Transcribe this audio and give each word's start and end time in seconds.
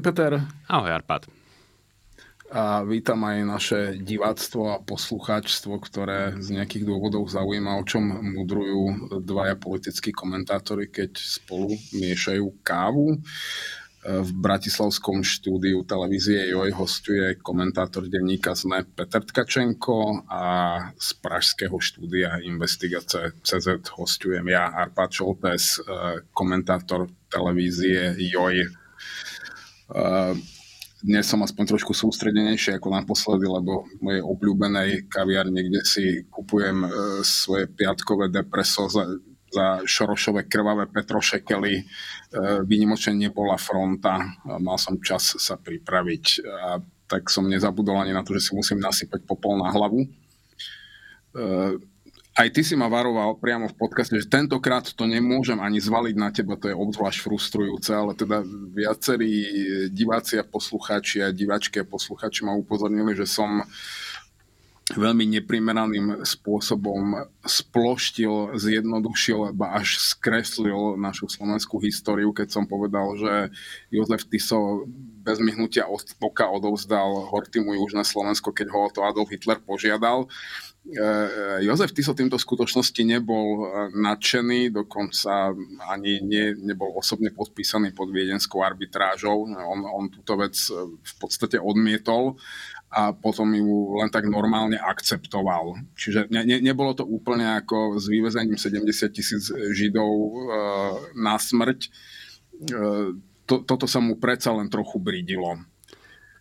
Peter. 0.00 0.38
Ahoj, 0.70 0.90
Arpad. 0.90 1.26
A 2.54 2.86
vítam 2.86 3.18
aj 3.26 3.38
naše 3.42 3.80
diváctvo 3.98 4.70
a 4.70 4.78
poslucháčstvo, 4.78 5.74
ktoré 5.82 6.38
z 6.38 6.54
nejakých 6.54 6.86
dôvodov 6.86 7.26
zaujíma, 7.26 7.80
o 7.80 7.82
čom 7.82 8.04
mudrujú 8.06 9.10
dvaja 9.26 9.58
politickí 9.58 10.14
komentátori, 10.14 10.86
keď 10.86 11.18
spolu 11.18 11.74
miešajú 11.98 12.46
kávu. 12.62 13.18
V 14.04 14.30
bratislavskom 14.36 15.24
štúdiu 15.24 15.80
televízie 15.88 16.52
JOJ 16.52 16.70
hostuje 16.76 17.40
komentátor 17.40 18.04
denníka 18.06 18.52
ZME 18.52 18.84
Peter 18.92 19.24
Tkačenko 19.24 20.28
a 20.28 20.44
z 20.94 21.08
pražského 21.24 21.80
štúdia 21.80 22.36
Investigace 22.44 23.32
CZ 23.40 23.82
hostujem 23.96 24.44
ja, 24.46 24.68
Arpad 24.76 25.08
Šoltes, 25.08 25.80
komentátor 26.36 27.08
televízie 27.32 28.12
JOJ 28.20 28.83
dnes 31.04 31.28
som 31.28 31.44
aspoň 31.44 31.76
trošku 31.76 31.92
sústredenejší 31.92 32.80
ako 32.80 32.88
naposledy, 32.88 33.44
lebo 33.44 33.84
v 33.84 34.00
mojej 34.00 34.22
obľúbenej 34.24 34.90
kaviarni, 35.12 35.60
kde 35.68 35.80
si 35.84 36.04
kupujem 36.32 36.80
e, 36.80 36.88
svoje 37.20 37.68
piatkové 37.68 38.32
depreso 38.32 38.88
za, 38.88 39.04
za 39.52 39.84
šorošové 39.84 40.48
krvavé 40.48 40.88
petrošekely. 40.88 41.74
E, 41.76 41.82
výnimočne 42.64 43.12
nebola 43.20 43.60
fronta, 43.60 44.16
mal 44.48 44.80
som 44.80 44.96
čas 44.96 45.36
sa 45.36 45.60
pripraviť 45.60 46.24
a 46.48 46.80
tak 47.04 47.28
som 47.28 47.44
nezabudol 47.52 48.00
ani 48.00 48.16
na 48.16 48.24
to, 48.24 48.32
že 48.40 48.48
si 48.48 48.52
musím 48.56 48.80
nasypať 48.80 49.28
popol 49.28 49.60
na 49.60 49.68
hlavu. 49.68 50.08
Aj 52.34 52.50
ty 52.50 52.66
si 52.66 52.74
ma 52.74 52.90
varoval 52.90 53.38
priamo 53.38 53.70
v 53.70 53.78
podcaste, 53.78 54.18
že 54.18 54.26
tentokrát 54.26 54.82
to 54.82 55.06
nemôžem 55.06 55.54
ani 55.62 55.78
zvaliť 55.78 56.16
na 56.18 56.34
teba, 56.34 56.58
to 56.58 56.66
je 56.66 56.74
obzvlášť 56.74 57.22
frustrujúce, 57.22 57.94
ale 57.94 58.18
teda 58.18 58.42
viacerí 58.74 59.30
diváci 59.94 60.42
a 60.42 60.44
poslucháči 60.44 61.22
a 61.22 61.30
diváčky 61.30 61.78
a 61.78 61.86
poslucháči 61.86 62.42
ma 62.42 62.58
upozornili, 62.58 63.14
že 63.14 63.30
som 63.30 63.62
veľmi 64.92 65.30
neprimeraným 65.40 66.26
spôsobom 66.26 67.22
sploštil, 67.46 68.58
zjednodušil, 68.58 69.54
alebo 69.54 69.64
až 69.70 69.96
skreslil 69.96 70.98
našu 71.00 71.30
slovenskú 71.30 71.80
históriu, 71.80 72.34
keď 72.34 72.50
som 72.50 72.64
povedal, 72.66 73.14
že 73.16 73.54
Jozef 73.88 74.26
Tiso 74.28 74.84
bez 75.24 75.40
myhnutia 75.40 75.88
oka 76.20 76.46
odovzdal 76.52 77.32
Hortimu 77.32 77.72
Južné 77.72 78.04
Slovensko, 78.04 78.52
keď 78.52 78.66
ho 78.68 78.92
to 78.92 79.00
Adolf 79.00 79.32
Hitler 79.32 79.56
požiadal. 79.64 80.28
Eh, 80.84 81.64
Jozef 81.64 81.96
Tiso 81.96 82.12
týmto 82.12 82.36
skutočnosti 82.36 83.00
nebol 83.08 83.48
eh, 83.64 83.68
nadšený, 83.96 84.68
dokonca 84.68 85.56
ani 85.88 86.20
nie, 86.20 86.52
nebol 86.60 86.92
osobne 86.92 87.32
podpísaný 87.32 87.96
pod 87.96 88.12
viedenskou 88.12 88.60
arbitrážou. 88.60 89.48
On, 89.48 89.80
on 89.80 90.12
túto 90.12 90.36
vec 90.36 90.52
v 91.00 91.14
podstate 91.16 91.56
odmietol 91.56 92.36
a 92.94 93.10
potom 93.10 93.50
ju 93.50 93.98
len 93.98 94.06
tak 94.06 94.30
normálne 94.30 94.78
akceptoval. 94.78 95.74
Čiže 95.98 96.30
ne, 96.30 96.46
ne, 96.46 96.62
nebolo 96.62 96.94
to 96.94 97.02
úplne 97.02 97.58
ako 97.58 97.98
s 97.98 98.06
vyvezením 98.06 98.54
70 98.54 99.10
tisíc 99.10 99.50
Židov 99.50 100.14
e, 100.14 100.38
na 101.18 101.34
smrť. 101.34 101.80
E, 101.82 101.90
to, 103.44 103.64
toto 103.64 103.84
sa 103.84 104.00
mu 104.00 104.16
predsa 104.16 104.52
len 104.52 104.68
trochu 104.72 104.96
bridilo. 105.00 105.60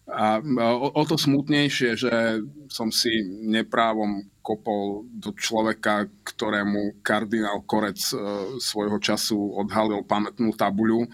A 0.03 0.43
o, 0.43 0.87
o 0.99 1.03
to 1.07 1.15
smutnejšie, 1.15 1.95
že 1.95 2.43
som 2.67 2.91
si 2.91 3.23
neprávom 3.47 4.27
kopol 4.43 5.07
do 5.07 5.31
človeka, 5.31 6.11
ktorému 6.27 6.99
kardinál 6.99 7.63
Korec 7.63 8.11
e, 8.11 8.15
svojho 8.59 8.99
času 8.99 9.39
odhalil 9.55 10.03
pamätnú 10.03 10.51
tabuľu 10.51 11.07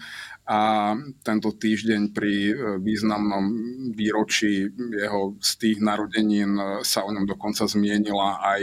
a 0.50 0.92
tento 1.22 1.54
týždeň 1.54 2.10
pri 2.10 2.34
e, 2.50 2.54
významnom 2.82 3.46
výročí 3.94 4.66
jeho 4.74 5.38
z 5.38 5.50
tých 5.62 5.78
narodenín 5.78 6.58
e, 6.58 6.64
sa 6.82 7.06
o 7.06 7.14
ňom 7.14 7.30
dokonca 7.30 7.70
zmienila 7.70 8.42
aj 8.42 8.62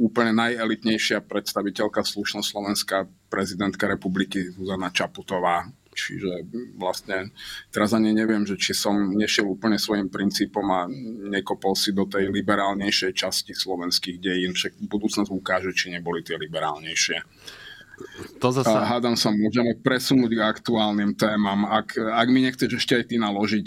úplne 0.00 0.32
najelitnejšia 0.32 1.20
predstaviteľka 1.28 2.00
slušnosť 2.00 2.48
Slovenska, 2.48 3.04
prezidentka 3.28 3.84
republiky 3.84 4.48
Zuzana 4.48 4.88
Čaputová 4.88 5.68
Čiže 6.00 6.48
vlastne 6.80 7.36
teraz 7.68 7.92
ani 7.92 8.16
neviem, 8.16 8.48
že 8.48 8.56
či 8.56 8.72
som 8.72 9.12
nešiel 9.12 9.44
úplne 9.44 9.76
svojim 9.76 10.08
princípom 10.08 10.64
a 10.72 10.88
nekopol 11.28 11.76
si 11.76 11.92
do 11.92 12.08
tej 12.08 12.32
liberálnejšej 12.32 13.12
časti 13.12 13.52
slovenských 13.52 14.16
dejín. 14.16 14.56
Však 14.56 14.80
budúcnosť 14.88 15.28
ukáže, 15.28 15.76
či 15.76 15.92
neboli 15.92 16.24
tie 16.24 16.40
liberálnejšie. 16.40 17.20
To 18.40 18.48
zase... 18.48 18.72
A 18.72 18.96
hádam 18.96 19.12
sa, 19.12 19.28
môžeme 19.28 19.76
presunúť 19.76 20.32
k 20.32 20.40
aktuálnym 20.40 21.12
témam, 21.20 21.68
ak, 21.68 22.00
ak 22.00 22.26
mi 22.32 22.40
nechceš 22.48 22.80
ešte 22.80 22.96
aj 22.96 23.04
ty 23.12 23.20
naložiť. 23.20 23.66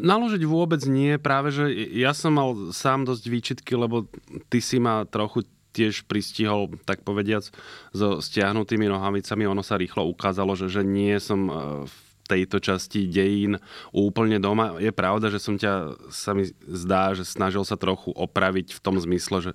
Naložiť 0.00 0.42
vôbec 0.48 0.80
nie, 0.88 1.20
práve 1.20 1.52
že 1.52 1.68
ja 1.92 2.16
som 2.16 2.40
mal 2.40 2.72
sám 2.72 3.04
dosť 3.04 3.24
výčitky, 3.28 3.76
lebo 3.76 4.08
ty 4.48 4.64
si 4.64 4.80
ma 4.80 5.04
trochu 5.04 5.44
tiež 5.76 6.08
pristihol, 6.08 6.72
tak 6.88 7.04
povediac, 7.04 7.44
so 7.92 8.24
stiahnutými 8.24 8.88
nohavicami. 8.88 9.44
Ono 9.44 9.60
sa 9.60 9.76
rýchlo 9.76 10.08
ukázalo, 10.08 10.56
že, 10.56 10.72
že 10.72 10.80
nie 10.80 11.12
som 11.20 11.52
v 11.84 12.05
tejto 12.26 12.58
časti 12.60 13.06
dejín 13.06 13.62
úplne 13.94 14.38
doma. 14.42 14.76
Je 14.82 14.90
pravda, 14.90 15.30
že 15.30 15.38
som 15.42 15.56
ťa, 15.56 15.96
sa 16.10 16.34
mi 16.34 16.50
zdá, 16.66 17.14
že 17.14 17.24
snažil 17.26 17.62
sa 17.62 17.78
trochu 17.78 18.10
opraviť 18.12 18.76
v 18.76 18.80
tom 18.82 18.98
zmysle, 18.98 19.38
že 19.40 19.52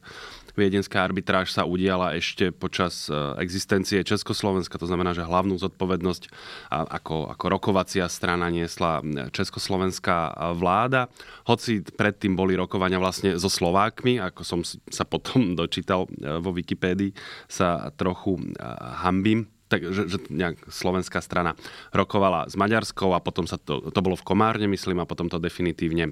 Viedenská 0.55 1.03
arbitráž 1.03 1.55
sa 1.55 1.63
udiala 1.63 2.15
ešte 2.19 2.51
počas 2.51 3.07
e, 3.07 3.15
existencie 3.39 4.03
Československa, 4.03 4.75
to 4.75 4.87
znamená, 4.87 5.15
že 5.15 5.23
hlavnú 5.23 5.55
zodpovednosť 5.55 6.27
ako, 6.71 7.31
ako 7.31 7.45
rokovacia 7.47 8.05
strana 8.11 8.51
niesla 8.51 8.99
Československá 9.31 10.35
vláda. 10.55 11.07
Hoci 11.47 11.83
predtým 11.83 12.35
boli 12.35 12.59
rokovania 12.59 12.99
vlastne 12.99 13.39
so 13.39 13.47
Slovákmi, 13.47 14.19
ako 14.19 14.41
som 14.43 14.59
sa 14.67 15.07
potom 15.07 15.53
dočítal 15.59 16.07
e, 16.19 16.39
vo 16.43 16.51
Wikipédii, 16.51 17.15
sa 17.47 17.91
trochu 17.95 18.35
e, 18.35 18.43
hambím 19.07 19.47
takže 19.71 20.11
že 20.11 20.17
nejak 20.27 20.67
slovenská 20.67 21.23
strana 21.23 21.55
rokovala 21.95 22.51
s 22.51 22.59
Maďarskou 22.59 23.15
a 23.15 23.23
potom 23.23 23.47
sa 23.47 23.55
to, 23.55 23.79
to 23.87 23.99
bolo 24.03 24.19
v 24.19 24.27
Komárne, 24.27 24.67
myslím, 24.67 24.99
a 24.99 25.07
potom 25.07 25.31
to 25.31 25.39
definitívne 25.39 26.11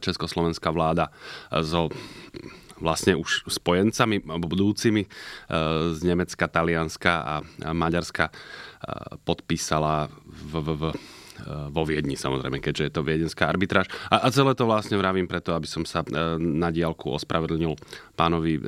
československá 0.00 0.68
vláda 0.68 1.08
so 1.64 1.88
vlastne 2.76 3.16
už 3.16 3.48
spojencami 3.48 4.20
budúcimi 4.26 5.06
e, 5.06 5.08
z 5.94 6.00
Nemecka, 6.04 6.50
Talianska 6.50 7.12
a 7.22 7.34
Maďarska 7.72 8.28
e, 8.28 8.32
podpísala 9.24 10.10
v, 10.26 10.52
v, 10.60 10.68
v 10.74 10.84
vo 11.74 11.82
Viedni 11.82 12.14
samozrejme, 12.14 12.62
keďže 12.62 12.84
je 12.86 12.92
to 12.94 13.02
viedenská 13.02 13.50
arbitráž. 13.50 13.90
A, 14.06 14.22
a 14.22 14.30
celé 14.30 14.54
to 14.54 14.70
vlastne 14.70 14.94
vravím 14.94 15.26
preto, 15.26 15.50
aby 15.50 15.66
som 15.66 15.82
sa 15.82 16.06
e, 16.06 16.38
na 16.38 16.70
diálku 16.70 17.10
ospravedlnil 17.10 17.74
pánovi 18.14 18.62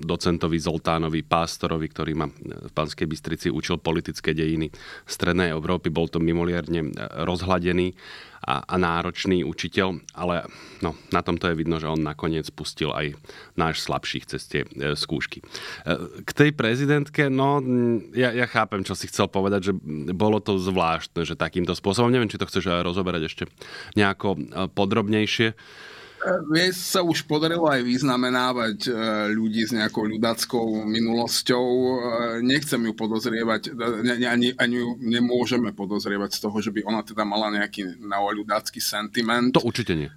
docentovi 0.00 0.58
Zoltánovi 0.60 1.24
Pástorovi, 1.24 1.86
ktorý 1.88 2.12
ma 2.16 2.26
v 2.30 2.72
Banskej 2.72 3.08
Bystrici 3.08 3.48
učil 3.48 3.80
politické 3.80 4.36
dejiny 4.36 4.68
Strednej 5.08 5.52
Európy. 5.52 5.88
Bol 5.88 6.12
to 6.12 6.20
mimoliadne 6.20 6.92
rozhladený 7.24 7.96
a, 8.46 8.62
a 8.62 8.74
náročný 8.78 9.42
učiteľ, 9.42 10.14
ale 10.14 10.46
no, 10.78 10.94
na 11.10 11.20
tomto 11.24 11.50
je 11.50 11.58
vidno, 11.58 11.82
že 11.82 11.90
on 11.90 11.98
nakoniec 11.98 12.46
pustil 12.54 12.94
aj 12.94 13.18
náš 13.58 13.82
slabších 13.82 14.24
ceste 14.30 14.62
e, 14.62 14.94
skúšky. 14.94 15.42
E, 15.42 15.44
k 16.22 16.30
tej 16.30 16.50
prezidentke, 16.54 17.26
no 17.26 17.58
ja, 18.14 18.30
ja 18.30 18.46
chápem, 18.46 18.86
čo 18.86 18.94
si 18.94 19.10
chcel 19.10 19.26
povedať, 19.26 19.72
že 19.72 19.72
bolo 20.14 20.38
to 20.38 20.62
zvláštne, 20.62 21.26
že 21.26 21.34
takýmto 21.34 21.74
spôsobom, 21.74 22.12
neviem, 22.12 22.30
či 22.30 22.38
to 22.38 22.46
chceš 22.46 22.70
rozoberať 22.86 23.26
ešte 23.26 23.44
nejako 23.98 24.38
e, 24.38 24.40
podrobnejšie. 24.70 25.56
Vieš, 26.24 26.96
sa 26.96 27.00
už 27.04 27.28
podarilo 27.28 27.68
aj 27.68 27.84
vyznamenávať 27.84 28.88
e, 28.88 28.90
ľudí 29.36 29.68
s 29.68 29.70
nejakou 29.76 30.08
ľudáckou 30.08 30.88
minulosťou. 30.88 31.66
E, 31.68 31.92
nechcem 32.40 32.80
ju 32.82 32.92
podozrievať, 32.96 33.70
e, 33.70 34.26
ani, 34.26 34.48
ani 34.56 34.74
ju 34.80 34.96
nemôžeme 34.98 35.76
podozrievať 35.76 36.40
z 36.40 36.40
toho, 36.42 36.56
že 36.58 36.72
by 36.72 36.80
ona 36.88 37.04
teda 37.04 37.22
mala 37.22 37.52
nejaký 37.52 38.00
neoľudácky 38.00 38.80
sentiment. 38.80 39.54
To 39.54 39.62
určite 39.62 39.94
nie. 39.94 40.10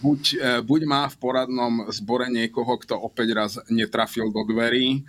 Buď, 0.00 0.38
buď 0.64 0.80
má 0.86 1.10
v 1.10 1.16
poradnom 1.18 1.90
zbore 1.90 2.30
niekoho, 2.30 2.80
kto 2.80 2.96
opäť 2.96 3.28
raz 3.34 3.52
netrafil 3.68 4.30
do 4.30 4.46
dverí, 4.48 5.02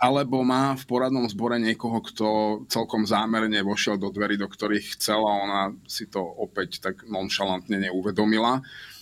alebo 0.00 0.40
má 0.46 0.78
v 0.78 0.84
poradnom 0.86 1.26
zbore 1.28 1.60
niekoho, 1.60 1.98
kto 1.98 2.26
celkom 2.72 3.04
zámerne 3.04 3.60
vošiel 3.60 3.98
do 4.00 4.08
dverí, 4.08 4.38
do 4.38 4.48
ktorých 4.48 4.96
chcela, 4.96 5.28
ona 5.28 5.62
si 5.84 6.06
to 6.08 6.22
opäť 6.22 6.80
tak 6.80 7.04
nonšalantne 7.04 7.90
neuvedomila. 7.90 8.62
Uh, 8.62 8.93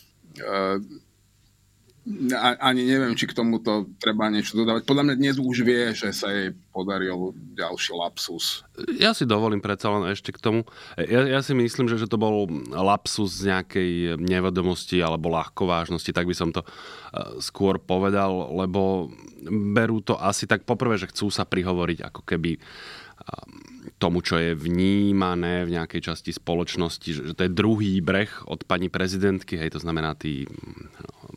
ani 2.58 2.82
neviem, 2.82 3.14
či 3.14 3.30
k 3.30 3.36
tomuto 3.38 3.86
treba 4.02 4.26
niečo 4.26 4.58
dodávať. 4.58 4.82
Podľa 4.82 5.04
mňa 5.06 5.14
dnes 5.22 5.36
už 5.38 5.62
vie, 5.62 5.94
že 5.94 6.10
sa 6.10 6.34
jej 6.34 6.50
podaril 6.74 7.30
ďalší 7.54 7.94
lapsus. 7.94 8.66
Ja 8.98 9.14
si 9.14 9.22
dovolím 9.22 9.62
predsa 9.62 9.86
len 9.94 10.10
ešte 10.10 10.34
k 10.34 10.42
tomu. 10.42 10.60
Ja, 10.98 11.38
ja 11.38 11.40
si 11.46 11.54
myslím, 11.54 11.86
že, 11.86 12.02
že 12.02 12.10
to 12.10 12.18
bol 12.18 12.50
lapsus 12.74 13.38
z 13.38 13.54
nejakej 13.54 13.90
nevedomosti 14.18 14.98
alebo 14.98 15.30
ľahkovážnosti, 15.30 16.10
tak 16.10 16.26
by 16.26 16.34
som 16.34 16.50
to 16.50 16.66
uh, 16.66 17.38
skôr 17.38 17.78
povedal, 17.78 18.50
lebo 18.50 19.06
berú 19.46 20.02
to 20.02 20.18
asi 20.18 20.50
tak 20.50 20.66
poprvé, 20.66 20.98
že 20.98 21.06
chcú 21.06 21.30
sa 21.30 21.46
prihovoriť 21.46 22.02
ako 22.02 22.26
keby 22.26 22.58
um, 22.58 23.81
tomu, 24.02 24.18
čo 24.18 24.34
je 24.34 24.58
vnímané 24.58 25.62
v 25.62 25.78
nejakej 25.78 26.10
časti 26.10 26.34
spoločnosti, 26.34 27.08
že, 27.14 27.22
to 27.38 27.46
je 27.46 27.54
druhý 27.54 28.02
breh 28.02 28.30
od 28.50 28.66
pani 28.66 28.90
prezidentky, 28.90 29.54
hej, 29.54 29.78
to 29.78 29.78
znamená 29.78 30.18
tí, 30.18 30.50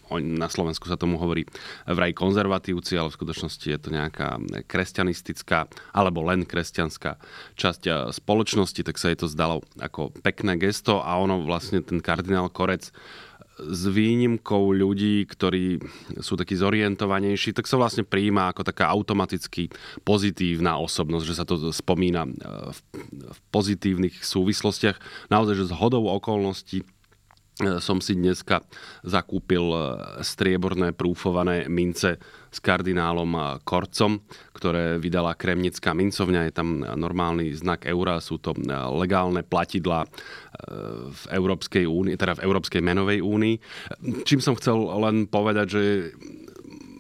no, 0.10 0.18
na 0.18 0.50
Slovensku 0.50 0.90
sa 0.90 0.98
tomu 0.98 1.22
hovorí 1.22 1.46
vraj 1.86 2.18
konzervatívci, 2.18 2.98
ale 2.98 3.14
v 3.14 3.18
skutočnosti 3.22 3.68
je 3.70 3.78
to 3.78 3.94
nejaká 3.94 4.42
kresťanistická 4.66 5.70
alebo 5.94 6.26
len 6.26 6.42
kresťanská 6.50 7.22
časť 7.54 7.82
eh, 7.86 7.94
spoločnosti, 8.10 8.82
tak 8.82 8.98
sa 8.98 9.14
jej 9.14 9.22
to 9.22 9.30
zdalo 9.30 9.62
ako 9.78 10.10
pekné 10.26 10.58
gesto 10.58 11.06
a 11.06 11.22
ono 11.22 11.46
vlastne 11.46 11.86
ten 11.86 12.02
kardinál 12.02 12.50
Korec 12.50 12.90
s 13.56 13.84
výnimkou 13.88 14.76
ľudí, 14.76 15.24
ktorí 15.24 15.80
sú 16.20 16.36
takí 16.36 16.60
zorientovanejší, 16.60 17.56
tak 17.56 17.72
sa 17.72 17.80
vlastne 17.80 18.04
prijíma 18.04 18.52
ako 18.52 18.68
taká 18.68 18.92
automaticky 18.92 19.72
pozitívna 20.04 20.76
osobnosť, 20.80 21.26
že 21.26 21.38
sa 21.38 21.48
to 21.48 21.72
spomína 21.72 22.28
e, 22.28 22.32
v, 22.72 22.80
pozitívnych 23.56 24.20
súvislostiach. 24.24 25.00
Naozaj, 25.32 25.56
že 25.56 25.70
z 25.72 25.78
hodou 25.80 26.12
okolností 26.12 26.84
som 27.80 28.04
si 28.04 28.20
dneska 28.20 28.60
zakúpil 29.08 29.64
e, 29.72 29.80
strieborné 30.20 30.92
prúfované 30.92 31.72
mince 31.72 32.20
s 32.52 32.60
kardinálom 32.60 33.60
Korcom, 33.64 34.24
ktoré 34.56 35.00
vydala 35.00 35.36
Kremnická 35.36 35.92
mincovňa. 35.92 36.48
Je 36.48 36.54
tam 36.56 36.84
normálny 36.84 37.52
znak 37.52 37.84
eura, 37.84 38.24
sú 38.24 38.40
to 38.40 38.56
legálne 38.96 39.44
platidla 39.44 40.08
v 41.12 41.24
Európskej 41.36 41.84
únii, 41.84 42.16
teda 42.16 42.40
v 42.40 42.44
Európskej 42.48 42.80
menovej 42.80 43.20
únii. 43.20 43.56
Čím 44.24 44.40
som 44.40 44.56
chcel 44.56 44.80
len 44.80 45.28
povedať, 45.28 45.68
že 45.68 45.84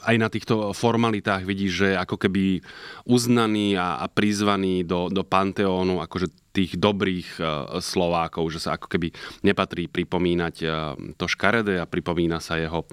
aj 0.05 0.15
na 0.21 0.29
týchto 0.29 0.71
formalitách 0.71 1.41
vidíš, 1.43 1.71
že 1.73 1.89
ako 1.97 2.21
keby 2.21 2.61
uznaný 3.09 3.73
a, 3.73 3.97
a 3.99 4.05
prizvaný 4.05 4.85
do, 4.85 5.09
do 5.09 5.25
panteónu 5.25 5.99
akože 6.05 6.29
tých 6.55 6.79
dobrých 6.79 7.41
uh, 7.41 7.83
Slovákov, 7.83 8.47
že 8.53 8.63
sa 8.63 8.79
ako 8.79 8.87
keby 8.87 9.11
nepatrí 9.43 9.91
pripomínať 9.91 10.55
uh, 10.63 10.95
to 11.19 11.27
škaredé 11.27 11.83
a 11.83 11.89
pripomína 11.89 12.39
sa 12.39 12.55
jeho 12.55 12.87
uh, 12.87 12.89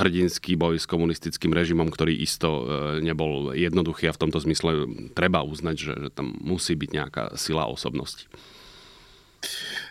hrdinský 0.00 0.56
boj 0.56 0.80
s 0.80 0.88
komunistickým 0.88 1.52
režimom, 1.52 1.90
ktorý 1.92 2.16
isto 2.16 2.64
nebol 3.04 3.52
jednoduchý 3.52 4.08
a 4.08 4.16
v 4.16 4.22
tomto 4.24 4.40
zmysle 4.40 4.88
treba 5.12 5.44
uznať, 5.44 5.76
že, 5.76 5.92
že 6.06 6.10
tam 6.14 6.32
musí 6.40 6.72
byť 6.72 6.90
nejaká 6.94 7.24
sila 7.36 7.68
osobnosti. 7.68 8.24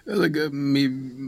Tak 0.04 0.52
my 0.52 0.84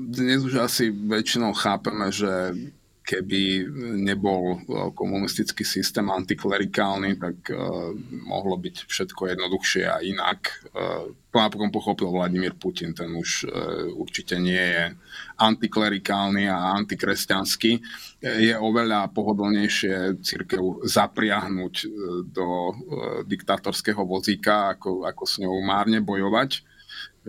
dnes 0.10 0.42
už 0.44 0.60
asi 0.60 0.90
väčšinou 0.90 1.54
chápeme, 1.54 2.10
že 2.10 2.58
keby 3.06 3.69
nebol 4.02 4.57
eh, 4.57 4.90
komunistický 4.98 5.62
systém 5.62 6.10
antiklerikálny, 6.10 7.22
tak 7.22 7.38
uh, 7.54 7.94
mohlo 8.25 8.57
byť 8.57 8.90
všetko 8.90 9.22
jednoduchšie 9.31 9.84
a 9.86 10.02
inak. 10.02 10.66
Uh, 10.74 11.13
to 11.30 11.38
napokon 11.38 11.69
pochopil 11.69 12.10
Vladimír 12.10 12.57
Putin, 12.57 12.98
ten 12.98 13.13
už 13.13 13.46
uh, 13.46 13.52
určite 13.94 14.42
nie 14.42 14.57
je 14.57 14.84
antiklerikálny 15.38 16.50
a 16.50 16.74
antikresťanský. 16.81 17.72
Je 18.24 18.56
oveľa 18.57 19.13
pohodlnejšie 19.13 20.24
církev 20.24 20.88
zapriahnuť 20.88 21.74
do 22.34 22.48
uh, 22.48 22.74
diktátorského 23.28 24.02
vozíka, 24.02 24.74
ako, 24.80 25.06
ako 25.06 25.24
s 25.30 25.38
ňou 25.44 25.62
márne 25.62 26.02
bojovať 26.02 26.75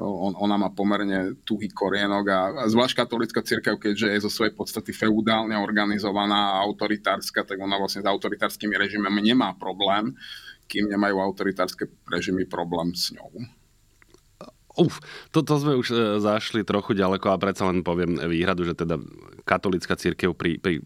on, 0.00 0.36
ona 0.36 0.56
má 0.60 0.68
pomerne 0.72 1.36
tuhý 1.42 1.72
korienok 1.72 2.24
a, 2.28 2.40
zvlášť 2.68 2.94
katolická 3.04 3.40
církev, 3.40 3.80
keďže 3.80 4.12
je 4.12 4.24
zo 4.24 4.30
svojej 4.32 4.52
podstaty 4.52 4.92
feudálne 4.92 5.56
organizovaná 5.56 6.56
a 6.56 6.62
autoritárska, 6.64 7.48
tak 7.48 7.56
ona 7.56 7.80
vlastne 7.80 8.04
s 8.04 8.10
autoritárskymi 8.10 8.76
režimami 8.76 9.20
nemá 9.24 9.56
problém, 9.56 10.12
kým 10.68 10.90
nemajú 10.90 11.16
autoritárske 11.22 11.88
režimy 12.10 12.44
problém 12.44 12.92
s 12.92 13.14
ňou. 13.16 13.30
Uf, 14.76 15.00
toto 15.32 15.56
sme 15.56 15.72
už 15.80 15.88
e, 15.88 15.96
zašli 16.20 16.60
trochu 16.60 16.92
ďaleko 16.92 17.32
a 17.32 17.40
predsa 17.40 17.64
len 17.64 17.80
poviem 17.80 18.20
výhradu, 18.20 18.68
že 18.68 18.76
teda 18.76 19.00
katolická 19.48 19.96
církev 19.96 20.36
pri, 20.36 20.60
pri 20.60 20.84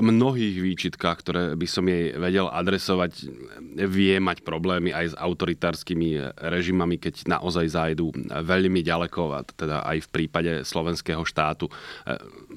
mnohých 0.00 0.56
výčitkách, 0.62 1.16
ktoré 1.20 1.42
by 1.54 1.66
som 1.68 1.84
jej 1.86 2.16
vedel 2.16 2.48
adresovať, 2.48 3.28
vie 3.76 4.16
mať 4.18 4.40
problémy 4.42 4.92
aj 4.92 5.12
s 5.12 5.14
autoritárskymi 5.14 6.38
režimami, 6.40 6.96
keď 6.96 7.28
naozaj 7.28 7.66
zájdu 7.68 8.12
veľmi 8.28 8.80
ďaleko, 8.80 9.22
a 9.36 9.40
teda 9.44 9.84
aj 9.84 10.08
v 10.08 10.08
prípade 10.12 10.52
slovenského 10.64 11.22
štátu, 11.24 11.68
e, 11.68 11.72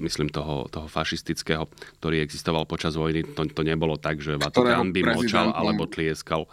myslím 0.00 0.32
toho, 0.32 0.66
toho 0.72 0.88
fašistického, 0.88 1.68
ktorý 2.00 2.24
existoval 2.24 2.64
počas 2.64 2.96
vojny, 2.96 3.24
to, 3.36 3.44
to 3.50 3.62
nebolo 3.64 4.00
tak, 4.00 4.20
že 4.24 4.40
Vatikán 4.40 4.92
by 4.94 5.00
močal 5.16 5.52
alebo 5.52 5.84
tlieskal. 5.84 6.48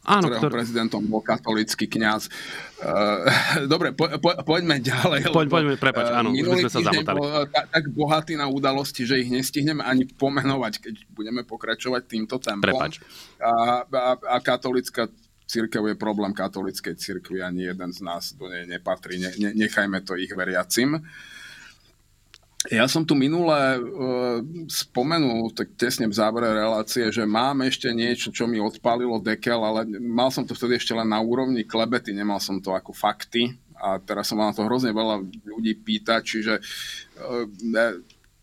Áno, 0.00 0.32
ktorého 0.32 0.42
ktorý... 0.48 0.54
prezidentom 0.56 1.04
bol 1.04 1.20
katolický 1.20 1.84
kňaz. 1.84 2.32
Uh, 2.80 3.28
dobre, 3.72 3.92
po, 3.92 4.08
po, 4.16 4.32
poďme 4.48 4.80
ďalej. 4.80 5.28
Poď, 5.28 5.46
poďme, 5.52 5.74
prepač, 5.76 6.08
eh, 6.08 6.16
áno, 6.16 6.32
už 6.32 6.46
sme 6.56 6.72
sa 6.72 6.80
zamotali. 6.80 7.18
Bol 7.20 7.28
tak, 7.52 7.64
tak 7.68 7.84
bohatý 7.92 8.32
na 8.40 8.48
udalosti, 8.48 9.04
že 9.04 9.20
ich 9.20 9.28
nestihneme 9.28 9.84
ani 9.84 10.08
pomenovať, 10.08 10.72
keď 10.80 10.94
budeme 11.12 11.44
pokračovať 11.44 12.02
týmto 12.08 12.40
tempom. 12.40 12.64
Prepač. 12.64 13.04
A, 13.44 13.84
a, 13.84 14.12
a 14.16 14.36
katolická 14.40 15.12
církev 15.44 15.82
je 15.92 15.96
problém 16.00 16.32
katolickej 16.32 16.96
církvy, 16.96 17.44
ani 17.44 17.68
jeden 17.68 17.90
z 17.92 18.00
nás 18.00 18.32
do 18.32 18.48
nej 18.48 18.64
nepatrí. 18.64 19.20
Ne, 19.20 19.30
ne, 19.36 19.50
nechajme 19.52 20.00
to 20.00 20.16
ich 20.16 20.32
veriacim. 20.32 20.96
Uh, 20.96 21.04
ja 22.68 22.84
som 22.84 23.08
tu 23.08 23.16
minule 23.16 23.56
uh, 23.80 24.44
spomenul, 24.68 25.48
tak 25.56 25.72
tesne 25.80 26.04
v 26.04 26.12
závere 26.12 26.52
relácie, 26.52 27.08
že 27.08 27.24
mám 27.24 27.64
ešte 27.64 27.88
niečo, 27.88 28.28
čo 28.28 28.44
mi 28.44 28.60
odpálilo 28.60 29.16
dekel, 29.16 29.64
ale 29.64 29.88
mal 29.96 30.28
som 30.28 30.44
to 30.44 30.52
vtedy 30.52 30.76
ešte 30.76 30.92
len 30.92 31.08
na 31.08 31.24
úrovni 31.24 31.64
klebety, 31.64 32.12
nemal 32.12 32.36
som 32.36 32.60
to 32.60 32.76
ako 32.76 32.92
fakty. 32.92 33.56
A 33.80 33.96
teraz 33.96 34.28
som 34.28 34.36
na 34.36 34.52
to 34.52 34.68
hrozne 34.68 34.92
veľa 34.92 35.24
ľudí 35.24 35.72
pýta, 35.80 36.20
čiže 36.20 36.60
uh, 36.60 37.48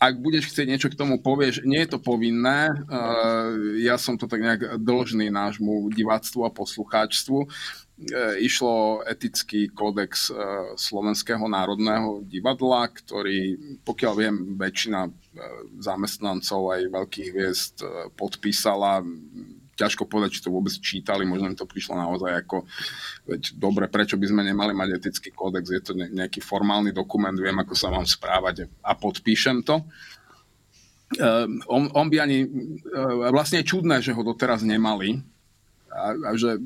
ak 0.02 0.14
budeš 0.18 0.50
chcieť 0.50 0.66
niečo 0.66 0.90
k 0.90 0.98
tomu 0.98 1.22
povieš, 1.22 1.62
nie 1.62 1.86
je 1.86 1.94
to 1.94 2.02
povinné, 2.02 2.74
uh, 2.74 3.54
ja 3.78 4.02
som 4.02 4.18
to 4.18 4.26
tak 4.26 4.42
nejak 4.42 4.82
dlžný 4.82 5.30
nášmu 5.30 5.94
diváctvu 5.94 6.42
a 6.42 6.50
poslucháčstvu, 6.50 7.46
E, 7.46 7.87
išlo 8.38 9.02
etický 9.10 9.74
kódex 9.74 10.30
e, 10.30 10.34
Slovenského 10.78 11.42
národného 11.50 12.22
divadla, 12.22 12.86
ktorý, 12.94 13.58
pokiaľ 13.82 14.14
viem, 14.14 14.36
väčšina 14.54 15.10
e, 15.10 15.12
zamestnancov 15.82 16.78
aj 16.78 16.94
veľkých 16.94 17.28
hviezd 17.34 17.76
podpísala. 18.14 19.02
Ťažko 19.78 20.06
povedať, 20.06 20.38
či 20.38 20.44
to 20.46 20.54
vôbec 20.54 20.74
čítali, 20.78 21.26
možno 21.26 21.50
mi 21.50 21.58
to 21.58 21.66
prišlo 21.66 21.98
naozaj 21.98 22.46
ako, 22.46 22.66
veď 23.30 23.58
dobre, 23.58 23.86
prečo 23.90 24.18
by 24.18 24.26
sme 24.30 24.42
nemali 24.46 24.74
mať 24.78 24.90
etický 25.02 25.30
kódex, 25.34 25.70
je 25.70 25.82
to 25.82 25.94
nejaký 25.94 26.42
formálny 26.42 26.94
dokument, 26.94 27.38
viem, 27.38 27.58
ako 27.62 27.78
sa 27.78 27.94
mám 27.94 28.06
správať 28.06 28.66
a 28.82 28.98
podpíšem 28.98 29.62
to. 29.62 29.86
On, 31.70 31.84
on 31.94 32.08
by 32.10 32.18
ani, 32.26 32.50
vlastne 33.30 33.62
je 33.62 33.70
čudné, 33.70 34.02
že 34.02 34.18
ho 34.18 34.26
doteraz 34.26 34.66
nemali, 34.66 35.22
a, 35.98 36.14
a 36.14 36.32
že 36.38 36.58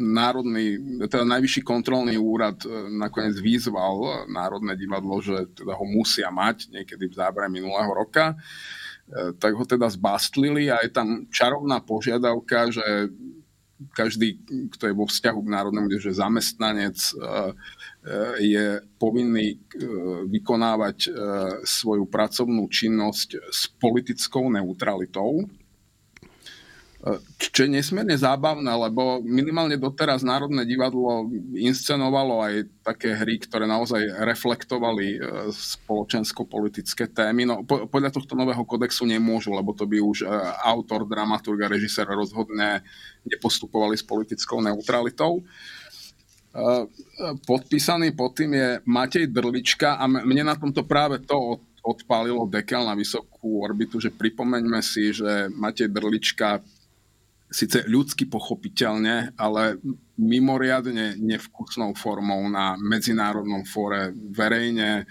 národný, 0.00 0.80
teda 1.06 1.28
najvyšší 1.28 1.60
kontrolný 1.60 2.16
úrad 2.16 2.64
e, 2.64 2.88
nakoniec 2.88 3.36
vyzval 3.36 4.26
Národné 4.32 4.74
divadlo, 4.74 5.20
že 5.20 5.52
teda 5.52 5.76
ho 5.76 5.84
musia 5.84 6.32
mať 6.32 6.72
niekedy 6.72 7.06
v 7.06 7.14
zábere 7.20 7.52
minulého 7.52 7.92
roka, 7.92 8.32
e, 8.32 9.36
tak 9.36 9.52
ho 9.52 9.64
teda 9.68 9.92
zbastlili 9.92 10.72
a 10.72 10.80
je 10.80 10.90
tam 10.90 11.28
čarovná 11.28 11.84
požiadavka, 11.84 12.72
že 12.72 13.12
každý, 13.96 14.40
kto 14.76 14.92
je 14.92 14.94
vo 14.96 15.08
vzťahu 15.08 15.40
k 15.40 15.52
národnému, 15.56 15.88
že 15.96 16.12
zamestnanec 16.12 17.00
je 18.36 18.64
povinný 19.00 19.56
vykonávať 20.28 21.08
svoju 21.64 22.04
pracovnú 22.04 22.68
činnosť 22.68 23.40
s 23.48 23.72
politickou 23.80 24.52
neutralitou 24.52 25.48
čo 27.40 27.64
je 27.64 27.72
nesmierne 27.72 28.12
zábavné, 28.12 28.68
lebo 28.68 29.24
minimálne 29.24 29.80
doteraz 29.80 30.20
Národné 30.20 30.68
divadlo 30.68 31.32
inscenovalo 31.56 32.44
aj 32.44 32.68
také 32.84 33.16
hry, 33.16 33.40
ktoré 33.40 33.64
naozaj 33.64 34.04
reflektovali 34.20 35.16
e, 35.16 35.18
spoločensko-politické 35.48 37.08
témy. 37.08 37.48
No, 37.48 37.64
podľa 37.64 38.12
tohto 38.12 38.36
nového 38.36 38.60
kodexu 38.68 39.08
nemôžu, 39.08 39.56
lebo 39.56 39.72
to 39.72 39.88
by 39.88 39.96
už 39.96 40.24
e, 40.24 40.36
autor, 40.60 41.08
dramaturg 41.08 41.64
a 41.64 41.72
režisér 41.72 42.04
rozhodne 42.04 42.84
nepostupovali 43.24 43.96
s 43.96 44.04
politickou 44.04 44.60
neutralitou. 44.60 45.40
E, 45.40 45.42
podpísaný 47.48 48.12
pod 48.12 48.36
tým 48.36 48.60
je 48.60 48.68
Matej 48.84 49.32
Drlička 49.32 49.96
a 49.96 50.04
mne 50.04 50.52
na 50.52 50.56
tomto 50.60 50.84
práve 50.84 51.24
to 51.24 51.64
odpálilo 51.80 52.44
dekel 52.44 52.84
na 52.84 52.92
vysokú 52.92 53.64
orbitu, 53.64 53.96
že 53.96 54.12
pripomeňme 54.12 54.84
si, 54.84 55.16
že 55.16 55.48
Matej 55.48 55.88
Drlička 55.88 56.60
síce 57.50 57.82
ľudsky 57.84 58.30
pochopiteľne, 58.30 59.34
ale 59.34 59.82
mimoriadne 60.14 61.18
nevkusnou 61.18 61.98
formou 61.98 62.46
na 62.46 62.78
medzinárodnom 62.78 63.66
fóre 63.66 64.14
verejne 64.14 65.02
e, 65.02 65.04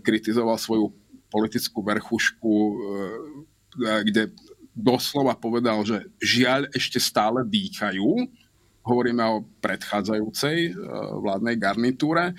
kritizoval 0.00 0.56
svoju 0.56 0.88
politickú 1.28 1.84
verchušku, 1.84 2.54
e, 2.56 2.74
kde 4.08 4.32
doslova 4.72 5.36
povedal, 5.36 5.84
že 5.84 6.08
žiaľ 6.24 6.72
ešte 6.72 6.96
stále 6.96 7.44
dýchajú. 7.44 8.08
Hovoríme 8.88 9.24
o 9.28 9.44
predchádzajúcej 9.60 10.56
e, 10.68 10.70
vládnej 11.20 11.56
garnitúre 11.60 12.32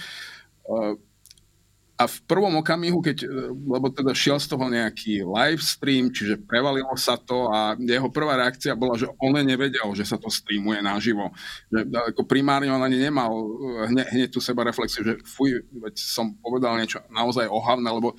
a 1.99 2.07
v 2.07 2.17
prvom 2.31 2.63
okamihu, 2.63 3.03
keď, 3.03 3.27
e, 3.27 3.51
lebo 3.51 3.91
teda 3.91 4.15
šiel 4.15 4.39
z 4.39 4.47
toho 4.55 4.71
nejaký 4.71 5.19
live 5.27 5.59
stream, 5.59 6.07
čiže 6.07 6.39
prevalilo 6.39 6.95
sa 6.95 7.19
to 7.19 7.51
a 7.51 7.75
jeho 7.75 8.07
prvá 8.07 8.39
reakcia 8.39 8.71
bola, 8.71 8.95
že 8.95 9.11
on 9.19 9.35
nevedel, 9.35 9.83
že 9.91 10.07
sa 10.07 10.15
to 10.15 10.31
streamuje 10.31 10.79
naživo. 10.79 11.35
Že 11.67 11.91
ako 12.15 12.23
primárne 12.23 12.71
on 12.71 12.79
ani 12.79 13.03
nemal 13.03 13.35
e, 13.35 13.45
hne, 13.91 14.03
hneď 14.15 14.31
tu 14.31 14.39
seba 14.39 14.63
reflexiu, 14.63 15.03
že 15.03 15.19
fuj, 15.27 15.59
veď 15.75 15.99
som 15.99 16.39
povedal 16.39 16.79
niečo 16.79 17.03
naozaj 17.11 17.51
ohavné, 17.51 17.91
lebo 17.91 18.15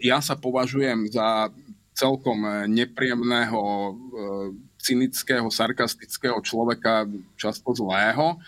ja 0.00 0.24
sa 0.24 0.32
považujem 0.32 1.12
za 1.12 1.52
celkom 1.92 2.40
e, 2.48 2.64
nepríjemného, 2.64 3.60
cynického, 4.80 5.52
sarkastického 5.52 6.40
človeka, 6.40 7.04
často 7.36 7.76
zlého 7.76 8.40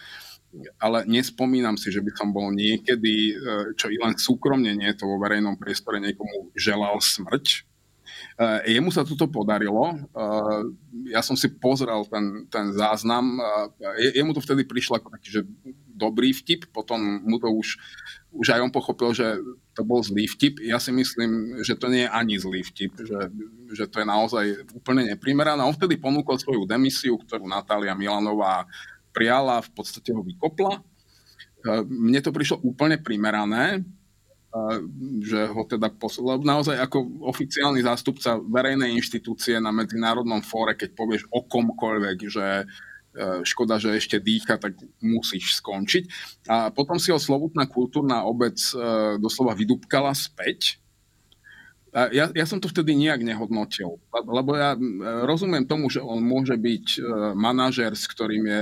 ale 0.83 1.07
nespomínam 1.07 1.79
si, 1.79 1.95
že 1.95 2.03
by 2.03 2.11
som 2.15 2.35
bol 2.35 2.51
niekedy, 2.51 3.35
e, 3.35 3.75
čo 3.79 3.87
i 3.87 3.97
len 3.99 4.19
súkromne 4.19 4.75
nie 4.75 4.91
to 4.99 5.07
vo 5.07 5.23
verejnom 5.23 5.55
priestore 5.55 6.03
niekomu 6.03 6.51
želal 6.59 6.99
smrť. 6.99 7.47
E, 7.47 8.75
jemu 8.75 8.91
sa 8.91 9.07
toto 9.07 9.31
podarilo. 9.31 9.95
E, 9.95 9.97
ja 11.15 11.23
som 11.23 11.39
si 11.39 11.47
pozrel 11.55 12.03
ten, 12.11 12.51
ten 12.51 12.75
záznam. 12.75 13.39
Jemu 13.95 14.35
to 14.35 14.43
vtedy 14.43 14.67
prišlo 14.67 14.99
ako 14.99 15.09
taký, 15.15 15.29
že 15.39 15.43
dobrý 15.95 16.35
vtip, 16.35 16.73
potom 16.75 16.99
mu 17.23 17.37
to 17.39 17.47
už, 17.53 17.79
už 18.35 18.47
aj 18.57 18.65
on 18.65 18.73
pochopil, 18.75 19.13
že 19.15 19.37
to 19.77 19.87
bol 19.87 20.03
zlý 20.03 20.27
vtip. 20.27 20.59
Ja 20.65 20.83
si 20.83 20.91
myslím, 20.91 21.63
že 21.63 21.79
to 21.79 21.93
nie 21.93 22.09
je 22.09 22.11
ani 22.11 22.41
zlý 22.41 22.67
vtip, 22.67 22.97
že, 22.99 23.31
že 23.71 23.85
to 23.87 24.03
je 24.03 24.07
naozaj 24.09 24.45
úplne 24.75 25.15
neprimerané. 25.15 25.63
On 25.63 25.77
vtedy 25.77 26.01
ponúkol 26.01 26.41
svoju 26.41 26.67
demisiu, 26.67 27.21
ktorú 27.21 27.47
Natália 27.47 27.95
Milanová 27.95 28.67
prijala, 29.11 29.63
v 29.63 29.71
podstate 29.75 30.11
ho 30.11 30.23
vykopla. 30.25 30.81
E, 30.81 30.81
mne 31.85 32.21
to 32.25 32.33
prišlo 32.33 32.65
úplne 32.65 32.97
primerané, 32.97 33.79
e, 33.79 33.81
že 35.23 35.51
ho 35.53 35.63
teda 35.69 35.93
poslal. 35.93 36.41
Naozaj 36.41 36.81
ako 36.81 37.29
oficiálny 37.29 37.85
zástupca 37.85 38.41
verejnej 38.41 38.97
inštitúcie 38.97 39.61
na 39.61 39.71
medzinárodnom 39.71 40.41
fóre, 40.41 40.75
keď 40.75 40.97
povieš 40.97 41.23
o 41.29 41.45
komkoľvek, 41.45 42.19
že 42.27 42.47
e, 42.63 42.65
škoda, 43.45 43.77
že 43.77 43.95
ešte 43.95 44.17
dýcha, 44.19 44.57
tak 44.57 44.81
musíš 45.05 45.61
skončiť. 45.61 46.05
A 46.49 46.73
potom 46.73 46.97
si 46.97 47.13
ho 47.13 47.21
slovutná 47.21 47.69
kultúrna 47.69 48.25
obec 48.25 48.57
doslova 49.21 49.53
vydúbkala 49.53 50.17
späť 50.17 50.80
ja, 51.91 52.31
ja 52.31 52.47
som 52.47 52.63
to 52.63 52.71
vtedy 52.71 52.95
nejak 52.95 53.27
nehodnotil, 53.27 53.99
lebo 54.15 54.55
ja 54.55 54.79
rozumiem 55.27 55.67
tomu, 55.67 55.91
že 55.91 55.99
on 55.99 56.23
môže 56.23 56.55
byť 56.55 56.87
e, 56.95 57.01
manažer, 57.35 57.91
s 57.99 58.07
ktorým 58.07 58.47
je 58.47 58.61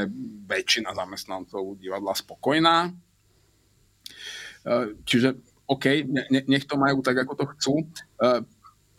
väčšina 0.49 0.97
zamestnancov 0.97 1.77
divadla 1.77 2.17
spokojná. 2.17 2.89
E, 2.89 2.91
čiže 5.05 5.37
OK, 5.69 6.09
nech 6.33 6.65
to 6.65 6.81
majú 6.81 7.05
tak, 7.05 7.21
ako 7.21 7.33
to 7.37 7.45
chcú, 7.53 7.75
e, 7.85 8.41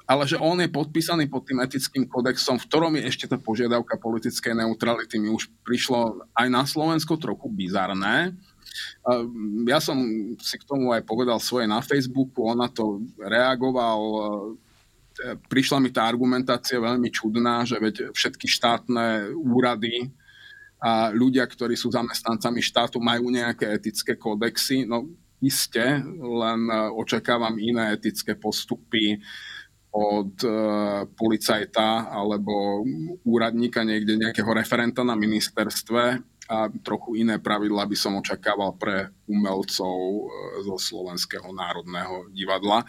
ale 0.10 0.24
že 0.30 0.38
on 0.38 0.62
je 0.62 0.70
podpísaný 0.70 1.26
pod 1.26 1.50
tým 1.50 1.62
etickým 1.66 2.06
kodexom, 2.06 2.62
v 2.62 2.68
ktorom 2.70 2.94
je 3.02 3.10
ešte 3.10 3.26
tá 3.30 3.38
požiadavka 3.42 3.98
politickej 3.98 4.58
neutrality, 4.58 5.18
mi 5.18 5.34
už 5.34 5.50
prišlo 5.66 6.22
aj 6.38 6.48
na 6.54 6.70
Slovensko 6.70 7.18
trochu 7.18 7.50
bizarné. 7.50 8.38
Ja 9.68 9.80
som 9.82 9.98
si 10.38 10.56
k 10.58 10.68
tomu 10.68 10.94
aj 10.94 11.04
povedal 11.04 11.42
svoje 11.42 11.66
na 11.66 11.82
Facebooku, 11.82 12.46
on 12.46 12.62
na 12.62 12.70
to 12.70 13.04
reagoval. 13.18 14.00
Prišla 15.52 15.84
mi 15.84 15.92
tá 15.92 16.08
argumentácia 16.08 16.80
veľmi 16.80 17.12
čudná, 17.12 17.68
že 17.68 17.76
veď 17.76 18.16
všetky 18.16 18.48
štátne 18.48 19.36
úrady 19.36 20.12
a 20.80 21.12
ľudia, 21.12 21.44
ktorí 21.44 21.76
sú 21.76 21.92
zamestnancami 21.92 22.64
štátu, 22.64 23.04
majú 23.04 23.28
nejaké 23.28 23.68
etické 23.68 24.16
kódexy. 24.16 24.88
No 24.88 25.12
iste, 25.44 26.00
len 26.24 26.62
očakávam 26.96 27.60
iné 27.60 28.00
etické 28.00 28.40
postupy 28.40 29.20
od 29.92 30.40
policajta 31.20 32.14
alebo 32.14 32.86
úradníka 33.26 33.84
niekde, 33.84 34.16
nejakého 34.16 34.52
referenta 34.56 35.04
na 35.04 35.20
ministerstve, 35.20 36.22
a 36.50 36.66
trochu 36.82 37.22
iné 37.22 37.38
pravidla 37.38 37.86
by 37.86 37.94
som 37.94 38.18
očakával 38.18 38.74
pre 38.74 39.14
umelcov 39.30 39.98
e, 40.02 40.22
zo 40.66 40.76
Slovenského 40.82 41.54
národného 41.54 42.34
divadla. 42.34 42.82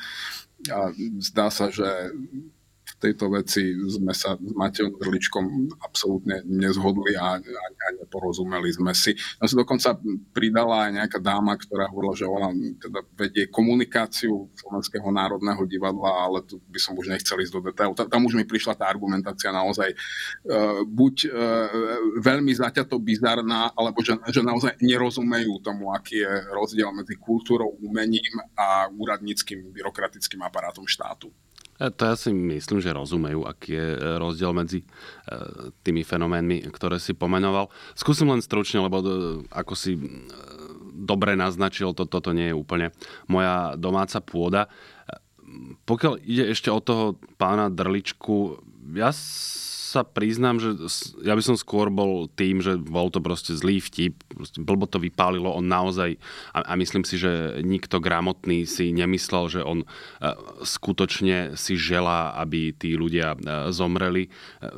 A 0.73 0.89
zdá 1.21 1.53
sa, 1.53 1.69
že 1.69 1.85
tejto 3.01 3.33
veci 3.33 3.73
sme 3.89 4.13
sa 4.13 4.37
s 4.37 4.53
Matejom 4.53 5.01
Drličkom 5.01 5.73
absolútne 5.81 6.45
nezhodli 6.45 7.17
a, 7.17 7.41
a, 7.41 7.65
a 7.67 7.87
neporozumeli 7.97 8.69
sme 8.77 8.93
si. 8.93 9.17
No 9.41 9.49
sa 9.49 9.57
dokonca 9.57 9.97
pridala 10.37 10.87
aj 10.87 10.91
nejaká 11.01 11.19
dáma, 11.19 11.57
ktorá 11.57 11.89
hovorila, 11.89 12.15
že 12.15 12.29
ona 12.29 12.53
teda 12.77 13.01
vedie 13.17 13.49
komunikáciu 13.49 14.53
Slovenského 14.53 15.09
národného 15.09 15.65
divadla, 15.65 16.29
ale 16.29 16.45
tu 16.45 16.61
by 16.69 16.77
som 16.77 16.93
už 16.95 17.09
nechcel 17.09 17.41
ísť 17.41 17.53
do 17.57 17.61
detailu. 17.73 17.97
Tam 17.97 18.23
už 18.29 18.37
mi 18.37 18.45
prišla 18.45 18.77
tá 18.77 18.85
argumentácia 18.87 19.49
naozaj 19.49 19.97
uh, 19.97 20.85
buď 20.85 21.15
uh, 21.27 21.33
veľmi 22.21 22.53
zaťato 22.53 23.01
bizarná, 23.01 23.73
alebo 23.73 24.05
že, 24.05 24.21
že 24.29 24.45
naozaj 24.45 24.77
nerozumejú 24.85 25.65
tomu, 25.65 25.97
aký 25.97 26.21
je 26.21 26.33
rozdiel 26.53 26.93
medzi 26.93 27.17
kultúrou, 27.17 27.81
umením 27.81 28.45
a 28.53 28.93
úradníckým 28.93 29.73
byrokratickým 29.73 30.45
aparátom 30.45 30.85
štátu. 30.85 31.33
E, 31.81 31.89
to 31.89 32.03
ja 32.05 32.15
si 32.15 32.29
myslím, 32.29 32.85
že 32.85 32.93
rozumejú, 32.93 33.49
aký 33.49 33.73
je 33.73 33.89
e, 33.97 33.99
rozdiel 34.21 34.53
medzi 34.53 34.85
e, 34.85 34.87
tými 35.81 36.05
fenoménmi, 36.05 36.69
ktoré 36.69 37.01
si 37.01 37.17
pomenoval. 37.17 37.73
Skúsim 37.97 38.29
len 38.29 38.45
stručne, 38.45 38.85
lebo 38.85 39.01
ako 39.49 39.73
si 39.73 39.97
dobre 40.93 41.33
naznačil, 41.41 41.97
to, 41.97 42.05
toto 42.05 42.37
nie 42.37 42.53
je 42.53 42.59
úplne 42.59 42.93
moja 43.25 43.73
domáca 43.81 44.21
pôda. 44.21 44.69
Pokiaľ 45.89 46.21
ide 46.23 46.53
ešte 46.53 46.69
o 46.69 46.79
toho 46.79 47.19
pána 47.41 47.73
Drličku, 47.73 48.61
ja 48.95 49.11
sa 49.91 50.07
priznám, 50.07 50.63
že 50.63 50.79
ja 51.27 51.35
by 51.35 51.43
som 51.43 51.59
skôr 51.59 51.91
bol 51.91 52.31
tým, 52.31 52.63
že 52.63 52.79
bol 52.79 53.11
to 53.11 53.19
proste 53.19 53.59
zlý 53.59 53.83
vtip, 53.83 54.15
proste 54.31 54.63
blbo 54.63 54.87
to 54.87 55.03
vypálilo, 55.03 55.51
on 55.51 55.67
naozaj, 55.67 56.15
a, 56.55 56.63
a 56.63 56.73
myslím 56.79 57.03
si, 57.03 57.19
že 57.19 57.59
nikto 57.67 57.99
gramotný 57.99 58.71
si 58.71 58.95
nemyslel, 58.95 59.51
že 59.51 59.61
on 59.67 59.83
uh, 59.83 60.39
skutočne 60.63 61.59
si 61.59 61.75
želá, 61.75 62.39
aby 62.39 62.71
tí 62.71 62.95
ľudia 62.95 63.35
uh, 63.35 63.75
zomreli, 63.75 64.31
uh, 64.63 64.71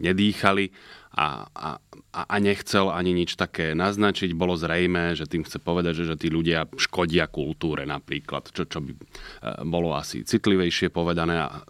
nedýchali 0.00 0.72
a, 1.16 1.44
a, 1.52 1.68
a 2.12 2.36
nechcel 2.40 2.88
ani 2.92 3.12
nič 3.12 3.36
také 3.36 3.76
naznačiť. 3.76 4.32
Bolo 4.36 4.56
zrejme, 4.56 5.12
že 5.16 5.28
tým 5.28 5.44
chce 5.44 5.60
povedať, 5.60 6.04
že, 6.04 6.04
že 6.12 6.16
tí 6.20 6.28
ľudia 6.28 6.68
škodia 6.76 7.28
kultúre 7.28 7.88
napríklad, 7.88 8.52
čo, 8.52 8.68
čo 8.68 8.84
by 8.84 8.92
bolo 9.64 9.96
asi 9.96 10.28
citlivejšie 10.28 10.92
povedané. 10.92 11.40
A 11.40 11.64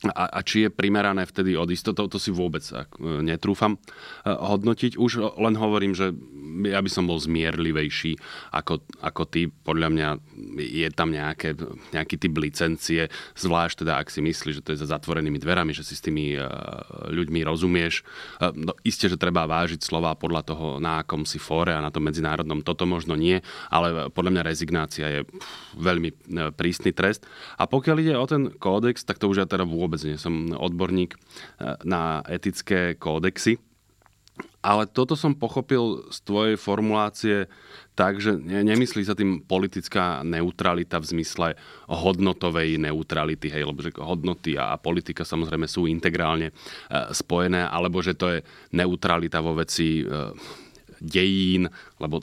a, 0.00 0.24
a 0.32 0.40
či 0.40 0.64
je 0.64 0.70
primerané 0.72 1.28
vtedy 1.28 1.52
odísť, 1.52 1.92
to, 1.92 2.08
to 2.08 2.16
si 2.16 2.32
vôbec 2.32 2.64
ak, 2.72 2.96
e, 2.96 3.20
netrúfam 3.20 3.76
e, 3.76 3.78
hodnotiť. 4.32 4.96
Už 4.96 5.36
len 5.36 5.54
hovorím, 5.60 5.92
že 5.92 6.16
ja 6.64 6.80
by 6.80 6.88
som 6.88 7.04
bol 7.04 7.20
zmierlivejší 7.20 8.16
ako, 8.56 8.80
ako 9.04 9.22
ty. 9.28 9.52
Podľa 9.52 9.88
mňa 9.92 10.08
je 10.56 10.88
tam 10.92 11.12
nejaké, 11.12 11.52
nejaký 11.92 12.16
typ 12.16 12.32
licencie, 12.40 13.12
zvlášť 13.36 13.84
teda, 13.84 14.00
ak 14.00 14.08
si 14.08 14.24
myslíš, 14.24 14.54
že 14.60 14.64
to 14.64 14.72
je 14.72 14.82
za 14.82 14.88
zatvorenými 14.88 15.36
dverami, 15.36 15.76
že 15.76 15.86
si 15.86 15.94
s 15.94 16.02
tými 16.02 16.34
uh, 16.34 16.48
ľuďmi 17.12 17.46
rozumieš. 17.46 18.02
No, 18.40 18.74
isté, 18.82 19.06
že 19.06 19.20
treba 19.20 19.46
vážiť 19.46 19.80
slova 19.80 20.16
podľa 20.18 20.42
toho, 20.42 20.66
na 20.82 21.04
akom 21.04 21.22
si 21.22 21.38
fóre 21.38 21.72
a 21.72 21.84
na 21.84 21.94
tom 21.94 22.10
medzinárodnom, 22.10 22.66
toto 22.66 22.84
možno 22.84 23.14
nie, 23.14 23.38
ale 23.70 24.10
podľa 24.10 24.32
mňa 24.34 24.42
rezignácia 24.48 25.06
je 25.06 25.20
veľmi 25.78 26.10
prísny 26.58 26.90
trest. 26.90 27.24
A 27.56 27.70
pokiaľ 27.70 27.96
ide 28.02 28.14
o 28.18 28.26
ten 28.26 28.50
kódex, 28.58 29.06
tak 29.06 29.22
to 29.22 29.30
už 29.30 29.44
ja 29.44 29.46
teda 29.46 29.62
vôbec 29.62 29.89
vôbec 29.90 30.06
nie 30.06 30.14
som 30.14 30.54
odborník 30.54 31.18
eh, 31.18 31.74
na 31.82 32.22
etické 32.30 32.94
kódexy. 32.94 33.58
Ale 34.62 34.88
toto 34.88 35.18
som 35.18 35.36
pochopil 35.36 36.08
z 36.08 36.18
tvojej 36.24 36.56
formulácie 36.56 37.50
tak, 37.92 38.22
že 38.22 38.36
nemyslí 38.40 39.04
sa 39.04 39.18
tým 39.18 39.44
politická 39.44 40.24
neutralita 40.24 40.96
v 40.96 41.10
zmysle 41.16 41.48
hodnotovej 41.88 42.80
neutrality, 42.80 43.52
hej, 43.52 43.68
lebo 43.68 43.84
že 43.84 43.92
hodnoty 44.00 44.56
a 44.56 44.80
politika 44.80 45.24
samozrejme 45.26 45.66
sú 45.66 45.90
integrálne 45.90 46.54
eh, 46.54 46.54
spojené, 47.10 47.66
alebo 47.66 47.98
že 47.98 48.14
to 48.14 48.38
je 48.38 48.38
neutralita 48.70 49.42
vo 49.42 49.58
veci 49.58 50.06
eh, 50.06 50.30
dejín, 51.02 51.66
lebo 51.98 52.22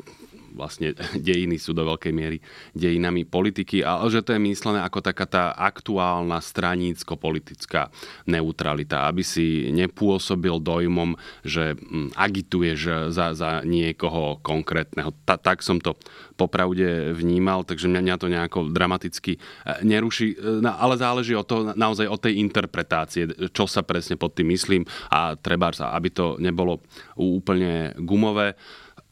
vlastne 0.58 0.98
dejiny 1.28 1.62
sú 1.62 1.78
do 1.78 1.86
veľkej 1.86 2.14
miery 2.14 2.38
dejinami 2.74 3.24
politiky, 3.24 3.86
ale 3.86 4.10
že 4.10 4.26
to 4.26 4.34
je 4.34 4.42
myslené 4.42 4.82
ako 4.82 5.00
taká 5.06 5.30
tá 5.30 5.44
aktuálna 5.54 6.42
stranícko-politická 6.42 7.94
neutralita, 8.26 9.06
aby 9.06 9.22
si 9.22 9.70
nepôsobil 9.70 10.58
dojmom, 10.58 11.14
že 11.46 11.78
hm, 11.78 12.18
agituješ 12.18 13.14
za, 13.14 13.38
za 13.38 13.62
niekoho 13.62 14.42
konkrétneho. 14.42 15.14
Ta, 15.24 15.38
tak 15.38 15.62
som 15.62 15.78
to 15.78 15.94
popravde 16.38 17.14
vnímal, 17.14 17.66
takže 17.66 17.90
mňa, 17.90 18.02
mňa 18.02 18.16
to 18.18 18.28
nejako 18.30 18.60
dramaticky 18.70 19.38
e, 19.38 19.40
neruší, 19.86 20.38
e, 20.38 20.66
ale 20.66 20.96
záleží 20.98 21.34
o 21.34 21.46
to, 21.46 21.74
naozaj 21.74 22.08
od 22.10 22.20
tej 22.22 22.40
interpretácie, 22.42 23.30
čo 23.54 23.66
sa 23.66 23.82
presne 23.82 24.16
pod 24.16 24.38
tým 24.38 24.54
myslím. 24.54 24.84
A 25.12 25.36
treba, 25.36 25.70
aby 25.74 26.10
to 26.10 26.38
nebolo 26.40 26.82
úplne 27.18 27.94
gumové 28.00 28.56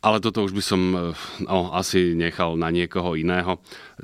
ale 0.06 0.22
toto 0.22 0.46
už 0.46 0.54
by 0.54 0.64
som 0.64 0.82
eh, 0.94 1.02
no, 1.42 1.74
asi 1.74 2.14
nechal 2.14 2.54
na 2.54 2.70
niekoho 2.70 3.18
iného. 3.18 3.58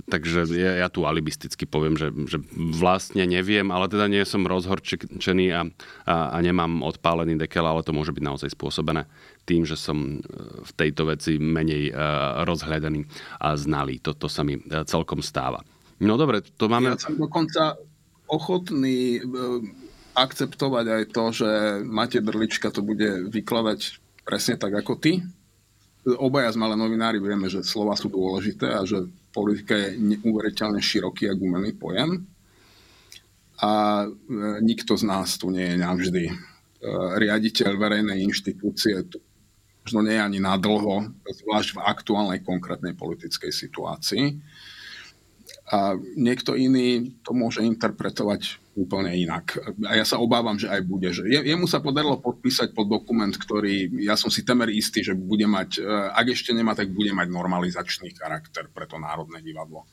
Takže 0.09 0.49
ja, 0.57 0.81
ja 0.81 0.87
tu 0.89 1.05
alibisticky 1.05 1.69
poviem, 1.69 1.93
že, 1.93 2.09
že 2.25 2.41
vlastne 2.57 3.21
neviem, 3.29 3.69
ale 3.69 3.85
teda 3.85 4.09
nie 4.09 4.25
som 4.25 4.49
rozhorčený 4.49 5.47
a, 5.53 5.61
a, 6.09 6.15
a 6.33 6.37
nemám 6.41 6.81
odpálený 6.81 7.37
dekel, 7.37 7.61
ale 7.61 7.85
to 7.85 7.93
môže 7.93 8.15
byť 8.15 8.23
naozaj 8.25 8.49
spôsobené 8.49 9.05
tým, 9.45 9.61
že 9.61 9.77
som 9.77 10.17
eh, 10.17 10.21
v 10.65 10.71
tejto 10.73 11.05
veci 11.05 11.37
menej 11.37 11.93
uh, 11.93 12.41
rozhľadaný 12.49 13.05
a 13.37 13.53
znalý. 13.53 14.01
Toto 14.01 14.25
sa 14.25 14.41
mi 14.41 14.57
celkom 14.89 15.21
stáva. 15.21 15.61
No 16.01 16.17
dobre, 16.17 16.41
to 16.41 16.65
máme... 16.65 16.97
Ja 16.97 16.97
som 16.97 17.13
dokonca 17.13 17.77
ochotný 18.25 19.21
akceptovať 20.17 20.85
aj 20.87 21.03
to, 21.13 21.23
že 21.29 21.49
Mate 21.85 22.23
Drlička 22.23 22.73
to 22.73 22.81
bude 22.81 23.29
vykladať 23.29 24.01
presne 24.25 24.55
tak 24.57 24.71
ako 24.71 24.97
ty, 24.97 25.21
obaja 26.05 26.49
sme 26.53 26.65
ale 26.65 26.79
novinári 26.79 27.21
vieme, 27.21 27.45
že 27.45 27.61
slova 27.61 27.93
sú 27.93 28.09
dôležité 28.09 28.73
a 28.73 28.81
že 28.81 29.05
politika 29.29 29.77
je 29.77 29.97
neuveriteľne 29.97 30.81
široký 30.81 31.29
a 31.29 31.37
gumený 31.37 31.77
pojem. 31.77 32.25
A 33.61 34.03
e, 34.03 34.07
nikto 34.65 34.97
z 34.97 35.03
nás 35.05 35.37
tu 35.37 35.53
nie 35.53 35.63
je 35.63 35.77
navždy. 35.77 36.23
E, 36.25 36.35
riaditeľ 37.21 37.77
verejnej 37.77 38.25
inštitúcie 38.25 38.97
tu 39.05 39.21
možno 39.85 40.05
nie 40.05 40.17
je 40.17 40.25
ani 40.25 40.39
na 40.41 40.57
dlho, 40.57 41.09
zvlášť 41.25 41.77
v 41.77 41.83
aktuálnej 41.85 42.39
konkrétnej 42.45 42.93
politickej 42.93 43.49
situácii. 43.49 44.25
A 45.71 45.95
niekto 46.17 46.53
iný 46.53 47.15
to 47.25 47.33
môže 47.33 47.63
interpretovať 47.63 48.61
úplne 48.81 49.13
inak. 49.13 49.61
A 49.85 50.01
ja 50.01 50.05
sa 50.05 50.17
obávam, 50.17 50.57
že 50.57 50.65
aj 50.65 50.81
bude. 50.89 51.13
Že 51.13 51.29
jemu 51.29 51.69
sa 51.69 51.77
podarilo 51.77 52.17
podpísať 52.17 52.73
pod 52.73 52.89
dokument, 52.89 53.29
ktorý, 53.29 54.01
ja 54.01 54.17
som 54.17 54.33
si 54.33 54.41
temer 54.41 54.73
istý, 54.73 55.05
že 55.05 55.13
bude 55.13 55.45
mať, 55.45 55.77
e, 55.77 55.85
ak 56.17 56.33
ešte 56.33 56.49
nemá, 56.57 56.73
tak 56.73 56.89
bude 56.89 57.13
mať 57.13 57.29
normalizačný 57.29 58.17
charakter 58.17 58.65
pre 58.73 58.89
to 58.89 58.97
Národné 58.97 59.45
divadlo. 59.45 59.85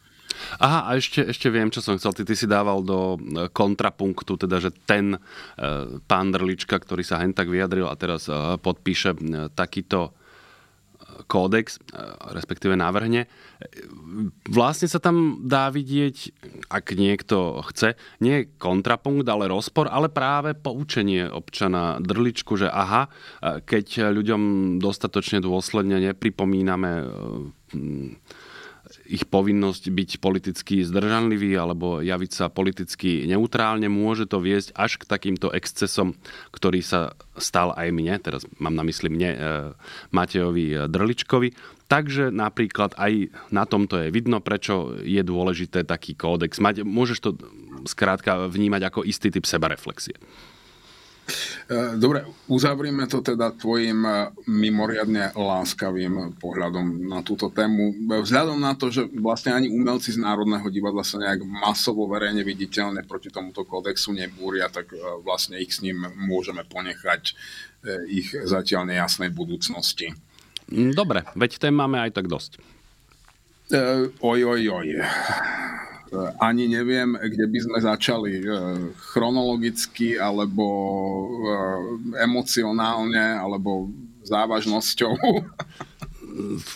Aha, 0.58 0.88
a 0.88 0.90
ešte, 0.96 1.28
ešte 1.28 1.52
viem, 1.52 1.68
čo 1.68 1.84
som 1.84 1.98
chcel. 2.00 2.14
Ty, 2.14 2.22
ty 2.24 2.34
si 2.38 2.46
dával 2.48 2.80
do 2.80 3.20
e, 3.20 3.52
kontrapunktu, 3.52 4.40
teda, 4.40 4.56
že 4.62 4.72
ten 4.88 5.16
e, 5.16 5.18
pán 6.08 6.32
Drlička, 6.32 6.80
ktorý 6.80 7.04
sa 7.04 7.20
hen 7.20 7.36
tak 7.36 7.52
vyjadril 7.52 7.90
a 7.90 7.98
teraz 7.98 8.30
e, 8.30 8.56
podpíše 8.56 9.10
e, 9.12 9.18
takýto 9.52 10.16
kódex, 11.28 11.76
e, 11.76 12.02
respektíve 12.32 12.72
navrhne. 12.74 13.28
Vlastne 14.48 14.88
sa 14.88 14.96
tam 14.98 15.44
dá 15.44 15.68
vidieť, 15.68 16.16
ak 16.72 16.96
niekto 16.96 17.60
chce, 17.68 18.00
nie 18.24 18.48
kontrapunkt, 18.56 19.28
ale 19.28 19.52
rozpor, 19.52 19.92
ale 19.92 20.08
práve 20.08 20.56
poučenie 20.56 21.28
občana 21.28 22.00
Drličku, 22.00 22.56
že 22.56 22.72
aha, 22.72 23.06
e, 23.06 23.60
keď 23.62 24.10
ľuďom 24.10 24.42
dostatočne 24.80 25.44
dôsledne 25.44 26.00
nepripomíname 26.00 26.90
e, 27.04 27.06
ich 29.08 29.24
povinnosť 29.28 29.84
byť 29.92 30.10
politicky 30.20 30.80
zdržanlivý 30.84 31.56
alebo 31.56 32.00
javiť 32.00 32.30
sa 32.32 32.46
politicky 32.48 33.28
neutrálne, 33.28 33.86
môže 33.88 34.28
to 34.28 34.40
viesť 34.40 34.72
až 34.76 35.00
k 35.00 35.08
takýmto 35.08 35.52
excesom, 35.52 36.16
ktorý 36.52 36.80
sa 36.80 37.14
stal 37.36 37.72
aj 37.76 37.88
mne, 37.94 38.14
teraz 38.20 38.44
mám 38.58 38.74
na 38.74 38.84
mysli 38.84 39.08
mne, 39.12 39.30
e, 39.32 39.38
Matejovi 40.10 40.66
e, 40.74 40.76
Drličkovi. 40.88 41.78
Takže 41.88 42.28
napríklad 42.28 42.92
aj 43.00 43.32
na 43.48 43.64
tomto 43.64 43.96
je 43.96 44.12
vidno, 44.12 44.44
prečo 44.44 44.92
je 45.00 45.24
dôležité 45.24 45.88
taký 45.88 46.12
kódex 46.12 46.60
mať. 46.60 46.84
Môžeš 46.84 47.18
to 47.24 47.30
skrátka 47.88 48.44
vnímať 48.44 48.92
ako 48.92 49.08
istý 49.08 49.32
typ 49.32 49.48
sebareflexie. 49.48 50.12
E, 51.68 52.00
dobre, 52.00 52.24
uzavrieme 52.48 53.04
to 53.04 53.20
teda 53.20 53.52
tvojim 53.52 54.00
e, 54.00 54.12
mimoriadne 54.48 55.36
láskavým 55.36 56.40
pohľadom 56.40 57.04
na 57.04 57.20
túto 57.20 57.52
tému. 57.52 58.08
Vzhľadom 58.08 58.56
na 58.56 58.72
to, 58.72 58.88
že 58.88 59.04
vlastne 59.20 59.52
ani 59.52 59.68
umelci 59.68 60.16
z 60.16 60.18
Národného 60.24 60.64
divadla 60.72 61.04
sa 61.04 61.20
nejak 61.20 61.44
masovo 61.44 62.08
verejne 62.08 62.40
viditeľne 62.40 63.04
proti 63.04 63.28
tomuto 63.28 63.68
kódexu 63.68 64.16
nebúria, 64.16 64.72
tak 64.72 64.96
e, 64.96 64.98
vlastne 65.20 65.60
ich 65.60 65.76
s 65.76 65.84
ním 65.84 66.08
môžeme 66.16 66.64
ponechať 66.64 67.36
ich 68.10 68.34
zatiaľ 68.34 68.90
nejasnej 68.90 69.30
budúcnosti. 69.30 70.10
Dobre, 70.66 71.22
veď 71.38 71.62
tém 71.62 71.70
máme 71.70 72.02
aj 72.02 72.10
tak 72.10 72.26
dosť. 72.26 72.58
oj, 74.18 74.40
oj, 74.42 74.62
oj. 74.66 74.88
E, 76.08 76.16
ani 76.40 76.68
neviem, 76.68 77.12
kde 77.14 77.44
by 77.44 77.58
sme 77.60 77.78
začali. 77.84 78.32
E, 78.40 78.44
chronologicky, 79.12 80.16
alebo 80.16 80.64
e, 80.64 81.50
emocionálne, 82.24 83.36
alebo 83.36 83.92
závažnosťou. 84.24 85.12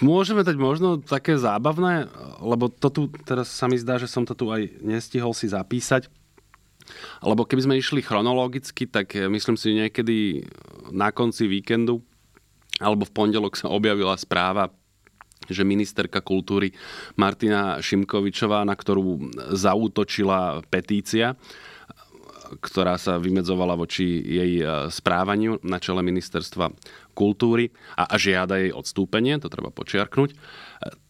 Môžeme 0.02 0.42
dať 0.42 0.56
možno 0.58 0.98
také 0.98 1.38
zábavné, 1.38 2.10
lebo 2.42 2.66
to 2.66 2.90
tu, 2.90 3.02
teraz 3.22 3.46
sa 3.46 3.70
mi 3.70 3.78
zdá, 3.78 3.94
že 3.96 4.10
som 4.10 4.26
to 4.26 4.34
tu 4.34 4.50
aj 4.50 4.66
nestihol 4.82 5.30
si 5.32 5.46
zapísať. 5.46 6.10
Lebo 7.22 7.46
keby 7.46 7.62
sme 7.62 7.78
išli 7.78 8.02
chronologicky, 8.02 8.90
tak 8.90 9.14
myslím 9.14 9.54
si 9.54 9.78
niekedy 9.78 10.42
na 10.90 11.14
konci 11.14 11.46
víkendu 11.46 12.02
alebo 12.82 13.06
v 13.06 13.14
pondelok 13.14 13.54
sa 13.54 13.70
objavila 13.70 14.18
správa 14.18 14.66
že 15.48 15.66
ministerka 15.66 16.20
kultúry 16.20 16.74
Martina 17.18 17.78
Šimkovičová, 17.82 18.62
na 18.66 18.74
ktorú 18.76 19.32
zaútočila 19.54 20.62
petícia, 20.68 21.34
ktorá 22.60 23.00
sa 23.00 23.16
vymedzovala 23.16 23.78
voči 23.78 24.04
jej 24.20 24.60
e, 24.60 24.64
správaniu 24.92 25.62
na 25.64 25.80
čele 25.80 26.04
ministerstva 26.04 26.68
kultúry 27.16 27.72
a, 27.96 28.12
žiada 28.20 28.60
jej 28.60 28.76
odstúpenie, 28.76 29.40
to 29.40 29.48
treba 29.48 29.72
počiarknúť, 29.72 30.36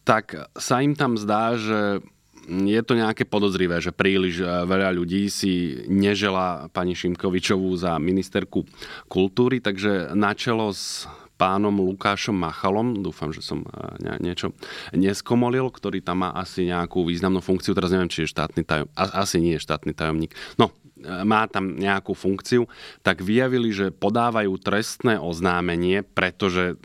tak 0.07 0.39
sa 0.55 0.79
im 0.79 0.95
tam 0.95 1.19
zdá, 1.19 1.59
že 1.59 1.99
je 2.47 2.81
to 2.83 2.99
nejaké 2.99 3.23
podozrivé, 3.23 3.79
že 3.79 3.95
príliš 3.95 4.43
e, 4.43 4.45
veľa 4.45 4.95
ľudí 4.95 5.27
si 5.31 5.83
nežela 5.87 6.67
pani 6.71 6.95
Šimkovičovú 6.95 7.71
za 7.75 7.99
ministerku 7.99 8.67
kultúry, 9.07 9.59
takže 9.63 10.11
na 10.15 10.35
čelo 10.35 10.71
s 10.71 11.07
pánom 11.43 11.75
Lukášom 11.75 12.39
Machalom, 12.39 13.03
dúfam, 13.03 13.35
že 13.35 13.43
som 13.43 13.67
eh, 13.67 14.15
niečo 14.23 14.55
neskomolil, 14.95 15.67
ktorý 15.67 15.99
tam 15.99 16.23
má 16.23 16.31
asi 16.31 16.71
nejakú 16.71 17.03
významnú 17.03 17.43
funkciu, 17.43 17.75
teraz 17.75 17.91
neviem, 17.91 18.07
či 18.07 18.23
je 18.23 18.31
štátny 18.31 18.63
tajomník, 18.63 18.95
asi 18.95 19.43
nie 19.43 19.59
je 19.59 19.65
štátny 19.67 19.91
tajomník, 19.91 20.31
no 20.55 20.71
eh, 20.71 21.27
má 21.27 21.43
tam 21.51 21.75
nejakú 21.75 22.15
funkciu, 22.15 22.71
tak 23.03 23.19
vyjavili, 23.19 23.75
že 23.75 23.91
podávajú 23.91 24.55
trestné 24.63 25.19
oznámenie, 25.19 26.07
pretože 26.07 26.79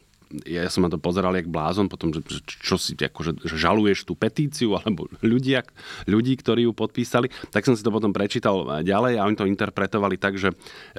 ja 0.44 0.68
som 0.68 0.84
na 0.84 0.92
to 0.92 1.00
pozeral 1.00 1.32
jak 1.32 1.48
blázon, 1.48 1.88
potom, 1.88 2.12
že, 2.12 2.20
čo 2.44 2.76
si, 2.76 2.92
akože, 2.94 3.44
že 3.44 3.56
žaluješ 3.56 4.04
tú 4.04 4.12
petíciu, 4.12 4.74
alebo 4.78 5.08
ľudí, 5.24 5.56
ľudí, 6.04 6.34
ktorí 6.36 6.68
ju 6.68 6.72
podpísali, 6.76 7.32
tak 7.48 7.64
som 7.64 7.72
si 7.72 7.82
to 7.82 7.94
potom 7.94 8.12
prečítal 8.12 8.84
ďalej 8.84 9.16
a 9.16 9.24
oni 9.24 9.36
to 9.36 9.48
interpretovali 9.48 10.20
tak, 10.20 10.36
že 10.36 10.52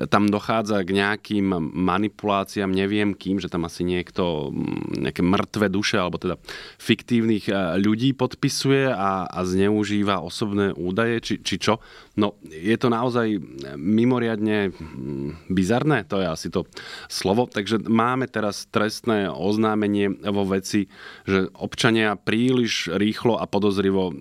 tam 0.10 0.28
dochádza 0.28 0.82
k 0.82 0.96
nejakým 0.98 1.46
manipuláciám, 1.74 2.72
neviem 2.72 3.14
kým, 3.14 3.38
že 3.38 3.52
tam 3.52 3.70
asi 3.70 3.86
niekto, 3.86 4.50
nejaké 4.98 5.22
mŕtve 5.22 5.70
duše, 5.70 6.02
alebo 6.02 6.18
teda 6.18 6.42
fiktívnych 6.82 7.50
ľudí 7.78 8.18
podpisuje 8.18 8.90
a, 8.90 9.30
a 9.30 9.40
zneužíva 9.46 10.24
osobné 10.24 10.74
údaje, 10.74 11.22
či, 11.22 11.36
či 11.46 11.56
čo. 11.62 11.78
No, 12.20 12.36
je 12.48 12.76
to 12.76 12.92
naozaj 12.92 13.40
mimoriadne 13.80 14.76
mm, 14.76 15.48
bizarné, 15.48 16.04
to 16.04 16.20
je 16.20 16.28
asi 16.28 16.48
to 16.52 16.68
slovo. 17.08 17.48
Takže 17.48 17.88
máme 17.88 18.28
teraz 18.28 18.68
trestné 18.68 19.19
oznámenie 19.28 20.24
vo 20.32 20.48
veci, 20.48 20.88
že 21.28 21.52
občania 21.60 22.16
príliš 22.16 22.94
rýchlo 22.96 23.36
a 23.36 23.50
podozrivo 23.50 24.04
e, 24.08 24.14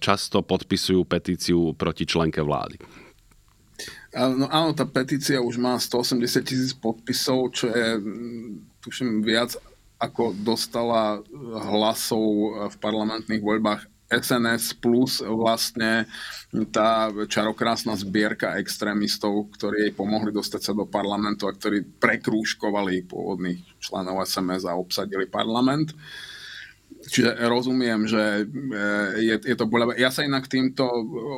často 0.00 0.40
podpisujú 0.40 1.04
petíciu 1.04 1.76
proti 1.76 2.08
členke 2.08 2.40
vlády. 2.40 2.80
No 4.16 4.48
áno, 4.48 4.72
tá 4.72 4.88
petícia 4.88 5.44
už 5.44 5.60
má 5.60 5.76
180 5.76 6.40
tisíc 6.40 6.72
podpisov, 6.72 7.52
čo 7.52 7.68
je, 7.68 8.00
mm, 8.00 8.80
tuším, 8.80 9.20
viac 9.20 9.52
ako 10.00 10.32
dostala 10.40 11.20
hlasov 11.68 12.24
v 12.72 12.76
parlamentných 12.80 13.44
voľbách 13.44 13.88
SNS 14.06 14.78
plus 14.78 15.18
vlastne 15.18 16.06
tá 16.70 17.10
čarokrásna 17.26 17.98
zbierka 17.98 18.54
extrémistov, 18.62 19.50
ktorí 19.58 19.90
jej 19.90 19.92
pomohli 19.92 20.30
dostať 20.30 20.60
sa 20.62 20.72
do 20.72 20.86
parlamentu 20.86 21.50
a 21.50 21.56
ktorí 21.56 21.82
prekrúžkovali 21.98 23.02
pôvodných 23.10 23.82
členov 23.82 24.22
SMS 24.22 24.62
a 24.62 24.78
obsadili 24.78 25.26
parlament. 25.26 25.90
Čiže 27.06 27.38
rozumiem, 27.46 28.08
že 28.08 28.42
e, 28.42 28.44
je, 29.20 29.36
je 29.38 29.56
to 29.58 29.68
boľavé. 29.68 29.94
Ja 30.00 30.10
sa 30.10 30.26
inak 30.26 30.50
týmto 30.50 30.86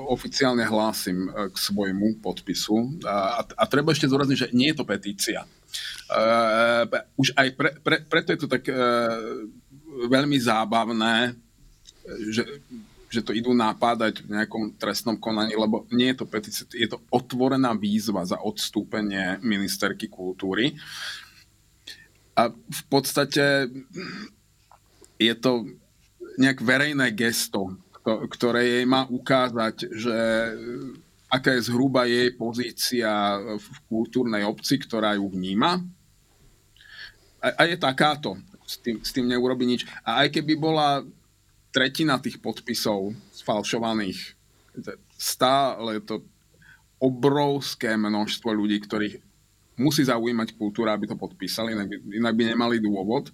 oficiálne 0.08 0.64
hlásim 0.64 1.28
e, 1.28 1.50
k 1.52 1.56
svojmu 1.56 2.24
podpisu 2.24 3.04
a, 3.04 3.44
a 3.44 3.64
treba 3.68 3.92
ešte 3.92 4.08
zúrazniť, 4.08 4.38
že 4.38 4.52
nie 4.56 4.72
je 4.72 4.78
to 4.80 4.88
petícia. 4.88 5.44
Uh, 6.08 6.88
už 7.20 7.36
aj 7.36 7.48
pre, 7.52 7.70
pre, 7.84 8.00
preto 8.00 8.32
je 8.32 8.40
to 8.40 8.48
tak 8.48 8.64
uh, 8.72 9.44
veľmi 10.08 10.40
zábavné, 10.40 11.36
že, 12.30 12.44
že 13.08 13.20
to 13.24 13.32
idú 13.32 13.56
napádať 13.56 14.24
v 14.24 14.36
nejakom 14.36 14.76
trestnom 14.76 15.16
konaní, 15.16 15.56
lebo 15.56 15.88
nie 15.92 16.12
je 16.12 16.18
to 16.20 16.26
petícia, 16.28 16.64
je 16.68 16.88
to 16.88 17.00
otvorená 17.08 17.72
výzva 17.72 18.24
za 18.24 18.36
odstúpenie 18.40 19.40
ministerky 19.40 20.08
kultúry. 20.08 20.76
A 22.38 22.52
v 22.54 22.82
podstate 22.86 23.66
je 25.18 25.34
to 25.34 25.66
nejak 26.38 26.62
verejné 26.62 27.10
gesto, 27.16 27.74
ktoré 28.06 28.78
jej 28.78 28.84
má 28.86 29.04
ukázať, 29.10 29.90
že 29.90 30.16
aká 31.28 31.58
je 31.58 31.66
zhruba 31.68 32.08
jej 32.08 32.32
pozícia 32.32 33.36
v 33.58 33.76
kultúrnej 33.90 34.46
obci, 34.48 34.80
ktorá 34.80 35.18
ju 35.18 35.28
vníma. 35.28 35.82
A, 37.42 37.48
a 37.52 37.62
je 37.68 37.76
takáto. 37.76 38.38
S 38.68 38.76
tým, 38.80 39.00
s 39.00 39.10
tým 39.16 39.24
neurobi 39.28 39.64
nič. 39.64 39.88
A 40.04 40.24
aj 40.24 40.40
keby 40.40 40.56
bola 40.56 41.04
tretina 41.78 42.18
tých 42.18 42.42
podpisov 42.42 43.14
sfalšovaných. 43.30 44.34
Stále 45.14 46.02
to 46.02 46.26
obrovské 46.98 47.94
množstvo 47.94 48.50
ľudí, 48.50 48.82
ktorých 48.82 49.22
musí 49.78 50.02
zaujímať 50.02 50.58
kultúra, 50.58 50.98
aby 50.98 51.06
to 51.06 51.14
podpísali, 51.14 51.78
inak 51.78 52.02
inak 52.10 52.34
by 52.34 52.44
nemali 52.50 52.82
dôvod. 52.82 53.30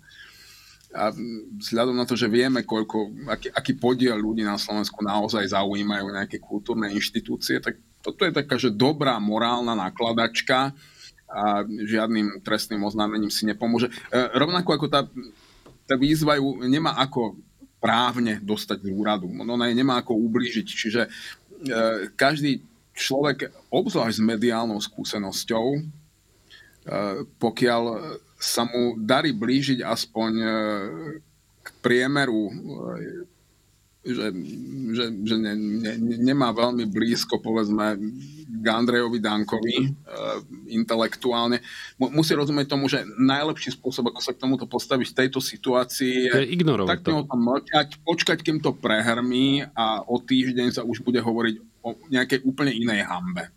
A 0.93 1.09
vzhľadom 1.57 1.97
na 1.97 2.05
to, 2.05 2.21
že 2.21 2.29
vieme, 2.29 2.69
koľko, 2.69 3.33
aký, 3.33 3.49
aký 3.49 3.73
podiel 3.81 4.21
ľudí 4.21 4.45
na 4.45 4.61
Slovensku 4.61 5.01
naozaj 5.01 5.57
zaujímajú 5.57 6.13
nejaké 6.13 6.37
kultúrne 6.37 6.93
inštitúcie, 6.93 7.65
tak 7.65 7.81
toto 8.05 8.29
je 8.29 8.37
taká, 8.37 8.61
že 8.61 8.69
dobrá 8.69 9.17
morálna 9.17 9.73
nakladačka 9.73 10.77
a 11.25 11.65
žiadnym 11.65 12.45
trestným 12.45 12.85
oznámením 12.85 13.33
si 13.33 13.49
nepomôže. 13.49 13.89
E, 14.13 14.19
rovnako 14.37 14.77
ako 14.77 14.87
tá, 14.93 15.09
tá 15.89 15.97
výzva 15.97 16.37
ju 16.37 16.61
nemá 16.69 16.95
ako 17.01 17.41
právne 17.85 18.41
dostať 18.41 18.81
z 18.81 18.89
úradu. 18.97 19.29
Ona 19.29 19.69
jej 19.69 19.77
nemá 19.77 20.01
ako 20.01 20.17
ublížiť. 20.17 20.65
Čiže 20.65 21.03
e, 21.05 21.09
každý 22.17 22.65
človek, 22.97 23.53
obzvlášť 23.69 24.17
s 24.17 24.25
mediálnou 24.25 24.81
skúsenosťou, 24.81 25.67
e, 25.77 25.81
pokiaľ 27.37 27.83
sa 28.41 28.65
mu 28.65 28.97
darí 28.97 29.37
blížiť 29.37 29.85
aspoň 29.85 30.31
e, 30.33 30.49
k 31.61 31.69
priemeru 31.85 32.49
že, 34.05 34.27
že, 34.93 35.05
že 35.25 35.37
ne, 35.41 35.53
ne, 35.57 35.93
nemá 36.21 36.53
veľmi 36.53 36.85
blízko, 36.87 37.41
povedzme, 37.41 37.97
k 38.45 38.67
Andrejovi 38.69 39.19
Dankovi 39.19 39.77
uh, 39.81 40.41
intelektuálne. 40.69 41.65
Musí 41.97 42.37
rozumieť 42.37 42.71
tomu, 42.71 42.87
že 42.87 43.05
najlepší 43.05 43.75
spôsob, 43.77 44.13
ako 44.13 44.21
sa 44.21 44.33
k 44.37 44.41
tomuto 44.45 44.69
postaviť 44.69 45.07
v 45.11 45.17
tejto 45.25 45.41
situácii 45.41 46.31
je, 46.31 46.53
je 46.53 46.87
tak 46.89 47.01
to. 47.05 47.25
tam 47.25 47.41
mlčať, 47.41 48.01
počkať, 48.05 48.39
kým 48.45 48.61
to 48.61 48.77
prehrmí 48.77 49.65
a 49.73 50.05
o 50.05 50.21
týždeň 50.21 50.69
sa 50.71 50.83
už 50.85 51.01
bude 51.01 51.21
hovoriť 51.21 51.55
o 51.85 51.97
nejakej 52.09 52.45
úplne 52.45 52.73
inej 52.73 53.05
hambe 53.09 53.53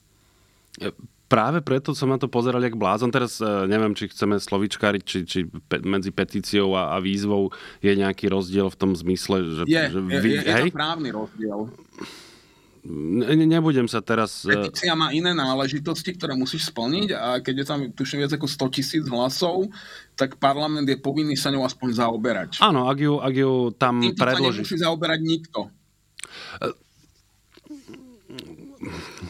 práve 1.27 1.59
preto 1.59 1.91
som 1.91 2.07
na 2.07 2.17
to 2.17 2.31
pozeral 2.31 2.63
jak 2.63 2.79
blázon. 2.79 3.11
Teraz 3.11 3.39
uh, 3.43 3.67
neviem, 3.67 3.93
či 3.93 4.07
chceme 4.07 4.39
slovičkáriť, 4.39 5.01
či, 5.03 5.19
či 5.27 5.39
pe, 5.45 5.83
medzi 5.83 6.09
petíciou 6.15 6.73
a, 6.73 6.95
a 6.95 7.03
výzvou 7.03 7.51
je 7.83 7.93
nejaký 7.93 8.31
rozdiel 8.31 8.71
v 8.71 8.77
tom 8.79 8.91
zmysle, 8.95 9.43
že... 9.43 9.63
Je, 9.67 9.83
že 9.91 9.99
vy, 9.99 10.15
je, 10.15 10.41
je, 10.41 10.41
je 10.41 10.63
to 10.71 10.75
právny 10.75 11.09
rozdiel. 11.11 11.67
Ne, 12.87 13.35
nebudem 13.43 13.83
sa 13.91 13.99
teraz... 13.99 14.47
E, 14.47 14.55
Petícia 14.55 14.95
má 14.95 15.11
iné 15.11 15.35
náležitosti, 15.35 16.15
ktoré 16.15 16.39
musíš 16.39 16.71
splniť 16.71 17.09
a 17.11 17.43
keď 17.43 17.55
je 17.59 17.65
tam, 17.67 17.79
tuším, 17.91 18.23
viac 18.23 18.31
ako 18.39 18.47
100 18.47 18.75
tisíc 18.79 19.03
hlasov, 19.11 19.67
tak 20.15 20.39
parlament 20.39 20.87
je 20.87 20.95
povinný 20.95 21.35
sa 21.35 21.51
ňou 21.51 21.67
aspoň 21.67 21.99
zaoberať. 21.99 22.49
Áno, 22.63 22.87
ak 22.87 22.97
ju, 23.03 23.19
ak 23.19 23.35
ju 23.35 23.53
tam 23.75 23.99
predloží. 24.15 24.63
Tým 24.63 24.79
sa 24.79 24.87
zaoberať 24.87 25.19
nikto. 25.19 25.67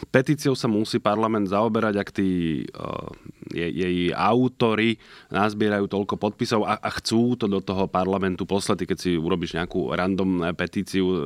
Petíciou 0.08 0.56
sa 0.56 0.66
musí 0.66 0.96
parlament 0.96 1.44
zaoberať, 1.52 1.94
ak 2.00 2.08
tí 2.16 2.28
uh, 2.72 3.12
jej, 3.52 3.68
jej 3.68 3.96
autory 4.16 4.96
nazbierajú 5.28 5.84
toľko 5.84 6.16
podpisov 6.16 6.64
a, 6.64 6.80
a 6.80 6.88
chcú 6.96 7.36
to 7.36 7.44
do 7.44 7.60
toho 7.60 7.84
parlamentu 7.84 8.48
poslať. 8.48 8.88
Keď 8.88 8.98
si 8.98 9.10
urobíš 9.20 9.56
nejakú 9.56 9.92
random 9.92 10.56
petíciu, 10.56 11.04
uh, 11.04 11.16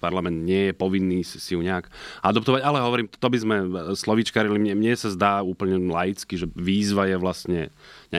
parlament 0.00 0.40
nie 0.48 0.70
je 0.70 0.72
povinný 0.72 1.20
si 1.24 1.52
ju 1.52 1.60
nejak 1.60 1.92
adoptovať. 2.24 2.64
Ale 2.64 2.80
hovorím, 2.80 3.06
to 3.12 3.28
by 3.28 3.38
sme 3.38 3.56
slovičkarili. 3.92 4.56
Mne, 4.56 4.74
mne 4.80 4.94
sa 4.96 5.12
zdá 5.12 5.44
úplne 5.44 5.76
laicky, 5.92 6.40
že 6.40 6.48
výzva 6.56 7.04
je 7.08 7.16
vlastne 7.20 7.60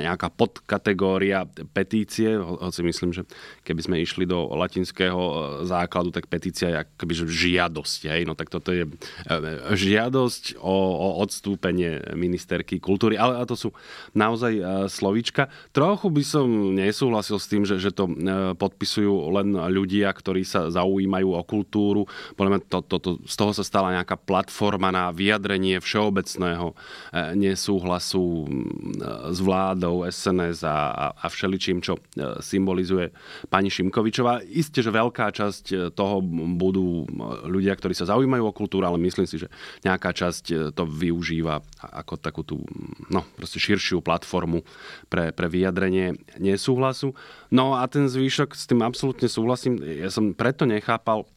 nejaká 0.03 0.29
podkategória 0.29 1.47
petície, 1.73 2.37
hoci 2.37 2.81
myslím, 2.85 3.11
že 3.15 3.23
keby 3.63 3.81
sme 3.81 3.95
išli 4.03 4.27
do 4.27 4.51
latinského 4.53 5.17
uh, 5.17 5.33
základu, 5.65 6.13
tak 6.13 6.29
petícia 6.29 6.69
je 6.69 6.77
akoby 6.83 7.13
žiadosť. 7.25 8.01
Hej? 8.11 8.21
No 8.29 8.37
tak 8.37 8.53
toto 8.53 8.69
je 8.75 8.85
uh, 8.85 9.73
žiadosť 9.73 10.59
o, 10.59 10.75
o 10.75 11.07
odstúpenie 11.23 12.13
ministerky 12.13 12.77
kultúry, 12.77 13.17
ale 13.17 13.47
to 13.47 13.55
sú 13.55 13.69
naozaj 14.13 14.53
e, 14.53 14.63
slovíčka. 14.91 15.47
Trochu 15.71 16.11
by 16.11 16.23
som 16.23 16.45
nesúhlasil 16.75 17.37
s 17.39 17.47
tým, 17.49 17.63
že, 17.63 17.79
že 17.79 17.95
to 17.95 18.05
e, 18.11 18.13
podpisujú 18.59 19.31
len 19.33 19.55
ľudia, 19.55 20.11
ktorí 20.11 20.43
sa 20.43 20.67
zaujímajú 20.67 21.31
o 21.31 21.41
kultúru. 21.47 22.05
Podľa 22.35 22.61
to, 22.67 22.79
to, 22.83 22.97
to, 22.99 23.09
z 23.23 23.35
toho 23.35 23.51
sa 23.55 23.63
stala 23.63 23.95
nejaká 23.95 24.19
platforma 24.19 24.91
na 24.91 25.09
vyjadrenie 25.09 25.79
všeobecného 25.79 26.71
e, 26.71 26.75
nesúhlasu 27.39 28.49
s 29.31 29.39
vládou, 29.39 29.86
SNS 30.07 30.63
a, 30.67 30.75
a, 31.13 31.27
všeličím, 31.27 31.83
čo 31.83 31.99
symbolizuje 32.39 33.11
pani 33.51 33.69
Šimkovičová. 33.71 34.43
Isté, 34.47 34.81
že 34.81 34.91
veľká 34.93 35.31
časť 35.31 35.93
toho 35.93 36.23
budú 36.57 37.05
ľudia, 37.47 37.75
ktorí 37.75 37.93
sa 37.93 38.09
zaujímajú 38.09 38.43
o 38.47 38.55
kultúru, 38.55 38.87
ale 38.87 39.01
myslím 39.01 39.27
si, 39.29 39.39
že 39.39 39.47
nejaká 39.85 40.11
časť 40.15 40.45
e, 40.49 40.55
to 40.73 40.83
využíva 40.87 41.61
ako 41.81 42.13
takú 42.17 42.41
tú, 42.41 42.63
no, 43.11 43.23
proste 43.37 43.61
širšiu 43.61 44.01
platformu 44.01 44.63
pre, 45.11 45.29
pre 45.31 45.47
vyjadrenie 45.51 46.17
nesúhlasu. 46.41 47.13
No 47.53 47.77
a 47.77 47.85
ten 47.87 48.09
zvýšok, 48.09 48.55
s 48.55 48.65
tým 48.65 48.81
absolútne 48.81 49.29
súhlasím, 49.29 49.79
ja 49.83 50.09
som 50.09 50.33
preto 50.33 50.65
nechápal, 50.65 51.27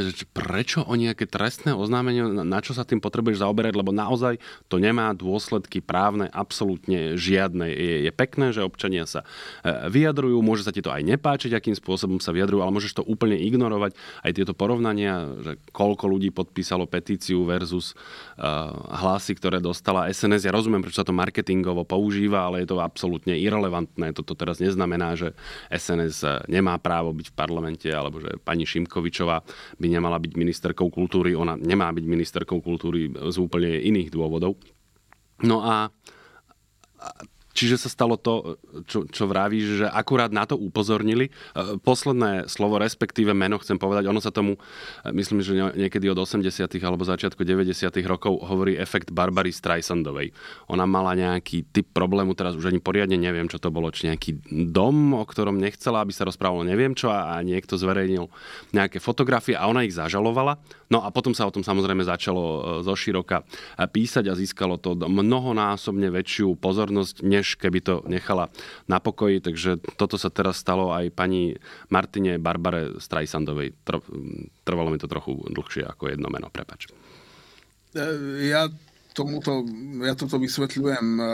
že 0.00 0.24
prečo 0.32 0.80
o 0.88 0.94
nejaké 0.96 1.28
trestné 1.28 1.76
oznámenie, 1.76 2.24
na 2.24 2.60
čo 2.64 2.72
sa 2.72 2.88
tým 2.88 3.04
potrebuješ 3.04 3.44
zaoberať, 3.44 3.76
lebo 3.76 3.92
naozaj 3.92 4.40
to 4.72 4.80
nemá 4.80 5.12
dôsledky 5.12 5.84
právne 5.84 6.32
absolútne 6.32 7.20
žiadne. 7.20 7.68
Je, 7.68 8.08
je 8.08 8.12
pekné, 8.12 8.56
že 8.56 8.64
občania 8.64 9.04
sa 9.04 9.28
e, 9.60 9.92
vyjadrujú, 9.92 10.40
môže 10.40 10.64
sa 10.64 10.72
ti 10.72 10.80
to 10.80 10.88
aj 10.88 11.04
nepáčiť, 11.04 11.52
akým 11.52 11.76
spôsobom 11.76 12.18
sa 12.18 12.32
vyjadrujú, 12.32 12.64
ale 12.64 12.72
môžeš 12.72 13.02
to 13.02 13.04
úplne 13.04 13.36
ignorovať. 13.36 13.92
Aj 14.24 14.32
tieto 14.32 14.56
porovnania, 14.56 15.28
že 15.44 15.52
koľko 15.76 16.08
ľudí 16.08 16.32
podpísalo 16.32 16.88
petíciu 16.88 17.44
versus 17.44 17.92
uh, 18.40 18.72
hlasy, 19.02 19.36
ktoré 19.36 19.60
dostala 19.60 20.08
SNS. 20.08 20.48
Ja 20.48 20.52
rozumiem, 20.54 20.80
prečo 20.80 21.02
sa 21.02 21.08
to 21.08 21.12
marketingovo 21.12 21.84
používa, 21.84 22.48
ale 22.48 22.64
je 22.64 22.72
to 22.72 22.80
absolútne 22.80 23.34
irrelevantné. 23.36 24.14
Toto 24.14 24.32
teraz 24.38 24.62
neznamená, 24.62 25.18
že 25.18 25.34
SNS 25.68 26.16
e, 26.22 26.28
nemá 26.48 26.78
právo 26.78 27.10
byť 27.12 27.32
v 27.32 27.36
parlamente, 27.36 27.88
alebo 27.90 28.22
že 28.22 28.38
pani 28.40 28.64
Šimkovičová 28.64 29.42
by 29.82 29.88
nemala 29.90 30.22
byť 30.22 30.38
ministerkou 30.38 30.86
kultúry, 30.94 31.34
ona 31.34 31.58
nemá 31.58 31.90
byť 31.90 32.06
ministerkou 32.06 32.62
kultúry 32.62 33.10
z 33.10 33.36
úplne 33.42 33.82
iných 33.82 34.14
dôvodov. 34.14 34.54
No 35.42 35.58
a 35.58 35.90
Čiže 37.52 37.76
sa 37.76 37.88
stalo 37.92 38.16
to, 38.16 38.56
čo, 38.88 39.04
čo 39.06 39.28
vravíš, 39.28 39.84
že 39.84 39.86
akurát 39.86 40.32
na 40.32 40.48
to 40.48 40.56
upozornili. 40.56 41.28
E, 41.28 41.76
posledné 41.78 42.48
slovo, 42.48 42.80
respektíve 42.80 43.36
meno 43.36 43.60
chcem 43.60 43.76
povedať, 43.76 44.08
ono 44.08 44.24
sa 44.24 44.32
tomu, 44.32 44.56
e, 45.04 45.12
myslím, 45.12 45.44
že 45.44 45.52
niekedy 45.76 46.08
od 46.08 46.18
80. 46.24 46.66
alebo 46.80 47.04
začiatku 47.04 47.44
90. 47.44 47.92
rokov 48.08 48.40
hovorí 48.48 48.80
efekt 48.80 49.12
Barbary 49.12 49.52
Streisandovej. 49.52 50.32
Ona 50.72 50.88
mala 50.88 51.12
nejaký 51.12 51.68
typ 51.68 51.92
problému, 51.92 52.32
teraz 52.32 52.56
už 52.56 52.72
ani 52.72 52.80
poriadne 52.80 53.20
neviem, 53.20 53.46
čo 53.46 53.60
to 53.60 53.68
bolo, 53.68 53.92
či 53.92 54.08
nejaký 54.08 54.42
dom, 54.72 55.12
o 55.12 55.24
ktorom 55.28 55.60
nechcela, 55.60 56.00
aby 56.00 56.16
sa 56.16 56.24
rozprávalo 56.24 56.64
neviem 56.64 56.96
čo 56.96 57.12
a, 57.12 57.38
niekto 57.44 57.76
zverejnil 57.76 58.32
nejaké 58.72 58.98
fotografie 59.02 59.58
a 59.58 59.68
ona 59.68 59.84
ich 59.84 59.92
zažalovala. 59.92 60.56
No 60.92 61.00
a 61.00 61.08
potom 61.08 61.32
sa 61.32 61.48
o 61.48 61.54
tom 61.54 61.64
samozrejme 61.64 62.04
začalo 62.04 62.44
e, 62.44 62.60
zo 62.84 62.92
široka 62.92 63.48
písať 63.80 64.28
a 64.28 64.36
získalo 64.36 64.76
to 64.76 64.92
mnohonásobne 64.92 66.12
väčšiu 66.12 66.60
pozornosť, 66.60 67.24
než 67.24 67.56
keby 67.56 67.80
to 67.80 67.94
nechala 68.04 68.52
na 68.84 69.00
pokoji. 69.00 69.40
Takže 69.40 69.80
toto 69.96 70.20
sa 70.20 70.28
teraz 70.28 70.60
stalo 70.60 70.92
aj 70.92 71.08
pani 71.16 71.56
Martine 71.88 72.36
Barbare 72.36 73.00
Strajsandovej. 73.00 73.72
Trvalo 74.68 74.92
mi 74.92 75.00
to 75.00 75.08
trochu 75.08 75.32
dlhšie 75.48 75.88
ako 75.88 76.12
jedno 76.12 76.28
meno, 76.28 76.52
prepač. 76.52 76.92
E, 77.96 78.04
ja 78.52 78.68
tomuto, 79.12 79.64
ja 80.02 80.16
toto 80.16 80.40
vysvetľujem 80.40 81.06
uh, 81.16 81.26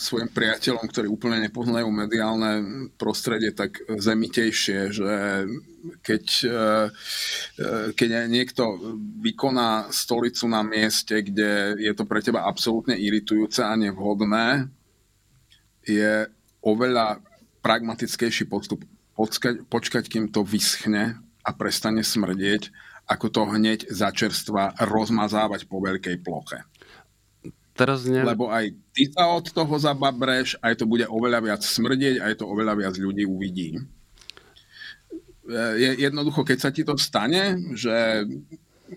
svojim 0.00 0.28
priateľom, 0.32 0.84
ktorí 0.88 1.06
úplne 1.08 1.44
nepoznajú 1.48 1.88
mediálne 1.92 2.52
prostredie 2.96 3.52
tak 3.52 3.80
zemitejšie, 3.86 4.78
že 4.92 5.12
keď, 6.02 6.24
uh, 6.48 6.86
keď 7.92 8.28
niekto 8.28 8.80
vykoná 9.20 9.92
stolicu 9.92 10.48
na 10.48 10.64
mieste, 10.64 11.20
kde 11.20 11.78
je 11.80 11.92
to 11.92 12.08
pre 12.08 12.24
teba 12.24 12.48
absolútne 12.48 12.96
iritujúce 12.96 13.60
a 13.64 13.76
nevhodné, 13.76 14.68
je 15.88 16.28
oveľa 16.60 17.24
pragmatickejší 17.64 18.48
postup 18.48 18.84
počkať, 19.16 19.64
počkať, 19.66 20.04
kým 20.06 20.30
to 20.30 20.44
vyschne 20.44 21.18
a 21.42 21.50
prestane 21.56 22.04
smrdieť, 22.04 22.70
ako 23.08 23.26
to 23.32 23.42
hneď 23.48 23.88
začerstva 23.88 24.84
rozmazávať 24.84 25.64
po 25.64 25.80
veľkej 25.80 26.20
ploche. 26.20 26.60
Teraz 27.78 28.02
ne... 28.10 28.26
Lebo 28.26 28.50
aj 28.50 28.74
ty 28.90 29.06
sa 29.06 29.30
od 29.30 29.46
toho 29.54 29.74
zababreš, 29.78 30.58
aj 30.58 30.82
to 30.82 30.84
bude 30.90 31.06
oveľa 31.06 31.38
viac 31.46 31.62
smrdieť, 31.62 32.18
aj 32.18 32.42
to 32.42 32.44
oveľa 32.50 32.74
viac 32.74 32.94
ľudí 32.98 33.22
uvidí. 33.22 33.78
Je, 35.78 35.90
jednoducho, 36.02 36.42
keď 36.42 36.58
sa 36.58 36.70
ti 36.74 36.82
to 36.82 36.98
stane, 36.98 37.56
že 37.78 38.26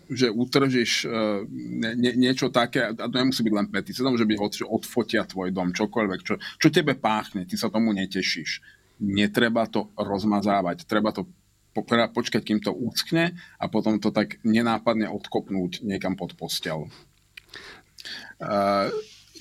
že 0.07 0.31
utržíš 0.31 1.03
uh, 1.03 1.43
nie, 1.75 2.15
niečo 2.15 2.47
také, 2.47 2.95
a 2.95 2.95
to 2.95 3.11
nemusí 3.11 3.43
byť 3.43 3.55
len 3.55 3.67
petícia, 3.67 4.03
to 4.03 4.07
môže 4.07 4.23
byť 4.23 4.39
od, 4.39 4.53
odfotia 4.79 5.27
tvoj 5.27 5.51
dom, 5.51 5.75
čokoľvek, 5.75 6.19
čo, 6.23 6.39
čo 6.39 6.67
tebe 6.71 6.95
páchne, 6.95 7.43
ty 7.43 7.59
sa 7.59 7.67
tomu 7.67 7.91
netešíš. 7.91 8.63
Netreba 9.03 9.67
to 9.67 9.91
rozmazávať, 9.99 10.87
treba 10.87 11.11
to 11.11 11.27
po, 11.75 11.83
počkať, 11.87 12.39
kým 12.39 12.59
to 12.63 12.71
úckne 12.71 13.35
a 13.59 13.65
potom 13.67 13.99
to 13.99 14.15
tak 14.15 14.39
nenápadne 14.47 15.11
odkopnúť 15.11 15.83
niekam 15.83 16.15
pod 16.15 16.39
postel. 16.39 16.87
Uh, 18.41 18.89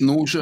No 0.01 0.17
už, 0.25 0.41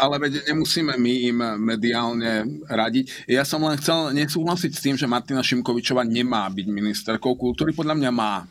ale 0.00 0.16
veď 0.16 0.48
nemusíme 0.48 0.96
my 0.96 1.12
im 1.28 1.38
mediálne 1.60 2.64
radiť. 2.64 3.28
Ja 3.28 3.44
som 3.44 3.60
len 3.68 3.76
chcel 3.76 4.16
nesúhlasiť 4.16 4.72
s 4.72 4.80
tým, 4.80 4.96
že 4.96 5.04
Martina 5.04 5.44
Šimkovičová 5.44 6.08
nemá 6.08 6.48
byť 6.48 6.66
ministerkou 6.72 7.36
kultúry. 7.36 7.76
Podľa 7.76 8.00
mňa 8.00 8.10
má. 8.14 8.48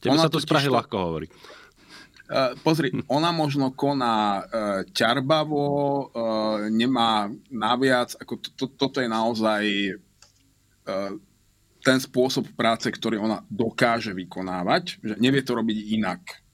Tebe 0.00 0.16
sa 0.16 0.32
to 0.32 0.40
z 0.40 0.48
Prahy 0.48 0.72
ľahko 0.72 0.96
hovorí. 0.96 1.28
Uh, 2.26 2.58
pozri, 2.64 2.90
ona 3.06 3.30
možno 3.30 3.70
koná 3.70 4.42
uh, 4.42 4.42
ťarbavo, 4.90 5.62
uh, 5.62 6.58
nemá 6.74 7.30
naviac, 7.54 8.18
ako 8.18 8.34
to, 8.42 8.48
to, 8.58 8.64
toto 8.74 8.98
je 8.98 9.06
naozaj 9.06 9.62
uh, 9.94 11.14
ten 11.86 11.98
spôsob 12.02 12.50
práce, 12.58 12.90
ktorý 12.90 13.22
ona 13.22 13.46
dokáže 13.46 14.10
vykonávať, 14.10 14.98
že 15.06 15.14
nevie 15.22 15.38
to 15.46 15.54
robiť 15.54 15.78
inak. 16.02 16.45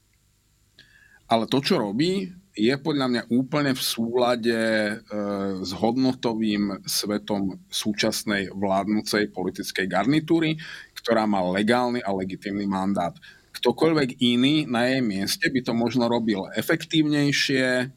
Ale 1.33 1.49
to, 1.49 1.57
čo 1.65 1.81
robí, 1.81 2.29
je 2.53 2.73
podľa 2.77 3.07
mňa 3.09 3.23
úplne 3.33 3.73
v 3.73 3.81
súlade 3.81 4.53
uh, 4.53 5.57
s 5.65 5.73
hodnotovým 5.73 6.85
svetom 6.85 7.57
súčasnej 7.65 8.53
vládnucej 8.53 9.33
politickej 9.33 9.89
garnitúry, 9.89 10.61
ktorá 10.93 11.25
má 11.25 11.41
legálny 11.41 12.05
a 12.05 12.13
legitímny 12.13 12.69
mandát 12.69 13.17
ktokoľvek 13.53 14.19
iný 14.19 14.67
na 14.67 14.91
jej 14.91 14.99
mieste 14.99 15.47
by 15.47 15.61
to 15.63 15.71
možno 15.77 16.11
robil 16.11 16.51
efektívnejšie, 16.57 17.67
e, 17.79 17.87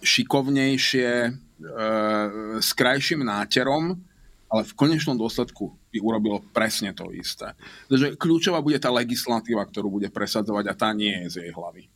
šikovnejšie, 0.00 1.10
e, 1.28 1.30
s 2.56 2.70
krajším 2.72 3.26
náterom, 3.26 4.00
ale 4.48 4.62
v 4.64 4.72
konečnom 4.72 5.20
dôsledku 5.20 5.76
by 5.92 5.98
urobil 6.00 6.40
presne 6.56 6.96
to 6.96 7.12
isté. 7.12 7.52
Takže 7.92 8.16
kľúčová 8.16 8.64
bude 8.64 8.80
tá 8.80 8.88
legislatíva, 8.88 9.68
ktorú 9.68 10.00
bude 10.00 10.08
presadzovať 10.08 10.64
a 10.72 10.78
tá 10.78 10.88
nie 10.96 11.12
je 11.28 11.36
z 11.36 11.36
jej 11.44 11.52
hlavy. 11.52 11.91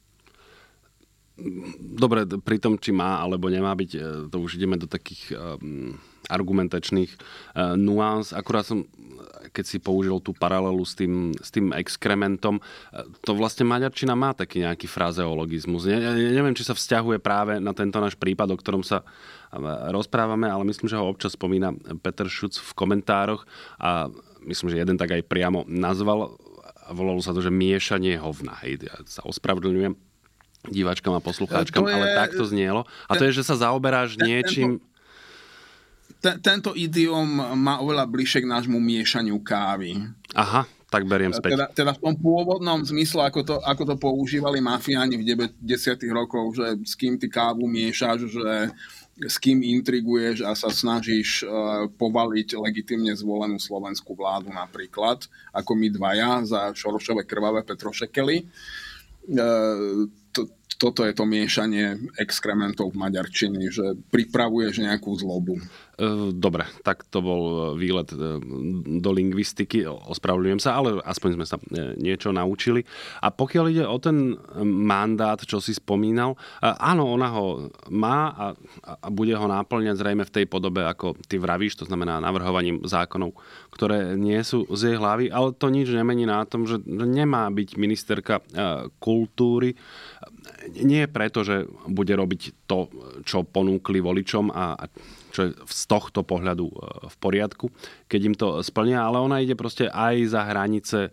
Dobre, 1.79 2.25
pri 2.41 2.57
tom, 2.57 2.81
či 2.81 2.97
má 2.97 3.21
alebo 3.21 3.53
nemá 3.53 3.77
byť, 3.77 3.91
e, 3.93 4.01
to 4.33 4.37
už 4.41 4.57
ideme 4.57 4.81
do 4.81 4.89
takých 4.89 5.37
um, 5.37 6.01
argumentačných 6.33 7.13
uh, 7.13 7.77
nuans. 7.77 8.33
Akurát 8.33 8.65
som 8.65 8.89
keď 9.53 9.65
si 9.65 9.79
použil 9.81 10.21
tú 10.21 10.37
paralelu 10.37 10.83
s 10.85 10.93
tým, 10.93 11.33
s 11.39 11.49
tým 11.49 11.73
exkrementom, 11.73 12.61
to 13.25 13.33
vlastne 13.33 13.65
maďarčina 13.65 14.13
má 14.13 14.37
taký 14.37 14.61
nejaký 14.61 14.85
frazeologizmus. 14.85 15.89
Ne, 15.89 15.97
ne, 15.97 16.33
neviem, 16.37 16.53
či 16.53 16.67
sa 16.67 16.77
vzťahuje 16.77 17.25
práve 17.25 17.57
na 17.57 17.73
tento 17.73 17.97
náš 17.97 18.21
prípad, 18.21 18.53
o 18.53 18.61
ktorom 18.61 18.85
sa 18.85 19.01
rozprávame, 19.89 20.51
ale 20.51 20.69
myslím, 20.69 20.93
že 20.93 21.01
ho 21.01 21.09
občas 21.09 21.33
spomína 21.39 21.73
Peter 22.05 22.29
Šuc 22.29 22.59
v 22.59 22.73
komentároch 22.77 23.49
a 23.81 24.13
myslím, 24.45 24.77
že 24.77 24.81
jeden 24.85 25.01
tak 25.01 25.17
aj 25.17 25.25
priamo 25.25 25.65
nazval 25.65 26.37
volalo 26.87 27.19
sa 27.19 27.35
to, 27.35 27.43
že 27.43 27.51
miešanie 27.51 28.15
hovna. 28.15 28.55
Hej, 28.63 28.87
ja 28.87 28.95
sa 29.11 29.27
ospravedlňujem 29.27 30.06
diváčkam 30.71 31.15
a 31.17 31.21
poslucháčkam, 31.23 31.87
je, 31.87 31.95
ale 31.95 32.07
tak 32.15 32.35
to 32.35 32.45
znielo. 32.47 32.85
A 33.07 33.17
to 33.17 33.25
je, 33.29 33.37
že 33.37 33.47
sa 33.47 33.55
zaoberáš 33.57 34.19
niečím... 34.19 34.79
Tento 34.79 34.95
te, 36.21 36.33
tento 36.43 36.71
idiom 36.75 37.55
má 37.55 37.79
oveľa 37.79 38.09
bližšie 38.09 38.43
k 38.43 38.51
nášmu 38.51 38.79
miešaniu 38.81 39.39
kávy. 39.45 40.01
Aha, 40.35 40.67
tak 40.91 41.07
beriem 41.07 41.31
späť. 41.31 41.55
Teda, 41.55 41.67
teda 41.71 41.93
v 41.95 42.03
tom 42.03 42.15
pôvodnom 42.19 42.83
zmysle, 42.83 43.29
ako 43.29 43.41
to, 43.45 43.57
ako 43.63 43.83
to 43.85 43.95
používali 44.01 44.59
mafiáni 44.59 45.21
v 45.21 45.27
90. 45.27 45.63
rokoch, 46.11 46.57
že 46.57 46.83
s 46.83 46.95
kým 46.99 47.21
ty 47.21 47.31
kávu 47.31 47.69
miešaš, 47.69 48.27
že 48.27 48.75
s 49.17 49.37
kým 49.41 49.65
intriguješ 49.65 50.45
a 50.45 50.53
sa 50.53 50.69
snažíš 50.69 51.41
uh, 51.47 51.89
povaliť 51.89 52.53
legitimne 52.61 53.17
zvolenú 53.17 53.57
slovenskú 53.57 54.13
vládu 54.13 54.53
napríklad, 54.53 55.25
ako 55.57 55.73
my 55.73 55.89
dvaja 55.89 56.33
za 56.45 56.61
Šorošové 56.77 57.25
krvavé 57.25 57.65
Petrošekely. 57.65 58.45
Uh, 59.33 60.05
to, 60.05 60.26
toto 60.77 61.09
je 61.09 61.13
to 61.17 61.25
miešanie 61.25 61.97
exkrementov 62.21 62.93
v 62.93 63.01
maďarčiny, 63.01 63.61
že 63.73 63.97
pripravuješ 64.13 64.85
nejakú 64.85 65.11
zlobu. 65.17 65.57
E, 65.97 66.29
dobre, 66.37 66.69
tak 66.85 67.09
to 67.09 67.25
bol 67.25 67.73
výlet 67.73 68.13
e, 68.13 68.37
do 69.01 69.11
lingvistiky, 69.17 69.89
ospravedlňujem 69.89 70.61
sa, 70.61 70.77
ale 70.77 71.01
aspoň 71.01 71.31
sme 71.41 71.47
sa 71.49 71.57
e, 71.57 71.97
niečo 71.97 72.37
naučili. 72.37 72.85
A 73.25 73.33
pokiaľ 73.33 73.65
ide 73.73 73.85
o 73.89 73.97
ten 73.97 74.37
mandát, 74.61 75.41
čo 75.41 75.57
si 75.65 75.73
spomínal, 75.73 76.37
áno, 76.61 77.09
ona 77.09 77.33
ho 77.33 77.73
má 77.89 78.29
a, 78.37 78.47
a 78.85 79.09
bude 79.09 79.33
ho 79.33 79.49
náplňať 79.49 79.97
zrejme 79.97 80.29
v 80.29 80.35
tej 80.37 80.45
podobe, 80.45 80.85
ako 80.85 81.17
ty 81.25 81.41
vravíš, 81.41 81.81
to 81.81 81.89
znamená 81.89 82.21
navrhovaním 82.21 82.85
zákonov, 82.85 83.33
ktoré 83.73 84.21
nie 84.21 84.41
sú 84.45 84.69
z 84.77 84.93
jej 84.93 84.97
hlavy, 85.01 85.33
ale 85.33 85.57
to 85.57 85.73
nič 85.73 85.89
nemení 85.89 86.29
na 86.29 86.45
tom, 86.45 86.69
že 86.69 86.77
nemá 86.85 87.49
byť 87.49 87.69
ministerka 87.81 88.45
kultúry, 89.01 89.77
nie 90.73 91.07
preto, 91.07 91.47
že 91.47 91.67
bude 91.87 92.13
robiť 92.13 92.67
to, 92.67 92.91
čo 93.23 93.47
ponúkli 93.47 94.03
voličom 94.03 94.51
a 94.51 94.75
čo 95.31 95.41
je 95.47 95.51
z 95.69 95.83
tohto 95.87 96.25
pohľadu 96.25 96.67
e, 96.67 96.75
v 97.13 97.17
poriadku, 97.21 97.67
keď 98.09 98.21
im 98.25 98.35
to 98.35 98.49
splnia, 98.65 99.05
ale 99.05 99.21
ona 99.21 99.43
ide 99.45 99.55
proste 99.55 99.87
aj 99.93 100.15
za 100.33 100.43
hranice 100.49 101.13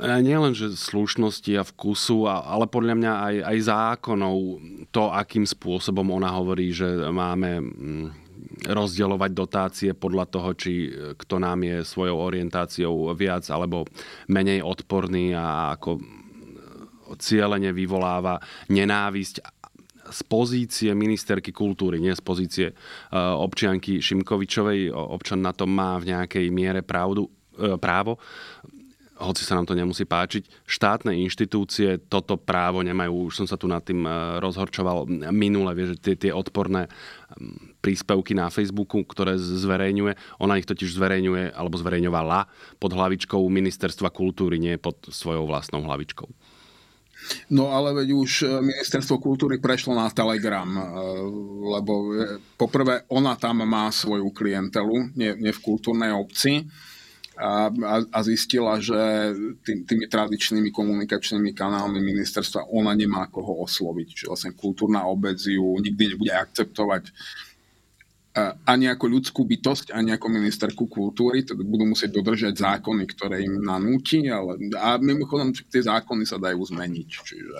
nie 0.00 0.38
len, 0.38 0.54
že 0.54 0.72
slušnosti 0.72 1.52
a 1.58 1.66
vkusu, 1.66 2.30
ale 2.30 2.70
podľa 2.70 2.94
mňa 2.96 3.12
aj, 3.12 3.34
aj 3.42 3.58
zákonov, 3.66 4.36
to, 4.94 5.10
akým 5.10 5.44
spôsobom 5.44 6.14
ona 6.14 6.30
hovorí, 6.30 6.70
že 6.70 6.86
máme 7.10 7.58
mm, 7.58 8.06
rozdielovať 8.70 9.30
dotácie 9.34 9.90
podľa 9.92 10.30
toho, 10.30 10.50
či 10.54 10.94
kto 11.18 11.42
nám 11.42 11.66
je 11.66 11.76
svojou 11.82 12.16
orientáciou 12.22 13.12
viac 13.18 13.46
alebo 13.50 13.84
menej 14.30 14.62
odporný 14.62 15.34
a 15.34 15.74
ako 15.74 15.98
cieľene 17.18 17.72
vyvoláva 17.72 18.38
nenávisť 18.68 19.60
z 20.10 20.20
pozície 20.26 20.90
ministerky 20.90 21.54
kultúry, 21.54 22.02
nie 22.02 22.10
z 22.10 22.22
pozície 22.22 22.66
e, 22.70 22.74
občianky 23.14 24.02
Šimkovičovej. 24.02 24.90
Občan 24.90 25.40
na 25.40 25.54
tom 25.54 25.70
má 25.70 25.96
v 26.02 26.10
nejakej 26.10 26.50
miere 26.50 26.82
pravdu, 26.82 27.30
e, 27.54 27.78
právo 27.78 28.18
hoci 29.20 29.44
sa 29.44 29.60
nám 29.60 29.68
to 29.68 29.76
nemusí 29.76 30.08
páčiť, 30.08 30.64
štátne 30.64 31.12
inštitúcie 31.12 32.00
toto 32.08 32.40
právo 32.40 32.80
nemajú. 32.80 33.28
Už 33.28 33.44
som 33.44 33.46
sa 33.46 33.60
tu 33.60 33.68
nad 33.68 33.84
tým 33.84 34.08
e, 34.08 34.40
rozhorčoval 34.40 35.04
minule, 35.28 35.76
vieš, 35.76 36.00
tie, 36.00 36.16
tie 36.16 36.32
odporné 36.32 36.88
príspevky 37.84 38.32
na 38.32 38.48
Facebooku, 38.48 39.04
ktoré 39.04 39.36
zverejňuje, 39.36 40.40
ona 40.40 40.56
ich 40.56 40.64
totiž 40.64 40.96
zverejňuje, 40.96 41.52
alebo 41.52 41.76
zverejňovala 41.76 42.48
pod 42.80 42.90
hlavičkou 42.96 43.44
Ministerstva 43.44 44.08
kultúry, 44.08 44.56
nie 44.56 44.80
pod 44.80 45.12
svojou 45.12 45.44
vlastnou 45.44 45.84
hlavičkou. 45.84 46.26
No 47.50 47.70
ale 47.70 47.94
veď 47.94 48.08
už 48.14 48.30
e, 48.42 48.46
ministerstvo 48.60 49.22
kultúry 49.22 49.62
prešlo 49.62 49.94
na 49.94 50.10
Telegram, 50.10 50.66
e, 50.66 50.84
lebo 51.78 51.92
poprvé 52.58 53.06
ona 53.10 53.36
tam 53.38 53.62
má 53.62 53.90
svoju 53.92 54.30
klientelu, 54.34 55.14
nie, 55.14 55.34
nie 55.38 55.52
v 55.54 55.64
kultúrnej 55.64 56.10
obci 56.14 56.66
a, 57.40 57.72
a, 57.72 57.94
a 58.04 58.18
zistila, 58.20 58.76
že 58.76 59.32
tým, 59.64 59.88
tými 59.88 60.06
tradičnými 60.12 60.68
komunikačnými 60.68 61.56
kanálmi 61.56 62.04
ministerstva 62.04 62.68
ona 62.68 62.92
nemá 62.92 63.32
koho 63.32 63.64
osloviť. 63.64 64.06
Čiže 64.12 64.28
vlastne 64.28 64.52
kultúrna 64.52 65.08
obec 65.08 65.40
ju 65.40 65.80
nikdy 65.80 66.14
nebude 66.14 66.32
akceptovať 66.36 67.08
ani 68.62 68.86
ako 68.86 69.10
ľudskú 69.10 69.42
bytosť, 69.42 69.90
ani 69.90 70.14
ako 70.14 70.30
ministerku 70.30 70.86
kultúry, 70.86 71.42
teda 71.42 71.66
budú 71.66 71.82
musieť 71.82 72.14
dodržať 72.14 72.62
zákony, 72.62 73.02
ktoré 73.10 73.42
im 73.42 73.58
nanúti, 73.58 74.30
ale 74.30 74.70
a 74.78 75.02
mimochodom 75.02 75.50
tie 75.50 75.82
zákony 75.82 76.22
sa 76.22 76.38
dajú 76.38 76.62
zmeniť. 76.62 77.08
Čiže, 77.10 77.54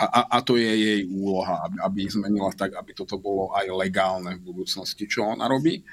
a, 0.00 0.04
a, 0.08 0.20
a 0.32 0.38
to 0.40 0.56
je 0.56 0.64
jej 0.64 1.00
úloha, 1.04 1.68
aby, 1.84 2.08
ich 2.08 2.16
zmenila 2.16 2.48
tak, 2.56 2.72
aby 2.72 2.96
toto 2.96 3.20
bolo 3.20 3.52
aj 3.52 3.68
legálne 3.68 4.40
v 4.40 4.48
budúcnosti, 4.48 5.04
čo 5.04 5.28
ona 5.28 5.44
robí. 5.44 5.84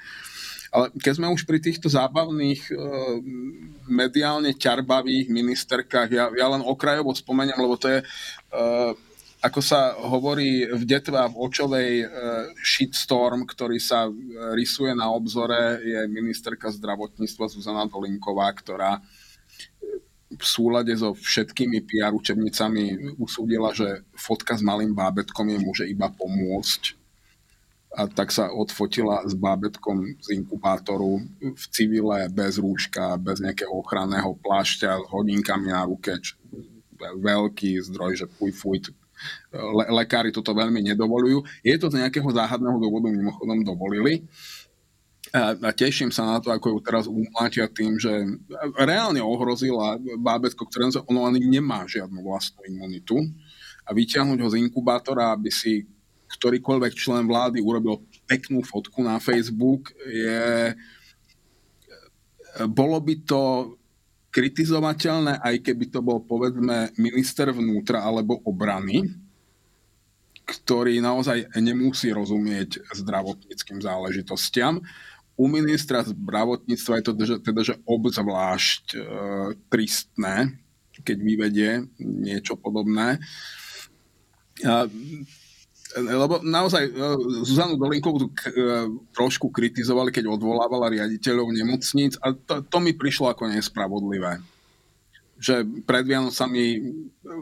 Ale 0.72 0.88
keď 0.96 1.12
sme 1.20 1.28
už 1.28 1.44
pri 1.44 1.60
týchto 1.60 1.92
zábavných, 1.92 2.72
e, 2.72 2.74
mediálne 3.84 4.56
ťarbavých 4.56 5.28
ministerkách, 5.28 6.08
ja, 6.08 6.32
ja 6.32 6.46
len 6.50 6.64
okrajovo 6.64 7.12
spomeniem, 7.12 7.56
lebo 7.60 7.76
to 7.76 7.92
je, 7.92 8.00
e, 8.00 8.06
ako 9.44 9.60
sa 9.60 9.94
hovorí 9.96 10.64
v 10.64 10.82
detve 10.88 11.16
a 11.20 11.28
v 11.28 11.36
očovej 11.36 11.92
e, 12.02 12.06
shitstorm, 12.64 13.44
ktorý 13.44 13.76
sa 13.76 14.08
rysuje 14.56 14.96
na 14.96 15.12
obzore, 15.12 15.80
je 15.84 16.00
ministerka 16.08 16.72
zdravotníctva 16.72 17.44
Zuzana 17.52 17.84
Dolinková, 17.84 18.48
ktorá 18.56 19.04
v 20.26 20.44
súlade 20.44 20.90
so 20.98 21.14
všetkými 21.14 21.86
PR 21.86 22.10
učebnicami 22.10 23.14
usúdila, 23.16 23.70
že 23.70 24.02
fotka 24.18 24.58
s 24.58 24.62
malým 24.64 24.92
bábetkom 24.92 25.46
je 25.48 25.58
môže 25.62 25.84
iba 25.86 26.10
pomôcť 26.10 27.06
a 27.96 28.04
tak 28.04 28.28
sa 28.28 28.52
odfotila 28.52 29.24
s 29.24 29.32
bábetkom 29.32 30.20
z 30.20 30.36
inkubátoru 30.36 31.24
v 31.40 31.64
civile, 31.72 32.28
bez 32.28 32.60
rúška, 32.60 33.16
bez 33.16 33.40
nejakého 33.40 33.72
ochranného 33.72 34.36
plášťa, 34.44 35.00
s 35.00 35.04
hodinkami 35.08 35.72
na 35.72 35.88
ruke, 35.88 36.12
veľký 37.00 37.80
zdroj, 37.88 38.12
že 38.20 38.26
fuj, 38.36 38.52
fuj. 38.52 38.78
Le- 39.52 39.90
lekári 40.02 40.30
toto 40.30 40.52
veľmi 40.52 40.82
nedovolujú. 40.92 41.42
Je 41.64 41.76
to 41.80 41.88
z 41.88 42.02
nejakého 42.02 42.28
záhadného 42.30 42.76
dôvodu 42.80 43.08
mimochodom 43.08 43.64
dovolili. 43.64 44.24
A, 45.34 45.58
teším 45.74 46.14
sa 46.14 46.24
na 46.24 46.38
to, 46.38 46.54
ako 46.54 46.76
ju 46.76 46.78
teraz 46.80 47.04
umlátia 47.10 47.66
tým, 47.66 47.98
že 47.98 48.12
reálne 48.78 49.18
ohrozila 49.18 49.98
bábetko, 49.98 50.64
ktoré 50.70 50.88
ono 51.10 51.26
ani 51.26 51.42
nemá 51.42 51.82
žiadnu 51.84 52.22
vlastnú 52.22 52.62
imunitu 52.64 53.18
a 53.86 53.90
vyťahnuť 53.90 54.38
ho 54.38 54.48
z 54.50 54.58
inkubátora, 54.62 55.34
aby 55.34 55.50
si 55.50 55.86
ktorýkoľvek 56.26 56.92
člen 56.94 57.24
vlády 57.30 57.62
urobil 57.62 58.02
peknú 58.26 58.62
fotku 58.66 58.98
na 59.02 59.22
Facebook, 59.22 59.94
je, 60.10 60.74
bolo 62.66 62.98
by 62.98 63.14
to 63.22 63.42
kritizovateľné, 64.36 65.40
aj 65.40 65.64
keby 65.64 65.88
to 65.88 66.04
bol 66.04 66.20
povedzme 66.20 66.92
minister 67.00 67.48
vnútra 67.56 68.04
alebo 68.04 68.36
obrany, 68.44 69.08
ktorý 70.44 71.00
naozaj 71.00 71.56
nemusí 71.56 72.12
rozumieť 72.12 72.84
zdravotníckým 72.92 73.80
záležitostiam. 73.80 74.84
U 75.40 75.48
ministra 75.48 76.04
zdravotníctva 76.04 77.00
je 77.00 77.04
to 77.08 77.12
teda, 77.40 77.60
že 77.64 77.74
obzvlášť 77.88 78.84
e, 78.92 78.98
tristné, 79.72 80.60
keď 81.00 81.16
vyvedie 81.16 81.70
niečo 82.00 82.60
podobné. 82.60 83.16
A 84.64 84.84
lebo 85.96 86.44
naozaj 86.44 86.84
e, 86.84 86.90
Zuzanu 87.48 87.80
Dolinkovú 87.80 88.28
e, 88.28 88.30
trošku 89.16 89.48
kritizovali, 89.48 90.12
keď 90.12 90.28
odvolávala 90.28 90.92
riaditeľov 90.92 91.48
nemocníc 91.56 92.20
a 92.20 92.36
to, 92.36 92.60
to 92.68 92.78
mi 92.84 92.92
prišlo 92.92 93.32
ako 93.32 93.48
nespravodlivé. 93.48 94.44
Že 95.40 95.84
pred 95.88 96.04
Vianocami 96.04 96.64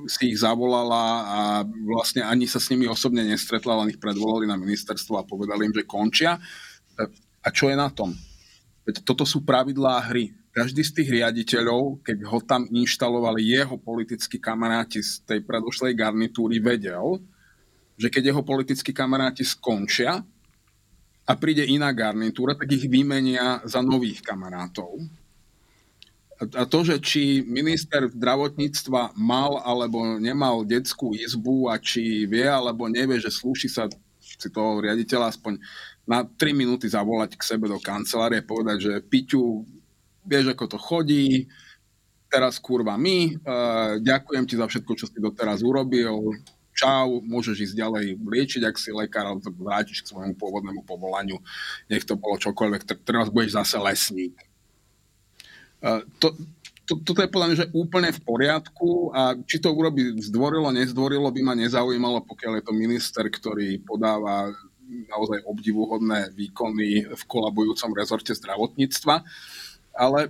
si 0.07 0.23
ich 0.31 0.39
zavolala 0.39 1.05
a 1.27 1.41
vlastne 1.67 2.23
ani 2.23 2.47
sa 2.47 2.63
s 2.63 2.71
nimi 2.71 2.87
osobne 2.87 3.27
nestretla, 3.27 3.83
len 3.83 3.95
ich 3.95 4.03
predvolali 4.03 4.47
na 4.47 4.59
ministerstvo 4.59 5.19
a 5.19 5.27
povedali 5.27 5.71
im, 5.71 5.75
že 5.75 5.87
končia. 5.87 6.39
A 7.45 7.49
čo 7.55 7.71
je 7.71 7.77
na 7.79 7.91
tom? 7.91 8.15
Veď 8.83 9.03
toto 9.07 9.23
sú 9.23 9.47
pravidlá 9.47 10.11
hry. 10.11 10.35
Každý 10.55 10.87
z 10.87 10.95
tých 10.95 11.09
riaditeľov, 11.11 12.07
keď 12.07 12.19
ho 12.31 12.39
tam 12.39 12.67
inštalovali 12.71 13.43
jeho 13.43 13.75
politickí 13.79 14.39
kamaráti 14.39 15.03
z 15.03 15.27
tej 15.27 15.41
predošlej 15.43 15.99
garnitúry, 15.99 16.63
vedel, 16.63 17.19
že 17.95 18.11
keď 18.11 18.35
jeho 18.35 18.43
politickí 18.43 18.91
kamaráti 18.91 19.47
skončia 19.47 20.23
a 21.25 21.33
príde 21.39 21.65
iná 21.65 21.89
garnitúra, 21.95 22.59
tak 22.59 22.75
ich 22.75 22.91
vymenia 22.91 23.63
za 23.65 23.81
nových 23.81 24.21
kamarátov. 24.21 24.99
A 26.35 26.67
to, 26.67 26.83
že 26.83 26.99
či 26.99 27.47
minister 27.47 28.11
zdravotníctva 28.11 29.15
mal 29.15 29.63
alebo 29.63 30.19
nemal 30.19 30.67
detskú 30.67 31.15
izbu 31.15 31.71
a 31.71 31.79
či 31.79 32.27
vie 32.27 32.45
alebo 32.45 32.91
nevie, 32.91 33.23
že 33.23 33.31
slúši 33.31 33.69
sa 33.71 33.87
si 34.19 34.51
toho 34.51 34.83
riaditeľa 34.83 35.31
aspoň 35.31 35.63
na 36.05 36.27
3 36.27 36.53
minúty 36.53 36.91
zavolať 36.91 37.39
k 37.39 37.47
sebe 37.55 37.71
do 37.71 37.79
kancelárie, 37.79 38.45
povedať, 38.45 38.77
že 38.83 38.93
Piťu, 39.01 39.65
vieš, 40.27 40.53
ako 40.53 40.65
to 40.75 40.79
chodí, 40.79 41.49
teraz 42.29 42.59
kurva 42.59 42.99
my, 42.99 43.39
uh, 43.47 43.93
ďakujem 44.03 44.45
ti 44.45 44.59
za 44.59 44.67
všetko, 44.67 44.93
čo 44.99 45.07
si 45.07 45.19
doteraz 45.23 45.63
urobil, 45.63 46.35
čau, 46.75 47.23
môžeš 47.23 47.71
ísť 47.71 47.79
ďalej 47.79 48.19
liečiť, 48.19 48.63
ak 48.67 48.77
si 48.77 48.91
lekár, 48.91 49.31
alebo 49.31 49.47
vrátiš 49.55 50.03
k 50.03 50.11
svojmu 50.11 50.35
pôvodnému 50.35 50.83
povolaniu, 50.83 51.39
nech 51.87 52.03
to 52.03 52.19
bolo 52.19 52.35
čokoľvek, 52.37 53.07
teraz 53.07 53.31
budeš 53.31 53.57
zase 53.57 53.79
lesník. 53.79 54.35
To, 56.19 56.27
to, 56.85 56.93
toto 57.01 57.21
je 57.25 57.33
podľa 57.33 57.47
mňa 57.49 57.57
že 57.57 57.73
úplne 57.73 58.11
v 58.13 58.21
poriadku 58.21 59.13
a 59.15 59.39
či 59.47 59.57
to 59.61 59.73
urobí 59.73 60.21
zdvorilo, 60.21 60.69
nezdvorilo, 60.75 61.33
by 61.33 61.41
ma 61.41 61.55
nezaujímalo, 61.57 62.27
pokiaľ 62.29 62.61
je 62.61 62.65
to 62.67 62.73
minister, 62.77 63.25
ktorý 63.25 63.81
podáva 63.81 64.53
naozaj 64.85 65.41
obdivuhodné 65.49 66.37
výkony 66.37 67.09
v 67.09 67.23
kolabujúcom 67.25 67.91
rezorte 67.97 68.37
zdravotníctva, 68.37 69.25
ale 69.97 70.21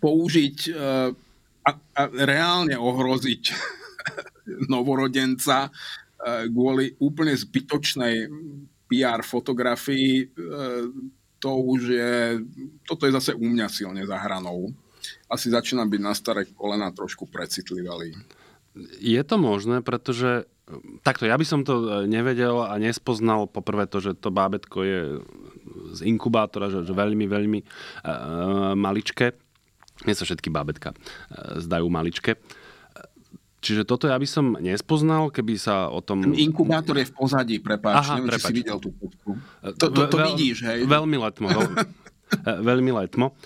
použiť 0.00 0.58
e, 0.68 0.72
a, 1.64 1.70
a 1.72 2.02
reálne 2.12 2.76
ohroziť 2.76 3.42
novorodenca 4.68 5.68
eh, 5.68 6.46
kvôli 6.48 6.94
úplne 7.00 7.36
zbytočnej 7.36 8.28
PR 8.90 9.20
fotografii, 9.22 10.26
eh, 10.26 10.84
to 11.40 11.50
už 11.56 11.80
je, 11.88 12.14
toto 12.84 13.08
je 13.08 13.16
zase 13.16 13.32
u 13.32 13.46
mňa 13.48 13.66
silne 13.72 14.04
za 14.04 14.20
hranou. 14.20 14.68
Asi 15.32 15.48
začínam 15.48 15.88
byť 15.88 16.00
na 16.04 16.12
staré 16.12 16.44
kolena 16.52 16.92
trošku 16.92 17.24
precitlivalý. 17.24 18.12
Je 19.00 19.22
to 19.24 19.40
možné, 19.40 19.80
pretože 19.80 20.44
takto, 21.02 21.26
ja 21.26 21.34
by 21.34 21.46
som 21.46 21.66
to 21.66 22.06
nevedel 22.06 22.62
a 22.62 22.78
nespoznal 22.78 23.50
poprvé 23.50 23.90
to, 23.90 23.98
že 23.98 24.14
to 24.18 24.30
bábetko 24.30 24.78
je 24.84 25.00
z 25.96 26.00
inkubátora, 26.06 26.70
že, 26.70 26.86
že 26.86 26.94
veľmi, 26.94 27.26
veľmi 27.26 27.60
uh, 27.60 28.72
maličké. 28.78 29.34
Nie 30.06 30.16
sa 30.16 30.24
všetky 30.24 30.48
bábetka 30.48 30.94
uh, 30.94 31.58
zdajú 31.58 31.90
maličké. 31.90 32.38
Čiže 33.60 33.84
toto 33.84 34.08
ja 34.08 34.16
by 34.16 34.24
som 34.24 34.56
nespoznal, 34.56 35.28
keby 35.28 35.60
sa 35.60 35.92
o 35.92 36.00
tom... 36.00 36.24
Ten 36.24 36.32
inkubátor 36.32 36.96
je 36.96 37.06
v 37.08 37.14
pozadí, 37.14 37.56
prepáč, 37.60 38.08
Aha, 38.08 38.12
neviem, 38.16 38.32
prepáč. 38.32 38.48
či 38.48 38.48
si 38.48 38.58
videl 38.64 38.78
tú 38.80 38.90
fotku. 38.96 39.30
To, 39.76 39.84
to, 39.92 40.00
to 40.08 40.16
Veľ, 40.16 40.26
vidíš, 40.32 40.56
hej? 40.64 40.78
Veľmi 40.88 41.16
letmo, 41.20 41.46
veľmi, 41.52 41.76
veľmi 42.72 42.90
letmo. 42.96 43.36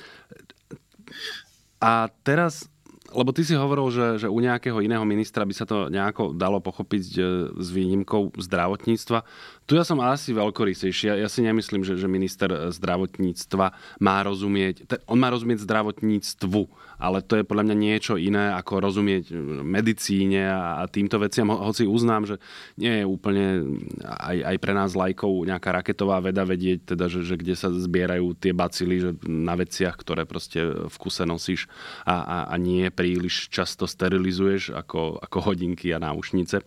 A 1.82 2.06
teraz 2.22 2.70
lebo 3.14 3.30
ty 3.30 3.46
si 3.46 3.54
hovoril, 3.54 3.86
že, 3.94 4.26
že 4.26 4.28
u 4.28 4.38
nejakého 4.42 4.82
iného 4.82 5.06
ministra 5.06 5.46
by 5.46 5.54
sa 5.54 5.64
to 5.64 5.86
nejako 5.86 6.34
dalo 6.34 6.58
pochopiť 6.58 7.04
e, 7.14 7.20
s 7.54 7.68
výnimkou 7.70 8.34
zdravotníctva. 8.34 9.22
Tu 9.64 9.80
ja 9.80 9.84
som 9.84 9.96
asi 10.04 10.36
veľkorysejší. 10.36 11.04
Ja, 11.08 11.14
ja 11.24 11.28
si 11.32 11.40
nemyslím, 11.40 11.88
že, 11.88 11.96
že 11.96 12.04
minister 12.04 12.52
zdravotníctva 12.68 13.72
má 13.96 14.16
rozumieť, 14.20 14.84
on 15.08 15.16
má 15.16 15.32
rozumieť 15.32 15.64
zdravotníctvu, 15.64 16.68
ale 17.00 17.24
to 17.24 17.40
je 17.40 17.48
podľa 17.48 17.72
mňa 17.72 17.76
niečo 17.76 18.20
iné, 18.20 18.52
ako 18.52 18.84
rozumieť 18.84 19.32
medicíne 19.64 20.52
a, 20.52 20.84
a 20.84 20.88
týmto 20.88 21.16
veciam. 21.16 21.48
Ho, 21.48 21.72
hoci 21.72 21.88
uznám, 21.88 22.28
že 22.28 22.36
nie 22.76 22.92
je 22.92 23.04
úplne 23.08 23.80
aj, 24.04 24.36
aj 24.52 24.56
pre 24.60 24.72
nás 24.76 24.92
lajkov 24.92 25.32
nejaká 25.48 25.80
raketová 25.80 26.20
veda 26.20 26.44
vedieť, 26.44 26.92
teda, 26.92 27.08
že, 27.08 27.24
že 27.24 27.40
kde 27.40 27.56
sa 27.56 27.72
zbierajú 27.72 28.36
tie 28.36 28.52
bacily 28.52 29.00
že 29.00 29.10
na 29.24 29.56
veciach, 29.56 29.96
ktoré 29.96 30.28
proste 30.28 30.60
v 30.60 30.96
kuse 31.00 31.24
nosíš 31.24 31.72
a, 32.04 32.20
a, 32.20 32.38
a 32.52 32.54
nie 32.60 32.92
príliš 32.92 33.48
často 33.48 33.88
sterilizuješ 33.88 34.76
ako, 34.76 35.24
ako 35.24 35.38
hodinky 35.40 35.88
a 35.96 36.04
náušnice 36.04 36.60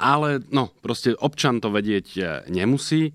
ale 0.00 0.40
no, 0.48 0.72
proste 0.80 1.12
občan 1.12 1.60
to 1.60 1.68
vedieť 1.68 2.06
e, 2.16 2.22
nemusí. 2.48 3.12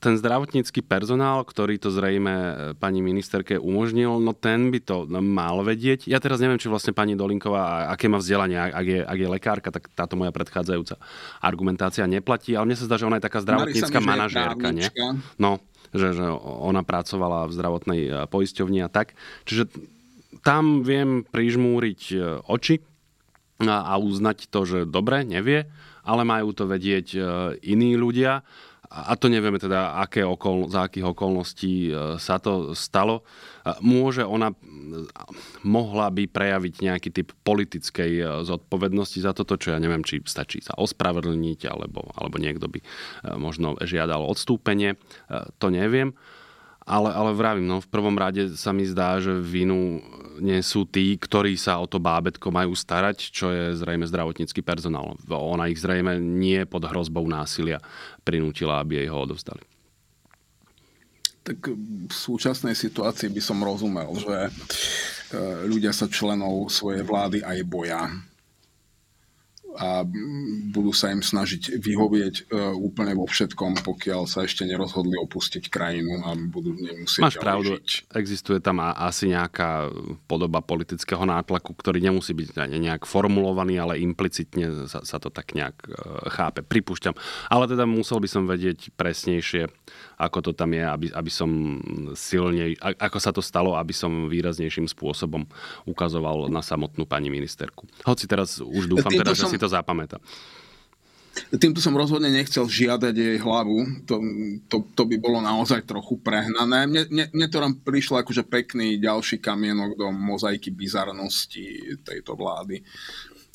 Ten 0.00 0.16
zdravotnícky 0.16 0.84
personál, 0.84 1.44
ktorý 1.44 1.76
to 1.76 1.92
zrejme 1.92 2.32
e, 2.32 2.52
pani 2.80 3.04
ministerke 3.04 3.60
umožnil, 3.60 4.16
no 4.16 4.32
ten 4.32 4.72
by 4.72 4.80
to 4.80 5.04
mal 5.20 5.60
vedieť. 5.60 6.08
Ja 6.08 6.16
teraz 6.16 6.40
neviem, 6.40 6.56
či 6.56 6.72
vlastne 6.72 6.96
pani 6.96 7.12
Dolinková, 7.12 7.92
aké 7.92 8.08
má 8.08 8.16
vzdelanie, 8.16 8.56
ak 8.56 8.86
je, 8.88 9.00
ak 9.04 9.18
je 9.20 9.28
lekárka, 9.28 9.68
tak 9.68 9.92
táto 9.92 10.16
moja 10.16 10.32
predchádzajúca 10.32 10.96
argumentácia 11.44 12.08
neplatí, 12.08 12.56
ale 12.56 12.72
mne 12.72 12.80
sa 12.80 12.88
zdá, 12.88 12.96
že 12.96 13.04
ona 13.04 13.20
je 13.20 13.28
taká 13.28 13.44
zdravotnícka 13.44 14.00
manažérka, 14.00 14.72
nie? 14.72 14.88
No, 15.36 15.60
že, 15.92 16.16
že 16.16 16.24
ona 16.44 16.80
pracovala 16.80 17.44
v 17.44 17.52
zdravotnej 17.52 18.00
e, 18.08 18.10
poisťovni 18.24 18.80
a 18.80 18.88
tak. 18.88 19.12
Čiže 19.44 19.68
tam 20.40 20.80
viem 20.80 21.28
prižmúriť 21.28 22.16
oči 22.48 22.80
a 23.60 24.00
uznať 24.00 24.48
to, 24.48 24.64
že 24.64 24.78
dobre, 24.88 25.20
nevie 25.20 25.68
ale 26.04 26.22
majú 26.24 26.52
to 26.56 26.64
vedieť 26.64 27.06
e, 27.14 27.18
iní 27.64 27.96
ľudia. 27.96 28.42
A 28.90 29.14
to 29.14 29.30
nevieme 29.30 29.54
teda, 29.54 30.02
aké 30.02 30.26
okol, 30.26 30.66
za 30.66 30.90
akých 30.90 31.14
okolností 31.14 31.74
e, 31.88 31.92
sa 32.18 32.42
to 32.42 32.74
stalo. 32.74 33.22
Môže 33.84 34.26
ona, 34.26 34.50
mohla 35.62 36.10
by 36.10 36.26
prejaviť 36.26 36.74
nejaký 36.82 37.08
typ 37.14 37.30
politickej 37.46 38.12
e, 38.18 38.24
zodpovednosti 38.42 39.18
za 39.22 39.30
toto, 39.30 39.54
čo 39.60 39.76
ja 39.76 39.78
neviem, 39.78 40.02
či 40.02 40.18
stačí 40.26 40.58
sa 40.58 40.74
ospravedlniť, 40.74 41.60
alebo, 41.70 42.10
alebo 42.18 42.36
niekto 42.40 42.66
by 42.66 42.80
možno 43.38 43.78
žiadal 43.78 44.26
odstúpenie. 44.26 44.98
To 45.62 45.66
neviem. 45.70 46.16
Ale, 46.88 47.12
ale 47.12 47.30
vravím, 47.36 47.68
no, 47.68 47.78
v 47.78 47.92
prvom 47.92 48.16
rade 48.16 48.56
sa 48.56 48.72
mi 48.72 48.88
zdá, 48.88 49.20
že 49.20 49.36
vinu 49.36 50.00
nie 50.40 50.58
sú 50.64 50.88
tí, 50.88 51.14
ktorí 51.20 51.54
sa 51.54 51.76
o 51.76 51.86
to 51.86 52.00
bábetko 52.00 52.48
majú 52.48 52.72
starať, 52.72 53.30
čo 53.30 53.52
je 53.52 53.76
zrejme 53.76 54.08
zdravotnícky 54.08 54.64
personál. 54.64 55.14
Ona 55.28 55.68
ich 55.68 55.78
zrejme 55.78 56.16
nie 56.18 56.64
pod 56.64 56.88
hrozbou 56.88 57.28
násilia 57.28 57.78
prinútila, 58.24 58.80
aby 58.80 59.04
jej 59.04 59.08
ho 59.12 59.20
odovzdali. 59.20 59.62
Tak 61.44 61.72
v 62.08 62.12
súčasnej 62.12 62.76
situácii 62.76 63.28
by 63.32 63.42
som 63.44 63.60
rozumel, 63.60 64.12
že 64.16 64.36
e, 64.48 64.50
ľudia 65.68 65.92
sa 65.92 66.08
členov 66.08 66.68
svojej 66.68 67.00
vlády 67.04 67.40
aj 67.40 67.58
boja 67.64 68.08
a 69.78 70.02
budú 70.74 70.90
sa 70.90 71.14
im 71.14 71.22
snažiť 71.22 71.78
vyhovieť 71.78 72.34
e, 72.50 72.74
úplne 72.74 73.14
vo 73.14 73.26
všetkom, 73.26 73.86
pokiaľ 73.86 74.26
sa 74.26 74.42
ešte 74.42 74.66
nerozhodli 74.66 75.14
opustiť 75.14 75.70
krajinu 75.70 76.26
a 76.26 76.34
budú 76.34 76.74
nemusieť 76.74 77.22
Máš 77.22 77.38
pravdu, 77.38 77.78
žiť. 77.78 78.10
existuje 78.10 78.58
tam 78.58 78.82
asi 78.82 79.30
nejaká 79.30 79.90
podoba 80.26 80.58
politického 80.58 81.22
nátlaku, 81.22 81.76
ktorý 81.78 82.02
nemusí 82.02 82.34
byť 82.34 82.66
nejak 82.66 83.06
formulovaný, 83.06 83.78
ale 83.78 84.02
implicitne 84.02 84.90
sa, 84.90 85.06
sa 85.06 85.16
to 85.22 85.30
tak 85.30 85.54
nejak 85.54 85.76
e, 85.86 85.94
chápe. 86.34 86.66
Pripúšťam. 86.66 87.14
Ale 87.46 87.70
teda 87.70 87.86
musel 87.86 88.18
by 88.18 88.28
som 88.28 88.50
vedieť 88.50 88.90
presnejšie, 88.98 89.70
ako 90.20 90.38
to 90.44 90.52
tam 90.52 90.76
je, 90.76 90.84
aby, 90.84 91.06
aby 91.16 91.30
som 91.32 91.80
silnej, 92.12 92.76
ako 92.76 93.18
sa 93.18 93.32
to 93.32 93.40
stalo, 93.40 93.72
aby 93.72 93.96
som 93.96 94.28
výraznejším 94.28 94.84
spôsobom 94.84 95.48
ukazoval 95.88 96.52
na 96.52 96.60
samotnú 96.60 97.08
pani 97.08 97.32
ministerku. 97.32 97.88
Hoci 98.04 98.28
teraz 98.28 98.60
už 98.60 98.84
dúfam, 98.84 99.08
teda, 99.08 99.32
som... 99.32 99.48
že 99.48 99.56
si 99.56 99.58
to 99.58 99.64
zapamätá. 99.72 100.20
Týmto 101.30 101.78
som 101.78 101.94
rozhodne 101.94 102.26
nechcel 102.26 102.66
žiadať 102.66 103.14
jej 103.14 103.38
hlavu, 103.38 104.02
to, 104.02 104.18
to, 104.66 104.76
to 104.98 105.02
by 105.06 105.16
bolo 105.16 105.38
naozaj 105.38 105.86
trochu 105.86 106.18
prehnané. 106.18 106.90
Mne, 106.90 107.02
mne, 107.06 107.24
mne 107.30 107.46
to 107.46 107.62
tam 107.62 107.78
prišlo 107.78 108.18
akože 108.20 108.44
pekný 108.50 108.98
ďalší 108.98 109.38
kamienok 109.38 109.94
do 109.94 110.10
mozaiky 110.10 110.74
bizarnosti 110.74 111.96
tejto 112.02 112.34
vlády. 112.34 112.82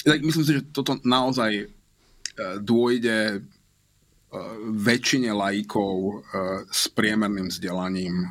Tak 0.07 0.23
myslím 0.23 0.45
si, 0.47 0.51
že 0.55 0.71
toto 0.71 0.95
naozaj 1.03 1.51
e, 1.61 1.65
dôjde 2.63 3.43
väčšine 4.75 5.31
laikov 5.33 5.95
e, 5.97 6.13
s 6.69 6.89
priemerným 6.91 7.47
vzdelaním, 7.49 8.15
e, 8.15 8.27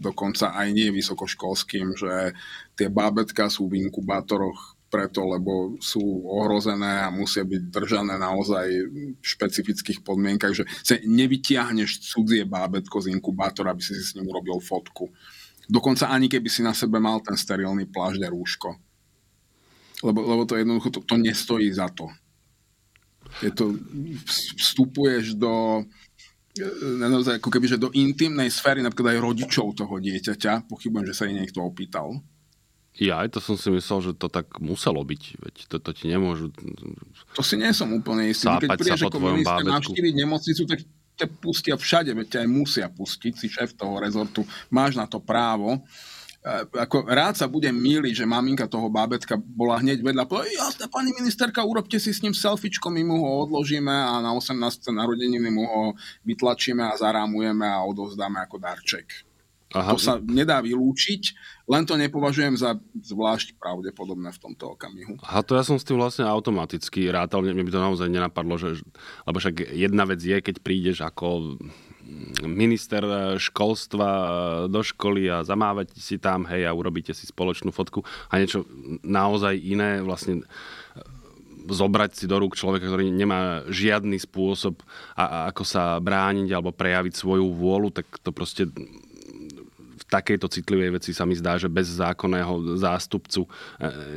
dokonca 0.00 0.54
aj 0.54 0.68
nie 0.72 0.88
vysokoškolským, 0.92 1.96
že 1.96 2.32
tie 2.78 2.88
bábetka 2.88 3.50
sú 3.50 3.66
v 3.68 3.82
inkubátoroch 3.86 4.78
preto, 4.88 5.20
lebo 5.28 5.76
sú 5.84 6.00
ohrozené 6.24 7.04
a 7.04 7.12
musia 7.12 7.44
byť 7.44 7.62
držané 7.68 8.16
naozaj 8.16 8.66
v 9.20 9.24
špecifických 9.24 10.00
podmienkach, 10.00 10.56
že 10.56 10.64
nevytiahneš 11.04 12.08
cudzie 12.08 12.48
bábetko 12.48 13.04
z 13.04 13.12
inkubátora, 13.12 13.76
aby 13.76 13.84
si 13.84 13.92
si 13.92 14.02
s 14.02 14.14
ním 14.16 14.32
urobil 14.32 14.56
fotku. 14.64 15.12
Dokonca 15.68 16.08
ani 16.08 16.32
keby 16.32 16.48
si 16.48 16.64
na 16.64 16.72
sebe 16.72 16.96
mal 16.96 17.20
ten 17.20 17.36
sterilný 17.36 17.84
plášť 17.92 18.24
a 18.24 18.32
rúško. 18.32 18.70
Lebo, 20.00 20.24
lebo 20.24 20.42
to 20.48 20.56
jednoducho, 20.56 20.88
to, 20.88 21.00
to 21.04 21.16
nestojí 21.20 21.68
za 21.68 21.92
to. 21.92 22.08
Je 23.38 23.50
to, 23.54 23.74
vstupuješ 24.58 25.38
do 25.38 25.86
e, 26.58 26.62
naozaj 26.98 27.38
ako 27.38 27.50
keby, 27.54 27.66
že 27.70 27.78
do 27.78 27.94
intimnej 27.94 28.50
sféry 28.50 28.82
napríklad 28.82 29.14
aj 29.14 29.22
rodičov 29.22 29.78
toho 29.78 29.94
dieťaťa. 30.02 30.66
Pochybujem, 30.66 31.06
že 31.06 31.14
sa 31.14 31.24
jej 31.30 31.38
niekto 31.38 31.62
opýtal. 31.62 32.18
Ja 32.98 33.22
aj 33.22 33.38
to 33.38 33.38
som 33.38 33.54
si 33.54 33.70
myslel, 33.70 34.10
že 34.10 34.12
to 34.18 34.26
tak 34.26 34.58
muselo 34.58 34.98
byť. 35.06 35.22
Veď 35.38 35.54
to, 35.70 35.76
to 35.78 35.90
ti 35.94 36.10
nemôžu... 36.10 36.50
To 37.38 37.42
si 37.46 37.54
nie 37.54 37.70
som 37.70 37.94
úplne 37.94 38.26
istý. 38.26 38.50
Keď 38.50 38.74
prídeš 38.74 39.06
ako 39.06 39.22
minister 39.22 39.62
navštíviť 39.62 40.14
nemocnicu, 40.18 40.62
tak 40.66 40.82
ťa 41.18 41.26
pustia 41.38 41.74
všade, 41.78 42.10
veď 42.14 42.26
ťa 42.26 42.38
aj 42.42 42.48
musia 42.50 42.86
pustiť, 42.90 43.34
si 43.38 43.46
šéf 43.46 43.78
toho 43.78 44.02
rezortu, 44.02 44.42
máš 44.70 44.98
na 44.98 45.06
to 45.06 45.22
právo 45.22 45.82
ako 46.72 47.04
rád 47.04 47.36
sa 47.36 47.44
budem 47.44 47.76
míliť, 47.76 48.24
že 48.24 48.26
maminka 48.26 48.64
toho 48.64 48.88
bábetka 48.88 49.36
bola 49.36 49.76
hneď 49.84 50.00
vedľa, 50.00 50.24
povedala, 50.24 50.48
jasne, 50.48 50.88
pani 50.88 51.12
ministerka, 51.12 51.60
urobte 51.60 52.00
si 52.00 52.10
s 52.14 52.24
ním 52.24 52.32
selfiečko, 52.32 52.88
my 52.88 53.02
mu 53.04 53.16
ho 53.20 53.30
odložíme 53.44 53.92
a 53.92 54.24
na 54.24 54.32
18. 54.32 54.56
narodeniny 54.88 55.48
mu 55.52 55.64
ho 55.68 55.82
vytlačíme 56.24 56.80
a 56.80 56.96
zarámujeme 56.96 57.68
a 57.68 57.84
odovzdáme 57.84 58.40
ako 58.40 58.56
darček. 58.56 59.28
Aha. 59.76 59.92
To 59.92 60.00
sa 60.00 60.16
nedá 60.16 60.64
vylúčiť, 60.64 61.36
len 61.68 61.84
to 61.84 62.00
nepovažujem 62.00 62.56
za 62.56 62.80
zvlášť 63.04 63.60
pravdepodobné 63.60 64.32
v 64.32 64.40
tomto 64.40 64.72
okamihu. 64.72 65.20
A 65.20 65.44
to 65.44 65.52
ja 65.52 65.60
som 65.60 65.76
s 65.76 65.84
tým 65.84 66.00
vlastne 66.00 66.24
automaticky 66.24 67.12
rátal, 67.12 67.44
mne 67.44 67.68
by 67.68 67.72
to 67.76 67.84
naozaj 67.84 68.08
nenapadlo, 68.08 68.56
že, 68.56 68.80
lebo 69.28 69.36
však 69.36 69.76
jedna 69.76 70.08
vec 70.08 70.24
je, 70.24 70.40
keď 70.40 70.64
prídeš 70.64 71.04
ako 71.04 71.60
minister 72.44 73.02
eh, 73.04 73.16
školstva 73.36 74.08
eh, 74.08 74.28
do 74.72 74.80
školy 74.80 75.28
a 75.28 75.44
zamávať 75.44 75.94
si 75.98 76.16
tam, 76.16 76.48
hej, 76.48 76.64
a 76.64 76.72
urobíte 76.72 77.12
si 77.12 77.28
spoločnú 77.28 77.70
fotku 77.70 78.02
a 78.32 78.40
niečo 78.40 78.64
naozaj 79.04 79.54
iné 79.60 80.00
vlastne 80.00 80.42
eh, 80.42 80.46
zobrať 81.68 82.10
si 82.16 82.24
do 82.24 82.40
rúk 82.40 82.56
človeka, 82.56 82.88
ktorý 82.88 83.12
nemá 83.12 83.68
žiadny 83.68 84.16
spôsob, 84.16 84.80
a, 85.12 85.24
a 85.24 85.38
ako 85.52 85.62
sa 85.68 86.00
brániť 86.00 86.48
alebo 86.48 86.72
prejaviť 86.72 87.12
svoju 87.12 87.44
vôľu, 87.52 87.92
tak 87.92 88.08
to 88.24 88.32
proste 88.32 88.72
takejto 90.08 90.48
citlivej 90.48 91.00
veci 91.00 91.10
sa 91.12 91.28
mi 91.28 91.36
zdá, 91.36 91.60
že 91.60 91.68
bez 91.68 91.88
zákonného 92.00 92.80
zástupcu 92.80 93.44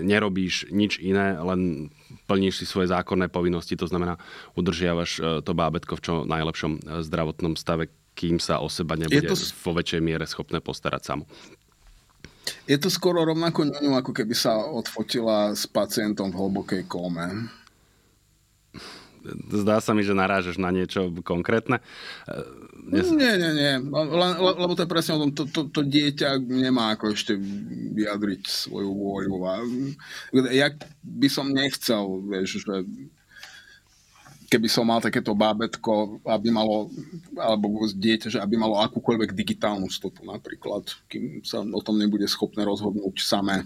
nerobíš 0.02 0.72
nič 0.72 0.98
iné, 1.04 1.36
len 1.36 1.92
plníš 2.32 2.64
si 2.64 2.66
svoje 2.66 2.92
zákonné 2.92 3.28
povinnosti, 3.28 3.76
to 3.76 3.88
znamená 3.88 4.16
udržiavaš 4.56 5.12
e, 5.20 5.22
to 5.44 5.52
bábetko 5.52 6.00
v 6.00 6.04
čo 6.04 6.14
najlepšom 6.24 6.72
e, 6.80 6.80
zdravotnom 7.04 7.60
stave, 7.60 7.92
kým 8.16 8.40
sa 8.40 8.64
o 8.64 8.72
seba 8.72 8.96
nebude 8.96 9.28
to... 9.28 9.36
vo 9.36 9.72
väčšej 9.76 10.02
miere 10.04 10.24
schopné 10.24 10.64
postarať 10.64 11.02
samo. 11.04 11.24
Je 12.66 12.78
to 12.80 12.90
skoro 12.90 13.22
rovnako 13.22 13.70
ňuňu, 13.70 13.92
ako 14.00 14.12
keby 14.16 14.34
sa 14.34 14.58
odfotila 14.58 15.54
s 15.54 15.70
pacientom 15.70 16.34
v 16.34 16.40
hlbokej 16.40 16.84
kóme. 16.90 17.52
Zdá 19.54 19.78
sa 19.78 19.94
mi, 19.94 20.02
že 20.02 20.18
narážeš 20.18 20.58
na 20.58 20.74
niečo 20.74 21.14
konkrétne. 21.22 21.80
Dnes... 22.90 23.14
Nie, 23.14 23.38
nie, 23.38 23.52
nie. 23.54 23.74
Le, 23.86 24.30
le, 24.34 24.52
lebo 24.58 24.74
to 24.74 24.84
je 24.84 24.90
presne 24.90 25.18
o 25.18 25.22
tom, 25.28 25.32
to, 25.38 25.46
to, 25.46 25.70
to 25.70 25.82
dieťa 25.86 26.42
nemá 26.42 26.98
ako 26.98 27.14
ešte 27.14 27.38
vyjadriť 27.94 28.42
svoju 28.50 28.90
vôľu. 28.90 29.38
A 29.46 29.62
ja 30.50 30.74
by 31.06 31.28
som 31.30 31.54
nechcel, 31.54 32.26
vieš, 32.26 32.66
že 32.66 32.82
keby 34.52 34.68
som 34.68 34.84
mal 34.84 35.00
takéto 35.00 35.32
bábetko, 35.32 36.20
aby 36.28 36.52
malo, 36.52 36.92
alebo 37.40 37.88
dieťa, 37.88 38.28
že 38.28 38.40
aby 38.44 38.60
malo 38.60 38.82
akúkoľvek 38.84 39.32
digitálnu 39.32 39.88
stopu 39.88 40.28
napríklad, 40.28 40.92
kým 41.08 41.40
sa 41.46 41.64
o 41.64 41.82
tom 41.86 41.96
nebude 41.96 42.28
schopné 42.28 42.68
rozhodnúť 42.68 43.22
samé 43.24 43.64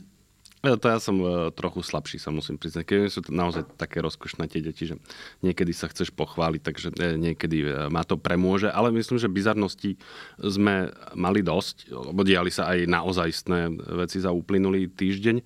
to 0.74 0.89
ja 0.89 0.97
som 0.97 1.22
uh, 1.22 1.53
trochu 1.53 1.86
slabší, 1.86 2.18
sa 2.18 2.34
musím 2.34 2.57
priznať. 2.57 2.84
Keď 2.89 2.97
sú 3.13 3.22
to 3.22 3.30
naozaj 3.30 3.70
také 3.78 4.01
rozkošné 4.01 4.49
tie 4.49 4.66
deti, 4.66 4.89
že 4.89 4.97
niekedy 5.45 5.70
sa 5.70 5.86
chceš 5.86 6.09
pochváliť, 6.09 6.61
takže 6.66 6.88
uh, 6.89 7.13
niekedy 7.13 7.70
uh, 7.70 7.93
ma 7.93 8.01
to 8.01 8.18
premôže. 8.18 8.74
Ale 8.74 8.89
myslím, 8.89 9.22
že 9.22 9.30
bizarnosti 9.30 10.01
sme 10.41 10.89
mali 11.13 11.45
dosť, 11.45 11.93
lebo 11.93 12.26
diali 12.26 12.49
sa 12.49 12.74
aj 12.74 12.89
naozajstné 12.89 13.59
veci 14.01 14.18
za 14.18 14.34
uplynulý 14.34 14.89
týždeň. 14.89 15.38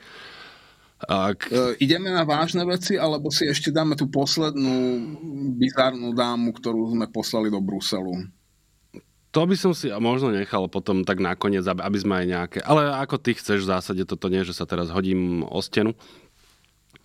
Ak... 1.00 1.48
Ideme 1.80 2.12
na 2.12 2.28
vážne 2.28 2.68
veci, 2.68 3.00
alebo 3.00 3.32
si 3.32 3.48
ešte 3.48 3.72
dáme 3.72 3.96
tú 3.96 4.12
poslednú 4.12 5.00
bizarnú 5.56 6.12
dámu, 6.12 6.52
ktorú 6.52 6.92
sme 6.92 7.08
poslali 7.08 7.48
do 7.48 7.64
Bruselu? 7.64 8.39
To 9.30 9.46
by 9.46 9.54
som 9.54 9.78
si 9.78 9.94
možno 9.94 10.34
nechal 10.34 10.66
potom 10.66 11.06
tak 11.06 11.22
nakoniec, 11.22 11.62
aby 11.62 11.98
sme 12.02 12.26
aj 12.26 12.26
nejaké... 12.26 12.60
Ale 12.66 12.90
ako 12.98 13.22
ty 13.22 13.38
chceš 13.38 13.62
v 13.62 13.72
zásade, 13.78 14.02
toto 14.10 14.26
nie, 14.26 14.42
že 14.42 14.58
sa 14.58 14.66
teraz 14.66 14.90
hodím 14.90 15.46
o 15.46 15.62
stenu. 15.62 15.94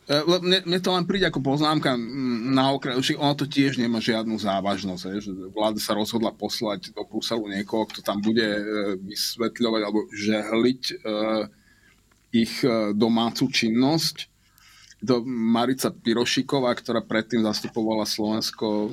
E, 0.09 0.25
mne, 0.25 0.65
mne 0.65 0.81
to 0.81 0.97
len 0.97 1.05
príde 1.05 1.29
ako 1.29 1.45
poznámka 1.45 2.01
na 2.49 2.73
okraj, 2.73 2.97
ono 3.21 3.37
to 3.37 3.45
tiež 3.45 3.77
nemá 3.77 4.01
žiadnu 4.01 4.41
závažnosť, 4.41 5.05
že 5.21 5.33
vláda 5.53 5.77
sa 5.77 5.93
rozhodla 5.93 6.33
poslať 6.33 6.97
do 6.97 7.05
Bruselu 7.05 7.45
niekoho, 7.45 7.85
kto 7.93 8.01
tam 8.01 8.25
bude 8.25 8.45
e, 8.45 8.61
vysvetľovať 9.05 9.81
alebo 9.85 10.09
žehliť 10.13 10.83
uh, 11.05 11.45
ich 12.35 12.67
domácu 12.99 13.47
činnosť 13.47 14.34
to 15.05 15.23
Marica 15.29 15.93
Pirošiková, 15.93 16.75
ktorá 16.75 17.05
predtým 17.05 17.45
zastupovala 17.45 18.09
Slovensko 18.09 18.91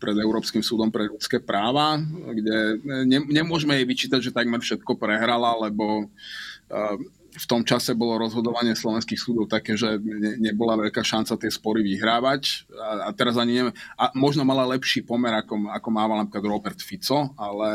pred 0.00 0.16
Európskym 0.16 0.64
súdom 0.64 0.88
pre 0.88 1.06
ľudské 1.06 1.38
práva, 1.38 2.00
kde 2.34 2.80
ne, 2.84 3.18
nemôžeme 3.28 3.76
jej 3.76 3.86
vyčítať, 3.86 4.20
že 4.20 4.36
takmer 4.36 4.58
všetko 4.64 4.96
prehrala, 4.96 5.54
lebo 5.68 6.08
uh, 6.08 6.96
v 7.30 7.46
tom 7.46 7.62
čase 7.62 7.94
bolo 7.94 8.18
rozhodovanie 8.18 8.74
slovenských 8.74 9.20
súdov 9.20 9.46
také, 9.46 9.78
že 9.78 10.02
ne, 10.02 10.40
nebola 10.40 10.74
veľká 10.74 11.06
šanca 11.06 11.38
tie 11.38 11.50
spory 11.52 11.86
vyhrávať. 11.86 12.66
A, 12.74 13.06
a 13.06 13.10
teraz 13.14 13.38
ani 13.38 13.62
neviem, 13.62 13.76
a 13.94 14.10
možno 14.18 14.42
mala 14.42 14.66
lepší 14.66 15.06
pomer, 15.06 15.30
ako, 15.38 15.70
ako 15.70 15.88
mával 15.94 16.26
napríklad 16.26 16.50
Robert 16.50 16.80
Fico, 16.82 17.30
ale 17.38 17.70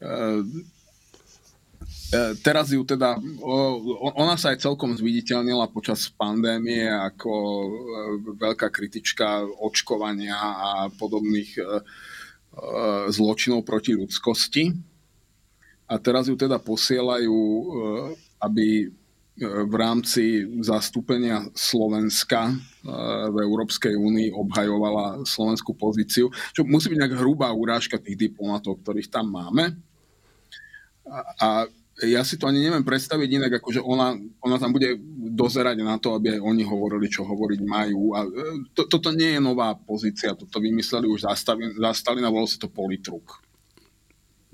E, 0.00 0.42
teraz 2.42 2.70
ju 2.70 2.82
teda, 2.84 3.16
ona 4.16 4.34
sa 4.36 4.52
aj 4.52 4.64
celkom 4.64 4.94
zviditeľnila 4.94 5.70
počas 5.72 6.10
pandémie 6.12 6.86
ako 6.86 7.32
e, 7.32 7.68
veľká 8.38 8.68
kritička 8.70 9.42
očkovania 9.62 10.36
a 10.38 10.70
podobných 10.94 11.50
e, 11.58 11.62
zločinov 13.10 13.66
proti 13.66 13.98
ľudskosti. 13.98 14.70
A 15.90 16.00
teraz 16.00 16.30
ju 16.30 16.36
teda 16.38 16.56
posielajú, 16.62 17.40
aby 18.40 18.88
v 19.42 19.74
rámci 19.74 20.46
zastúpenia 20.62 21.42
Slovenska 21.58 22.54
v 23.34 23.36
Európskej 23.42 23.98
únii 23.98 24.30
obhajovala 24.30 25.26
slovenskú 25.26 25.74
pozíciu, 25.74 26.30
čo 26.54 26.62
musí 26.62 26.94
byť 26.94 26.98
nejak 27.02 27.18
hrubá 27.18 27.50
urážka 27.50 27.98
tých 27.98 28.30
diplomatov, 28.30 28.78
ktorých 28.78 29.10
tam 29.10 29.34
máme. 29.34 29.74
A, 31.10 31.18
a 31.42 31.48
ja 32.08 32.22
si 32.24 32.40
to 32.40 32.48
ani 32.48 32.64
neviem 32.64 32.82
predstaviť 32.86 33.28
inak, 33.28 33.52
ako 33.60 33.68
že 33.70 33.80
ona, 33.84 34.16
ona 34.40 34.56
tam 34.56 34.72
bude 34.72 34.96
dozerať 35.34 35.76
na 35.84 36.00
to, 36.00 36.16
aby 36.16 36.38
aj 36.38 36.40
oni 36.40 36.64
hovorili, 36.64 37.12
čo 37.12 37.28
hovoriť 37.28 37.60
majú. 37.62 38.16
A 38.16 38.24
e, 38.24 38.30
to, 38.72 38.88
toto 38.88 39.12
nie 39.12 39.36
je 39.36 39.40
nová 39.40 39.76
pozícia, 39.76 40.38
toto 40.38 40.58
vymysleli 40.58 41.06
už 41.06 41.28
za 41.28 41.36
Stalina, 41.92 42.32
volalo 42.32 42.48
sa 42.48 42.56
to 42.56 42.72
politruk 42.72 43.43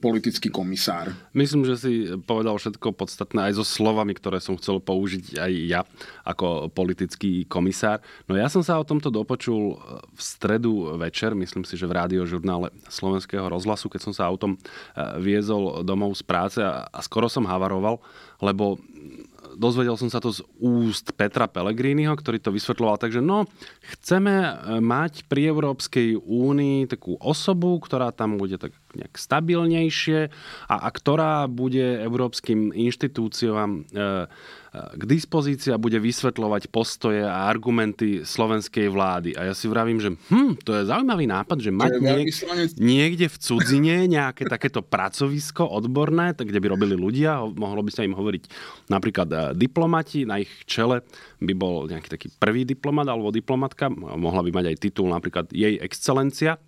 politický 0.01 0.49
komisár. 0.49 1.13
Myslím, 1.37 1.69
že 1.69 1.77
si 1.77 1.93
povedal 2.25 2.57
všetko 2.57 2.97
podstatné 2.97 3.53
aj 3.53 3.61
so 3.61 3.65
slovami, 3.65 4.17
ktoré 4.17 4.41
som 4.41 4.57
chcel 4.57 4.81
použiť 4.81 5.37
aj 5.37 5.53
ja 5.69 5.81
ako 6.25 6.73
politický 6.73 7.45
komisár. 7.45 8.01
No 8.25 8.35
ja 8.35 8.49
som 8.49 8.65
sa 8.65 8.81
o 8.81 8.89
tomto 8.89 9.13
dopočul 9.13 9.77
v 10.17 10.21
stredu 10.21 10.97
večer, 10.97 11.37
myslím 11.37 11.69
si, 11.69 11.77
že 11.77 11.85
v 11.85 12.01
rádiožurnále 12.01 12.73
Slovenského 12.89 13.47
rozhlasu, 13.47 13.93
keď 13.93 14.01
som 14.09 14.13
sa 14.17 14.27
autom 14.27 14.57
eh, 14.57 15.21
viezol 15.21 15.85
domov 15.85 16.17
z 16.17 16.25
práce 16.25 16.61
a, 16.65 16.89
skoro 17.05 17.29
som 17.29 17.45
havaroval, 17.45 18.01
lebo 18.41 18.81
dozvedel 19.57 19.97
som 19.99 20.09
sa 20.09 20.23
to 20.23 20.31
z 20.31 20.41
úst 20.63 21.13
Petra 21.17 21.45
Pellegriniho, 21.51 22.15
ktorý 22.15 22.39
to 22.39 22.55
vysvetloval. 22.55 23.01
Takže 23.01 23.21
no, 23.21 23.45
chceme 23.97 24.33
e, 24.33 24.53
mať 24.79 25.27
pri 25.27 25.51
Európskej 25.51 26.17
únii 26.21 26.87
takú 26.91 27.19
osobu, 27.19 27.77
ktorá 27.83 28.15
tam 28.15 28.39
bude 28.39 28.61
tak 28.61 28.75
nejak 28.97 29.15
stabilnejšie 29.15 30.31
a, 30.71 30.75
a 30.87 30.89
ktorá 30.91 31.47
bude 31.51 32.01
európskym 32.03 32.75
inštitúciám 32.75 33.71
e, 33.71 33.81
k 34.71 35.03
dispozícii 35.03 35.75
a 35.75 35.83
bude 35.83 35.99
vysvetľovať 35.99 36.71
postoje 36.71 37.27
a 37.27 37.51
argumenty 37.51 38.23
slovenskej 38.23 38.87
vlády. 38.87 39.35
A 39.35 39.51
ja 39.51 39.55
si 39.55 39.67
vravím, 39.67 39.99
že 39.99 40.15
hm, 40.15 40.63
to 40.63 40.79
je 40.79 40.87
zaujímavý 40.87 41.27
nápad, 41.27 41.59
že 41.59 41.75
mať 41.75 41.99
niek- 41.99 42.79
niekde 42.79 43.27
v 43.27 43.37
cudzine 43.43 44.07
nejaké 44.07 44.47
takéto 44.47 44.79
pracovisko 44.87 45.67
odborné, 45.67 46.39
kde 46.39 46.63
by 46.63 46.67
robili 46.71 46.95
ľudia, 46.95 47.43
mohlo 47.59 47.83
by 47.83 47.91
sa 47.91 48.07
im 48.07 48.15
hovoriť 48.15 48.43
napríklad 48.87 49.29
eh, 49.35 49.39
diplomati, 49.59 50.23
na 50.23 50.39
ich 50.39 50.51
čele 50.71 51.03
by 51.43 51.53
bol 51.59 51.91
nejaký 51.91 52.09
taký 52.09 52.29
prvý 52.39 52.63
diplomat 52.63 53.11
alebo 53.11 53.35
diplomatka, 53.35 53.91
mohla 53.91 54.47
by 54.47 54.51
mať 54.55 54.65
aj 54.71 54.77
titul 54.79 55.11
napríklad 55.11 55.51
jej 55.51 55.83
excelencia, 55.83 56.63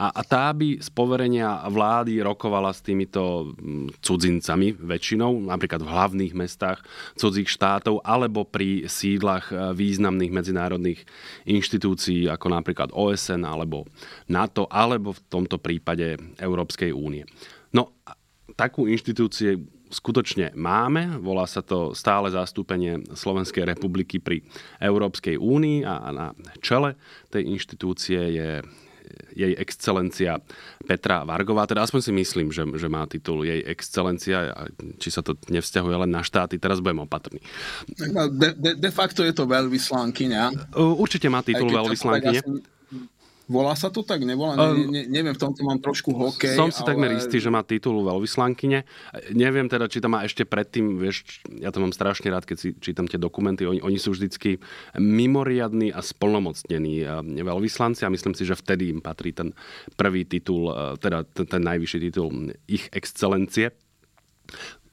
a, 0.00 0.08
a 0.16 0.22
tá 0.24 0.48
by 0.56 0.80
z 0.80 0.88
poverenia 0.88 1.60
vlády 1.68 2.24
rokovala 2.24 2.72
s 2.72 2.80
týmito 2.80 3.52
mm, 3.52 4.00
cudzincami 4.00 4.72
väčšinou, 4.80 5.44
napríklad 5.44 5.84
v 5.84 5.92
hlavných 5.92 6.32
mestách 6.32 6.80
cudzích 7.20 7.52
štátov 7.52 8.00
alebo 8.00 8.48
pri 8.48 8.88
sídlach 8.88 9.52
e, 9.52 9.76
významných 9.76 10.32
medzinárodných 10.32 11.04
inštitúcií 11.44 12.32
ako 12.32 12.46
napríklad 12.48 12.88
OSN 12.96 13.44
alebo 13.44 13.84
NATO 14.32 14.64
alebo 14.72 15.12
v 15.12 15.20
tomto 15.28 15.60
prípade 15.60 16.16
Európskej 16.40 16.96
únie. 16.96 17.28
No, 17.76 17.92
takú 18.56 18.88
inštitúcie 18.88 19.60
skutočne 19.92 20.56
máme. 20.56 21.20
Volá 21.20 21.44
sa 21.44 21.60
to 21.60 21.92
stále 21.92 22.32
zastúpenie 22.32 23.04
Slovenskej 23.12 23.68
republiky 23.68 24.16
pri 24.16 24.40
Európskej 24.80 25.36
únii 25.36 25.84
a 25.84 26.08
na 26.08 26.26
čele 26.64 26.96
tej 27.28 27.52
inštitúcie 27.52 28.20
je 28.40 28.50
jej 29.34 29.52
excelencia 29.58 30.38
Petra 30.84 31.22
Vargová. 31.24 31.66
Teda 31.66 31.86
aspoň 31.86 32.00
si 32.00 32.12
myslím, 32.12 32.48
že, 32.50 32.66
že 32.76 32.88
má 32.88 33.06
titul 33.06 33.44
jej 33.46 33.62
excelencia. 33.64 34.52
Či 34.98 35.08
sa 35.08 35.20
to 35.20 35.36
nevzťahuje 35.48 35.96
len 36.06 36.10
na 36.10 36.24
štáty, 36.24 36.58
teraz 36.58 36.82
budem 36.82 37.04
opatrný. 37.04 37.40
De, 38.34 38.54
de, 38.56 38.70
de 38.78 38.90
facto 38.90 39.22
je 39.22 39.34
to 39.34 39.46
veľvyslankyňa. 39.46 40.74
Určite 40.76 41.28
má 41.30 41.44
titul 41.44 41.70
veľvyslankyne. 41.70 42.42
Volá 43.50 43.74
sa 43.74 43.90
to 43.90 44.06
tak? 44.06 44.22
Nevolá? 44.22 44.54
Ne, 44.54 44.86
ne, 44.86 45.02
neviem, 45.10 45.34
v 45.34 45.42
tomto 45.42 45.66
mám 45.66 45.82
trošku 45.82 46.14
hokej. 46.14 46.54
Som 46.54 46.70
si 46.70 46.86
ale... 46.86 46.94
takmer 46.94 47.10
istý, 47.18 47.42
že 47.42 47.50
má 47.50 47.66
titul 47.66 47.98
veľvyslankyne. 48.06 48.86
Neviem 49.34 49.66
teda, 49.66 49.90
či 49.90 49.98
tam 49.98 50.14
má 50.14 50.22
ešte 50.22 50.46
predtým, 50.46 51.02
vieš, 51.02 51.42
ja 51.58 51.74
to 51.74 51.82
mám 51.82 51.90
strašne 51.90 52.30
rád, 52.30 52.46
keď 52.46 52.56
si 52.62 52.68
čítam 52.78 53.10
tie 53.10 53.18
dokumenty, 53.18 53.66
oni, 53.66 53.82
oni 53.82 53.98
sú 53.98 54.14
vždycky 54.14 54.62
mimoriadní 54.94 55.90
a 55.90 55.98
splnomocnení 55.98 57.02
veľvyslanci 57.42 58.06
a 58.06 58.14
myslím 58.14 58.38
si, 58.38 58.46
že 58.46 58.54
vtedy 58.54 58.94
im 58.94 59.02
patrí 59.02 59.34
ten 59.34 59.50
prvý 59.98 60.22
titul, 60.22 60.70
e, 60.70 60.94
teda 61.02 61.26
ten, 61.26 61.50
ten 61.50 61.62
najvyšší 61.66 61.98
titul 62.06 62.54
ich 62.70 62.86
excelencie 62.94 63.74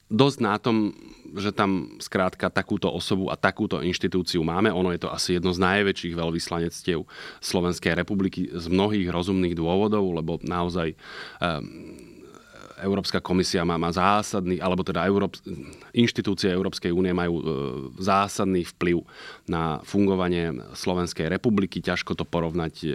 dosť 0.08 0.38
na 0.40 0.56
tom, 0.56 0.96
že 1.36 1.52
tam 1.52 2.00
skrátka 2.00 2.48
takúto 2.48 2.88
osobu 2.88 3.28
a 3.28 3.36
takúto 3.36 3.84
inštitúciu 3.84 4.40
máme. 4.40 4.72
Ono 4.72 4.88
je 4.92 5.04
to 5.04 5.12
asi 5.12 5.36
jedno 5.36 5.52
z 5.52 5.60
najväčších 5.60 6.16
veľvyslanectiev 6.16 7.04
Slovenskej 7.44 7.92
republiky 7.92 8.48
z 8.48 8.66
mnohých 8.72 9.12
rozumných 9.12 9.52
dôvodov, 9.52 10.08
lebo 10.16 10.40
naozaj 10.40 10.96
um, 10.96 12.08
Európska 12.78 13.18
komisia 13.18 13.66
má, 13.66 13.74
má 13.76 13.90
zásadný, 13.90 14.62
alebo 14.62 14.86
teda 14.86 15.04
Európ, 15.04 15.34
inštitúcie 15.90 16.48
Európskej 16.54 16.94
únie 16.94 17.10
majú 17.10 17.34
e, 17.38 17.44
zásadný 17.98 18.62
vplyv 18.78 19.02
na 19.50 19.82
fungovanie 19.82 20.54
Slovenskej 20.78 21.26
republiky. 21.26 21.82
Ťažko 21.82 22.14
to 22.14 22.22
porovnať 22.22 22.74
e, 22.86 22.88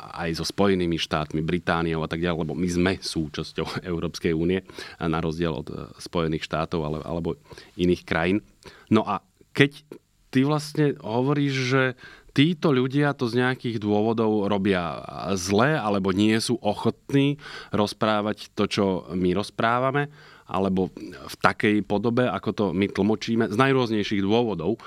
aj 0.00 0.40
so 0.40 0.44
Spojenými 0.44 0.96
štátmi, 0.96 1.44
Britániou 1.44 2.00
a 2.04 2.08
tak 2.08 2.24
ďalej, 2.24 2.48
lebo 2.48 2.54
my 2.56 2.68
sme 2.68 2.92
súčasťou 3.00 3.80
Európskej 3.90 4.32
únie, 4.32 4.64
na 4.96 5.18
rozdiel 5.20 5.52
od 5.52 5.68
e, 5.68 5.74
Spojených 6.00 6.46
štátov 6.46 6.80
ale, 6.80 6.98
alebo 7.04 7.36
iných 7.76 8.02
krajín. 8.04 8.40
No 8.88 9.04
a 9.04 9.20
keď 9.52 9.84
ty 10.30 10.46
vlastne 10.46 10.94
hovoríš, 11.02 11.54
že 11.68 11.82
títo 12.30 12.70
ľudia 12.70 13.12
to 13.18 13.26
z 13.26 13.42
nejakých 13.42 13.82
dôvodov 13.82 14.46
robia 14.46 15.02
zle 15.34 15.74
alebo 15.74 16.14
nie 16.14 16.38
sú 16.38 16.56
ochotní 16.62 17.42
rozprávať 17.74 18.54
to, 18.54 18.64
čo 18.70 18.84
my 19.12 19.34
rozprávame. 19.34 20.08
Alebo 20.50 20.90
v 21.06 21.34
takej 21.38 21.86
podobe, 21.86 22.26
ako 22.26 22.50
to 22.50 22.64
my 22.74 22.90
tlmočíme, 22.90 23.46
z 23.46 23.56
najrôznejších 23.56 24.26
dôvodov. 24.26 24.82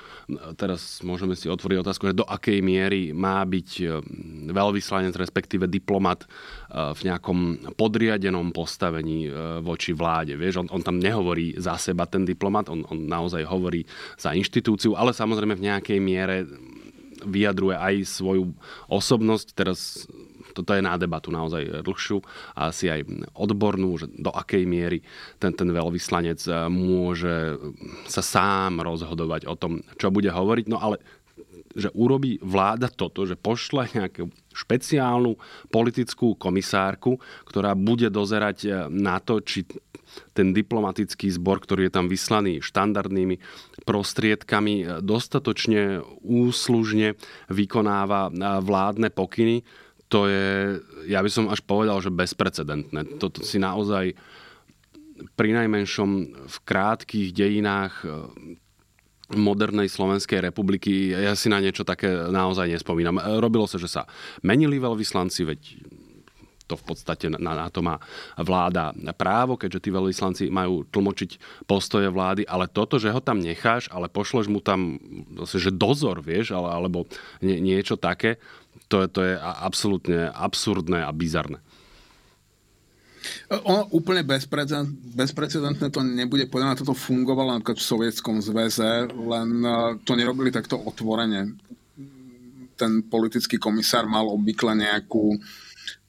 Teraz 0.60 1.00
môžeme 1.00 1.32
si 1.32 1.48
otvoriť 1.48 1.80
otázku, 1.80 2.12
že 2.12 2.20
do 2.20 2.28
akej 2.28 2.60
miery 2.60 3.16
má 3.16 3.40
byť 3.48 3.68
e, 3.80 3.84
veľvyslanec, 4.52 5.16
respektíve 5.16 5.64
diplomat 5.64 6.24
e, 6.24 6.26
v 6.92 7.00
nejakom 7.08 7.38
podriadenom 7.80 8.52
postavení 8.52 9.26
e, 9.26 9.30
voči 9.64 9.96
vláde. 9.96 10.36
Vieš, 10.36 10.64
on, 10.64 10.68
on 10.68 10.84
tam 10.84 11.00
nehovorí 11.00 11.56
za 11.56 11.80
seba 11.80 12.04
ten 12.04 12.28
diplomat, 12.28 12.68
on, 12.68 12.84
on 12.92 13.08
naozaj 13.08 13.48
hovorí 13.48 13.88
za 14.20 14.36
inštitúciu, 14.36 14.92
ale 15.00 15.16
samozrejme 15.16 15.56
v 15.56 15.66
nejakej 15.72 15.98
miere 15.98 16.44
vyjadruje 17.24 17.76
aj 17.76 17.94
svoju 18.04 18.52
osobnosť. 18.92 19.46
Teraz 19.56 20.04
toto 20.54 20.70
je 20.72 20.80
na 20.80 20.94
debatu 20.94 21.34
naozaj 21.34 21.82
dlhšiu 21.82 22.18
a 22.54 22.70
asi 22.70 22.88
aj 22.88 23.02
odbornú, 23.34 23.98
že 23.98 24.06
do 24.14 24.30
akej 24.30 24.64
miery 24.64 25.02
ten, 25.42 25.50
ten 25.50 25.68
veľvyslanec 25.68 26.40
eh, 26.46 26.70
môže 26.70 27.58
sa 28.06 28.22
sám 28.22 28.80
rozhodovať 28.80 29.50
o 29.50 29.54
tom, 29.58 29.82
čo 29.98 30.14
bude 30.14 30.30
hovoriť. 30.30 30.66
No 30.70 30.78
ale 30.78 31.02
že 31.74 31.90
urobí 31.90 32.38
vláda 32.38 32.86
toto, 32.86 33.26
že 33.26 33.34
pošle 33.34 33.90
nejakú 33.90 34.30
špeciálnu 34.54 35.34
politickú 35.74 36.38
komisárku, 36.38 37.18
ktorá 37.50 37.74
bude 37.74 38.06
dozerať 38.08 38.58
eh, 38.64 38.70
na 38.88 39.18
to, 39.18 39.42
či 39.42 39.66
ten 40.30 40.54
diplomatický 40.54 41.26
zbor, 41.34 41.58
ktorý 41.58 41.90
je 41.90 41.92
tam 41.94 42.06
vyslaný 42.06 42.62
štandardnými 42.62 43.42
prostriedkami, 43.82 45.02
dostatočne 45.02 46.06
úslužne 46.22 47.18
vykonáva 47.50 48.30
vládne 48.62 49.10
pokyny 49.10 49.66
to 50.14 50.30
je, 50.30 50.78
ja 51.10 51.18
by 51.18 51.26
som 51.26 51.50
až 51.50 51.58
povedal, 51.66 51.98
že 51.98 52.14
bezprecedentné. 52.14 53.18
Toto 53.18 53.42
si 53.42 53.58
naozaj 53.58 54.14
pri 55.34 55.50
najmenšom 55.58 56.10
v 56.46 56.56
krátkých 56.62 57.34
dejinách 57.34 58.06
eh, 58.06 58.14
modernej 59.34 59.90
Slovenskej 59.90 60.38
republiky, 60.38 61.10
ja 61.10 61.34
si 61.34 61.50
na 61.50 61.58
niečo 61.58 61.82
také 61.82 62.30
naozaj 62.30 62.70
nespomínam. 62.70 63.18
Eh, 63.18 63.42
robilo 63.42 63.66
sa, 63.66 63.82
že 63.82 63.90
sa 63.90 64.06
menili 64.46 64.78
veľvyslanci, 64.78 65.42
veď 65.42 65.60
to 66.64 66.80
v 66.80 66.84
podstate 66.84 67.28
na, 67.28 67.36
na 67.36 67.68
to 67.68 67.84
má 67.84 68.00
vláda 68.40 68.96
právo, 69.18 69.60
keďže 69.60 69.84
tí 69.84 69.90
veľvyslanci 69.92 70.48
majú 70.48 70.88
tlmočiť 70.88 71.62
postoje 71.68 72.08
vlády, 72.08 72.48
ale 72.48 72.72
toto, 72.72 72.96
že 72.96 73.12
ho 73.12 73.20
tam 73.20 73.42
necháš, 73.42 73.92
ale 73.92 74.08
pošleš 74.08 74.48
mu 74.48 74.64
tam, 74.64 74.96
že 75.44 75.68
dozor, 75.68 76.24
vieš, 76.24 76.56
ale, 76.56 76.72
alebo 76.72 77.04
nie, 77.44 77.60
niečo 77.60 78.00
také, 78.00 78.40
to, 78.88 79.08
to 79.08 79.20
je 79.24 79.34
absolútne 79.40 80.30
absurdné 80.30 81.02
a 81.02 81.10
bizarné. 81.10 81.58
Ono 83.48 83.88
úplne 83.96 84.20
bezprecedentné 84.24 85.88
to 85.88 86.00
nebude, 86.04 86.44
podľa 86.48 86.66
mňa 86.72 86.80
toto 86.84 86.92
fungovalo 86.92 87.56
napríklad 87.56 87.80
v 87.80 87.88
Sovietskom 87.88 88.36
zväze, 88.44 89.08
len 89.08 89.50
e, 89.64 89.76
to 90.04 90.12
nerobili 90.12 90.52
takto 90.52 90.76
otvorene. 90.76 91.56
Ten 92.76 92.92
politický 93.08 93.56
komisár 93.56 94.04
mal 94.04 94.28
obvykle 94.28 94.76
nejakú 94.76 95.32
e, 95.32 95.38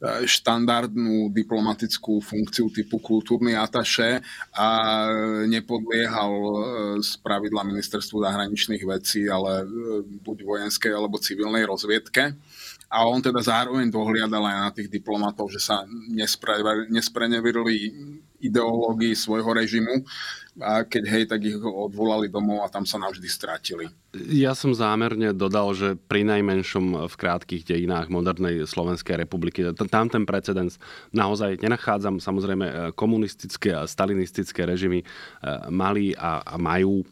štandardnú 0.05 1.33
diplomatickú 1.33 2.21
funkciu 2.21 2.69
typu 2.69 3.01
kultúrny 3.01 3.57
ataše 3.57 4.21
a 4.53 4.67
nepodliehal 5.49 6.33
e, 6.35 6.53
z 7.01 7.17
pravidla 7.23 7.65
ministerstvu 7.65 8.21
zahraničných 8.21 8.83
vecí, 8.85 9.25
ale 9.25 9.65
buď 10.21 10.37
vojenskej 10.45 10.91
alebo 10.93 11.17
civilnej 11.17 11.65
rozviedke. 11.65 12.35
A 12.85 13.07
on 13.09 13.17
teda 13.17 13.41
zároveň 13.41 13.89
dohliadal 13.89 14.45
aj 14.45 14.57
na 14.61 14.71
tých 14.71 14.93
diplomatov, 14.93 15.49
že 15.49 15.57
sa 15.57 15.83
nespreneverili 16.93 17.91
ideológii 18.45 19.17
svojho 19.17 19.51
režimu 19.57 20.05
a 20.63 20.87
keď 20.87 21.03
hej, 21.11 21.23
tak 21.27 21.43
ich 21.43 21.59
odvolali 21.59 22.31
domov 22.31 22.63
a 22.63 22.71
tam 22.71 22.87
sa 22.87 22.95
navždy 22.95 23.27
stratili. 23.27 23.91
Ja 24.15 24.55
som 24.55 24.71
zámerne 24.71 25.35
dodal, 25.35 25.75
že 25.75 25.99
pri 25.99 26.23
najmenšom 26.23 27.11
v 27.11 27.15
krátkých 27.19 27.67
dejinách 27.67 28.07
modernej 28.07 28.63
Slovenskej 28.63 29.19
republiky, 29.19 29.67
tam 29.91 30.07
ten 30.07 30.23
precedens 30.23 30.79
naozaj 31.11 31.59
nenachádzam. 31.59 32.23
Samozrejme, 32.23 32.65
e, 32.65 32.73
komunistické 32.95 33.75
a 33.75 33.83
stalinistické 33.83 34.63
režimy 34.63 35.03
e, 35.03 35.05
mali 35.67 36.15
a 36.15 36.55
majú 36.55 37.03
e, 37.03 37.05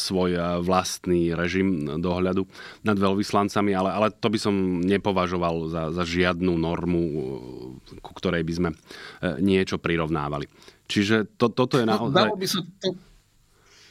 svoj 0.00 0.64
vlastný 0.64 1.36
režim 1.36 2.00
dohľadu 2.00 2.48
nad 2.88 2.96
veľvyslancami, 2.96 3.76
ale, 3.76 3.92
ale 3.92 4.08
to 4.08 4.32
by 4.32 4.38
som 4.40 4.80
nepovažoval 4.80 5.68
za, 5.68 5.82
za 5.92 6.04
žiadnu 6.08 6.56
normu, 6.56 7.02
ku 8.00 8.12
ktorej 8.16 8.40
by 8.48 8.52
sme 8.56 8.70
niečo 9.44 9.76
prirovnávali. 9.76 10.48
Čiže 10.90 11.38
to, 11.38 11.54
toto 11.54 11.78
je 11.78 11.86
naozaj... 11.86 12.10
No, 12.10 12.18
dalo 12.26 12.34
by 12.34 12.46
sa 12.50 12.60
to 12.82 12.98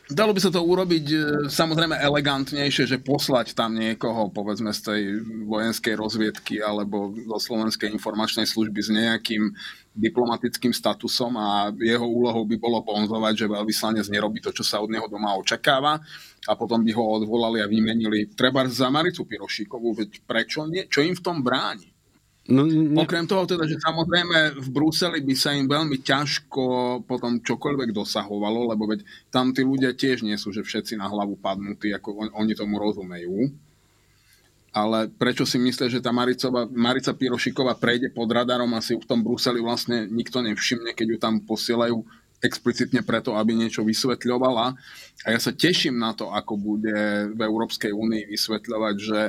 Dalo 0.09 0.33
by 0.33 0.41
sa 0.41 0.49
to 0.49 0.57
urobiť 0.65 1.05
e, 1.13 1.17
samozrejme 1.53 1.93
elegantnejšie, 1.93 2.89
že 2.89 2.97
poslať 2.97 3.53
tam 3.53 3.77
niekoho, 3.77 4.33
povedzme 4.33 4.73
z 4.73 4.81
tej 4.81 5.01
vojenskej 5.45 5.93
rozviedky 5.93 6.65
alebo 6.65 7.13
zo 7.13 7.37
slovenskej 7.37 7.93
informačnej 7.93 8.49
služby 8.49 8.79
s 8.81 8.89
nejakým 8.89 9.53
diplomatickým 9.93 10.73
statusom 10.73 11.37
a 11.37 11.69
jeho 11.77 12.09
úlohou 12.09 12.41
by 12.41 12.57
bolo 12.57 12.81
bonzovať, 12.81 13.45
že 13.45 13.53
veľvyslanec 13.53 14.09
nerobí 14.09 14.41
to, 14.41 14.49
čo 14.49 14.65
sa 14.65 14.81
od 14.81 14.89
neho 14.89 15.05
doma 15.05 15.37
očakáva 15.37 16.01
a 16.49 16.51
potom 16.57 16.81
by 16.81 16.89
ho 16.89 17.21
odvolali 17.21 17.61
a 17.61 17.69
vymenili 17.69 18.33
treba 18.33 18.65
za 18.65 18.89
Maricu 18.89 19.29
Pirošíkovú, 19.29 19.93
veď 19.93 20.25
prečo 20.25 20.65
nie? 20.65 20.89
Čo 20.89 21.05
im 21.05 21.13
v 21.13 21.21
tom 21.21 21.45
bráni? 21.45 21.85
No, 22.49 22.65
ne... 22.65 22.97
Okrem 22.97 23.29
toho 23.29 23.45
teda, 23.45 23.69
že 23.69 23.77
samozrejme 23.77 24.57
v 24.57 24.67
Bruseli 24.73 25.21
by 25.21 25.35
sa 25.37 25.53
im 25.53 25.69
veľmi 25.69 26.01
ťažko 26.01 26.65
potom 27.05 27.37
čokoľvek 27.45 27.93
dosahovalo, 27.93 28.73
lebo 28.73 28.89
veď 28.89 29.05
tam 29.29 29.53
tí 29.53 29.61
ľudia 29.61 29.93
tiež 29.93 30.25
nie 30.25 30.33
sú, 30.33 30.49
že 30.49 30.65
všetci 30.65 30.97
na 30.97 31.05
hlavu 31.05 31.37
padnutí, 31.37 31.93
ako 31.93 32.25
on, 32.25 32.27
oni 32.33 32.57
tomu 32.57 32.81
rozumejú. 32.81 33.53
Ale 34.73 35.09
prečo 35.09 35.45
si 35.45 35.61
myslia, 35.61 35.89
že 35.89 36.01
tá 36.01 36.09
Maricova, 36.09 36.65
Marica 36.69 37.13
Pirošiková 37.13 37.77
prejde 37.77 38.09
pod 38.13 38.29
radarom 38.29 38.69
a 38.73 38.81
si 38.81 38.97
v 38.97 39.05
tom 39.05 39.21
Bruseli 39.21 39.61
vlastne 39.61 40.09
nikto 40.09 40.41
nevšimne, 40.41 40.93
keď 40.93 41.07
ju 41.09 41.17
tam 41.21 41.41
posielajú 41.45 41.97
explicitne 42.39 43.03
preto, 43.03 43.35
aby 43.35 43.53
niečo 43.53 43.85
vysvetľovala. 43.85 44.65
A 45.25 45.27
ja 45.29 45.39
sa 45.41 45.51
teším 45.51 45.99
na 45.99 46.15
to, 46.15 46.31
ako 46.31 46.55
bude 46.55 47.29
v 47.35 47.39
Európskej 47.39 47.91
únii 47.91 48.31
vysvetľovať, 48.31 48.95
že 48.97 49.19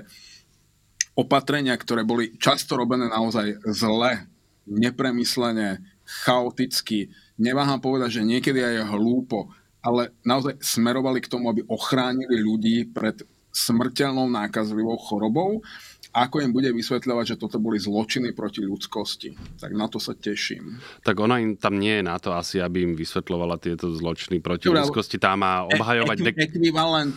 opatrenia, 1.20 1.76
ktoré 1.76 2.00
boli 2.08 2.32
často 2.40 2.80
robené 2.80 3.12
naozaj 3.12 3.60
zle, 3.68 4.24
nepremyslene, 4.64 5.84
chaoticky, 6.24 7.12
neváham 7.36 7.76
povedať, 7.76 8.20
že 8.20 8.26
niekedy 8.26 8.64
aj 8.64 8.88
hlúpo, 8.96 9.52
ale 9.84 10.16
naozaj 10.24 10.56
smerovali 10.64 11.20
k 11.20 11.28
tomu, 11.28 11.52
aby 11.52 11.60
ochránili 11.68 12.40
ľudí 12.40 12.88
pred 12.88 13.20
smrteľnou 13.52 14.30
nákazlivou 14.30 14.96
chorobou, 14.96 15.60
ako 16.10 16.42
im 16.42 16.50
bude 16.50 16.70
vysvetľovať, 16.74 17.34
že 17.34 17.36
toto 17.38 17.62
boli 17.62 17.78
zločiny 17.78 18.34
proti 18.34 18.66
ľudskosti. 18.66 19.30
Tak 19.62 19.70
na 19.78 19.86
to 19.86 20.02
sa 20.02 20.10
teším. 20.10 20.82
Tak 21.06 21.14
ona 21.22 21.38
im 21.38 21.54
tam 21.54 21.78
nie 21.78 22.02
je 22.02 22.04
na 22.06 22.18
to 22.18 22.34
asi, 22.34 22.58
aby 22.58 22.82
im 22.82 22.94
vysvetľovala 22.98 23.62
tieto 23.62 23.94
zločiny 23.94 24.42
proti 24.42 24.66
Dobre, 24.66 24.82
ľudskosti. 24.82 25.22
Tá 25.22 25.38
má 25.38 25.62
obhajovať... 25.70 26.34
Ek, 26.34 26.50
ekvivalent, 26.50 27.14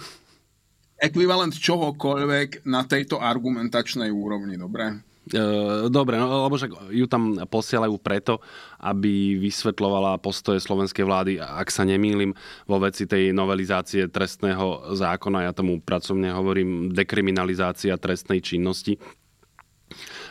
ekvivalent 1.04 1.52
čohokoľvek 1.52 2.64
na 2.64 2.88
tejto 2.88 3.20
argumentačnej 3.20 4.08
úrovni, 4.08 4.56
dobre? 4.56 5.04
E, 5.32 5.40
dobre, 5.88 6.20
no, 6.20 6.48
lebo 6.48 6.56
však 6.60 6.92
ju 6.92 7.06
tam 7.08 7.40
posielajú 7.48 7.96
preto, 8.00 8.44
aby 8.80 9.40
vysvetlovala 9.40 10.20
postoje 10.20 10.60
slovenskej 10.60 11.04
vlády, 11.04 11.32
ak 11.40 11.68
sa 11.72 11.84
nemýlim, 11.88 12.36
vo 12.68 12.78
veci 12.80 13.08
tej 13.08 13.32
novelizácie 13.32 14.12
trestného 14.12 14.96
zákona, 14.96 15.48
ja 15.48 15.52
tomu 15.56 15.80
pracovne 15.80 16.32
hovorím 16.32 16.92
dekriminalizácia 16.92 18.00
trestnej 18.00 18.44
činnosti 18.44 19.00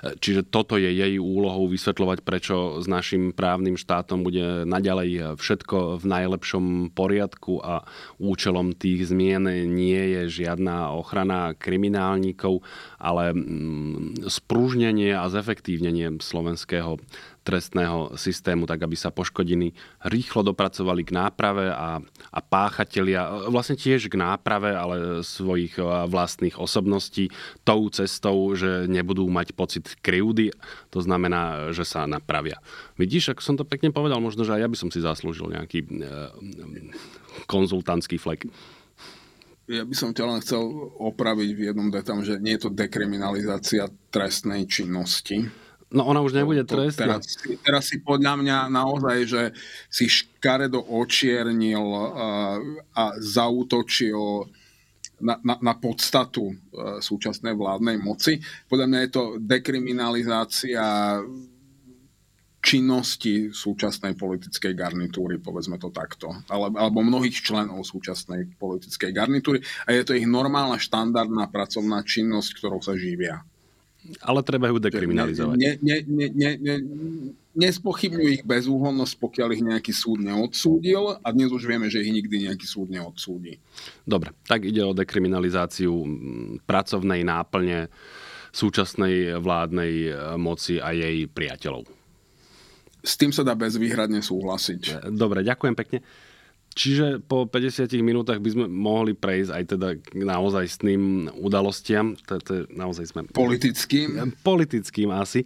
Čiže 0.03 0.51
toto 0.51 0.75
je 0.75 0.91
jej 0.91 1.15
úlohou 1.23 1.71
vysvetľovať, 1.71 2.27
prečo 2.27 2.83
s 2.83 2.91
našim 2.91 3.31
právnym 3.31 3.79
štátom 3.79 4.27
bude 4.27 4.67
naďalej 4.67 5.39
všetko 5.39 6.03
v 6.03 6.05
najlepšom 6.11 6.91
poriadku 6.91 7.63
a 7.63 7.87
účelom 8.19 8.75
tých 8.75 9.15
zmien 9.15 9.47
nie 9.71 10.03
je 10.19 10.43
žiadna 10.43 10.91
ochrana 10.99 11.55
kriminálnikov, 11.55 12.67
ale 12.99 13.31
mm, 13.31 14.27
sprúžnenie 14.27 15.15
a 15.15 15.31
zefektívnenie 15.31 16.19
slovenského 16.19 16.99
trestného 17.43 18.15
systému, 18.15 18.65
tak 18.71 18.87
aby 18.87 18.95
sa 18.95 19.11
poškodení 19.11 19.75
rýchlo 20.07 20.47
dopracovali 20.47 21.03
k 21.03 21.15
náprave 21.15 21.75
a, 21.75 21.99
a 22.31 22.39
páchatelia 22.41 23.51
vlastne 23.51 23.75
tiež 23.75 24.07
k 24.07 24.15
náprave, 24.15 24.71
ale 24.73 25.27
svojich 25.27 25.77
vlastných 26.09 26.57
osobností 26.57 27.35
tou 27.67 27.91
cestou, 27.91 28.55
že 28.55 28.87
nebudú 28.87 29.27
mať 29.27 29.55
pocit 29.59 29.85
krivdy, 30.01 30.55
to 30.95 31.03
znamená, 31.03 31.75
že 31.75 31.83
sa 31.83 32.07
napravia. 32.07 32.63
Vidíš, 32.95 33.35
ako 33.35 33.43
som 33.43 33.57
to 33.59 33.67
pekne 33.67 33.91
povedal, 33.91 34.23
možno, 34.23 34.47
že 34.47 34.55
aj 34.55 34.63
ja 34.63 34.71
by 34.71 34.79
som 34.79 34.91
si 34.95 35.03
zaslúžil 35.03 35.51
nejaký 35.51 35.83
e, 35.83 35.89
konzultantský 37.51 38.23
flek. 38.23 38.47
Ja 39.71 39.87
by 39.87 39.95
som 39.95 40.11
ťa 40.11 40.25
len 40.27 40.43
chcel 40.43 40.63
opraviť 40.99 41.51
v 41.55 41.65
jednom 41.71 41.89
detam, 41.89 42.21
že 42.27 42.43
nie 42.43 42.59
je 42.59 42.67
to 42.67 42.71
dekriminalizácia 42.75 43.87
trestnej 44.11 44.67
činnosti, 44.67 45.47
No 45.93 46.09
ona 46.09 46.25
už 46.25 46.33
nebude 46.33 46.65
trestná. 46.65 47.21
Teraz, 47.21 47.37
teraz 47.61 47.83
si 47.93 48.01
podľa 48.01 48.41
mňa 48.41 48.59
naozaj, 48.73 49.19
že 49.29 49.43
si 49.93 50.09
škaredo 50.09 50.81
očiernil 50.81 51.85
uh, 51.85 52.09
a 52.97 53.05
zautočil 53.21 54.49
na, 55.21 55.37
na, 55.45 55.55
na 55.61 55.75
podstatu 55.77 56.49
uh, 56.49 56.57
súčasnej 56.99 57.53
vládnej 57.53 58.01
moci. 58.01 58.41
Podľa 58.73 58.87
mňa 58.89 58.99
je 59.05 59.11
to 59.13 59.23
dekriminalizácia 59.37 60.85
činnosti 62.63 63.51
súčasnej 63.51 64.15
politickej 64.15 64.73
garnitúry, 64.79 65.43
povedzme 65.43 65.83
to 65.83 65.91
takto, 65.91 66.31
alebo, 66.47 66.79
alebo 66.79 66.99
mnohých 67.03 67.43
členov 67.43 67.83
súčasnej 67.83 68.55
politickej 68.55 69.11
garnitúry 69.11 69.59
a 69.83 69.91
je 69.91 70.07
to 70.07 70.15
ich 70.15 70.31
normálna 70.31 70.79
štandardná 70.79 71.51
pracovná 71.51 72.07
činnosť, 72.07 72.63
ktorou 72.63 72.79
sa 72.79 72.95
živia. 72.95 73.43
Ale 74.23 74.43
treba 74.43 74.67
ju 74.67 74.83
dekriminalizovať. 74.83 75.57
Ne, 75.59 75.73
ne, 75.79 75.97
ne, 76.03 76.27
ne, 76.35 76.51
ne, 76.59 76.75
nespochybňujú 77.55 78.31
ich 78.35 78.45
bezúhonnosť, 78.45 79.15
pokiaľ 79.21 79.49
ich 79.55 79.63
nejaký 79.63 79.93
súd 79.95 80.25
neodsúdil 80.25 81.23
a 81.23 81.29
dnes 81.31 81.55
už 81.55 81.63
vieme, 81.69 81.87
že 81.87 82.03
ich 82.03 82.11
nikdy 82.11 82.51
nejaký 82.51 82.67
súd 82.67 82.91
neodsúdi. 82.91 83.63
Dobre, 84.03 84.35
tak 84.49 84.67
ide 84.67 84.83
o 84.83 84.97
dekriminalizáciu 84.97 85.93
pracovnej 86.67 87.23
náplne 87.23 87.93
súčasnej 88.53 89.41
vládnej 89.41 89.93
e, 90.09 90.11
moci 90.37 90.77
a 90.77 90.93
jej 90.93 91.25
priateľov. 91.25 91.89
S 93.03 93.19
tým 93.19 93.35
sa 93.35 93.43
dá 93.43 93.57
bezvýhradne 93.57 94.23
súhlasiť. 94.23 95.11
Dobre, 95.11 95.43
ďakujem 95.43 95.75
pekne. 95.75 96.05
Čiže 96.73 97.21
po 97.21 97.45
50 97.45 97.93
minútach 98.01 98.41
by 98.41 98.51
sme 98.53 98.65
mohli 98.69 99.13
prejsť 99.13 99.51
aj 99.53 99.65
teda 99.77 99.89
k 100.01 100.25
naozajstným 100.25 101.35
udalostiam. 101.37 102.17
To, 102.29 102.41
to 102.41 102.65
naozaj 102.73 103.13
sme... 103.13 103.29
Politickým? 103.29 104.37
Politickým 104.41 105.13
asi. 105.13 105.45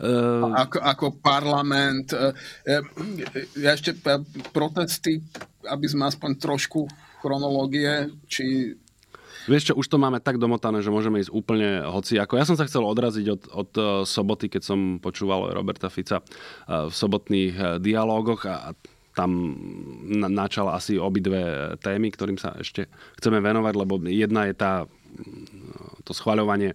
Uh... 0.00 0.48
Ako, 0.56 0.78
ako 0.80 1.06
parlament. 1.20 2.16
E, 2.16 2.32
e, 2.64 2.76
ja 3.60 3.76
ešte 3.76 3.96
protesty, 4.56 5.20
aby 5.68 5.86
sme 5.86 6.08
aspoň 6.08 6.40
trošku 6.40 6.88
chronológie, 7.20 8.10
či 8.26 8.74
Vieš 9.42 9.72
čo, 9.72 9.74
už 9.74 9.90
to 9.90 9.98
máme 9.98 10.22
tak 10.22 10.38
domotané, 10.38 10.86
že 10.86 10.94
môžeme 10.94 11.18
ísť 11.18 11.34
úplne 11.34 11.82
hoci 11.82 12.14
ako. 12.14 12.38
Ja 12.38 12.46
som 12.46 12.54
sa 12.54 12.62
chcel 12.62 12.86
odraziť 12.86 13.26
od, 13.26 13.42
od 13.50 13.70
e, 13.74 13.82
soboty, 14.06 14.46
keď 14.46 14.62
som 14.62 14.78
počúval 15.02 15.50
Roberta 15.50 15.90
Fica 15.90 16.22
e, 16.22 16.24
v 16.86 16.94
sobotných 16.94 17.54
e, 17.58 17.64
dialógoch 17.82 18.46
a 18.46 18.70
tam 19.12 19.54
načal 20.28 20.72
asi 20.72 20.96
obidve 20.96 21.74
témy, 21.80 22.08
ktorým 22.12 22.40
sa 22.40 22.56
ešte 22.56 22.88
chceme 23.20 23.40
venovať, 23.44 23.74
lebo 23.76 24.00
jedna 24.08 24.48
je 24.48 24.54
tá 24.56 24.72
to 26.02 26.16
schvaľovanie 26.16 26.72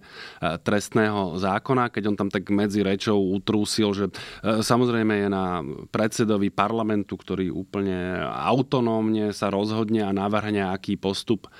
trestného 0.62 1.36
zákona, 1.36 1.90
keď 1.90 2.02
on 2.14 2.16
tam 2.16 2.30
tak 2.30 2.46
medzi 2.54 2.86
rečou 2.86 3.18
utrúsil, 3.18 3.90
že 3.92 4.06
samozrejme 4.42 5.26
je 5.26 5.28
na 5.28 5.60
predsedovi 5.90 6.48
parlamentu, 6.48 7.18
ktorý 7.18 7.50
úplne 7.50 8.22
autonómne 8.24 9.34
sa 9.34 9.50
rozhodne 9.50 10.06
a 10.06 10.14
navrhne, 10.14 10.70
aký 10.70 10.94
postup 10.94 11.50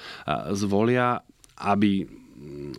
zvolia, 0.54 1.20
aby 1.58 2.06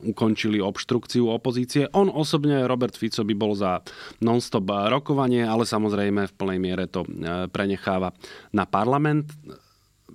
ukončili 0.05 0.63
obštrukciu 0.63 1.27
opozície. 1.27 1.91
On 1.91 2.07
osobne, 2.07 2.65
Robert 2.65 2.95
Fico, 2.95 3.23
by 3.25 3.35
bol 3.35 3.53
za 3.57 3.83
non-stop 4.23 4.65
rokovanie, 4.87 5.43
ale 5.43 5.67
samozrejme 5.67 6.29
v 6.29 6.37
plnej 6.37 6.59
miere 6.59 6.85
to 6.87 7.03
e, 7.03 7.47
prenecháva 7.51 8.15
na 8.55 8.63
parlament. 8.63 9.27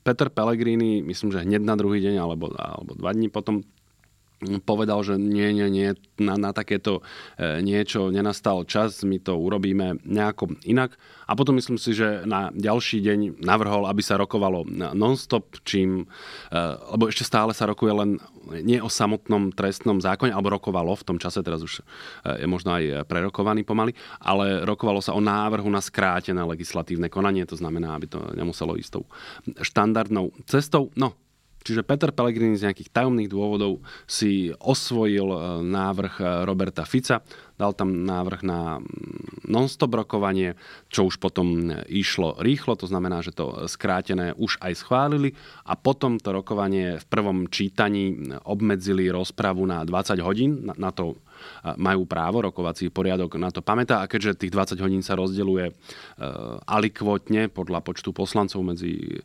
Peter 0.04 0.28
Pellegrini, 0.28 1.00
myslím, 1.00 1.32
že 1.32 1.44
hneď 1.44 1.62
na 1.64 1.76
druhý 1.76 2.00
deň 2.04 2.14
alebo, 2.20 2.52
alebo 2.52 2.92
dva 2.96 3.12
dní 3.12 3.32
potom 3.32 3.64
povedal, 4.62 5.00
že 5.02 5.18
nie, 5.18 5.52
nie, 5.52 5.68
nie, 5.70 5.88
na, 6.20 6.38
na 6.38 6.50
takéto 6.54 7.00
e, 7.36 7.60
niečo 7.62 8.12
nenastal 8.12 8.62
čas, 8.64 9.02
my 9.02 9.18
to 9.18 9.34
urobíme 9.34 10.02
nejako 10.04 10.54
inak. 10.64 10.94
A 11.24 11.32
potom 11.32 11.56
myslím 11.56 11.80
si, 11.80 11.96
že 11.96 12.22
na 12.28 12.52
ďalší 12.52 13.00
deň 13.00 13.40
navrhol, 13.40 13.88
aby 13.88 14.04
sa 14.04 14.20
rokovalo 14.20 14.68
non-stop, 14.92 15.64
čím, 15.64 16.04
e, 16.52 16.58
lebo 16.94 17.08
ešte 17.08 17.24
stále 17.24 17.56
sa 17.56 17.64
rokuje 17.64 17.92
len 17.96 18.10
nie 18.60 18.76
o 18.78 18.92
samotnom 18.92 19.50
trestnom 19.56 20.04
zákone, 20.04 20.30
alebo 20.30 20.52
rokovalo 20.52 20.92
v 20.92 21.06
tom 21.06 21.16
čase, 21.16 21.40
teraz 21.40 21.64
už 21.64 21.80
e, 21.80 22.44
je 22.44 22.46
možno 22.46 22.76
aj 22.76 23.08
prerokovaný 23.08 23.64
pomaly, 23.64 23.96
ale 24.20 24.62
rokovalo 24.68 25.00
sa 25.00 25.16
o 25.16 25.20
návrhu 25.24 25.66
na 25.72 25.80
skrátené 25.80 26.44
legislatívne 26.44 27.08
konanie, 27.08 27.48
to 27.48 27.56
znamená, 27.56 27.96
aby 27.96 28.06
to 28.06 28.20
nemuselo 28.36 28.76
ísť 28.76 28.90
tou 29.00 29.04
štandardnou 29.64 30.30
cestou. 30.44 30.92
No, 30.94 31.16
Čiže 31.64 31.80
Peter 31.80 32.12
Pellegrini 32.12 32.60
z 32.60 32.68
nejakých 32.68 32.92
tajomných 32.92 33.32
dôvodov 33.32 33.80
si 34.04 34.52
osvojil 34.60 35.24
e, 35.32 35.38
návrh 35.64 36.14
e, 36.20 36.24
Roberta 36.44 36.84
Fica, 36.84 37.24
dal 37.56 37.72
tam 37.72 38.04
návrh 38.04 38.44
na 38.44 38.84
mm, 38.84 39.48
non-stop 39.48 39.96
rokovanie, 39.96 40.60
čo 40.92 41.08
už 41.08 41.16
potom 41.16 41.72
e, 41.72 41.80
išlo 41.88 42.36
rýchlo, 42.36 42.76
to 42.76 42.84
znamená, 42.84 43.24
že 43.24 43.32
to 43.32 43.64
skrátené 43.64 44.36
už 44.36 44.60
aj 44.60 44.76
schválili. 44.76 45.32
A 45.64 45.72
potom 45.72 46.20
to 46.20 46.36
rokovanie 46.36 47.00
v 47.00 47.06
prvom 47.08 47.48
čítaní 47.48 48.12
obmedzili 48.44 49.08
rozpravu 49.08 49.64
na 49.64 49.88
20 49.88 50.20
hodín, 50.20 50.68
na 50.68 50.92
to 50.92 51.16
majú 51.76 52.08
právo, 52.08 52.40
rokovací 52.40 52.88
poriadok 52.88 53.36
na 53.40 53.48
to 53.48 53.60
pamätá. 53.60 54.00
A 54.00 54.08
keďže 54.08 54.46
tých 54.46 54.52
20 54.54 54.80
hodín 54.80 55.02
sa 55.04 55.18
rozdeľuje 55.18 55.76
alikvotne 56.64 57.52
podľa 57.52 57.84
počtu 57.84 58.16
poslancov 58.16 58.64
medzi 58.64 59.20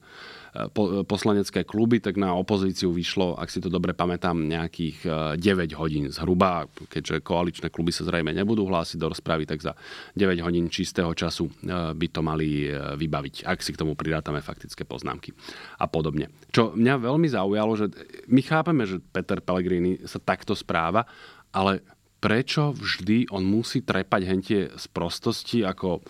poslanecké 1.06 1.62
kluby, 1.64 2.02
tak 2.02 2.18
na 2.18 2.34
opozíciu 2.34 2.90
vyšlo, 2.90 3.38
ak 3.38 3.50
si 3.54 3.62
to 3.62 3.70
dobre 3.70 3.94
pamätám, 3.94 4.36
nejakých 4.50 4.98
9 5.38 5.40
e, 5.40 5.76
hodín 5.78 6.06
zhruba, 6.10 6.66
keďže 6.90 7.22
koaličné 7.22 7.68
kluby 7.70 7.94
sa 7.94 8.06
zrejme 8.06 8.34
nebudú 8.34 8.66
hlásiť 8.66 8.98
do 8.98 9.14
rozpravy, 9.14 9.46
tak 9.46 9.62
za 9.62 9.78
9 10.18 10.42
hodín 10.42 10.68
čistého 10.74 11.14
času 11.14 11.50
by 11.70 12.08
to 12.10 12.22
mali 12.26 12.70
vybaviť, 12.74 13.46
ak 13.46 13.60
si 13.62 13.74
k 13.74 13.82
tomu 13.82 13.94
prirátame 13.94 14.42
faktické 14.42 14.86
poznámky 14.86 15.34
a 15.78 15.86
podobne. 15.86 16.34
Čo 16.50 16.74
mňa 16.74 16.96
veľmi 16.98 17.28
zaujalo, 17.30 17.72
že 17.78 17.86
my 18.30 18.42
chápeme, 18.42 18.84
že 18.90 19.02
Peter 19.02 19.40
Pellegrini 19.42 20.02
sa 20.06 20.18
takto 20.18 20.58
správa, 20.58 21.06
ale 21.54 21.86
prečo 22.20 22.76
vždy 22.76 23.32
on 23.32 23.48
musí 23.48 23.82
trepať 23.82 24.22
hentie 24.28 24.62
z 24.76 24.86
prostosti, 24.92 25.64
ako 25.64 26.04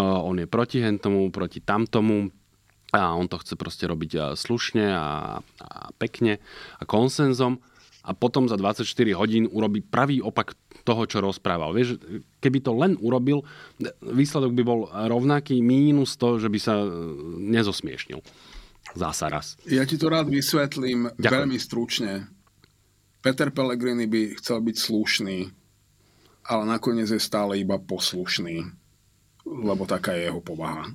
on 0.00 0.36
je 0.42 0.46
proti 0.50 0.82
hentomu, 0.82 1.30
proti 1.30 1.62
tamtomu, 1.62 2.41
a 2.92 3.16
on 3.16 3.24
to 3.26 3.40
chce 3.40 3.56
proste 3.56 3.88
robiť 3.88 4.36
slušne 4.36 4.84
a, 4.92 5.40
a 5.40 5.68
pekne 5.96 6.38
a 6.76 6.84
konsenzom 6.84 7.58
a 8.02 8.10
potom 8.12 8.50
za 8.50 8.58
24 8.58 8.84
hodín 9.14 9.46
urobí 9.48 9.80
pravý 9.80 10.18
opak 10.20 10.58
toho, 10.82 11.06
čo 11.06 11.22
rozprával. 11.22 11.70
Vieš, 11.70 11.96
keby 12.42 12.58
to 12.58 12.74
len 12.74 12.98
urobil, 12.98 13.46
výsledok 14.02 14.52
by 14.58 14.62
bol 14.66 14.80
rovnaký, 14.90 15.62
mínus 15.62 16.18
to, 16.18 16.42
že 16.42 16.50
by 16.50 16.58
sa 16.58 16.82
e, 16.82 16.86
nezosmiešnil. 17.54 18.18
Zasa 18.98 19.30
raz. 19.30 19.54
Ja 19.70 19.86
ti 19.86 19.94
to 19.94 20.10
rád 20.10 20.26
vysvetlím 20.26 21.14
Ďakujem. 21.14 21.30
veľmi 21.30 21.58
stručne. 21.62 22.12
Peter 23.22 23.54
Pellegrini 23.54 24.10
by 24.10 24.42
chcel 24.42 24.58
byť 24.58 24.76
slušný, 24.76 25.38
ale 26.50 26.62
nakoniec 26.66 27.06
je 27.06 27.22
stále 27.22 27.62
iba 27.62 27.78
poslušný, 27.78 28.66
lebo 29.46 29.86
taká 29.86 30.18
je 30.18 30.26
jeho 30.26 30.42
povaha. 30.42 30.90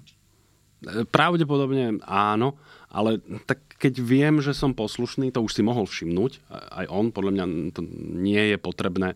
Pravdepodobne 1.11 1.99
áno, 2.07 2.55
ale 2.87 3.19
tak 3.43 3.59
keď 3.77 3.93
viem, 4.01 4.35
že 4.41 4.57
som 4.57 4.73
poslušný, 4.73 5.29
to 5.29 5.43
už 5.43 5.53
si 5.53 5.61
mohol 5.61 5.85
všimnúť, 5.85 6.41
aj 6.51 6.85
on, 6.89 7.13
podľa 7.13 7.31
mňa 7.35 7.45
to 7.77 7.81
nie 8.17 8.55
je 8.55 8.57
potrebné 8.57 9.13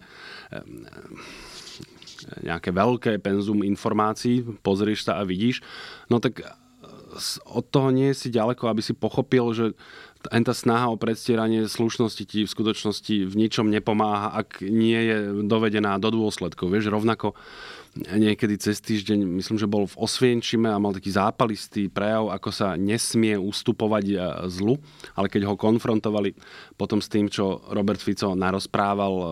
nejaké 2.45 2.69
veľké 2.69 3.17
penzum 3.17 3.65
informácií, 3.65 4.45
pozrieš 4.61 5.09
sa 5.09 5.17
a 5.17 5.25
vidíš, 5.25 5.65
no 6.11 6.21
tak 6.21 6.45
od 7.49 7.65
toho 7.67 7.91
nie 7.91 8.15
si 8.15 8.31
ďaleko, 8.31 8.71
aby 8.71 8.79
si 8.79 8.95
pochopil, 8.95 9.51
že 9.51 9.65
tá 10.21 10.53
snaha 10.53 10.93
o 10.93 11.01
predstieranie 11.01 11.65
slušnosti 11.65 12.23
ti 12.23 12.39
v 12.45 12.53
skutočnosti 12.53 13.25
v 13.25 13.33
ničom 13.35 13.67
nepomáha, 13.67 14.37
ak 14.37 14.61
nie 14.61 14.95
je 14.95 15.17
dovedená 15.43 15.97
do 15.97 16.13
dôsledkov. 16.13 16.69
Vieš, 16.69 16.93
rovnako 16.93 17.33
niekedy 17.95 18.55
cez 18.55 18.79
týždeň, 18.79 19.19
myslím, 19.43 19.57
že 19.59 19.67
bol 19.67 19.83
v 19.83 19.99
Osvienčime 19.99 20.71
a 20.71 20.79
mal 20.79 20.95
taký 20.95 21.11
zápalistý 21.11 21.91
prejav, 21.91 22.31
ako 22.31 22.49
sa 22.49 22.79
nesmie 22.79 23.35
ustupovať 23.35 24.05
e, 24.07 24.15
zlu, 24.47 24.79
ale 25.11 25.27
keď 25.27 25.51
ho 25.51 25.59
konfrontovali 25.59 26.31
potom 26.79 27.03
s 27.03 27.11
tým, 27.11 27.27
čo 27.27 27.59
Robert 27.67 27.99
Fico 27.99 28.31
narozprával 28.31 29.13
e, 29.13 29.23
e, 29.23 29.29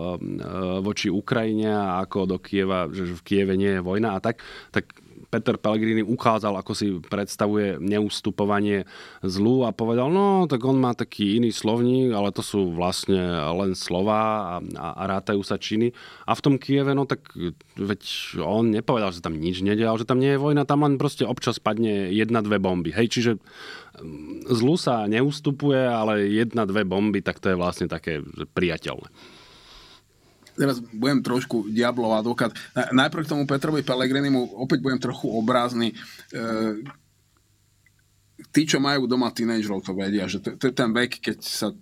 voči 0.84 1.08
Ukrajine 1.08 1.72
a 1.72 2.04
ako 2.04 2.36
do 2.36 2.36
Kieva, 2.36 2.92
že 2.92 3.16
v 3.16 3.24
Kieve 3.24 3.56
nie 3.56 3.80
je 3.80 3.84
vojna 3.84 4.16
a 4.16 4.20
tak, 4.20 4.44
tak 4.68 4.92
Peter 5.30 5.54
Pellegrini 5.54 6.02
ukázal, 6.02 6.58
ako 6.58 6.72
si 6.74 6.98
predstavuje 6.98 7.78
neustupovanie 7.78 8.82
zlu 9.22 9.62
a 9.62 9.70
povedal, 9.70 10.10
no 10.10 10.50
tak 10.50 10.58
on 10.66 10.74
má 10.76 10.90
taký 10.92 11.38
iný 11.38 11.54
slovník, 11.54 12.10
ale 12.10 12.34
to 12.34 12.42
sú 12.42 12.74
vlastne 12.74 13.18
len 13.54 13.78
slova 13.78 14.18
a, 14.18 14.54
a, 14.74 14.88
a 14.98 15.02
rátajú 15.06 15.40
sa 15.46 15.54
činy. 15.54 15.94
A 16.26 16.34
v 16.34 16.42
tom 16.42 16.54
Kieve, 16.58 16.90
no 16.92 17.06
tak 17.06 17.30
veď 17.78 18.02
on 18.42 18.74
nepovedal, 18.74 19.14
že 19.14 19.22
tam 19.22 19.38
nič 19.38 19.62
nedial, 19.62 19.94
že 19.96 20.04
tam 20.04 20.18
nie 20.18 20.34
je 20.34 20.42
vojna, 20.42 20.66
tam 20.66 20.82
len 20.82 20.98
proste 20.98 21.22
občas 21.22 21.62
padne 21.62 22.10
jedna, 22.10 22.42
dve 22.42 22.58
bomby. 22.58 22.90
Hej, 22.90 23.14
čiže 23.14 23.32
mm, 23.38 24.50
zlu 24.50 24.74
sa 24.74 25.06
neustupuje, 25.06 25.78
ale 25.78 26.26
jedna, 26.26 26.66
dve 26.66 26.82
bomby, 26.82 27.22
tak 27.22 27.38
to 27.38 27.54
je 27.54 27.56
vlastne 27.56 27.86
také 27.86 28.18
priateľné. 28.58 29.38
Teraz 30.60 30.76
budem 30.92 31.24
trošku 31.24 31.72
diablov 31.72 32.20
advokát. 32.20 32.52
Najprv 32.76 33.24
k 33.24 33.32
tomu 33.32 33.48
Petrovi 33.48 33.80
Pelegrinimu 33.80 34.60
opäť 34.60 34.84
budem 34.84 35.00
trochu 35.00 35.32
obrázny. 35.32 35.96
E, 35.96 35.96
tí, 38.52 38.68
čo 38.68 38.76
majú 38.76 39.08
doma 39.08 39.32
tínejdžerov, 39.32 39.80
to 39.80 39.96
vedia, 39.96 40.28
že 40.28 40.44
to, 40.44 40.60
to 40.60 40.68
je 40.68 40.74
ten 40.76 40.92
vek, 40.92 41.16
keď 41.16 41.38
sa 41.40 41.72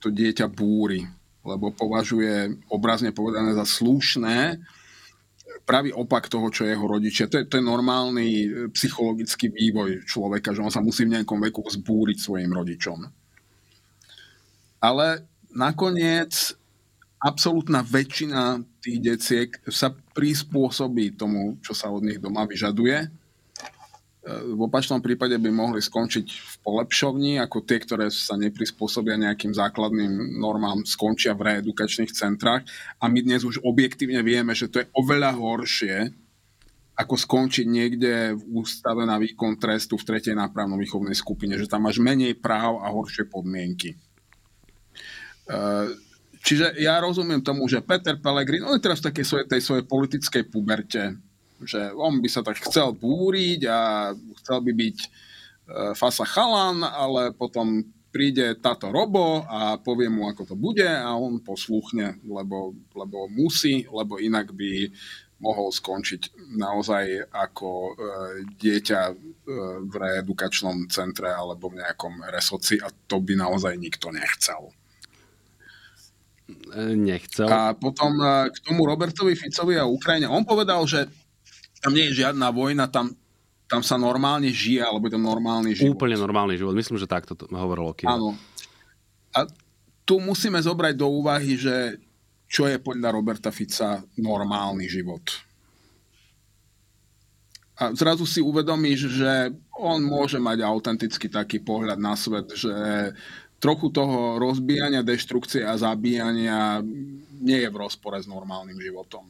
to 0.00 0.08
dieťa 0.08 0.48
búri, 0.48 1.04
lebo 1.44 1.68
považuje 1.76 2.64
obrazne 2.72 3.12
povedané 3.12 3.52
za 3.52 3.68
slušné 3.68 4.56
pravý 5.64 5.92
opak 5.92 6.28
toho, 6.28 6.48
čo 6.48 6.68
jeho 6.68 6.84
rodičia. 6.84 7.28
To 7.28 7.40
je, 7.40 7.44
to 7.48 7.56
je 7.60 7.64
normálny 7.64 8.28
psychologický 8.72 9.48
vývoj 9.48 10.04
človeka, 10.04 10.52
že 10.52 10.60
on 10.60 10.72
sa 10.72 10.84
musí 10.84 11.08
v 11.08 11.20
nejakom 11.20 11.40
veku 11.40 11.64
zbúriť 11.64 12.20
svojim 12.20 12.52
rodičom. 12.52 13.00
Ale 14.84 15.24
nakoniec 15.56 16.52
absolútna 17.24 17.80
väčšina 17.80 18.60
tých 18.84 18.98
deciek 19.00 19.50
sa 19.72 19.88
prispôsobí 19.90 21.16
tomu, 21.16 21.56
čo 21.64 21.72
sa 21.72 21.88
od 21.88 22.04
nich 22.04 22.20
doma 22.20 22.44
vyžaduje. 22.44 23.08
V 24.24 24.56
opačnom 24.56 25.04
prípade 25.04 25.36
by 25.36 25.52
mohli 25.52 25.84
skončiť 25.84 26.26
v 26.32 26.54
polepšovni, 26.64 27.36
ako 27.40 27.60
tie, 27.60 27.76
ktoré 27.76 28.08
sa 28.08 28.40
neprispôsobia 28.40 29.20
nejakým 29.20 29.52
základným 29.52 30.40
normám, 30.40 30.84
skončia 30.88 31.36
v 31.36 31.52
reedukačných 31.52 32.08
centrách. 32.08 32.64
A 33.00 33.08
my 33.08 33.20
dnes 33.20 33.44
už 33.44 33.60
objektívne 33.60 34.24
vieme, 34.24 34.56
že 34.56 34.72
to 34.72 34.80
je 34.80 34.88
oveľa 34.96 35.36
horšie, 35.36 35.96
ako 36.96 37.14
skončiť 37.20 37.66
niekde 37.68 38.32
v 38.32 38.64
ústave 38.64 39.04
na 39.04 39.20
výkon 39.20 39.60
trestu 39.60 40.00
v 40.00 40.06
tretej 40.08 40.32
nápravno-výchovnej 40.40 41.12
skupine, 41.12 41.60
že 41.60 41.68
tam 41.68 41.84
máš 41.84 42.00
menej 42.00 42.38
práv 42.40 42.80
a 42.80 42.88
horšie 42.88 43.28
podmienky. 43.28 43.98
Čiže 46.44 46.76
ja 46.76 47.00
rozumiem 47.00 47.40
tomu, 47.40 47.64
že 47.72 47.80
Peter 47.80 48.20
Pellegrini, 48.20 48.68
on 48.68 48.76
je 48.76 48.84
teraz 48.84 49.00
v 49.00 49.08
takej 49.08 49.24
svojej, 49.24 49.46
tej 49.48 49.60
svojej 49.64 49.84
politickej 49.88 50.44
puberte, 50.52 51.16
že 51.64 51.88
on 51.96 52.20
by 52.20 52.28
sa 52.28 52.44
tak 52.44 52.60
chcel 52.60 52.92
búriť 52.92 53.64
a 53.64 54.12
chcel 54.44 54.58
by 54.60 54.72
byť 54.76 54.96
e, 55.00 55.08
fasa 55.96 56.28
chalan, 56.28 56.84
ale 56.84 57.32
potom 57.32 57.80
príde 58.12 58.60
táto 58.60 58.92
robo 58.92 59.40
a 59.48 59.80
povie 59.80 60.12
mu, 60.12 60.28
ako 60.28 60.52
to 60.52 60.54
bude 60.54 60.84
a 60.84 61.08
on 61.16 61.40
posluchne, 61.40 62.20
lebo, 62.28 62.76
lebo 62.92 63.24
musí, 63.32 63.88
lebo 63.88 64.20
inak 64.20 64.52
by 64.52 64.92
mohol 65.40 65.72
skončiť 65.72 66.36
naozaj 66.60 67.32
ako 67.32 67.68
e, 67.72 67.92
dieťa 68.52 69.00
e, 69.08 69.14
v 69.80 69.94
reedukačnom 69.96 70.92
centre 70.92 71.32
alebo 71.32 71.72
v 71.72 71.80
nejakom 71.80 72.20
resoci 72.28 72.76
a 72.84 72.92
to 73.08 73.24
by 73.24 73.32
naozaj 73.32 73.72
nikto 73.80 74.12
nechcel 74.12 74.76
nechcel. 76.94 77.48
A 77.48 77.72
potom 77.72 78.12
e, 78.20 78.52
k 78.52 78.56
tomu 78.64 78.84
Robertovi 78.84 79.32
Ficovi 79.32 79.80
a 79.80 79.88
Ukrajine. 79.88 80.28
On 80.28 80.44
povedal, 80.44 80.84
že 80.84 81.08
tam 81.80 81.96
nie 81.96 82.08
je 82.12 82.24
žiadna 82.24 82.52
vojna, 82.52 82.88
tam, 82.88 83.12
tam 83.68 83.80
sa 83.80 83.96
normálne 83.96 84.48
žije, 84.52 84.84
alebo 84.84 85.08
je 85.08 85.16
to 85.16 85.20
normálny 85.20 85.72
život. 85.72 85.96
Úplne 85.96 86.16
normálny 86.20 86.54
život. 86.60 86.76
Myslím, 86.76 87.00
že 87.00 87.08
takto 87.08 87.36
to 87.36 87.48
hovoril 87.48 87.92
Kiva. 87.96 88.16
Áno. 88.16 88.36
A 89.34 89.48
tu 90.04 90.20
musíme 90.20 90.60
zobrať 90.60 90.94
do 90.96 91.08
úvahy, 91.08 91.56
že 91.56 92.00
čo 92.44 92.68
je 92.68 92.76
podľa 92.78 93.08
Roberta 93.10 93.50
Fica 93.50 94.04
normálny 94.20 94.86
život. 94.86 95.24
A 97.74 97.90
zrazu 97.90 98.22
si 98.22 98.38
uvedomíš, 98.38 99.18
že 99.18 99.50
on 99.74 99.98
môže 100.06 100.38
mať 100.38 100.62
autenticky 100.62 101.26
taký 101.26 101.58
pohľad 101.58 101.98
na 101.98 102.14
svet, 102.14 102.46
že 102.54 102.70
trochu 103.64 103.88
toho 103.88 104.36
rozbíjania, 104.36 105.00
deštrukcie 105.00 105.64
a 105.64 105.72
zabíjania 105.80 106.84
nie 107.40 107.58
je 107.64 107.72
v 107.72 107.80
rozpore 107.80 108.20
s 108.20 108.28
normálnym 108.28 108.76
životom. 108.76 109.24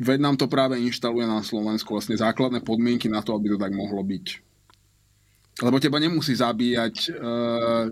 Veď 0.00 0.18
nám 0.24 0.40
to 0.40 0.48
práve 0.48 0.80
inštaluje 0.80 1.28
na 1.28 1.44
Slovensku 1.44 1.92
vlastne 1.92 2.16
základné 2.16 2.64
podmienky 2.64 3.12
na 3.12 3.20
to, 3.20 3.36
aby 3.36 3.52
to 3.52 3.60
tak 3.60 3.68
mohlo 3.76 4.00
byť. 4.00 4.26
Lebo 5.60 5.76
teba 5.78 6.02
nemusí 6.02 6.34
zabíjať 6.34 6.96
e, 7.04 7.10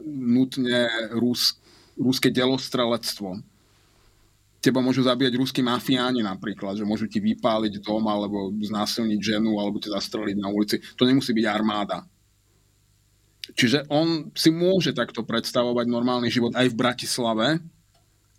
nutne 0.08 0.88
rus, 1.14 1.60
ruské 1.94 2.32
delostrelectvo. 2.32 3.38
Teba 4.58 4.80
môžu 4.82 5.06
zabíjať 5.06 5.38
ruskí 5.38 5.60
mafiáni 5.62 6.26
napríklad, 6.26 6.74
že 6.80 6.88
môžu 6.88 7.06
ti 7.06 7.22
vypáliť 7.22 7.78
dom 7.84 8.02
alebo 8.08 8.50
znásilniť 8.56 9.20
ženu 9.20 9.62
alebo 9.62 9.78
ťa 9.78 9.94
zastreliť 10.00 10.36
na 10.42 10.50
ulici. 10.50 10.82
To 10.98 11.06
nemusí 11.06 11.30
byť 11.30 11.46
armáda. 11.46 12.02
Čiže 13.42 13.90
on 13.90 14.30
si 14.38 14.54
môže 14.54 14.94
takto 14.94 15.26
predstavovať 15.26 15.86
normálny 15.90 16.30
život 16.30 16.54
aj 16.54 16.70
v 16.70 16.78
Bratislave, 16.78 17.46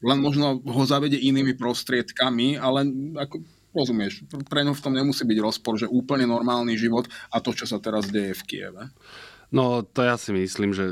len 0.04 0.20
možno 0.20 0.64
ho 0.64 0.84
zavede 0.88 1.20
inými 1.20 1.56
prostriedkami, 1.60 2.56
ale 2.56 2.88
ako 3.20 3.44
rozumieš, 3.74 4.24
pre 4.48 4.64
ňo 4.64 4.76
v 4.76 4.84
tom 4.84 4.94
nemusí 4.96 5.26
byť 5.28 5.40
rozpor, 5.44 5.76
že 5.76 5.92
úplne 5.92 6.28
normálny 6.30 6.78
život 6.78 7.10
a 7.32 7.42
to, 7.42 7.52
čo 7.52 7.66
sa 7.68 7.82
teraz 7.84 8.08
deje 8.12 8.36
v 8.36 8.44
Kieve. 8.48 8.84
No 9.54 9.86
to 9.86 10.02
ja 10.02 10.18
si 10.18 10.34
myslím, 10.34 10.74
že 10.74 10.90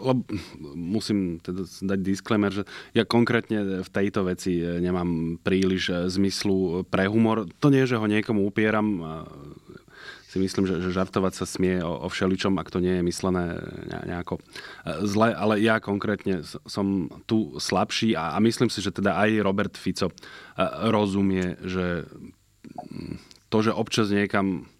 lebo 0.00 0.24
musím 0.72 1.42
teda 1.44 1.66
dať 1.66 1.98
disclaimer, 2.00 2.48
že 2.48 2.64
ja 2.96 3.04
konkrétne 3.04 3.84
v 3.84 3.90
tejto 3.90 4.24
veci 4.24 4.62
nemám 4.62 5.36
príliš 5.44 6.08
zmyslu 6.08 6.88
pre 6.88 7.04
humor. 7.04 7.44
To 7.60 7.68
nie, 7.68 7.84
že 7.84 8.00
ho 8.00 8.06
niekomu 8.08 8.48
upieram, 8.48 9.02
si 10.38 10.46
myslím, 10.46 10.70
že, 10.70 10.78
že 10.78 10.94
žartovať 10.94 11.34
sa 11.34 11.46
smie 11.50 11.82
o, 11.82 12.06
o 12.06 12.08
všeličom, 12.08 12.54
ak 12.62 12.70
to 12.70 12.78
nie 12.78 13.02
je 13.02 13.02
myslené 13.02 13.58
nejako 14.06 14.38
e, 14.38 14.42
zle, 15.02 15.34
ale 15.34 15.58
ja 15.58 15.82
konkrétne 15.82 16.46
som 16.46 17.10
tu 17.26 17.58
slabší 17.58 18.14
a, 18.14 18.32
a 18.34 18.38
myslím 18.38 18.70
si, 18.70 18.78
že 18.78 18.94
teda 18.94 19.18
aj 19.18 19.42
Robert 19.42 19.74
Fico 19.74 20.06
e, 20.06 20.14
rozumie, 20.94 21.58
že 21.66 22.06
to, 23.50 23.58
že 23.66 23.74
občas 23.74 24.14
niekam 24.14 24.70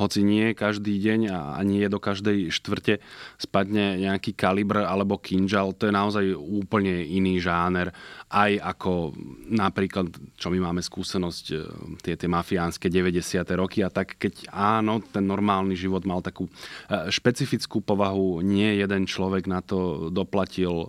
hoci 0.00 0.24
nie 0.24 0.56
každý 0.56 0.96
deň 0.96 1.20
a 1.28 1.60
nie 1.60 1.84
do 1.92 2.00
každej 2.00 2.48
štvrte 2.48 3.04
spadne 3.36 4.00
nejaký 4.00 4.32
kalibr 4.32 4.88
alebo 4.88 5.20
kinžal, 5.20 5.76
to 5.76 5.84
je 5.84 5.92
naozaj 5.92 6.24
úplne 6.32 7.04
iný 7.04 7.36
žáner. 7.36 7.92
Aj 8.32 8.48
ako 8.56 9.12
napríklad, 9.52 10.08
čo 10.40 10.48
my 10.48 10.72
máme 10.72 10.80
skúsenosť, 10.80 11.44
e, 11.52 11.56
tie, 12.00 12.14
tie 12.16 12.28
mafiánske 12.30 12.88
90. 12.88 13.44
roky 13.60 13.84
a 13.84 13.92
tak 13.92 14.16
keď 14.16 14.48
áno, 14.48 15.04
ten 15.04 15.28
normálny 15.28 15.76
život 15.76 16.08
mal 16.08 16.24
takú 16.24 16.48
e, 16.48 17.12
špecifickú 17.12 17.84
povahu, 17.84 18.40
nie 18.40 18.80
jeden 18.80 19.04
človek 19.04 19.44
na 19.44 19.60
to 19.60 20.08
doplatil 20.08 20.88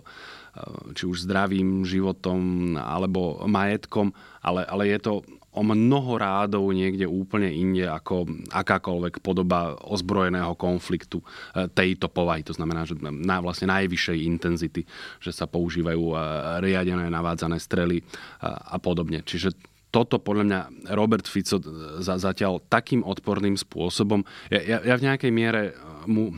či 0.96 1.04
už 1.04 1.28
zdravým 1.28 1.84
životom 1.84 2.74
alebo 2.80 3.44
majetkom, 3.44 4.16
ale, 4.40 4.64
ale 4.64 4.88
je 4.88 4.98
to 5.02 5.14
o 5.52 5.60
mnoho 5.60 6.16
rádov 6.16 6.64
niekde 6.72 7.04
úplne 7.04 7.52
inde 7.52 7.84
ako 7.84 8.24
akákoľvek 8.48 9.20
podoba 9.20 9.76
ozbrojeného 9.84 10.56
konfliktu 10.56 11.20
e, 11.20 11.24
tejto 11.68 12.08
povahy. 12.08 12.40
To 12.48 12.56
znamená, 12.56 12.88
že 12.88 12.96
na 13.00 13.38
vlastne 13.44 13.68
najvyššej 13.68 14.18
intenzity, 14.24 14.82
že 15.20 15.30
sa 15.30 15.44
používajú 15.44 16.04
e, 16.12 16.16
riadené 16.64 17.12
navádzané 17.12 17.60
strely 17.60 18.00
e, 18.00 18.04
a 18.48 18.80
podobne. 18.80 19.20
Čiže 19.20 19.52
toto 19.92 20.16
podľa 20.16 20.44
mňa 20.48 20.60
Robert 20.96 21.28
Fico 21.28 21.60
za, 22.00 22.16
zatiaľ 22.16 22.64
takým 22.72 23.04
odporným 23.04 23.60
spôsobom, 23.60 24.24
ja, 24.48 24.60
ja, 24.64 24.78
ja 24.80 24.94
v 24.96 25.04
nejakej 25.04 25.32
miere 25.36 25.76
mu 26.08 26.32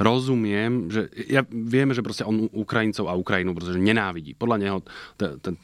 rozumiem, 0.00 0.88
že 0.88 1.12
ja 1.28 1.44
vieme, 1.44 1.92
že 1.92 2.00
proste 2.00 2.24
on 2.24 2.48
Ukrajincov 2.50 3.12
a 3.12 3.20
Ukrajinu 3.20 3.52
proste 3.52 3.76
nenávidí. 3.76 4.32
Podľa 4.32 4.56
neho 4.56 4.78
t- 5.20 5.36
t- 5.44 5.60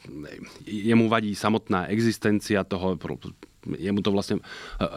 jemu 0.69 1.09
vadí 1.09 1.33
samotná 1.33 1.89
existencia 1.89 2.61
toho 2.61 2.93
jemu 3.75 3.99
to 3.99 4.15
vlastne 4.15 4.39
e, 4.39 4.43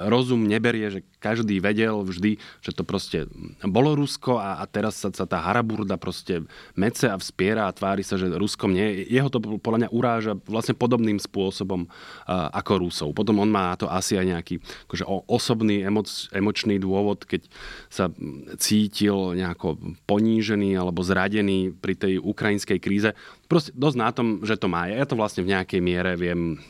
rozum 0.06 0.46
neberie, 0.46 0.92
že 0.92 1.00
každý 1.18 1.58
vedel 1.58 2.06
vždy, 2.06 2.38
že 2.62 2.70
to 2.70 2.86
proste 2.86 3.26
bolo 3.66 3.98
Rusko 3.98 4.38
a, 4.38 4.62
a 4.62 4.64
teraz 4.70 5.02
sa, 5.02 5.10
sa 5.10 5.26
tá 5.26 5.42
haraburda 5.42 5.98
proste 5.98 6.46
mece 6.78 7.10
a 7.10 7.18
vspiera 7.18 7.66
a 7.66 7.74
tvári 7.74 8.06
sa, 8.06 8.14
že 8.14 8.30
Ruskom 8.30 8.70
nie. 8.70 9.06
Jeho 9.10 9.28
to 9.32 9.40
podľa 9.40 9.86
mňa 9.86 9.90
uráža 9.90 10.32
vlastne 10.46 10.76
podobným 10.76 11.18
spôsobom 11.18 11.86
uh, 11.86 12.48
ako 12.54 12.86
Rusov. 12.86 13.08
Potom 13.16 13.42
on 13.42 13.50
má 13.50 13.72
na 13.72 13.76
to 13.76 13.86
asi 13.90 14.16
aj 14.16 14.26
nejaký 14.36 14.54
akože, 14.88 15.04
osobný 15.26 15.82
emoc, 15.84 16.08
emočný 16.30 16.78
dôvod, 16.78 17.24
keď 17.24 17.46
sa 17.88 18.08
cítil 18.56 19.36
nejako 19.36 19.78
ponížený 20.04 20.76
alebo 20.76 21.04
zradený 21.04 21.74
pri 21.76 21.94
tej 21.96 22.14
ukrajinskej 22.20 22.78
kríze. 22.78 23.10
Proste 23.50 23.74
dosť 23.74 23.96
na 23.98 24.10
tom, 24.14 24.26
že 24.46 24.56
to 24.60 24.70
má. 24.70 24.86
Ja 24.86 25.06
to 25.08 25.18
vlastne 25.18 25.42
v 25.42 25.52
nejakej 25.56 25.80
miere 25.82 26.14
viem 26.14 26.60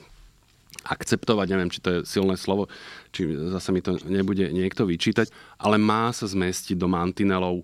akceptovať, 0.84 1.46
neviem, 1.52 1.70
či 1.72 1.80
to 1.82 1.88
je 1.90 1.98
silné 2.08 2.34
slovo, 2.40 2.66
či 3.12 3.28
zase 3.52 3.68
mi 3.72 3.84
to 3.84 4.00
nebude 4.08 4.48
niekto 4.48 4.88
vyčítať, 4.88 5.28
ale 5.60 5.76
má 5.76 6.08
sa 6.10 6.24
zmestiť 6.24 6.76
do 6.76 6.88
mantinelov, 6.88 7.62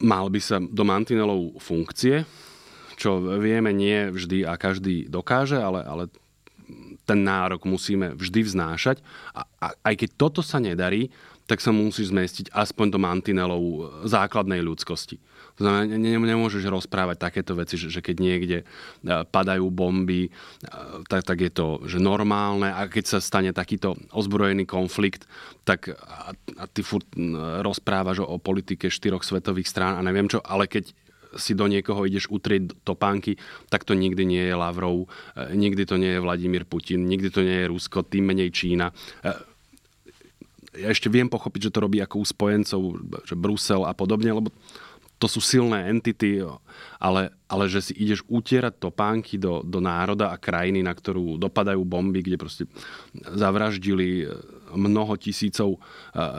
mal 0.00 0.28
by 0.28 0.40
sa 0.40 0.60
do 0.60 0.84
mantinelov 0.84 1.56
funkcie, 1.58 2.28
čo 2.94 3.18
vieme 3.42 3.74
nie 3.74 4.12
vždy 4.12 4.46
a 4.46 4.54
každý 4.54 5.10
dokáže, 5.10 5.58
ale, 5.58 5.82
ale 5.82 6.04
ten 7.04 7.20
nárok 7.20 7.66
musíme 7.68 8.16
vždy 8.16 8.40
vznášať. 8.46 9.02
A, 9.34 9.44
a 9.60 9.66
aj 9.92 9.94
keď 10.04 10.10
toto 10.16 10.40
sa 10.40 10.62
nedarí, 10.62 11.12
tak 11.44 11.60
sa 11.60 11.74
musíš 11.74 12.08
zmestiť 12.08 12.48
aspoň 12.54 12.86
do 12.88 12.98
mantinelov 13.00 13.62
základnej 14.08 14.64
ľudskosti. 14.64 15.20
To 15.54 15.60
znamená, 15.62 15.94
nemôžeš 16.18 16.66
rozprávať 16.66 17.16
takéto 17.30 17.54
veci, 17.54 17.78
že, 17.78 17.86
že 17.86 18.02
keď 18.02 18.16
niekde 18.18 18.58
e, 18.62 18.64
padajú 19.06 19.70
bomby, 19.70 20.26
e, 20.26 20.30
tak, 21.06 21.22
tak 21.22 21.38
je 21.38 21.52
to 21.54 21.66
že 21.86 22.02
normálne. 22.02 22.74
A 22.74 22.90
keď 22.90 23.04
sa 23.06 23.18
stane 23.22 23.54
takýto 23.54 23.94
ozbrojený 24.10 24.66
konflikt, 24.66 25.30
tak 25.62 25.94
a, 25.94 26.34
a 26.34 26.64
ty 26.66 26.82
furt 26.82 27.06
rozprávaš 27.62 28.26
o, 28.26 28.26
o 28.26 28.42
politike 28.42 28.90
štyroch 28.90 29.22
svetových 29.22 29.70
strán 29.70 29.94
a 29.94 30.02
neviem 30.02 30.26
čo, 30.26 30.42
ale 30.42 30.66
keď 30.66 30.90
si 31.38 31.54
do 31.54 31.66
niekoho 31.66 32.06
ideš 32.06 32.30
utrieť 32.30 32.74
topánky, 32.86 33.38
tak 33.66 33.82
to 33.82 33.94
nikdy 33.94 34.22
nie 34.26 34.42
je 34.50 34.54
Lavrov, 34.58 35.06
e, 35.38 35.54
nikdy 35.54 35.86
to 35.86 35.94
nie 36.02 36.18
je 36.18 36.24
Vladimír 36.24 36.66
Putin, 36.66 37.06
nikdy 37.06 37.30
to 37.30 37.46
nie 37.46 37.62
je 37.62 37.70
Rusko, 37.70 38.02
tým 38.02 38.26
menej 38.26 38.50
Čína. 38.50 38.90
Ja 40.74 40.90
ešte 40.90 41.06
viem 41.06 41.30
pochopiť, 41.30 41.70
že 41.70 41.74
to 41.78 41.86
robí 41.86 42.02
ako 42.02 42.18
u 42.18 42.26
spojencov, 42.26 42.80
že 43.22 43.38
Brusel 43.38 43.86
a 43.86 43.94
podobne, 43.94 44.34
lebo 44.34 44.50
to 45.18 45.26
sú 45.30 45.40
silné 45.40 45.88
entity, 45.88 46.42
ale, 46.98 47.32
ale 47.46 47.64
že 47.70 47.90
si 47.90 47.92
ideš 47.96 48.26
utierať 48.26 48.76
topánky 48.76 49.38
do, 49.40 49.62
do 49.64 49.78
národa 49.78 50.34
a 50.34 50.40
krajiny, 50.40 50.82
na 50.82 50.92
ktorú 50.92 51.38
dopadajú 51.38 51.80
bomby, 51.86 52.20
kde 52.20 52.36
proste 52.36 52.64
zavraždili 53.14 54.28
mnoho 54.74 55.14
tisícov 55.16 55.78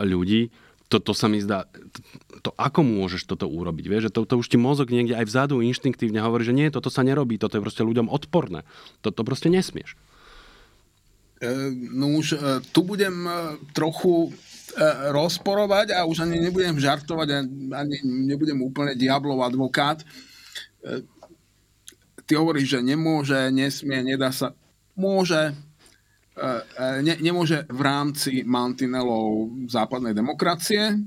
ľudí, 0.04 0.52
to, 0.86 1.02
to 1.02 1.14
sa 1.18 1.26
mi 1.26 1.42
zdá, 1.42 1.66
to, 1.66 2.00
to 2.46 2.50
ako 2.62 2.86
môžeš 2.86 3.26
toto 3.26 3.50
urobiť, 3.50 3.86
vieš, 3.90 4.04
že 4.10 4.14
to, 4.14 4.22
to 4.30 4.36
už 4.38 4.48
ti 4.54 4.58
mozog 4.62 4.94
niekde 4.94 5.18
aj 5.18 5.26
vzadu 5.26 5.66
inštinktívne 5.66 6.22
hovorí, 6.22 6.46
že 6.46 6.54
nie, 6.54 6.70
toto 6.70 6.94
sa 6.94 7.02
nerobí, 7.02 7.42
toto 7.42 7.58
je 7.58 7.66
proste 7.66 7.82
ľuďom 7.82 8.06
odporné, 8.08 8.62
to, 9.02 9.10
to 9.10 9.26
proste 9.26 9.50
nesmieš. 9.50 9.98
E, 11.42 11.50
no 11.74 12.14
už 12.16 12.38
e, 12.38 12.62
tu 12.70 12.86
budem 12.86 13.26
e, 13.26 13.32
trochu 13.74 14.30
rozporovať 15.12 15.96
a 15.96 16.04
už 16.04 16.28
ani 16.28 16.44
nebudem 16.44 16.76
žartovať 16.76 17.28
ani 17.72 17.98
nebudem 18.04 18.60
úplne 18.60 18.92
diablov 18.96 19.48
advokát. 19.48 20.04
Ty 22.26 22.32
hovoríš, 22.36 22.76
že 22.76 22.80
nemôže, 22.82 23.38
nesmie, 23.54 24.02
nedá 24.04 24.34
sa. 24.36 24.52
Môže, 24.98 25.56
ne, 27.04 27.16
nemôže 27.22 27.64
v 27.70 27.82
rámci 27.84 28.44
mantinelov 28.44 29.54
západnej 29.70 30.12
demokracie, 30.12 31.00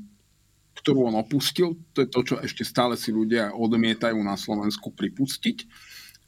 ktorú 0.78 1.10
on 1.10 1.18
opustil, 1.18 1.74
to 1.90 2.06
je 2.06 2.08
to, 2.08 2.20
čo 2.22 2.34
ešte 2.38 2.62
stále 2.62 2.94
si 2.94 3.10
ľudia 3.10 3.50
odmietajú 3.50 4.16
na 4.22 4.38
Slovensku 4.38 4.94
pripustiť 4.94 5.66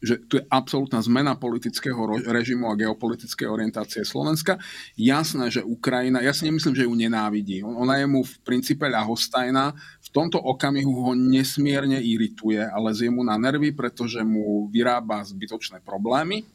že 0.00 0.16
tu 0.24 0.40
je 0.40 0.44
absolútna 0.48 1.04
zmena 1.04 1.36
politického 1.36 2.24
režimu 2.24 2.72
a 2.72 2.78
geopolitickej 2.80 3.44
orientácie 3.44 4.00
Slovenska. 4.00 4.56
Jasné, 4.96 5.52
že 5.52 5.60
Ukrajina, 5.60 6.24
ja 6.24 6.32
si 6.32 6.48
nemyslím, 6.48 6.74
že 6.74 6.88
ju 6.88 6.94
nenávidí. 6.96 7.60
Ona 7.60 8.00
je 8.00 8.06
mu 8.08 8.24
v 8.24 8.34
princípe 8.40 8.88
ľahostajná. 8.88 9.76
V 10.00 10.08
tomto 10.08 10.40
okamihu 10.40 10.90
ho 11.04 11.12
nesmierne 11.12 12.00
irituje, 12.00 12.64
ale 12.64 12.96
zje 12.96 13.12
mu 13.12 13.20
na 13.20 13.36
nervy, 13.36 13.76
pretože 13.76 14.24
mu 14.24 14.72
vyrába 14.72 15.20
zbytočné 15.20 15.84
problémy 15.84 16.48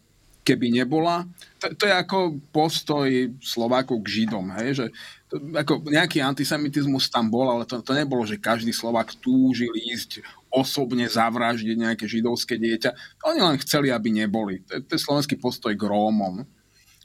keby 0.45 0.69
nebola. 0.69 1.25
To, 1.57 1.73
to 1.73 1.89
je 1.89 1.95
ako 1.97 2.37
postoj 2.53 3.09
Slovákov 3.41 4.05
k 4.05 4.21
Židom, 4.21 4.53
hej, 4.61 4.77
že 4.77 4.85
to, 5.25 5.41
ako 5.57 5.89
nejaký 5.89 6.21
antisemitizmus 6.21 7.09
tam 7.09 7.33
bol, 7.33 7.49
ale 7.49 7.65
to, 7.65 7.81
to 7.81 7.97
nebolo, 7.97 8.21
že 8.29 8.37
každý 8.37 8.69
Slovák 8.69 9.17
túžil 9.17 9.73
ísť 9.73 10.21
osobne 10.55 11.11
zavraždiť 11.11 11.75
nejaké 11.75 12.07
židovské 12.07 12.55
dieťa. 12.55 13.19
Oni 13.27 13.43
len 13.43 13.59
chceli, 13.59 13.91
aby 13.91 14.07
neboli. 14.15 14.63
To 14.71 14.79
je, 14.79 14.81
to 14.87 14.91
je 14.95 15.03
slovenský 15.03 15.35
postoj 15.35 15.75
k 15.75 15.83
Rómom. 15.83 16.47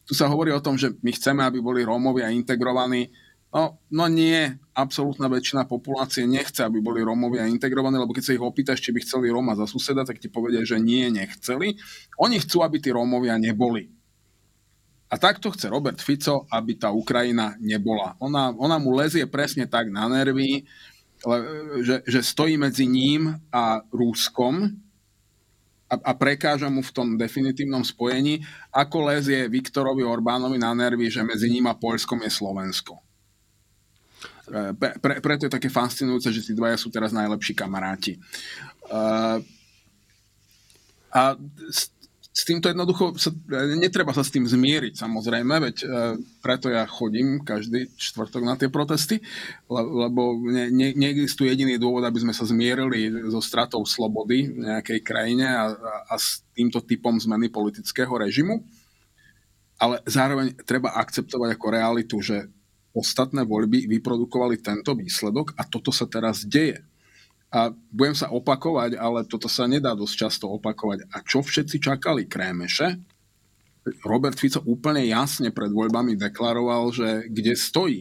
Tu 0.06 0.14
sa 0.14 0.30
hovorí 0.30 0.54
o 0.54 0.62
tom, 0.62 0.78
že 0.78 0.94
my 1.02 1.10
chceme, 1.10 1.42
aby 1.42 1.58
boli 1.58 1.82
Rómovia 1.82 2.30
integrovaní 2.30 3.10
No, 3.50 3.82
no 3.90 4.06
nie, 4.06 4.46
absolútna 4.78 5.26
väčšina 5.26 5.66
populácie 5.66 6.22
nechce, 6.22 6.62
aby 6.62 6.78
boli 6.78 7.02
Rómovia 7.02 7.50
integrovaní, 7.50 7.98
lebo 7.98 8.14
keď 8.14 8.30
sa 8.30 8.34
ich 8.38 8.42
opýtaš, 8.42 8.78
či 8.78 8.94
by 8.94 9.02
chceli 9.02 9.26
Róma 9.26 9.58
za 9.58 9.66
suseda, 9.66 10.06
tak 10.06 10.22
ti 10.22 10.30
povedia, 10.30 10.62
že 10.62 10.78
nie, 10.78 11.10
nechceli. 11.10 11.74
Oni 12.22 12.38
chcú, 12.38 12.62
aby 12.62 12.78
tí 12.78 12.94
Rómovia 12.94 13.34
neboli. 13.42 13.90
A 15.10 15.18
takto 15.18 15.50
chce 15.50 15.66
Robert 15.66 15.98
Fico, 15.98 16.46
aby 16.46 16.78
tá 16.78 16.94
Ukrajina 16.94 17.58
nebola. 17.58 18.14
Ona, 18.22 18.54
ona 18.54 18.78
mu 18.78 18.94
lezie 18.94 19.26
presne 19.26 19.66
tak 19.66 19.90
na 19.90 20.06
nervy, 20.06 20.62
že, 21.84 22.00
že 22.06 22.20
stojí 22.22 22.56
medzi 22.56 22.88
ním 22.88 23.36
a 23.52 23.84
Rúskom 23.92 24.72
a, 25.90 25.94
a 26.00 26.12
prekáža 26.14 26.70
mu 26.70 26.80
v 26.80 26.94
tom 26.94 27.08
definitívnom 27.18 27.82
spojení, 27.82 28.40
ako 28.70 29.10
lezie 29.10 29.50
Viktorovi 29.50 30.06
Orbánovi 30.06 30.56
na 30.56 30.70
nervy, 30.72 31.10
že 31.10 31.26
medzi 31.26 31.50
ním 31.50 31.66
a 31.66 31.74
Poľskom 31.74 32.22
je 32.22 32.30
Slovensko. 32.30 32.94
Eh, 34.50 34.72
pre, 34.74 34.90
pre, 34.98 35.14
preto 35.22 35.46
je 35.46 35.52
také 35.52 35.70
fascinujúce, 35.70 36.30
že 36.34 36.42
tí 36.42 36.52
dvaja 36.54 36.78
sú 36.78 36.90
teraz 36.90 37.14
najlepší 37.14 37.54
kamaráti. 37.54 38.18
Uh, 38.90 39.38
a 41.10 41.34
s, 42.40 42.48
týmto 42.48 42.72
jednoducho 42.72 43.12
sa, 43.20 43.28
netreba 43.76 44.16
sa 44.16 44.24
s 44.24 44.32
tým 44.32 44.48
zmieriť, 44.48 44.96
samozrejme, 44.96 45.54
veď 45.60 45.76
uh, 45.84 46.16
preto 46.40 46.72
ja 46.72 46.88
chodím 46.88 47.44
každý 47.44 47.92
čtvrtok 48.00 48.40
na 48.40 48.56
tie 48.56 48.72
protesty, 48.72 49.20
le, 49.68 49.82
lebo 50.08 50.40
ne, 50.48 50.72
ne, 50.72 50.96
neexistuje 50.96 51.52
jediný 51.52 51.76
dôvod, 51.76 52.00
aby 52.08 52.24
sme 52.24 52.32
sa 52.32 52.48
zmierili 52.48 53.12
so 53.28 53.44
stratou 53.44 53.84
slobody 53.84 54.48
v 54.48 54.64
nejakej 54.72 55.00
krajine 55.04 55.44
a, 55.44 55.68
a, 55.68 55.94
a 56.08 56.14
s 56.16 56.40
týmto 56.56 56.80
typom 56.80 57.20
zmeny 57.20 57.52
politického 57.52 58.10
režimu. 58.16 58.64
Ale 59.80 60.00
zároveň 60.08 60.56
treba 60.64 60.96
akceptovať 60.96 61.56
ako 61.56 61.66
realitu, 61.68 62.16
že 62.24 62.48
ostatné 62.96 63.46
voľby 63.46 63.86
vyprodukovali 63.86 64.58
tento 64.60 64.96
výsledok 64.96 65.54
a 65.56 65.62
toto 65.68 65.94
sa 65.94 66.08
teraz 66.08 66.42
deje. 66.42 66.82
A 67.50 67.74
budem 67.90 68.14
sa 68.14 68.30
opakovať, 68.30 68.94
ale 68.94 69.26
toto 69.26 69.50
sa 69.50 69.66
nedá 69.66 69.90
dosť 69.98 70.14
často 70.14 70.46
opakovať. 70.46 71.10
A 71.10 71.18
čo 71.26 71.42
všetci 71.42 71.82
čakali? 71.82 72.30
Krémeše? 72.30 72.94
Robert 74.06 74.38
Fico 74.38 74.62
úplne 74.62 75.02
jasne 75.08 75.50
pred 75.50 75.72
voľbami 75.72 76.14
deklaroval, 76.14 76.94
že 76.94 77.08
kde 77.26 77.58
stojí. 77.58 78.00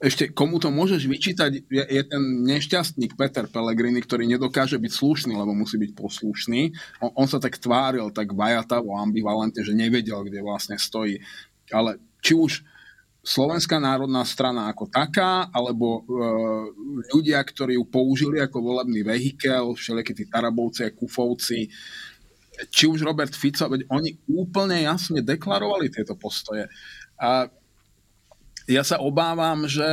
Ešte 0.00 0.32
komu 0.32 0.56
to 0.56 0.72
môžeš 0.72 1.04
vyčítať, 1.04 1.68
je, 1.68 1.84
je 1.84 2.02
ten 2.08 2.22
nešťastník 2.48 3.20
Peter 3.20 3.44
Pellegrini, 3.44 4.00
ktorý 4.00 4.24
nedokáže 4.24 4.80
byť 4.80 4.92
slušný, 4.96 5.36
lebo 5.36 5.52
musí 5.52 5.76
byť 5.76 5.92
poslušný. 5.92 6.72
On, 7.04 7.12
on 7.12 7.28
sa 7.28 7.36
tak 7.36 7.60
tváril, 7.60 8.08
tak 8.08 8.32
vajatavo, 8.32 8.96
ambivalentne, 8.96 9.60
že 9.60 9.76
nevedel, 9.76 10.24
kde 10.24 10.40
vlastne 10.40 10.80
stojí. 10.80 11.20
Ale 11.68 12.00
či 12.24 12.32
už 12.32 12.64
Slovenská 13.20 13.76
národná 13.76 14.24
strana 14.24 14.72
ako 14.72 14.88
taká, 14.88 15.52
alebo 15.52 16.00
e, 16.00 16.02
ľudia, 17.12 17.36
ktorí 17.44 17.76
ju 17.76 17.84
použili 17.84 18.40
ako 18.40 18.64
volebný 18.64 19.04
vehikel, 19.04 19.76
všelijakí 19.76 20.12
tí 20.16 20.24
Tarabovci 20.24 20.88
a 20.88 20.94
Kufovci, 20.96 21.68
či 22.68 22.84
už 22.88 23.04
Robert 23.04 23.32
Fico, 23.32 23.68
veď 23.68 23.88
oni 23.88 24.16
úplne 24.36 24.84
jasne 24.84 25.24
deklarovali 25.24 25.92
tieto 25.92 26.16
postoje. 26.16 26.68
A 27.20 27.48
ja 28.68 28.82
sa 28.84 29.00
obávam, 29.00 29.64
že 29.64 29.84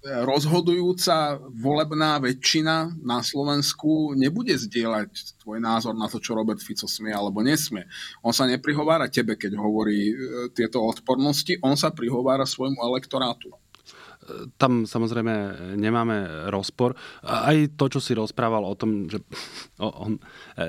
rozhodujúca 0.00 1.36
volebná 1.60 2.16
väčšina 2.24 2.96
na 3.04 3.20
Slovensku 3.20 4.16
nebude 4.16 4.56
zdieľať 4.56 5.40
tvoj 5.44 5.60
názor 5.60 5.92
na 5.92 6.08
to, 6.08 6.16
čo 6.16 6.32
Robert 6.32 6.64
Fico 6.64 6.88
smie 6.88 7.12
alebo 7.12 7.44
nesmie. 7.44 7.84
On 8.24 8.32
sa 8.32 8.48
neprihovára 8.48 9.12
tebe, 9.12 9.36
keď 9.36 9.60
hovorí 9.60 10.12
e, 10.12 10.14
tieto 10.56 10.80
odpornosti, 10.80 11.60
on 11.60 11.76
sa 11.76 11.92
prihovára 11.92 12.48
svojmu 12.48 12.80
elektorátu. 12.80 13.52
Tam 14.56 14.86
samozrejme 14.86 15.34
nemáme 15.76 16.48
rozpor. 16.48 16.96
Aj 17.24 17.56
to, 17.76 17.84
čo 17.92 18.00
si 18.00 18.16
rozprával 18.16 18.64
o 18.64 18.78
tom, 18.78 19.04
že 19.04 19.20
on 19.84 20.16
e, 20.56 20.64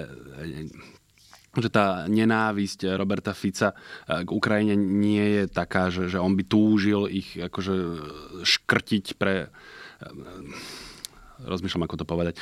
že 1.52 1.68
tá 1.68 2.08
nenávisť 2.08 2.96
Roberta 2.96 3.36
Fica 3.36 3.76
eh, 3.76 4.24
k 4.24 4.30
Ukrajine 4.32 4.80
nie 4.80 5.42
je 5.42 5.44
taká, 5.52 5.92
že, 5.92 6.08
že 6.08 6.22
on 6.22 6.36
by 6.40 6.44
túžil 6.48 7.12
ich 7.12 7.36
akože 7.36 7.76
škrtiť 8.48 9.06
pre 9.20 9.48
eh, 9.48 10.80
rozmýšľam, 11.42 11.90
ako 11.90 11.98
to 11.98 12.06
povedať. 12.06 12.34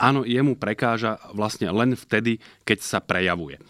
Áno, 0.00 0.24
jemu 0.24 0.56
prekáža 0.56 1.20
vlastne 1.36 1.68
len 1.68 1.92
vtedy, 1.92 2.40
keď 2.64 2.78
sa 2.80 2.98
prejavuje. 3.04 3.60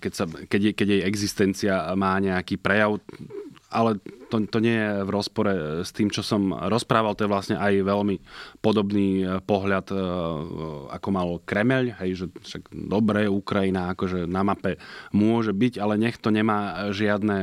Keď, 0.00 0.12
sa, 0.12 0.24
keď, 0.24 0.72
keď 0.72 0.86
jej 0.88 1.02
existencia 1.04 1.92
má 1.96 2.16
nejaký 2.16 2.56
prejav, 2.56 3.00
ale 3.70 4.02
to, 4.30 4.42
to 4.50 4.58
nie 4.58 4.74
je 4.74 5.06
v 5.06 5.10
rozpore 5.10 5.52
s 5.86 5.90
tým, 5.94 6.10
čo 6.10 6.26
som 6.26 6.50
rozprával. 6.50 7.14
To 7.14 7.24
je 7.26 7.32
vlastne 7.32 7.56
aj 7.56 7.86
veľmi 7.86 8.18
podobný 8.58 9.22
e, 9.22 9.38
pohľad, 9.42 9.86
e, 9.90 9.96
ako 10.90 11.08
mal 11.14 11.28
Kremeľ, 11.46 12.02
hej, 12.02 12.10
že 12.18 12.26
však 12.34 12.74
dobre, 12.74 13.30
Ukrajina 13.30 13.94
akože 13.94 14.26
na 14.26 14.42
mape 14.42 14.76
môže 15.14 15.54
byť, 15.54 15.78
ale 15.78 15.98
nech 15.98 16.18
to 16.18 16.34
nemá 16.34 16.90
žiadne 16.90 17.38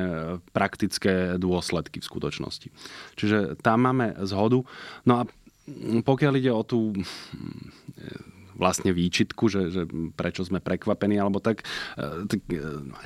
praktické 0.52 1.40
dôsledky 1.40 2.04
v 2.04 2.10
skutočnosti. 2.12 2.68
Čiže 3.16 3.60
tam 3.64 3.88
máme 3.88 4.20
zhodu. 4.28 4.64
No 5.08 5.14
a 5.20 5.28
pokiaľ 6.04 6.34
ide 6.40 6.52
o 6.52 6.64
tú 6.64 6.96
vlastne 8.58 8.92
výčitku, 8.92 9.48
že, 9.48 9.70
že 9.70 9.82
prečo 10.18 10.44
sme 10.44 10.60
prekvapení, 10.60 11.22
alebo 11.22 11.40
tak, 11.40 11.64
e, 11.96 12.26
tak 12.26 12.42
e, 12.50 12.60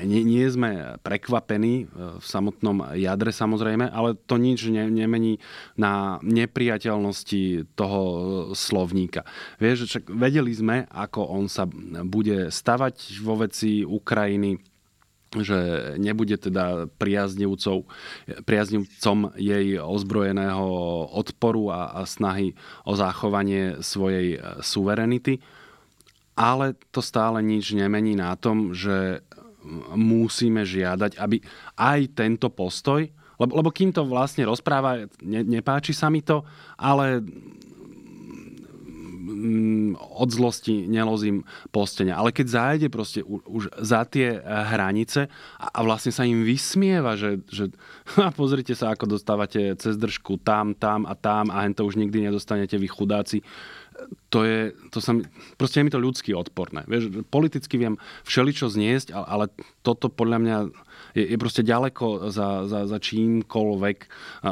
nie, 0.08 0.24
nie 0.24 0.47
sme 0.47 0.97
prekvapení 1.04 1.91
v 1.91 2.26
samotnom 2.26 2.95
jadre 2.95 3.36
samozrejme, 3.36 3.91
ale 3.91 4.16
to 4.16 4.39
nič 4.39 4.72
ne, 4.72 4.88
nemení 4.88 5.38
na 5.76 6.18
nepriateľnosti 6.24 7.76
toho 7.76 8.02
slovníka. 8.56 9.28
Vieš, 9.60 9.91
však 9.91 10.06
vedeli 10.10 10.56
sme, 10.56 10.88
ako 10.89 11.22
on 11.28 11.45
sa 11.52 11.68
bude 12.08 12.49
stavať 12.49 13.22
vo 13.22 13.43
veci 13.43 13.84
Ukrajiny, 13.84 14.70
že 15.39 15.95
nebude 15.95 16.36
teda 16.36 16.91
priaznivcom, 16.99 17.88
jej 19.39 19.79
ozbrojeného 19.79 20.67
odporu 21.15 21.71
a, 21.71 21.95
a 21.95 22.01
snahy 22.03 22.51
o 22.84 22.99
zachovanie 22.99 23.79
svojej 23.79 24.36
e, 24.36 24.39
suverenity. 24.59 25.39
Ale 26.36 26.75
to 26.91 26.99
stále 26.99 27.39
nič 27.39 27.71
nemení 27.71 28.19
na 28.19 28.36
tom, 28.36 28.75
že 28.75 29.23
musíme 29.95 30.67
žiadať, 30.67 31.15
aby 31.15 31.39
aj 31.79 31.99
tento 32.17 32.51
postoj, 32.51 33.07
lebo, 33.39 33.51
lebo 33.57 33.69
kým 33.73 33.89
to 33.95 34.05
vlastne 34.05 34.45
rozpráva, 34.45 35.07
ne, 35.23 35.41
nepáči 35.41 35.95
sa 35.95 36.11
mi 36.11 36.21
to, 36.21 36.45
ale 36.77 37.23
od 39.97 40.29
zlosti 40.29 40.86
nelozím 40.86 41.47
postenia. 41.71 42.19
Ale 42.19 42.36
keď 42.36 42.47
zájde 42.47 42.88
proste 42.91 43.23
už 43.25 43.71
za 43.79 44.03
tie 44.05 44.38
eh, 44.38 44.41
hranice 44.43 45.32
a 45.57 45.79
vlastne 45.82 46.11
sa 46.13 46.27
im 46.27 46.43
vysmieva, 46.43 47.15
že, 47.15 47.41
že 47.49 47.71
pozrite 48.39 48.75
sa, 48.75 48.93
ako 48.93 49.17
dostávate 49.17 49.75
cez 49.79 49.95
držku 49.95 50.39
tam, 50.41 50.75
tam 50.75 51.07
a 51.07 51.15
tam 51.15 51.49
a 51.49 51.63
hen 51.63 51.73
to 51.73 51.88
už 51.88 51.95
nikdy 51.97 52.23
nedostanete 52.23 52.75
vy 52.75 52.88
chudáci 52.88 53.39
to 54.32 54.43
je, 54.47 54.73
to 54.89 55.03
sa 55.03 55.13
mi, 55.13 55.27
proste 55.59 55.82
je 55.82 55.86
mi 55.86 55.93
to 55.93 56.01
ľudsky 56.01 56.32
odporné. 56.34 56.88
Vieš, 56.88 57.27
politicky 57.27 57.77
viem 57.77 57.99
všeličo 58.25 58.71
zniesť, 58.71 59.13
ale, 59.13 59.25
ale 59.27 59.45
toto 59.86 60.07
podľa 60.07 60.38
mňa 60.41 60.57
je, 61.17 61.23
je 61.36 61.38
proste 61.38 61.61
ďaleko 61.61 62.32
za, 62.32 62.65
za, 62.65 62.79
za 62.88 62.97
čímkoľvek, 62.97 63.97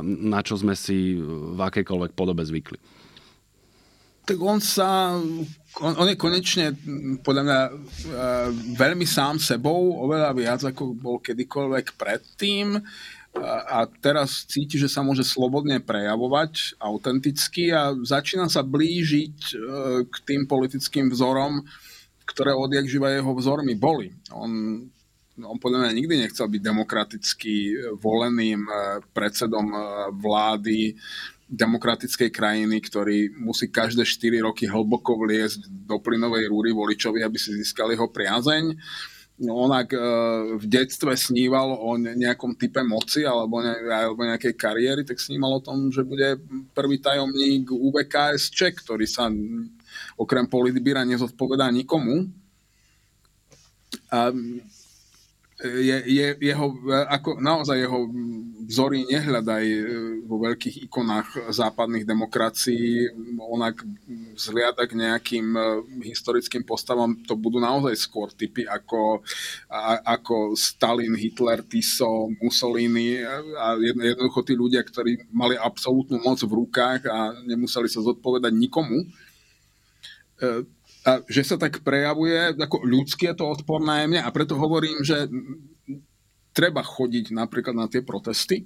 na 0.03 0.39
čo 0.43 0.59
sme 0.59 0.75
si 0.75 1.17
v 1.23 1.59
akejkoľvek 1.59 2.11
podobe 2.13 2.43
zvykli 2.45 2.98
tak 4.29 4.37
on 4.45 4.61
sa, 4.61 5.17
on, 5.81 5.93
on 5.97 6.05
je 6.05 6.13
konečne 6.13 6.77
podľa 7.25 7.43
mňa 7.49 7.59
e, 7.65 7.71
veľmi 8.77 9.09
sám 9.09 9.41
sebou, 9.41 10.05
oveľa 10.05 10.37
viac 10.37 10.61
ako 10.61 10.93
bol 10.93 11.17
kedykoľvek 11.17 11.97
predtým 11.97 12.77
a, 13.33 13.81
a 13.81 13.89
teraz 13.89 14.45
cíti, 14.45 14.77
že 14.77 14.85
sa 14.85 15.01
môže 15.01 15.25
slobodne 15.25 15.81
prejavovať 15.81 16.77
autenticky 16.77 17.73
a 17.73 17.97
začína 17.97 18.53
sa 18.53 18.61
blížiť 18.61 19.37
e, 19.49 19.53
k 20.05 20.15
tým 20.29 20.45
politickým 20.45 21.09
vzorom, 21.09 21.65
ktoré 22.29 22.53
odjak 22.53 22.85
živa 22.85 23.09
jeho 23.09 23.33
vzormi 23.33 23.73
boli. 23.73 24.13
On 24.29 24.85
on 25.39 25.55
podľa 25.55 25.87
mňa 25.87 25.95
nikdy 25.95 26.15
nechcel 26.19 26.51
byť 26.51 26.59
demokraticky 26.59 27.71
voleným 28.03 28.59
e, 28.67 28.99
predsedom 29.15 29.71
vlády 30.19 30.99
demokratickej 31.49 32.29
krajiny, 32.29 32.77
ktorý 32.77 33.33
musí 33.33 33.73
každé 33.73 34.05
4 34.05 34.45
roky 34.45 34.69
hlboko 34.69 35.17
vliesť 35.17 35.65
do 35.65 35.97
plynovej 35.97 36.45
rúry 36.45 36.69
voličovi, 36.69 37.25
aby 37.25 37.41
si 37.41 37.57
získali 37.57 37.97
jeho 37.97 38.05
priazeň. 38.05 38.77
No, 39.39 39.65
onak 39.65 39.95
e, 39.95 39.99
v 40.59 40.65
detstve 40.67 41.15
sníval 41.15 41.71
o 41.71 41.95
nejakom 41.95 42.59
type 42.59 42.83
moci 42.83 43.23
alebo, 43.23 43.63
ne, 43.63 43.71
alebo 43.87 44.27
nejakej 44.27 44.53
kariéry, 44.53 45.01
tak 45.07 45.15
snímal 45.15 45.57
o 45.57 45.63
tom, 45.63 45.89
že 45.89 46.03
bude 46.03 46.37
prvý 46.75 46.99
tajomník 46.99 47.71
UVKSČ, 47.71 48.59
ktorý 48.83 49.07
sa 49.07 49.31
okrem 50.19 50.45
politbíra 50.45 51.07
nezodpovedá 51.07 51.71
nikomu. 51.71 52.27
A 54.11 54.29
je, 55.63 55.97
je, 56.07 56.27
jeho, 56.39 56.67
ako 57.11 57.39
naozaj 57.39 57.83
jeho 57.83 58.07
vzory 58.69 59.09
nehľadaj 59.09 59.65
e, 59.65 59.81
vo 60.29 60.37
veľkých 60.45 60.85
ikonách 60.85 61.49
západných 61.49 62.05
demokracií, 62.05 63.09
onak 63.41 63.81
vzliada 64.37 64.85
k 64.85 64.93
nejakým 64.93 65.47
e, 65.57 65.61
historickým 66.05 66.61
postavám, 66.61 67.17
to 67.25 67.33
budú 67.33 67.57
naozaj 67.57 67.97
skôr 67.97 68.29
typy 68.29 68.69
ako, 68.69 69.25
ako 70.05 70.53
Stalin, 70.53 71.17
Hitler, 71.17 71.65
Tiso, 71.65 72.29
Mussolini. 72.37 73.25
A 73.57 73.73
jednoducho 73.81 74.45
tí 74.45 74.53
ľudia, 74.53 74.85
ktorí 74.85 75.33
mali 75.33 75.57
absolútnu 75.57 76.21
moc 76.21 76.37
v 76.37 76.53
rukách 76.53 77.09
a 77.09 77.33
nemuseli 77.49 77.89
sa 77.89 78.05
zodpovedať 78.05 78.53
nikomu 78.53 79.01
e, 79.01 80.63
a 81.07 81.23
že 81.25 81.41
sa 81.41 81.55
tak 81.55 81.79
prejavuje, 81.81 82.59
ako 82.59 82.83
ľudské 82.83 83.31
to 83.31 83.47
odpor 83.47 83.79
najmä 83.79 84.19
a 84.19 84.29
preto 84.35 84.59
hovorím, 84.59 84.99
že 84.99 85.31
treba 86.53 86.81
chodiť 86.81 87.31
napríklad 87.31 87.75
na 87.75 87.87
tie 87.87 88.01
protesty. 88.03 88.65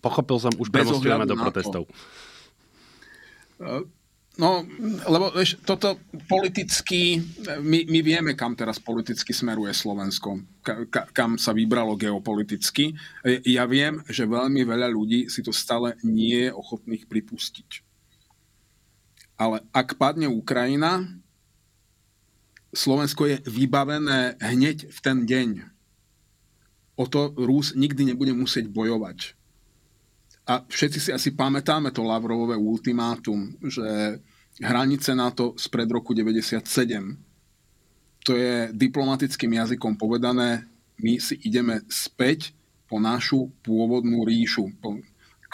Pochopil 0.00 0.40
som, 0.40 0.52
už 0.56 0.72
premostujeme 0.72 1.28
do 1.28 1.36
protestov. 1.36 1.84
To. 3.60 3.84
No, 4.32 4.64
lebo 5.12 5.28
vieš, 5.36 5.60
toto 5.60 6.00
politicky, 6.24 7.20
my, 7.60 7.84
my 7.84 8.00
vieme, 8.00 8.32
kam 8.32 8.56
teraz 8.56 8.80
politicky 8.80 9.36
smeruje 9.36 9.76
Slovensko, 9.76 10.40
ka, 10.64 10.88
ka, 10.88 11.02
kam 11.12 11.36
sa 11.36 11.52
vybralo 11.52 12.00
geopoliticky. 12.00 12.96
Ja 13.44 13.68
viem, 13.68 14.00
že 14.08 14.24
veľmi 14.24 14.64
veľa 14.64 14.88
ľudí 14.88 15.28
si 15.28 15.44
to 15.44 15.52
stále 15.52 16.00
nie 16.00 16.48
je 16.48 16.50
ochotných 16.56 17.04
pripustiť. 17.12 17.84
Ale 19.36 19.60
ak 19.68 20.00
padne 20.00 20.32
Ukrajina, 20.32 21.04
Slovensko 22.72 23.28
je 23.28 23.36
vybavené 23.44 24.40
hneď 24.40 24.88
v 24.88 24.98
ten 25.04 25.28
deň. 25.28 25.48
O 27.02 27.10
to 27.10 27.34
Rus 27.34 27.74
nikdy 27.74 28.14
nebude 28.14 28.30
musieť 28.30 28.70
bojovať. 28.70 29.34
A 30.46 30.62
všetci 30.62 30.98
si 31.02 31.10
asi 31.10 31.34
pamätáme 31.34 31.90
to 31.90 32.06
Lavrovové 32.06 32.54
ultimátum, 32.54 33.58
že 33.58 34.18
hranice 34.62 35.10
NATO 35.18 35.58
spred 35.58 35.90
roku 35.90 36.14
97. 36.14 36.62
To 38.22 38.38
je 38.38 38.70
diplomatickým 38.70 39.58
jazykom 39.58 39.98
povedané, 39.98 40.62
my 41.02 41.18
si 41.18 41.34
ideme 41.42 41.82
späť 41.90 42.54
po 42.86 43.02
našu 43.02 43.50
pôvodnú 43.66 44.22
ríšu, 44.22 44.70
po 44.78 45.02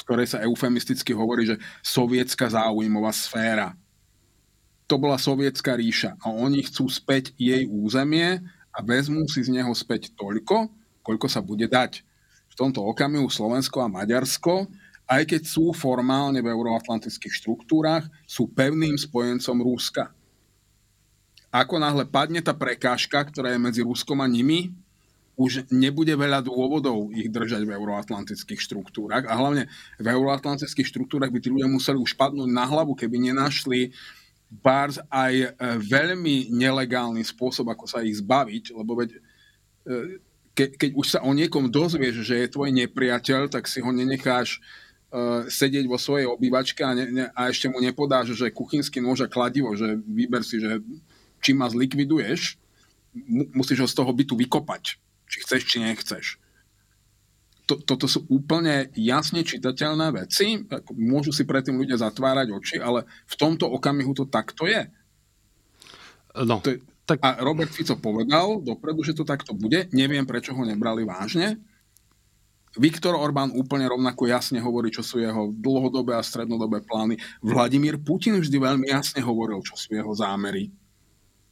ktorej 0.04 0.36
sa 0.36 0.44
eufemisticky 0.44 1.16
hovorí, 1.16 1.48
že 1.48 1.56
sovietská 1.80 2.52
záujmová 2.52 3.08
sféra 3.16 3.72
to 4.88 4.96
bola 4.96 5.20
sovietská 5.20 5.76
ríša 5.76 6.16
a 6.24 6.32
oni 6.32 6.64
chcú 6.64 6.88
späť 6.88 7.36
jej 7.36 7.68
územie 7.68 8.40
a 8.72 8.78
vezmú 8.80 9.28
si 9.28 9.44
z 9.44 9.52
neho 9.52 9.70
späť 9.76 10.08
toľko, 10.16 10.72
koľko 11.08 11.32
sa 11.32 11.40
bude 11.40 11.64
dať. 11.64 12.04
V 12.52 12.54
tomto 12.60 12.84
okamihu 12.84 13.32
Slovensko 13.32 13.80
a 13.80 13.88
Maďarsko, 13.88 14.68
aj 15.08 15.24
keď 15.24 15.42
sú 15.48 15.72
formálne 15.72 16.44
v 16.44 16.52
euroatlantických 16.52 17.32
štruktúrach, 17.32 18.04
sú 18.28 18.52
pevným 18.52 19.00
spojencom 19.00 19.64
Ruska. 19.64 20.12
Ako 21.48 21.80
náhle 21.80 22.04
padne 22.04 22.44
tá 22.44 22.52
prekážka, 22.52 23.24
ktorá 23.24 23.56
je 23.56 23.64
medzi 23.64 23.80
Ruskom 23.80 24.20
a 24.20 24.28
nimi, 24.28 24.68
už 25.38 25.70
nebude 25.70 26.12
veľa 26.12 26.42
dôvodov 26.44 27.14
ich 27.14 27.30
držať 27.30 27.62
v 27.62 27.72
euroatlantických 27.72 28.58
štruktúrach 28.58 29.22
a 29.30 29.38
hlavne 29.38 29.70
v 29.96 30.06
euroatlantických 30.10 30.90
štruktúrach 30.90 31.30
by 31.30 31.38
tí 31.38 31.48
ľudia 31.48 31.70
museli 31.70 31.94
už 31.94 32.18
padnúť 32.18 32.50
na 32.50 32.66
hlavu, 32.66 32.98
keby 32.98 33.30
nenašli 33.30 33.94
bárs 34.50 34.98
aj 35.06 35.34
e, 35.38 35.48
veľmi 35.78 36.50
nelegálny 36.50 37.22
spôsob, 37.22 37.70
ako 37.70 37.86
sa 37.86 38.02
ich 38.02 38.18
zbaviť, 38.18 38.74
lebo 38.74 38.98
veď 38.98 39.14
e, 39.14 39.18
ke, 40.58 40.74
keď 40.74 40.90
už 40.98 41.06
sa 41.06 41.20
o 41.22 41.30
niekom 41.30 41.70
dozvieš, 41.70 42.26
že 42.26 42.34
je 42.42 42.54
tvoj 42.58 42.74
nepriateľ, 42.74 43.46
tak 43.46 43.70
si 43.70 43.78
ho 43.78 43.94
nenecháš 43.94 44.58
uh, 45.14 45.46
sedieť 45.46 45.86
vo 45.86 45.94
svojej 45.94 46.26
obývačke 46.26 46.82
a, 46.82 46.98
ne, 46.98 47.06
ne, 47.06 47.24
a 47.30 47.46
ešte 47.46 47.70
mu 47.70 47.78
nepodáš, 47.78 48.34
že 48.34 48.50
kuchynský 48.50 48.98
nôž 48.98 49.22
a 49.22 49.30
kladivo, 49.30 49.78
že 49.78 49.94
vyber 50.02 50.42
si, 50.42 50.58
že 50.58 50.82
či 51.38 51.54
ma 51.54 51.70
zlikviduješ, 51.70 52.58
mu, 53.14 53.46
musíš 53.54 53.86
ho 53.86 53.88
z 53.88 53.94
toho 53.94 54.10
bytu 54.10 54.34
vykopať, 54.34 54.98
či 55.30 55.36
chceš, 55.46 55.62
či 55.70 55.78
nechceš 55.78 56.42
to, 57.68 57.76
toto 57.84 58.08
sú 58.08 58.24
úplne 58.32 58.88
jasne 58.96 59.44
čitateľné 59.44 60.16
veci. 60.16 60.64
Môžu 60.96 61.36
si 61.36 61.44
predtým 61.44 61.76
ľudia 61.76 62.00
zatvárať 62.00 62.48
oči, 62.48 62.76
ale 62.80 63.04
v 63.28 63.34
tomto 63.36 63.68
okamihu 63.68 64.16
to 64.16 64.24
takto 64.24 64.64
je. 64.64 64.88
No, 66.32 66.64
to 66.64 66.72
je 66.72 66.78
tak... 67.08 67.24
A 67.24 67.40
Robert 67.40 67.72
Fico 67.72 67.96
povedal 67.96 68.60
dopredu, 68.60 69.00
že 69.00 69.16
to 69.16 69.24
takto 69.24 69.56
bude. 69.56 69.88
Neviem, 69.96 70.28
prečo 70.28 70.52
ho 70.52 70.60
nebrali 70.60 71.08
vážne. 71.08 71.56
Viktor 72.76 73.16
Orbán 73.16 73.48
úplne 73.56 73.88
rovnako 73.88 74.28
jasne 74.28 74.60
hovorí, 74.60 74.92
čo 74.92 75.00
sú 75.00 75.16
jeho 75.18 75.48
dlhodobé 75.56 76.12
a 76.12 76.22
strednodobé 76.22 76.84
plány. 76.84 77.16
Vladimír 77.40 77.96
Putin 77.96 78.36
vždy 78.36 78.60
veľmi 78.60 78.86
jasne 78.92 79.24
hovoril, 79.24 79.64
čo 79.64 79.72
sú 79.72 79.96
jeho 79.96 80.12
zámery 80.12 80.68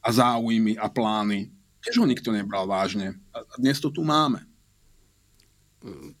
a 0.05 0.13
záujmy 0.13 0.77
a 0.77 0.85
plány. 0.87 1.49
Tiež 1.81 1.99
ho 1.99 2.05
nikto 2.05 2.29
nebral 2.29 2.69
vážne. 2.69 3.17
A 3.33 3.41
dnes 3.57 3.81
to 3.81 3.89
tu 3.89 4.05
máme. 4.05 4.45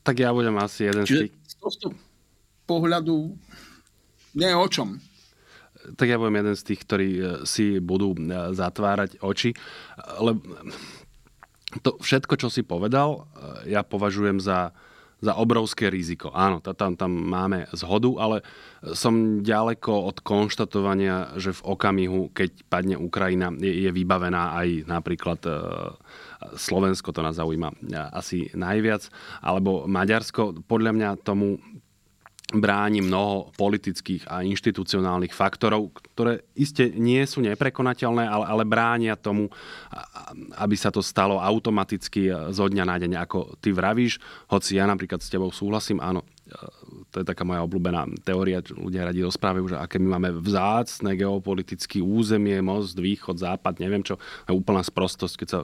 Tak 0.01 0.17
ja 0.17 0.33
budem 0.33 0.57
asi 0.57 0.89
jeden 0.89 1.05
Čiže 1.05 1.29
z 1.45 1.55
tohto 1.61 1.87
pohľadu 2.65 3.37
nie 4.33 4.49
je 4.49 4.57
o 4.57 4.67
čom. 4.67 4.97
Tak 5.95 6.11
ja 6.11 6.19
budem 6.19 6.43
jeden 6.43 6.55
z 6.59 6.65
tých, 6.67 6.79
ktorí 6.83 7.09
si 7.47 7.79
budú 7.79 8.17
zatvárať 8.51 9.23
oči. 9.23 9.55
Lebo 10.19 10.43
to 11.85 11.95
všetko, 12.01 12.33
čo 12.35 12.51
si 12.51 12.65
povedal, 12.65 13.29
ja 13.63 13.85
považujem 13.85 14.41
za 14.43 14.75
za 15.17 15.33
obrovské 15.33 15.89
riziko. 15.89 16.29
Áno, 16.29 16.61
tam, 16.61 16.93
tam 16.93 17.09
máme 17.09 17.65
zhodu, 17.73 18.13
ale 18.21 18.37
som 18.93 19.41
ďaleko 19.41 20.13
od 20.13 20.21
konštatovania, 20.21 21.33
že 21.41 21.57
v 21.57 21.65
okamihu, 21.73 22.29
keď 22.37 22.49
padne 22.69 22.95
Ukrajina, 23.01 23.49
je, 23.57 23.73
je 23.73 23.89
vybavená 23.89 24.53
aj 24.61 24.85
napríklad 24.85 25.41
e, 25.49 25.51
Slovensko, 26.53 27.09
to 27.09 27.25
nás 27.25 27.41
zaujíma 27.41 27.73
e, 27.73 27.75
asi 28.13 28.53
najviac, 28.53 29.09
alebo 29.41 29.89
Maďarsko. 29.89 30.61
Podľa 30.69 30.91
mňa 30.93 31.09
tomu 31.25 31.57
bráni 32.47 33.03
mnoho 33.03 33.51
politických 33.59 34.23
a 34.31 34.39
inštitucionálnych 34.39 35.35
faktorov, 35.35 35.91
ktoré 36.15 36.47
iste 36.55 36.87
nie 36.95 37.19
sú 37.27 37.43
neprekonateľné, 37.43 38.23
ale, 38.23 38.45
ale 38.47 38.63
bránia 38.63 39.19
tomu, 39.19 39.51
aby 40.55 40.75
sa 40.79 40.87
to 40.87 41.03
stalo 41.03 41.43
automaticky 41.43 42.31
zo 42.55 42.71
dňa 42.71 42.83
na 42.87 42.95
deň, 43.03 43.11
ako 43.19 43.59
ty 43.59 43.75
vravíš. 43.75 44.23
Hoci 44.47 44.79
ja 44.79 44.87
napríklad 44.87 45.19
s 45.19 45.27
tebou 45.27 45.51
súhlasím, 45.51 45.99
áno, 45.99 46.23
to 47.11 47.19
je 47.19 47.25
taká 47.27 47.43
moja 47.43 47.63
obľúbená 47.67 48.07
teória, 48.23 48.63
ľudia 48.63 49.11
radi 49.11 49.19
rozprávajú, 49.27 49.75
že 49.75 49.77
aké 49.83 49.99
my 49.99 50.15
máme 50.15 50.39
vzácne 50.39 51.19
geopolitické 51.19 51.99
územie, 51.99 52.63
most, 52.63 52.95
východ, 52.95 53.43
západ, 53.43 53.83
neviem 53.83 54.03
čo, 54.03 54.15
je 54.47 54.55
úplná 54.55 54.79
sprostosť, 54.83 55.35
keď 55.43 55.47
sa 55.51 55.59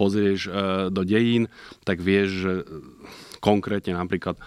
pozrieš 0.00 0.48
e, 0.48 0.50
do 0.88 1.04
dejín, 1.04 1.52
tak 1.84 2.00
vieš, 2.00 2.28
že 2.40 2.52
konkrétne 3.42 3.98
napríklad 3.98 4.38
e, 4.38 4.42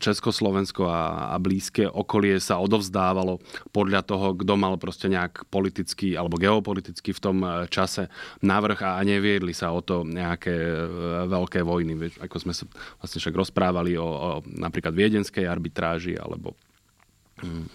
Československo 0.00 0.88
a, 0.88 1.30
a 1.30 1.36
blízke 1.36 1.84
okolie 1.84 2.40
sa 2.40 2.56
odovzdávalo 2.56 3.44
podľa 3.68 4.00
toho, 4.08 4.32
kto 4.32 4.56
mal 4.56 4.80
proste 4.80 5.12
nejak 5.12 5.44
politicky 5.52 6.16
alebo 6.16 6.40
geopoliticky 6.40 7.12
v 7.12 7.20
tom 7.20 7.44
e, 7.44 7.68
čase 7.68 8.08
navrh 8.40 8.80
a 8.80 9.04
neviedli 9.04 9.52
sa 9.52 9.76
o 9.76 9.84
to 9.84 10.08
nejaké 10.08 10.56
e, 10.56 11.28
veľké 11.28 11.60
vojny. 11.60 12.16
Ako 12.24 12.40
sme 12.40 12.56
sa 12.56 12.64
vlastne 12.96 13.20
však 13.20 13.36
rozprávali 13.36 14.00
o, 14.00 14.08
o 14.08 14.28
napríklad 14.48 14.96
viedenskej 14.96 15.44
arbitráži 15.44 16.16
alebo 16.16 16.56
mm, 17.44 17.68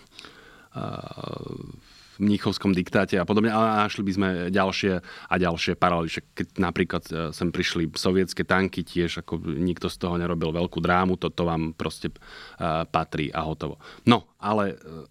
mníchovskom 2.20 2.76
diktáte 2.76 3.16
a 3.16 3.24
podobne, 3.24 3.50
ale 3.50 3.88
našli 3.88 4.04
by 4.04 4.12
sme 4.14 4.30
ďalšie 4.52 4.94
a 5.04 5.36
ďalšie 5.40 5.74
paralely. 5.80 6.12
Keď 6.12 6.48
napríklad 6.60 7.04
e, 7.08 7.14
sem 7.32 7.50
prišli 7.50 7.88
sovietské 7.96 8.44
tanky, 8.44 8.84
tiež 8.84 9.24
ako 9.24 9.40
nikto 9.40 9.88
z 9.88 9.98
toho 9.98 10.20
nerobil 10.20 10.52
veľkú 10.52 10.84
drámu, 10.84 11.16
toto 11.16 11.48
vám 11.48 11.72
proste 11.74 12.12
uh, 12.12 12.84
patrí 12.84 13.32
a 13.32 13.48
hotovo. 13.48 13.80
No, 14.04 14.28
ale 14.38 14.76
uh, 14.76 15.08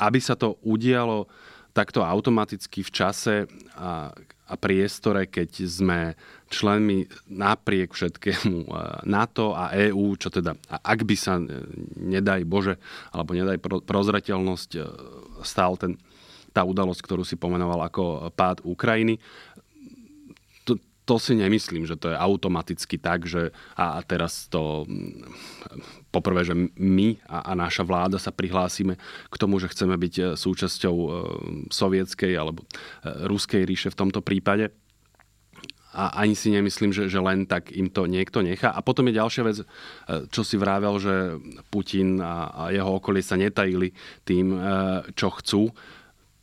aby 0.00 0.18
sa 0.18 0.34
to 0.34 0.56
udialo 0.64 1.28
takto 1.70 2.02
automaticky 2.02 2.82
v 2.82 2.90
čase 2.90 3.34
a, 3.78 4.10
a 4.50 4.54
priestore, 4.58 5.30
keď 5.30 5.50
sme 5.68 6.00
členmi 6.50 7.06
napriek 7.30 7.94
všetkému 7.94 8.66
NATO 9.06 9.54
a 9.54 9.70
EÚ, 9.70 10.18
čo 10.18 10.34
teda, 10.34 10.58
ak 10.66 11.06
by 11.06 11.14
sa, 11.14 11.38
nedaj 11.94 12.42
Bože, 12.42 12.74
alebo 13.14 13.38
nedaj 13.38 13.62
prozreteľnosť, 13.86 14.70
stal 15.46 15.78
ten 15.78 15.94
tá 16.50 16.66
udalosť, 16.66 17.00
ktorú 17.02 17.22
si 17.22 17.38
pomenoval 17.38 17.86
ako 17.86 18.30
pád 18.34 18.62
Ukrajiny. 18.66 19.18
To, 20.66 20.76
to 21.06 21.16
si 21.18 21.38
nemyslím, 21.38 21.86
že 21.86 21.98
to 21.98 22.12
je 22.12 22.16
automaticky 22.18 22.98
tak, 22.98 23.26
že 23.26 23.54
a 23.74 24.02
teraz 24.02 24.46
to 24.50 24.86
poprvé, 26.10 26.42
že 26.42 26.54
my 26.76 27.16
a, 27.30 27.50
a 27.50 27.52
naša 27.54 27.86
vláda 27.86 28.18
sa 28.18 28.34
prihlásime 28.34 28.98
k 29.30 29.34
tomu, 29.38 29.62
že 29.62 29.70
chceme 29.70 29.94
byť 29.94 30.14
e, 30.18 30.22
súčasťou 30.34 30.96
e, 30.98 31.08
sovietskej 31.70 32.34
alebo 32.34 32.66
e, 32.66 32.66
ruskej 33.30 33.62
ríše 33.62 33.88
v 33.94 33.98
tomto 33.98 34.20
prípade 34.20 34.74
a 35.90 36.22
ani 36.22 36.38
si 36.38 36.54
nemyslím, 36.54 36.94
že, 36.94 37.10
že 37.10 37.18
len 37.18 37.50
tak 37.50 37.74
im 37.74 37.90
to 37.90 38.06
niekto 38.06 38.46
nechá. 38.46 38.70
A 38.70 38.78
potom 38.78 39.10
je 39.10 39.18
ďalšia 39.18 39.42
vec, 39.42 39.58
čo 40.30 40.46
si 40.46 40.54
vravel, 40.54 41.02
že 41.02 41.34
Putin 41.66 42.22
a, 42.22 42.46
a 42.46 42.62
jeho 42.70 43.02
okolie 43.02 43.26
sa 43.26 43.34
netajili 43.34 43.90
tým, 44.22 44.54
čo 45.18 45.34
chcú 45.34 45.74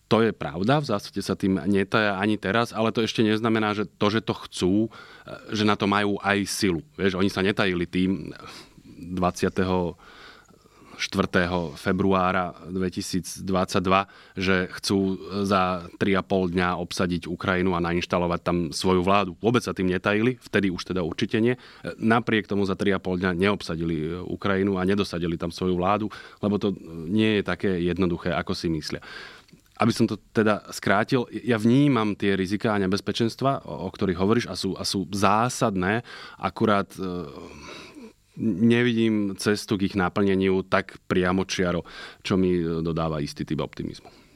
to 0.08 0.24
je 0.24 0.32
pravda, 0.32 0.80
v 0.80 0.88
zásade 0.88 1.20
sa 1.20 1.36
tým 1.36 1.60
netaja 1.68 2.16
ani 2.16 2.40
teraz, 2.40 2.72
ale 2.72 2.96
to 2.96 3.04
ešte 3.04 3.28
neznamená, 3.28 3.76
že 3.76 3.84
to, 4.00 4.08
že 4.08 4.24
to 4.24 4.34
chcú, 4.48 4.76
e, 4.88 4.90
že 5.52 5.68
na 5.68 5.76
to 5.76 5.84
majú 5.84 6.16
aj 6.24 6.48
silu. 6.48 6.82
Vieš, 6.96 7.20
oni 7.20 7.28
sa 7.28 7.44
netajili 7.44 7.84
tým 7.84 8.32
24. 8.88 10.00
februára 11.76 12.56
2022, 12.72 13.46
že 14.34 14.72
chcú 14.80 15.00
za 15.44 15.86
3,5 16.00 16.56
dňa 16.56 16.70
obsadiť 16.80 17.28
Ukrajinu 17.28 17.76
a 17.76 17.84
nainštalovať 17.84 18.40
tam 18.42 18.58
svoju 18.72 19.04
vládu. 19.04 19.36
Vôbec 19.44 19.62
sa 19.62 19.76
tým 19.76 19.92
netajili, 19.92 20.40
vtedy 20.40 20.72
už 20.72 20.88
teda 20.88 21.04
určite 21.04 21.38
nie. 21.38 21.60
Napriek 22.00 22.48
tomu 22.48 22.64
za 22.64 22.80
3,5 22.80 23.22
dňa 23.22 23.32
neobsadili 23.36 24.24
Ukrajinu 24.24 24.80
a 24.80 24.88
nedosadili 24.88 25.36
tam 25.36 25.52
svoju 25.52 25.76
vládu, 25.78 26.08
lebo 26.42 26.56
to 26.58 26.74
nie 27.12 27.38
je 27.38 27.44
také 27.44 27.78
jednoduché, 27.84 28.32
ako 28.32 28.56
si 28.56 28.72
myslia 28.72 29.04
aby 29.78 29.92
som 29.94 30.10
to 30.10 30.18
teda 30.34 30.66
skrátil, 30.74 31.30
ja 31.30 31.62
vnímam 31.62 32.18
tie 32.18 32.34
rizika 32.34 32.74
a 32.74 32.82
nebezpečenstva, 32.82 33.66
o, 33.66 33.86
o 33.86 33.90
ktorých 33.94 34.18
hovoríš 34.18 34.46
a 34.50 34.56
sú, 34.58 34.74
a 34.74 34.84
sú 34.84 35.06
zásadné, 35.14 36.02
akurát 36.42 36.90
e, 36.98 37.02
nevidím 38.42 39.38
cestu 39.38 39.78
k 39.78 39.90
ich 39.90 39.96
naplneniu 39.98 40.66
tak 40.66 40.98
priamo 41.10 41.46
čiaro, 41.46 41.86
čo 42.22 42.38
mi 42.38 42.58
dodáva 42.62 43.22
istý 43.22 43.46
typ 43.46 43.62
optimizmu. 43.62 44.28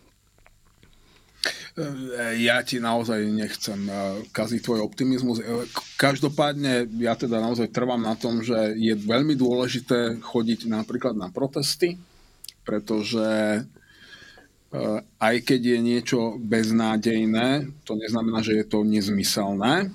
E, 1.77 2.43
ja 2.43 2.61
ti 2.61 2.77
naozaj 2.77 3.23
nechcem 3.31 3.79
e, 3.87 3.93
kaziť 4.29 4.61
tvoj 4.61 4.83
optimizmus. 4.83 5.39
E, 5.39 5.65
každopádne 5.95 6.89
ja 6.99 7.15
teda 7.15 7.39
naozaj 7.39 7.71
trvám 7.71 8.01
na 8.01 8.13
tom, 8.19 8.43
že 8.43 8.75
je 8.75 8.93
veľmi 8.93 9.33
dôležité 9.39 10.19
chodiť 10.19 10.67
napríklad 10.67 11.15
na 11.15 11.31
protesty, 11.31 11.95
pretože 12.67 13.63
aj 15.19 15.35
keď 15.43 15.61
je 15.75 15.79
niečo 15.83 16.19
beznádejné, 16.39 17.67
to 17.83 17.99
neznamená, 17.99 18.39
že 18.39 18.63
je 18.63 18.65
to 18.65 18.87
nezmyselné. 18.87 19.91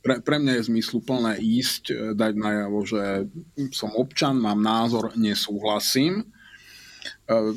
Pre, 0.00 0.14
pre 0.22 0.36
mňa 0.40 0.56
je 0.56 0.68
zmysluplné 0.70 1.42
ísť, 1.42 1.84
eh, 1.90 1.96
dať 2.14 2.32
najavo, 2.38 2.78
že 2.86 3.02
som 3.74 3.92
občan, 3.92 4.38
mám 4.38 4.62
názor, 4.62 5.12
nesúhlasím. 5.18 6.24
Eh, 7.26 7.52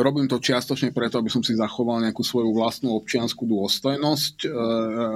robím 0.00 0.30
to 0.30 0.38
čiastočne 0.38 0.94
preto, 0.94 1.18
aby 1.18 1.28
som 1.28 1.42
si 1.42 1.58
zachoval 1.58 2.06
nejakú 2.06 2.22
svoju 2.22 2.54
vlastnú 2.54 2.94
občianskú 2.94 3.44
dôstojnosť. 3.44 4.48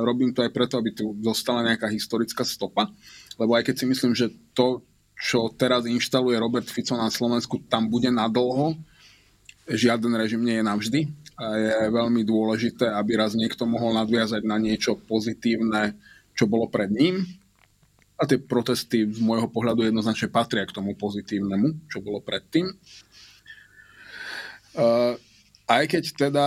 Robím 0.02 0.34
to 0.34 0.42
aj 0.42 0.50
preto, 0.50 0.74
aby 0.76 0.90
tu 0.92 1.14
zostala 1.22 1.64
nejaká 1.72 1.86
historická 1.86 2.42
stopa. 2.42 2.90
Lebo 3.38 3.54
aj 3.56 3.70
keď 3.70 3.74
si 3.78 3.86
myslím, 3.88 4.12
že 4.12 4.28
to, 4.52 4.84
čo 5.16 5.54
teraz 5.54 5.86
inštaluje 5.86 6.36
Robert 6.36 6.68
Fico 6.68 6.98
na 6.98 7.08
Slovensku, 7.08 7.62
tam 7.70 7.88
bude 7.88 8.10
nadlho, 8.12 8.76
žiaden 9.68 10.12
režim 10.18 10.42
nie 10.42 10.58
je 10.58 10.64
navždy 10.66 11.00
a 11.38 11.44
je 11.56 11.90
veľmi 11.90 12.22
dôležité, 12.22 12.86
aby 12.92 13.18
raz 13.18 13.34
niekto 13.34 13.64
mohol 13.64 13.96
nadviazať 13.96 14.42
na 14.44 14.60
niečo 14.60 14.94
pozitívne, 14.94 15.96
čo 16.36 16.46
bolo 16.46 16.68
pred 16.68 16.92
ním. 16.92 17.24
A 18.20 18.28
tie 18.28 18.38
protesty 18.38 19.02
z 19.08 19.18
môjho 19.18 19.50
pohľadu 19.50 19.82
jednoznačne 19.82 20.30
patria 20.30 20.62
k 20.62 20.76
tomu 20.76 20.94
pozitívnemu, 20.94 21.90
čo 21.90 21.98
bolo 21.98 22.22
predtým. 22.22 22.70
Uh, 24.72 25.18
aj 25.66 25.84
keď 25.90 26.04
teda, 26.14 26.46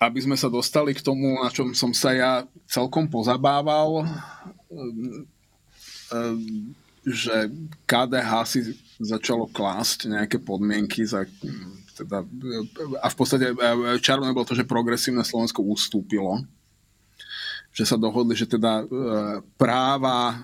aby 0.00 0.18
sme 0.24 0.40
sa 0.40 0.48
dostali 0.48 0.96
k 0.96 1.04
tomu, 1.04 1.36
na 1.42 1.52
čom 1.52 1.76
som 1.76 1.92
sa 1.92 2.16
ja 2.16 2.32
celkom 2.64 3.12
pozabával, 3.12 4.08
um, 4.72 5.26
um, 6.08 6.72
že 7.04 7.48
KDH 7.88 8.30
si 8.44 8.60
začalo 9.00 9.48
klásť 9.48 10.12
nejaké 10.12 10.36
podmienky 10.36 11.04
za 11.08 11.24
teda, 11.96 12.24
a 13.00 13.06
v 13.12 13.16
podstate 13.16 13.52
čarovné 14.00 14.32
bolo 14.32 14.48
to, 14.48 14.56
že 14.56 14.68
progresívne 14.68 15.20
Slovensko 15.20 15.60
ustúpilo. 15.60 16.40
Že 17.76 17.84
sa 17.84 17.96
dohodli, 18.00 18.32
že 18.32 18.48
teda 18.48 18.82
e, 18.82 18.84
práva 19.60 20.32
e, 20.32 20.36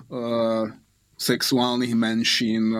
sexuálnych 1.17 1.97
menšín 1.97 2.71
e, 2.71 2.79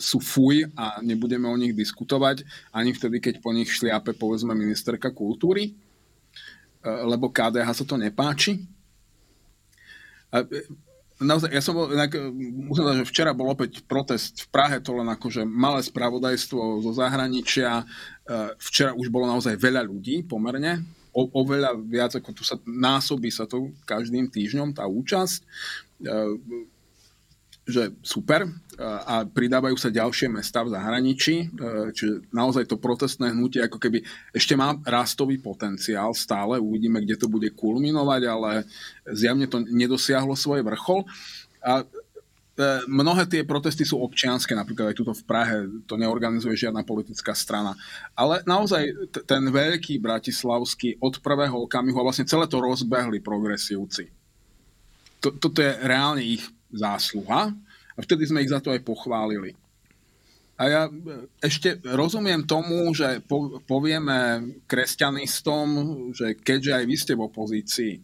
sú 0.00 0.24
fuj 0.24 0.64
a 0.72 1.04
nebudeme 1.04 1.44
o 1.44 1.56
nich 1.60 1.76
diskutovať 1.76 2.48
ani 2.72 2.96
vtedy, 2.96 3.20
keď 3.20 3.34
po 3.44 3.52
nich 3.52 3.68
šliape 3.68 4.16
povedzme 4.16 4.56
ministerka 4.56 5.12
kultúry, 5.12 5.76
lebo 6.84 7.32
KDH 7.32 7.68
sa 7.80 7.84
to 7.88 7.96
nepáči 7.96 8.60
naozaj, 11.24 11.50
ja 11.50 11.62
som 11.64 11.74
bol, 11.74 11.88
inak, 11.90 12.12
e, 12.14 12.30
musím 12.68 12.84
povedať, 12.84 13.00
že 13.02 13.10
včera 13.10 13.32
bol 13.32 13.48
opäť 13.50 13.82
protest 13.88 14.46
v 14.46 14.48
Prahe, 14.52 14.76
to 14.78 14.94
len 14.94 15.08
akože 15.08 15.42
malé 15.48 15.80
spravodajstvo 15.80 16.84
zo 16.84 16.92
zahraničia. 16.92 17.82
E, 17.82 17.84
včera 18.60 18.92
už 18.92 19.08
bolo 19.08 19.26
naozaj 19.26 19.56
veľa 19.56 19.82
ľudí 19.84 20.22
pomerne, 20.28 20.84
o, 21.10 21.26
oveľa 21.32 21.74
viac, 21.82 22.12
ako 22.14 22.30
tu 22.36 22.42
sa 22.44 22.60
násobí 22.62 23.32
sa 23.32 23.48
to 23.48 23.72
každým 23.88 24.28
týždňom, 24.28 24.76
tá 24.76 24.84
účasť. 24.84 25.40
E, 27.64 27.72
že 27.72 27.96
super 28.04 28.44
a 28.76 29.24
pridávajú 29.24 29.78
sa 29.78 29.88
ďalšie 29.88 30.28
mesta 30.28 30.66
v 30.66 30.74
zahraničí, 30.74 31.48
čiže 31.94 32.26
naozaj 32.34 32.66
to 32.66 32.76
protestné 32.76 33.30
hnutie 33.30 33.62
ako 33.62 33.78
keby 33.78 34.02
ešte 34.34 34.58
má 34.58 34.74
rastový 34.82 35.38
potenciál 35.38 36.10
stále, 36.12 36.58
uvidíme, 36.58 36.98
kde 37.00 37.14
to 37.14 37.30
bude 37.30 37.46
kulminovať, 37.54 38.22
ale 38.26 38.66
zjavne 39.08 39.46
to 39.46 39.62
nedosiahlo 39.62 40.34
svoj 40.34 40.66
vrchol. 40.66 41.06
A 41.62 41.86
E, 42.54 42.86
mnohé 42.86 43.26
tie 43.26 43.42
protesty 43.42 43.82
sú 43.82 43.98
občianské, 43.98 44.54
napríklad 44.54 44.94
aj 44.94 44.98
tuto 45.02 45.10
v 45.10 45.26
Prahe 45.26 45.66
to 45.90 45.98
neorganizuje 45.98 46.54
žiadna 46.54 46.86
politická 46.86 47.34
strana. 47.34 47.74
Ale 48.14 48.46
naozaj 48.46 49.10
t- 49.10 49.24
ten 49.26 49.42
veľký 49.42 49.98
bratislavský 49.98 51.02
od 51.02 51.18
prvého 51.18 51.66
okamihu 51.66 51.98
a 51.98 52.06
vlastne 52.06 52.30
celé 52.30 52.46
to 52.46 52.62
rozbehli 52.62 53.18
progresívci. 53.18 54.06
To, 55.18 55.34
toto 55.34 55.58
je 55.58 55.74
reálne 55.82 56.22
ich 56.22 56.46
zásluha 56.74 57.54
a 57.94 57.98
vtedy 58.02 58.26
sme 58.26 58.42
ich 58.42 58.50
za 58.50 58.58
to 58.58 58.74
aj 58.74 58.82
pochválili. 58.82 59.54
A 60.54 60.62
ja 60.70 60.82
e, 60.86 60.92
ešte 61.42 61.82
rozumiem 61.82 62.46
tomu, 62.46 62.94
že 62.94 63.18
po, 63.26 63.58
povieme 63.66 64.50
kresťanistom, 64.70 65.66
že 66.14 66.38
keďže 66.38 66.72
aj 66.78 66.84
vy 66.86 66.96
ste 66.98 67.12
v 67.18 67.26
opozícii, 67.26 67.94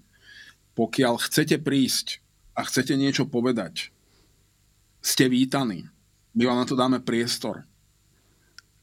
pokiaľ 0.75 1.15
chcete 1.23 1.63
prísť 1.63 2.19
a 2.59 2.67
chcete 2.67 2.99
niečo 2.99 3.31
povedať, 3.31 3.95
ste 4.99 5.31
vítaní. 5.31 5.87
My 6.35 6.51
vám 6.51 6.59
na 6.63 6.67
to 6.67 6.79
dáme 6.79 6.99
priestor. 7.03 7.67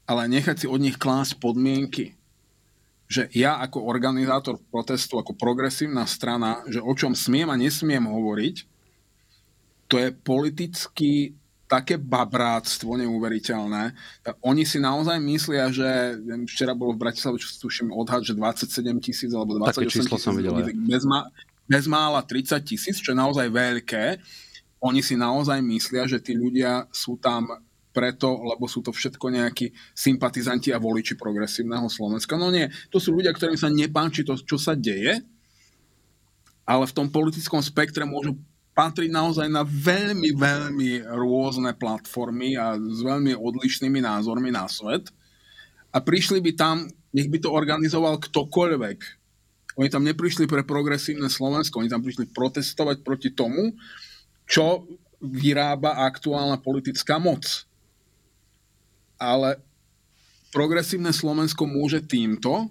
Ale 0.08 0.24
nechať 0.24 0.64
si 0.64 0.66
od 0.66 0.80
nich 0.80 0.96
klásť 0.96 1.36
podmienky, 1.36 2.16
že 3.08 3.28
ja 3.32 3.60
ako 3.60 3.88
organizátor 3.88 4.60
protestu, 4.72 5.20
ako 5.20 5.36
progresívna 5.36 6.04
strana, 6.04 6.64
že 6.68 6.80
o 6.80 6.92
čom 6.92 7.16
smiem 7.16 7.48
a 7.48 7.56
nesmiem 7.56 8.04
hovoriť, 8.04 8.56
to 9.88 9.96
je 9.98 10.08
politicky 10.12 11.32
také 11.68 12.00
babráctvo 12.00 12.96
neuveriteľné. 12.96 13.92
Oni 14.40 14.64
si 14.64 14.80
naozaj 14.80 15.20
myslia, 15.20 15.68
že 15.68 16.16
včera 16.48 16.72
bolo 16.72 16.96
v 16.96 17.04
Bratislave, 17.04 17.36
čo 17.36 17.68
tuším 17.68 17.92
odhad, 17.92 18.24
že 18.24 18.32
27 18.32 19.04
tisíc 19.04 19.30
alebo 19.36 19.60
28 19.60 19.84
tisíc. 19.84 20.24
videl. 20.32 20.56
Bez, 20.88 21.04
má, 21.04 21.28
bez 21.68 21.84
mála 21.84 22.24
30 22.24 22.56
tisíc, 22.64 22.96
čo 23.04 23.12
je 23.12 23.20
naozaj 23.20 23.52
veľké 23.52 24.04
oni 24.78 25.02
si 25.02 25.18
naozaj 25.18 25.58
myslia, 25.62 26.06
že 26.06 26.22
tí 26.22 26.38
ľudia 26.38 26.86
sú 26.94 27.18
tam 27.18 27.50
preto, 27.90 28.30
lebo 28.30 28.70
sú 28.70 28.78
to 28.78 28.94
všetko 28.94 29.26
nejakí 29.26 29.74
sympatizanti 29.90 30.70
a 30.70 30.78
voliči 30.78 31.18
progresívneho 31.18 31.90
Slovenska. 31.90 32.38
No 32.38 32.54
nie, 32.54 32.70
to 32.94 33.02
sú 33.02 33.10
ľudia, 33.10 33.34
ktorým 33.34 33.58
sa 33.58 33.66
nepáči 33.66 34.22
to, 34.22 34.38
čo 34.38 34.54
sa 34.54 34.78
deje, 34.78 35.18
ale 36.62 36.84
v 36.86 36.94
tom 36.94 37.10
politickom 37.10 37.58
spektre 37.58 38.06
môžu 38.06 38.38
patriť 38.78 39.10
naozaj 39.10 39.50
na 39.50 39.66
veľmi, 39.66 40.38
veľmi 40.38 41.02
rôzne 41.18 41.74
platformy 41.74 42.54
a 42.54 42.78
s 42.78 43.02
veľmi 43.02 43.34
odlišnými 43.34 43.98
názormi 43.98 44.54
na 44.54 44.70
svet. 44.70 45.10
A 45.90 45.98
prišli 45.98 46.38
by 46.38 46.52
tam, 46.54 46.86
nech 47.10 47.26
by 47.26 47.42
to 47.42 47.50
organizoval 47.50 48.22
ktokoľvek. 48.22 48.98
Oni 49.82 49.90
tam 49.90 50.06
neprišli 50.06 50.46
pre 50.46 50.62
progresívne 50.62 51.26
Slovensko, 51.26 51.82
oni 51.82 51.90
tam 51.90 52.06
prišli 52.06 52.30
protestovať 52.30 53.02
proti 53.02 53.34
tomu, 53.34 53.74
čo 54.46 54.86
vyrába 55.18 56.06
aktuálna 56.06 56.62
politická 56.62 57.18
moc. 57.18 57.66
Ale 59.18 59.58
progresívne 60.54 61.10
Slovensko 61.10 61.66
môže 61.66 61.98
týmto 62.06 62.70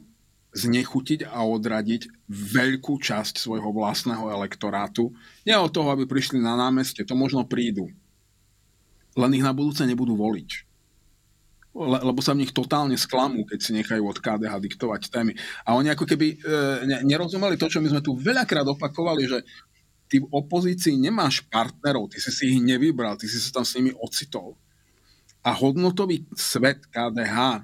znechutiť 0.56 1.28
a 1.28 1.44
odradiť 1.44 2.28
veľkú 2.30 2.98
časť 2.98 3.38
svojho 3.38 3.69
vlastného 3.76 4.32
elektorátu. 4.32 5.11
Nie 5.44 5.60
od 5.60 5.69
toho, 5.69 5.91
aby 5.91 6.07
prišli 6.07 6.40
na 6.40 6.56
námestie, 6.56 7.03
to 7.03 7.14
možno 7.14 7.44
prídu. 7.44 7.91
Len 9.18 9.32
ich 9.34 9.45
na 9.45 9.52
budúce 9.52 9.84
nebudú 9.84 10.15
voliť. 10.15 10.68
Le, 11.78 11.99
lebo 12.02 12.26
sa 12.26 12.34
v 12.34 12.41
nich 12.41 12.56
totálne 12.57 12.98
sklamú, 12.98 13.45
keď 13.45 13.60
si 13.61 13.72
nechajú 13.78 14.02
od 14.02 14.18
KDH 14.18 14.53
diktovať 14.57 15.14
témy. 15.14 15.38
A 15.61 15.78
oni 15.78 15.94
ako 15.94 16.10
keby 16.10 16.28
e, 16.34 16.38
ne, 16.90 16.98
nerozumeli 17.06 17.53
to, 17.53 17.69
čo 17.69 17.78
my 17.78 17.94
sme 17.94 18.02
tu 18.02 18.18
veľakrát 18.18 18.65
opakovali, 18.65 19.30
že 19.30 19.45
ty 20.10 20.24
v 20.24 20.32
opozícii 20.32 20.98
nemáš 20.98 21.45
partnerov, 21.45 22.10
ty 22.10 22.18
si 22.18 22.34
si 22.34 22.44
ich 22.49 22.60
nevybral, 22.64 23.19
ty 23.19 23.30
si 23.30 23.38
sa 23.38 23.61
tam 23.61 23.65
s 23.68 23.78
nimi 23.78 23.94
ocitol. 23.94 24.57
A 25.45 25.53
hodnotový 25.53 26.26
svet 26.34 26.82
KDH 26.90 27.61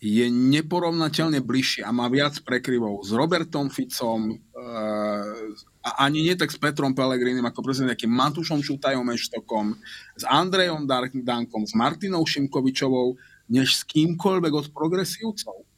je 0.00 0.26
neporovnateľne 0.32 1.44
bližší 1.44 1.84
a 1.84 1.92
má 1.92 2.08
viac 2.08 2.40
prekryvov 2.40 3.04
s 3.04 3.12
Robertom 3.12 3.68
Ficom 3.68 4.32
e, 4.32 4.34
a 5.84 5.90
ani 6.08 6.24
nie 6.24 6.34
tak 6.40 6.48
s 6.48 6.56
Petrom 6.56 6.96
Pelegrinim 6.96 7.44
ako 7.44 7.60
presne 7.60 7.92
nejakým 7.92 8.08
Matušom 8.08 8.64
Šutajom 8.64 9.04
Eštokom, 9.12 9.76
s 10.16 10.24
Andrejom 10.24 10.88
Dankom, 10.88 11.68
s 11.68 11.76
Martinou 11.76 12.24
Šimkovičovou, 12.24 13.20
než 13.52 13.76
s 13.76 13.82
kýmkoľvek 13.84 14.52
od 14.56 14.66
progresívcov 14.72 15.68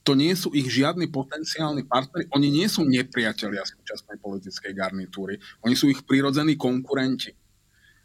to 0.00 0.16
nie 0.16 0.32
sú 0.32 0.50
ich 0.56 0.64
žiadni 0.64 1.12
potenciálni 1.12 1.84
partneri, 1.84 2.24
oni 2.32 2.48
nie 2.48 2.66
sú 2.66 2.88
nepriatelia 2.88 3.60
súčasnej 3.68 4.16
politickej 4.16 4.72
garnitúry, 4.72 5.36
oni 5.60 5.76
sú 5.76 5.92
ich 5.92 6.00
prirodzení 6.08 6.56
konkurenti. 6.56 7.36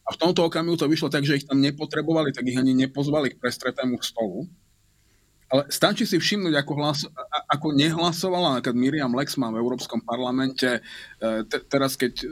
A 0.06 0.14
v 0.14 0.20
tomto 0.22 0.46
okamihu 0.46 0.78
to 0.78 0.86
vyšlo 0.86 1.10
tak, 1.10 1.26
že 1.26 1.42
ich 1.42 1.48
tam 1.48 1.58
nepotrebovali, 1.58 2.30
tak 2.30 2.46
ich 2.46 2.60
ani 2.60 2.78
nepozvali 2.78 3.34
k 3.34 3.42
prestretému 3.42 3.98
stolu. 4.06 4.46
Ale 5.46 5.70
stačí 5.70 6.10
si 6.10 6.18
všimnúť, 6.18 6.58
ako, 6.58 6.74
hlas, 6.82 7.06
ako 7.54 7.78
nehlasovala 7.78 8.58
napríklad 8.58 8.78
Miriam 8.82 9.14
Lexman 9.14 9.54
v 9.54 9.62
Európskom 9.62 10.02
parlamente, 10.02 10.82
e, 11.22 11.30
te, 11.46 11.62
teraz 11.70 11.94
keď 11.94 12.26
e, 12.26 12.28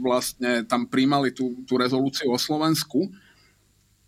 vlastne 0.00 0.64
tam 0.64 0.88
príjmali 0.88 1.28
tú, 1.28 1.60
tú 1.68 1.76
rezolúciu 1.76 2.32
o 2.32 2.40
Slovensku, 2.40 3.12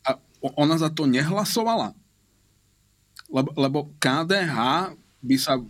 a 0.09 0.17
ona 0.57 0.81
za 0.81 0.89
to 0.89 1.05
nehlasovala. 1.05 1.93
Lebo, 3.29 3.51
lebo 3.59 3.79
KDH 4.01 4.57
by 5.21 5.37
sa 5.37 5.61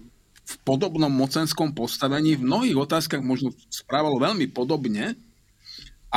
v 0.46 0.54
podobnom 0.62 1.10
mocenskom 1.10 1.74
postavení 1.74 2.38
v 2.38 2.46
mnohých 2.46 2.78
otázkach 2.78 3.18
možno 3.18 3.50
správalo 3.66 4.22
veľmi 4.22 4.46
podobne, 4.54 5.18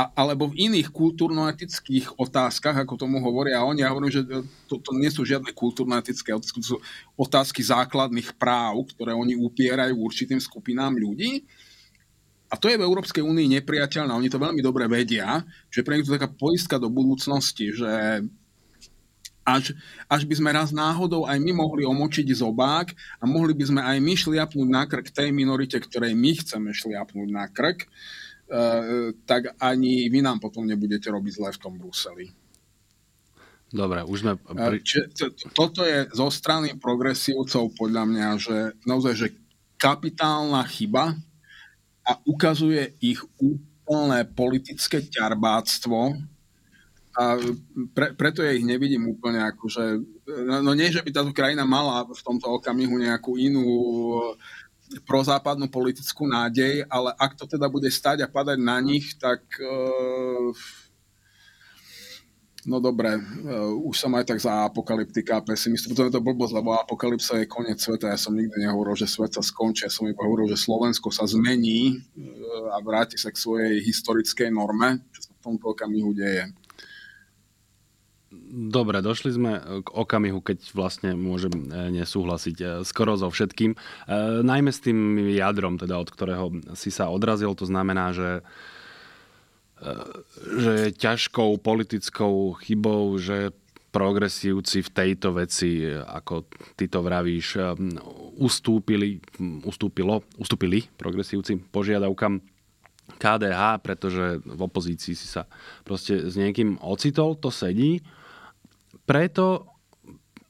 a, 0.00 0.08
alebo 0.16 0.48
v 0.48 0.72
iných 0.72 0.88
kultúrno-etických 0.88 2.16
otázkach, 2.16 2.72
ako 2.72 2.96
tomu 2.96 3.20
hovoria 3.20 3.60
oni, 3.60 3.84
ja 3.84 3.92
hovorím, 3.92 4.08
že 4.08 4.24
to, 4.64 4.80
to 4.80 4.96
nie 4.96 5.12
sú 5.12 5.28
žiadne 5.28 5.52
kultúrno-etické 5.52 6.32
otázky, 6.32 6.64
to 6.64 6.68
sú 6.76 6.78
otázky 7.20 7.60
základných 7.60 8.32
práv, 8.40 8.88
ktoré 8.96 9.12
oni 9.12 9.36
upierajú 9.36 10.00
určitým 10.00 10.40
skupinám 10.40 10.96
ľudí. 10.96 11.44
A 12.48 12.56
to 12.56 12.72
je 12.72 12.80
v 12.80 12.86
Európskej 12.88 13.22
únii 13.22 13.60
nepriateľné. 13.60 14.10
Oni 14.10 14.32
to 14.32 14.40
veľmi 14.40 14.64
dobre 14.64 14.88
vedia, 14.88 15.44
že 15.68 15.84
pre 15.84 16.00
nich 16.00 16.08
to 16.08 16.16
je 16.16 16.18
taká 16.18 16.32
poistka 16.32 16.80
do 16.80 16.88
budúcnosti, 16.90 17.70
že 17.76 18.24
až, 19.44 19.76
až 20.08 20.24
by 20.24 20.34
sme 20.34 20.50
raz 20.50 20.72
náhodou 20.72 21.28
aj 21.28 21.38
my 21.38 21.52
mohli 21.52 21.84
omočiť 21.84 22.26
zobák 22.40 22.88
a 23.20 23.24
mohli 23.28 23.52
by 23.52 23.64
sme 23.68 23.80
aj 23.84 23.96
my 24.00 24.14
šliapnúť 24.16 24.68
na 24.68 24.82
krk 24.88 25.12
tej 25.12 25.28
minorite, 25.30 25.76
ktorej 25.76 26.16
my 26.16 26.32
chceme 26.40 26.70
šliapnúť 26.72 27.28
na 27.28 27.46
krk, 27.52 27.84
tak 29.24 29.54
ani 29.62 30.10
vy 30.10 30.20
nám 30.20 30.42
potom 30.42 30.66
nebudete 30.66 31.06
robiť 31.06 31.32
zle 31.38 31.50
v 31.54 31.62
tom 31.62 31.74
Bruseli. 31.78 32.26
Dobre, 33.70 34.02
už 34.02 34.18
sme... 34.26 34.32
E, 34.34 34.54
pri... 34.58 34.78
Toto 35.54 35.86
je 35.86 36.10
zo 36.10 36.26
strany 36.26 36.74
progresívcov 36.74 37.70
podľa 37.78 38.02
mňa, 38.02 38.28
že 38.34 38.56
naozaj, 38.82 39.14
že 39.14 39.28
kapitálna 39.78 40.66
chyba 40.66 41.14
a 42.02 42.12
ukazuje 42.26 42.98
ich 42.98 43.22
úplné 43.38 44.26
politické 44.26 44.98
ťarbáctvo, 45.06 46.18
a 47.10 47.34
pre, 47.90 48.14
preto 48.14 48.38
ja 48.46 48.54
ich 48.54 48.62
nevidím 48.62 49.10
úplne 49.10 49.42
ako, 49.42 49.66
že, 49.66 49.98
no, 50.46 50.62
no 50.62 50.72
nie, 50.78 50.94
že 50.94 51.02
by 51.02 51.10
táto 51.10 51.34
krajina 51.34 51.66
mala 51.66 52.06
v 52.06 52.22
tomto 52.22 52.46
okamihu 52.62 53.02
nejakú 53.02 53.34
inú 53.34 53.66
eh, 53.66 54.38
prozápadnú 55.06 55.70
politickú 55.70 56.26
nádej, 56.26 56.82
ale 56.90 57.14
ak 57.14 57.38
to 57.38 57.46
teda 57.46 57.70
bude 57.70 57.86
stať 57.86 58.26
a 58.26 58.28
padať 58.30 58.58
na 58.58 58.82
nich, 58.82 59.14
tak 59.14 59.38
uh, 59.62 60.50
no 62.66 62.82
dobre, 62.82 63.14
uh, 63.14 63.70
už 63.86 63.94
som 63.94 64.10
aj 64.18 64.34
tak 64.34 64.42
za 64.42 64.66
apokalyptika 64.66 65.38
a 65.38 65.44
pesimista, 65.46 65.86
potom 65.86 66.10
je 66.10 66.14
to 66.18 66.26
blbosť, 66.26 66.54
lebo 66.58 66.74
apokalypsa 66.74 67.38
je 67.38 67.46
koniec 67.46 67.78
sveta, 67.78 68.10
ja 68.10 68.18
som 68.18 68.34
nikdy 68.34 68.66
nehovoril, 68.66 68.98
že 68.98 69.06
svet 69.06 69.30
sa 69.30 69.42
skončí, 69.46 69.86
ja 69.86 69.92
som 69.94 70.10
iba 70.10 70.26
hovoril, 70.26 70.50
že 70.50 70.58
Slovensko 70.58 71.14
sa 71.14 71.22
zmení 71.22 71.94
uh, 71.94 72.74
a 72.74 72.82
vráti 72.82 73.14
sa 73.14 73.30
k 73.30 73.38
svojej 73.38 73.78
historickej 73.86 74.50
norme, 74.50 75.06
čo 75.14 75.30
sa 75.30 75.32
v 75.38 75.42
tomto 75.44 75.70
okamihu 75.70 76.10
deje. 76.18 76.50
Dobre, 78.70 79.02
došli 79.02 79.34
sme 79.34 79.58
k 79.82 79.88
okamihu, 79.90 80.38
keď 80.38 80.70
vlastne 80.70 81.18
môžem 81.18 81.50
e, 81.50 81.90
nesúhlasiť 81.98 82.56
e, 82.62 82.66
skoro 82.86 83.18
so 83.18 83.26
všetkým. 83.26 83.74
E, 83.74 83.78
najmä 84.46 84.70
s 84.70 84.86
tým 84.86 85.18
jadrom, 85.34 85.74
teda 85.74 85.98
od 85.98 86.14
ktorého 86.14 86.54
si 86.78 86.94
sa 86.94 87.10
odrazil, 87.10 87.58
to 87.58 87.66
znamená, 87.66 88.14
že 88.14 88.46
že 90.60 90.72
je 90.76 90.90
ťažkou 90.92 91.56
politickou 91.64 92.52
chybou, 92.60 93.16
že 93.16 93.56
progresívci 93.96 94.84
v 94.84 94.90
tejto 94.92 95.32
veci, 95.32 95.88
ako 95.88 96.44
ty 96.76 96.84
to 96.84 97.00
vravíš, 97.00 97.56
ustúpili, 98.36 99.24
ustúpilo, 99.64 100.20
ustúpili 100.36 100.84
progresívci 101.00 101.64
požiadavkám 101.72 102.44
KDH, 103.16 103.80
pretože 103.80 104.44
v 104.44 104.60
opozícii 104.60 105.16
si 105.16 105.24
sa 105.24 105.48
proste 105.80 106.28
s 106.28 106.36
niekým 106.36 106.76
ocitol, 106.84 107.40
to 107.40 107.48
sedí. 107.48 108.04
Preto 109.10 109.66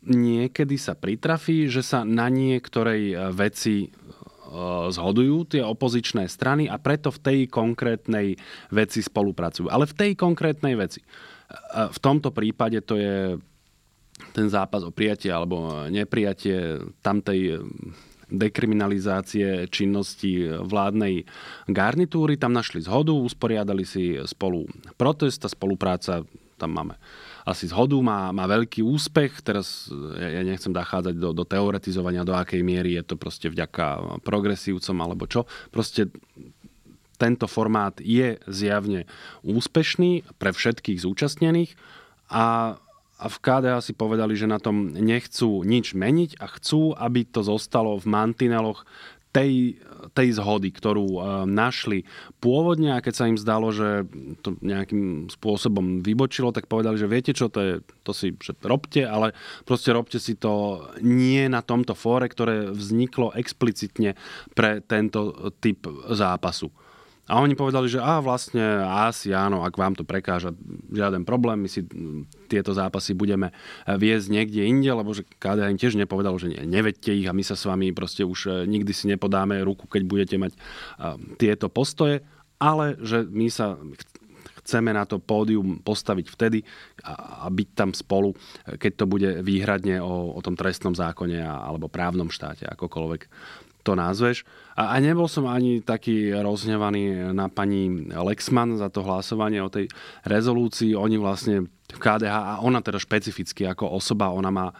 niekedy 0.05 0.77
sa 0.77 0.93
pritrafí, 0.93 1.73
že 1.73 1.81
sa 1.81 2.05
na 2.05 2.28
niektorej 2.28 3.32
veci 3.32 3.89
zhodujú 4.93 5.57
tie 5.57 5.65
opozičné 5.65 6.28
strany 6.28 6.69
a 6.69 6.77
preto 6.77 7.09
v 7.09 7.23
tej 7.24 7.39
konkrétnej 7.49 8.37
veci 8.69 9.01
spolupracujú. 9.01 9.73
Ale 9.73 9.89
v 9.89 9.97
tej 9.97 10.12
konkrétnej 10.12 10.77
veci. 10.77 11.01
V 11.73 11.99
tomto 12.05 12.37
prípade 12.37 12.85
to 12.85 13.01
je 13.01 13.41
ten 14.37 14.47
zápas 14.53 14.85
o 14.85 14.93
prijatie 14.93 15.32
alebo 15.32 15.89
neprijatie 15.89 16.85
tamtej 17.01 17.65
dekriminalizácie 18.28 19.73
činnosti 19.73 20.45
vládnej 20.47 21.24
garnitúry. 21.65 22.37
Tam 22.37 22.53
našli 22.53 22.85
zhodu, 22.85 23.16
usporiadali 23.16 23.89
si 23.89 24.20
spolu 24.28 24.69
protest 25.01 25.47
a 25.47 25.49
spolupráca 25.49 26.28
tam 26.61 26.77
máme 26.77 27.01
asi 27.45 27.69
zhodu, 27.69 27.97
má, 28.01 28.31
má 28.31 28.45
veľký 28.47 28.85
úspech. 28.85 29.41
Teraz 29.41 29.89
ja, 30.17 30.43
nechcem 30.45 30.73
zachádzať 30.73 31.15
do, 31.17 31.31
do 31.33 31.45
teoretizovania, 31.45 32.27
do 32.27 32.37
akej 32.37 32.61
miery 32.61 32.97
je 33.01 33.05
to 33.05 33.15
proste 33.17 33.49
vďaka 33.49 34.21
progresívcom 34.25 34.97
alebo 35.01 35.25
čo. 35.29 35.49
Proste 35.73 36.09
tento 37.21 37.45
formát 37.45 38.01
je 38.01 38.41
zjavne 38.49 39.05
úspešný 39.45 40.41
pre 40.41 40.57
všetkých 40.57 41.05
zúčastnených 41.05 41.77
a 42.33 42.77
a 43.21 43.29
v 43.29 43.37
KDA 43.37 43.85
si 43.85 43.93
povedali, 43.93 44.33
že 44.33 44.49
na 44.49 44.57
tom 44.57 44.97
nechcú 44.97 45.61
nič 45.61 45.93
meniť 45.93 46.41
a 46.41 46.49
chcú, 46.57 46.97
aby 46.97 47.29
to 47.29 47.45
zostalo 47.45 48.01
v 48.01 48.09
mantineloch 48.09 48.89
tej, 49.31 49.78
tej 50.11 50.28
zhody, 50.35 50.74
ktorú 50.74 51.07
uh, 51.16 51.23
našli 51.47 52.02
pôvodne 52.43 52.94
a 52.94 53.02
keď 53.02 53.15
sa 53.15 53.28
im 53.31 53.39
zdalo, 53.39 53.70
že 53.70 54.05
to 54.43 54.59
nejakým 54.59 55.31
spôsobom 55.31 56.02
vybočilo, 56.02 56.51
tak 56.51 56.66
povedali, 56.66 56.98
že 56.98 57.07
viete 57.07 57.32
čo, 57.32 57.47
to, 57.47 57.61
je, 57.62 57.74
to 58.02 58.11
si 58.11 58.35
že 58.43 58.59
robte, 58.66 59.07
ale 59.07 59.31
proste 59.62 59.94
robte 59.94 60.19
si 60.19 60.35
to 60.35 60.82
nie 60.98 61.47
na 61.47 61.62
tomto 61.62 61.94
fóre, 61.94 62.27
ktoré 62.27 62.74
vzniklo 62.74 63.31
explicitne 63.39 64.19
pre 64.59 64.82
tento 64.82 65.52
typ 65.62 65.86
zápasu. 66.11 66.74
A 67.31 67.39
oni 67.39 67.55
povedali, 67.55 67.86
že 67.86 68.02
a 68.02 68.19
vlastne 68.19 68.82
asi 68.82 69.31
áno, 69.31 69.62
ak 69.62 69.78
vám 69.78 69.94
to 69.94 70.02
prekáža, 70.02 70.51
žiaden 70.90 71.23
problém, 71.23 71.62
my 71.62 71.70
si 71.70 71.86
tieto 72.51 72.74
zápasy 72.74 73.15
budeme 73.15 73.55
viesť 73.86 74.27
niekde 74.35 74.66
inde, 74.66 74.90
lebo 74.90 75.15
že 75.15 75.23
KDH 75.39 75.78
tiež 75.78 75.94
nepovedal, 75.94 76.35
že 76.43 76.51
nevedte 76.66 77.15
ich 77.15 77.31
a 77.31 77.36
my 77.36 77.47
sa 77.47 77.55
s 77.55 77.70
vami 77.70 77.94
proste 77.94 78.27
už 78.27 78.40
e, 78.51 78.51
nikdy 78.66 78.90
si 78.90 79.07
nepodáme 79.07 79.62
ruku, 79.62 79.86
keď 79.86 80.02
budete 80.11 80.36
mať 80.43 80.52
e, 80.52 80.59
tieto 81.39 81.70
postoje, 81.70 82.27
ale 82.59 82.98
že 82.98 83.23
my 83.23 83.47
sa 83.47 83.78
chceme 84.61 84.90
na 84.90 85.07
to 85.07 85.23
pódium 85.23 85.78
postaviť 85.86 86.27
vtedy 86.35 86.66
a, 87.07 87.47
byť 87.47 87.69
tam 87.78 87.90
spolu, 87.94 88.35
keď 88.66 88.93
to 88.98 89.05
bude 89.07 89.31
výhradne 89.47 90.02
o, 90.02 90.35
o 90.35 90.40
tom 90.43 90.59
trestnom 90.59 90.98
zákone 90.98 91.39
alebo 91.40 91.86
právnom 91.86 92.27
štáte, 92.27 92.66
akokoľvek 92.66 93.23
to 93.91 93.99
názveš. 93.99 94.47
A, 94.79 94.95
a 94.95 95.03
nebol 95.03 95.27
som 95.27 95.51
ani 95.51 95.83
taký 95.83 96.31
rozhnevaný 96.31 97.35
na 97.35 97.51
pani 97.51 98.07
Lexman 98.07 98.79
za 98.79 98.87
to 98.87 99.03
hlasovanie 99.03 99.59
o 99.59 99.73
tej 99.73 99.91
rezolúcii. 100.23 100.95
Oni 100.95 101.19
vlastne 101.19 101.67
v 101.91 101.99
KDH, 101.99 102.31
a 102.31 102.53
ona 102.62 102.79
teda 102.79 103.03
špecificky 103.03 103.67
ako 103.67 103.91
osoba, 103.99 104.31
ona 104.31 104.55
má 104.55 104.71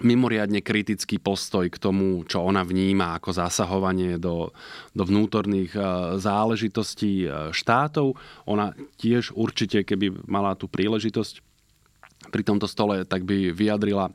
mimoriadne 0.00 0.64
kritický 0.64 1.20
postoj 1.20 1.68
k 1.68 1.76
tomu, 1.76 2.24
čo 2.24 2.40
ona 2.40 2.64
vníma 2.64 3.20
ako 3.20 3.36
zasahovanie 3.36 4.16
do, 4.16 4.48
do 4.96 5.02
vnútorných 5.04 5.76
e, 5.76 5.80
záležitostí 6.16 7.28
e, 7.28 7.52
štátov. 7.52 8.16
Ona 8.48 8.72
tiež 8.96 9.36
určite, 9.36 9.84
keby 9.84 10.24
mala 10.24 10.56
tú 10.56 10.72
príležitosť 10.72 11.44
pri 12.32 12.42
tomto 12.44 12.64
stole, 12.68 13.04
tak 13.04 13.24
by 13.24 13.52
vyjadrila 13.52 14.12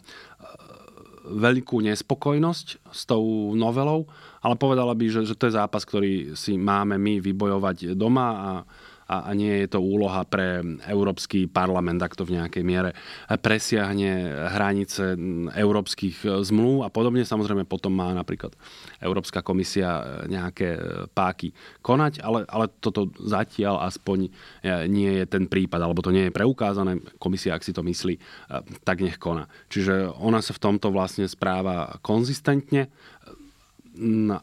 veľkú 1.25 1.81
nespokojnosť 1.81 2.67
s 2.93 3.01
tou 3.09 3.53
novelou, 3.57 4.05
ale 4.45 4.55
povedala 4.55 4.93
by, 4.93 5.05
že, 5.09 5.21
že 5.25 5.35
to 5.35 5.49
je 5.49 5.57
zápas, 5.57 5.81
ktorý 5.81 6.37
si 6.37 6.55
máme 6.55 7.01
my 7.01 7.17
vybojovať 7.17 7.97
doma 7.97 8.27
a 8.29 8.51
a, 9.05 9.29
a 9.29 9.31
nie 9.37 9.65
je 9.65 9.77
to 9.77 9.79
úloha 9.81 10.25
pre 10.25 10.65
Európsky 10.89 11.45
parlament, 11.45 12.01
ak 12.01 12.17
to 12.17 12.25
v 12.25 12.41
nejakej 12.41 12.63
miere 12.65 12.91
presiahne 13.29 14.33
hranice 14.49 15.13
európskych 15.53 16.25
zmluv 16.41 16.85
a 16.85 16.89
podobne. 16.89 17.21
Samozrejme 17.21 17.69
potom 17.69 17.93
má 17.93 18.11
napríklad 18.17 18.57
Európska 18.99 19.45
komisia 19.45 20.25
nejaké 20.25 20.77
páky 21.13 21.53
konať, 21.85 22.25
ale, 22.25 22.49
ale 22.49 22.65
toto 22.81 23.13
zatiaľ 23.21 23.85
aspoň 23.85 24.33
nie 24.89 25.11
je 25.21 25.25
ten 25.29 25.45
prípad, 25.45 25.79
alebo 25.81 26.01
to 26.01 26.09
nie 26.09 26.29
je 26.29 26.35
preukázané. 26.35 26.97
Komisia, 27.21 27.53
ak 27.53 27.65
si 27.65 27.73
to 27.73 27.85
myslí, 27.85 28.17
tak 28.81 29.05
nech 29.05 29.21
koná. 29.21 29.45
Čiže 29.69 30.09
ona 30.17 30.41
sa 30.41 30.57
v 30.57 30.63
tomto 30.65 30.89
vlastne 30.89 31.29
správa 31.29 32.01
konzistentne 32.01 32.89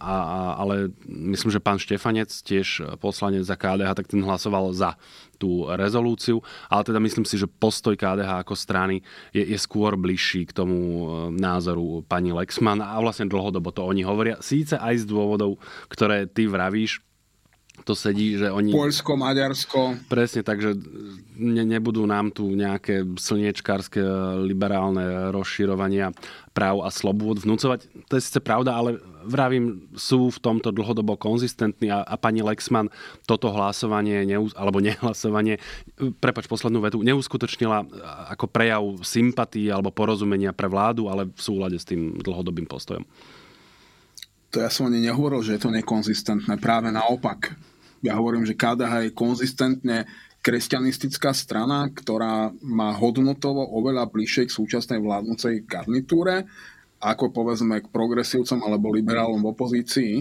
a, 0.01 0.17
a, 0.17 0.39
ale 0.57 0.89
myslím, 1.07 1.53
že 1.53 1.61
pán 1.61 1.77
Štefanec, 1.77 2.33
tiež 2.33 2.97
poslanec 2.97 3.45
za 3.45 3.57
KDH, 3.57 3.93
tak 3.93 4.09
ten 4.09 4.25
hlasoval 4.25 4.73
za 4.73 4.97
tú 5.37 5.67
rezolúciu, 5.69 6.41
ale 6.71 6.87
teda 6.87 7.03
myslím 7.03 7.27
si, 7.27 7.35
že 7.35 7.51
postoj 7.51 7.99
KDH 7.99 8.47
ako 8.47 8.55
strany 8.55 9.03
je, 9.35 9.43
je 9.43 9.59
skôr 9.59 9.99
bližší 9.99 10.47
k 10.47 10.55
tomu 10.55 10.79
e, 10.79 11.07
názoru 11.35 12.07
pani 12.07 12.31
Lexman 12.31 12.79
a 12.79 12.95
vlastne 13.03 13.27
dlhodobo 13.27 13.75
to 13.75 13.83
oni 13.83 14.07
hovoria, 14.07 14.39
síce 14.39 14.79
aj 14.79 15.03
z 15.03 15.05
dôvodov, 15.11 15.59
ktoré 15.91 16.31
ty 16.31 16.47
vravíš, 16.47 17.03
to 17.83 17.95
sedí, 17.99 18.39
že 18.39 18.49
oni... 18.49 18.71
Poľsko, 18.71 19.19
Maďarsko. 19.19 20.09
Presne, 20.09 20.47
takže 20.47 20.79
ne, 21.37 21.65
nebudú 21.67 22.07
nám 22.07 22.31
tu 22.31 22.47
nejaké 22.55 23.03
slniečkárske 23.05 24.01
liberálne 24.43 25.35
rozširovania 25.35 26.15
práv 26.55 26.87
a 26.87 26.89
slobôd 26.95 27.43
vnúcovať. 27.43 27.91
To 28.07 28.13
je 28.17 28.23
síce 28.23 28.41
pravda, 28.43 28.77
ale 28.79 29.01
vravím, 29.25 29.91
sú 29.95 30.31
v 30.31 30.39
tomto 30.43 30.71
dlhodobo 30.75 31.19
konzistentní 31.19 31.91
a, 31.91 32.03
a 32.03 32.15
pani 32.19 32.43
Lexman 32.43 32.91
toto 33.27 33.51
hlasovanie, 33.51 34.27
neus- 34.27 34.55
alebo 34.55 34.83
nehlasovanie, 34.83 35.59
prepač 36.19 36.47
poslednú 36.47 36.83
vetu, 36.83 37.01
neuskutočnila 37.03 37.87
ako 38.35 38.47
prejav 38.51 38.83
sympatii 39.03 39.71
alebo 39.71 39.95
porozumenia 39.95 40.55
pre 40.55 40.67
vládu, 40.69 41.09
ale 41.09 41.31
v 41.31 41.41
súlade 41.41 41.79
s 41.79 41.89
tým 41.89 42.19
dlhodobým 42.21 42.67
postojom. 42.67 43.07
To 44.53 44.61
ja 44.61 44.69
som 44.69 44.93
ani 44.93 45.01
nehovoril, 45.01 45.41
že 45.41 45.57
je 45.57 45.65
to 45.65 45.73
nekonzistentné. 45.73 46.61
Práve 46.61 46.93
naopak 46.93 47.57
ja 48.03 48.19
hovorím, 48.19 48.43
že 48.43 48.59
KDH 48.59 49.09
je 49.09 49.11
konzistentne 49.15 49.99
kresťanistická 50.43 51.31
strana, 51.31 51.87
ktorá 51.87 52.51
má 52.67 52.91
hodnotovo 52.99 53.63
oveľa 53.79 54.11
bližšie 54.11 54.51
k 54.51 54.57
súčasnej 54.59 54.99
vládnúcej 54.99 55.63
garnitúre, 55.63 56.51
ako 56.99 57.31
povedzme 57.31 57.79
k 57.79 57.87
progresívcom 57.95 58.59
alebo 58.67 58.91
liberálom 58.91 59.39
v 59.39 59.51
opozícii. 59.55 60.15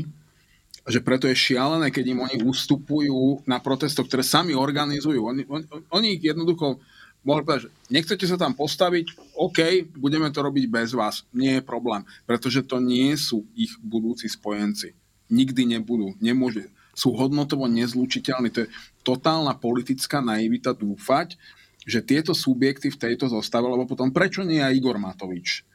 Že 0.82 1.00
preto 1.02 1.26
je 1.26 1.38
šialené, 1.38 1.90
keď 1.90 2.06
im 2.14 2.20
oni 2.26 2.38
ustupujú 2.46 3.46
na 3.50 3.62
protestoch, 3.62 4.06
ktoré 4.06 4.26
sami 4.26 4.54
organizujú. 4.54 5.26
Oni, 5.26 5.44
oni, 5.46 5.66
oni 5.90 6.08
ich 6.18 6.26
jednoducho 6.26 6.82
mohli 7.22 7.46
povedať, 7.46 7.70
že 7.70 7.74
nechcete 7.94 8.26
sa 8.26 8.38
tam 8.38 8.58
postaviť, 8.58 9.38
OK, 9.38 9.90
budeme 9.98 10.30
to 10.34 10.42
robiť 10.42 10.66
bez 10.70 10.94
vás. 10.94 11.26
Nie 11.34 11.62
je 11.62 11.66
problém, 11.66 12.02
pretože 12.26 12.66
to 12.66 12.82
nie 12.82 13.14
sú 13.14 13.46
ich 13.54 13.74
budúci 13.82 14.26
spojenci. 14.26 14.94
Nikdy 15.30 15.78
nebudú. 15.78 16.18
Nemôže 16.18 16.70
sú 16.92 17.16
hodnotovo 17.16 17.66
nezlučiteľní. 17.68 18.50
To 18.54 18.60
je 18.68 18.72
totálna 19.02 19.58
politická 19.58 20.20
naivita 20.20 20.76
dúfať, 20.76 21.40
že 21.88 22.04
tieto 22.06 22.38
subjekty 22.38 22.94
v 22.94 23.00
tejto 23.00 23.32
zostave, 23.32 23.66
lebo 23.66 23.90
potom 23.90 24.14
prečo 24.14 24.46
nie 24.46 24.62
aj 24.62 24.76
Igor 24.78 25.02
Matovič? 25.02 25.66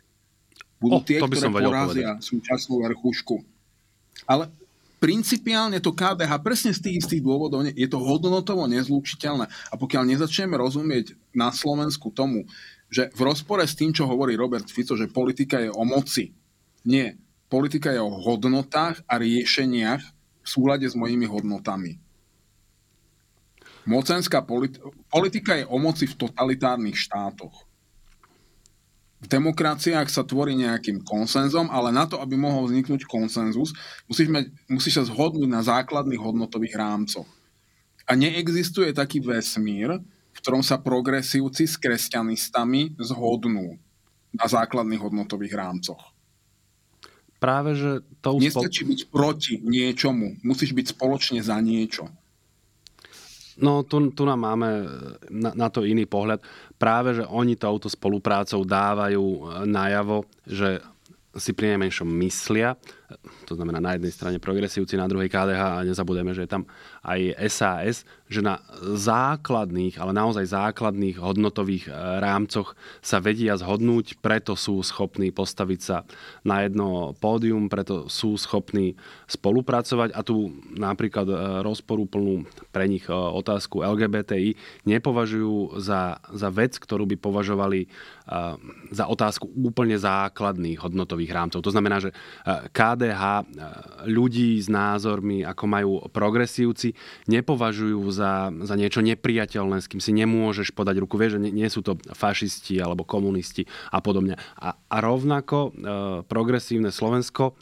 Budú 0.79 1.03
tie, 1.03 1.19
ktoré 1.19 1.49
porazia 1.51 2.15
povedať. 2.15 2.29
súčasnú 2.29 2.75
verchušku. 2.85 3.43
Ale 4.29 4.53
principiálne 5.01 5.81
to 5.81 5.93
KDH 5.93 6.33
presne 6.45 6.73
z 6.77 6.81
tých 6.85 6.97
istých 7.05 7.23
dôvodov 7.25 7.65
je 7.65 7.89
to 7.89 7.99
hodnotovo 7.99 8.69
nezlučiteľné. 8.69 9.49
A 9.49 9.75
pokiaľ 9.75 10.03
nezačneme 10.15 10.55
rozumieť 10.57 11.17
na 11.33 11.51
Slovensku 11.51 12.13
tomu, 12.13 12.45
že 12.87 13.11
v 13.13 13.21
rozpore 13.27 13.67
s 13.67 13.75
tým, 13.75 13.91
čo 13.91 14.07
hovorí 14.07 14.39
Robert 14.39 14.71
Fico, 14.71 14.95
že 14.95 15.11
politika 15.11 15.59
je 15.59 15.75
o 15.75 15.83
moci. 15.83 16.31
Nie. 16.87 17.19
Politika 17.51 17.91
je 17.91 17.99
o 17.99 18.11
hodnotách 18.11 19.03
a 19.11 19.19
riešeniach, 19.19 20.16
v 20.47 20.49
súlade 20.49 20.87
s 20.87 20.95
mojimi 20.95 21.27
hodnotami. 21.27 21.99
Mocenská 23.87 24.43
politi- 24.47 24.79
politika 25.11 25.59
je 25.59 25.67
o 25.67 25.79
moci 25.83 26.07
v 26.07 26.15
totalitárnych 26.15 26.95
štátoch. 26.95 27.67
V 29.17 29.27
demokraciách 29.27 30.07
sa 30.07 30.23
tvorí 30.23 30.55
nejakým 30.55 31.03
konsenzom, 31.03 31.67
ale 31.73 31.91
na 31.91 32.07
to, 32.07 32.23
aby 32.23 32.39
mohol 32.39 32.71
vzniknúť 32.71 33.11
konsenzus, 33.11 33.75
musíš, 34.07 34.31
mať, 34.31 34.55
musíš 34.71 35.03
sa 35.03 35.05
zhodnúť 35.11 35.51
na 35.51 35.67
základných 35.67 36.21
hodnotových 36.21 36.79
rámcoch. 36.79 37.27
A 38.07 38.15
neexistuje 38.15 38.95
taký 38.95 39.19
vesmír, 39.19 39.99
v 40.31 40.39
ktorom 40.39 40.63
sa 40.63 40.79
progresívci 40.79 41.67
s 41.67 41.75
kresťanistami 41.75 42.95
zhodnú 43.03 43.81
na 44.37 44.47
základných 44.47 45.01
hodnotových 45.01 45.55
rámcoch. 45.59 46.16
Práve, 47.37 47.77
že 47.77 47.91
to... 48.25 48.37
Nestačí 48.41 48.85
byť 48.85 49.01
proti 49.13 49.61
niečomu, 49.61 50.41
musíš 50.43 50.73
byť 50.73 50.87
spoločne 50.97 51.41
za 51.41 51.57
niečo. 51.61 52.09
No 53.57 53.89
tu, 53.89 54.13
tu 54.13 54.23
nám 54.29 54.37
máme 54.37 54.69
na, 55.33 55.51
na 55.57 55.69
to 55.73 55.89
iný 55.89 56.05
pohľad. 56.05 56.45
Práve, 56.77 57.17
že 57.17 57.25
oni 57.25 57.57
touto 57.57 57.89
spoluprácou 57.89 58.61
dávajú 58.69 59.25
najavo, 59.65 60.29
že 60.45 60.85
si 61.37 61.53
pri 61.53 61.77
najmenšom 61.77 62.09
myslia, 62.25 62.77
to 63.47 63.55
znamená 63.55 63.79
na 63.79 63.95
jednej 63.95 64.11
strane 64.11 64.39
progresívci, 64.43 64.99
na 64.99 65.07
druhej 65.07 65.31
KDH 65.31 65.63
a 65.63 65.87
nezabudeme, 65.87 66.35
že 66.35 66.45
je 66.47 66.51
tam 66.51 66.67
aj 67.07 67.39
SAS, 67.47 68.03
že 68.27 68.43
na 68.43 68.59
základných, 68.83 70.03
ale 70.03 70.11
naozaj 70.11 70.51
základných 70.51 71.23
hodnotových 71.23 71.87
e, 71.87 71.91
rámcoch 72.19 72.75
sa 72.99 73.23
vedia 73.23 73.55
zhodnúť, 73.55 74.19
preto 74.19 74.59
sú 74.59 74.83
schopní 74.83 75.31
postaviť 75.31 75.81
sa 75.81 76.03
na 76.43 76.67
jedno 76.67 77.15
pódium, 77.23 77.71
preto 77.71 78.11
sú 78.11 78.35
schopní 78.35 78.99
spolupracovať 79.31 80.11
a 80.11 80.21
tu 80.27 80.51
napríklad 80.75 81.27
e, 81.31 81.37
rozporúplnú 81.63 82.51
pre 82.75 82.91
nich 82.91 83.07
e, 83.07 83.15
otázku 83.15 83.87
LGBTI 83.87 84.59
nepovažujú 84.83 85.79
za, 85.79 86.19
za 86.35 86.49
vec, 86.51 86.75
ktorú 86.83 87.07
by 87.07 87.17
považovali 87.19 87.89
za 88.91 89.07
otázku 89.07 89.47
úplne 89.55 89.95
základných 89.95 90.83
hodnotových 90.83 91.31
rámcov. 91.31 91.63
To 91.63 91.71
znamená, 91.71 92.03
že 92.03 92.11
KDH 92.75 92.96
ľudí 94.07 94.57
s 94.57 94.73
názormi, 94.73 95.45
ako 95.45 95.65
majú 95.69 95.93
progresívci, 96.09 96.97
nepovažujú 97.29 98.01
za, 98.09 98.49
za 98.65 98.75
niečo 98.79 99.05
nepriateľné, 99.05 99.85
s 99.85 99.91
kým 99.91 100.01
si 100.01 100.17
nemôžeš 100.17 100.73
podať 100.73 101.05
ruku. 101.05 101.21
Vieš, 101.21 101.37
že 101.37 101.43
nie, 101.45 101.53
nie 101.53 101.69
sú 101.69 101.85
to 101.85 102.01
fašisti 102.17 102.81
alebo 102.81 103.05
komunisti 103.05 103.69
a 103.93 104.01
podobne. 104.01 104.41
A, 104.57 104.79
a 104.79 104.97
rovnako 105.03 105.59
e, 105.59 105.71
progresívne 106.25 106.89
Slovensko 106.89 107.59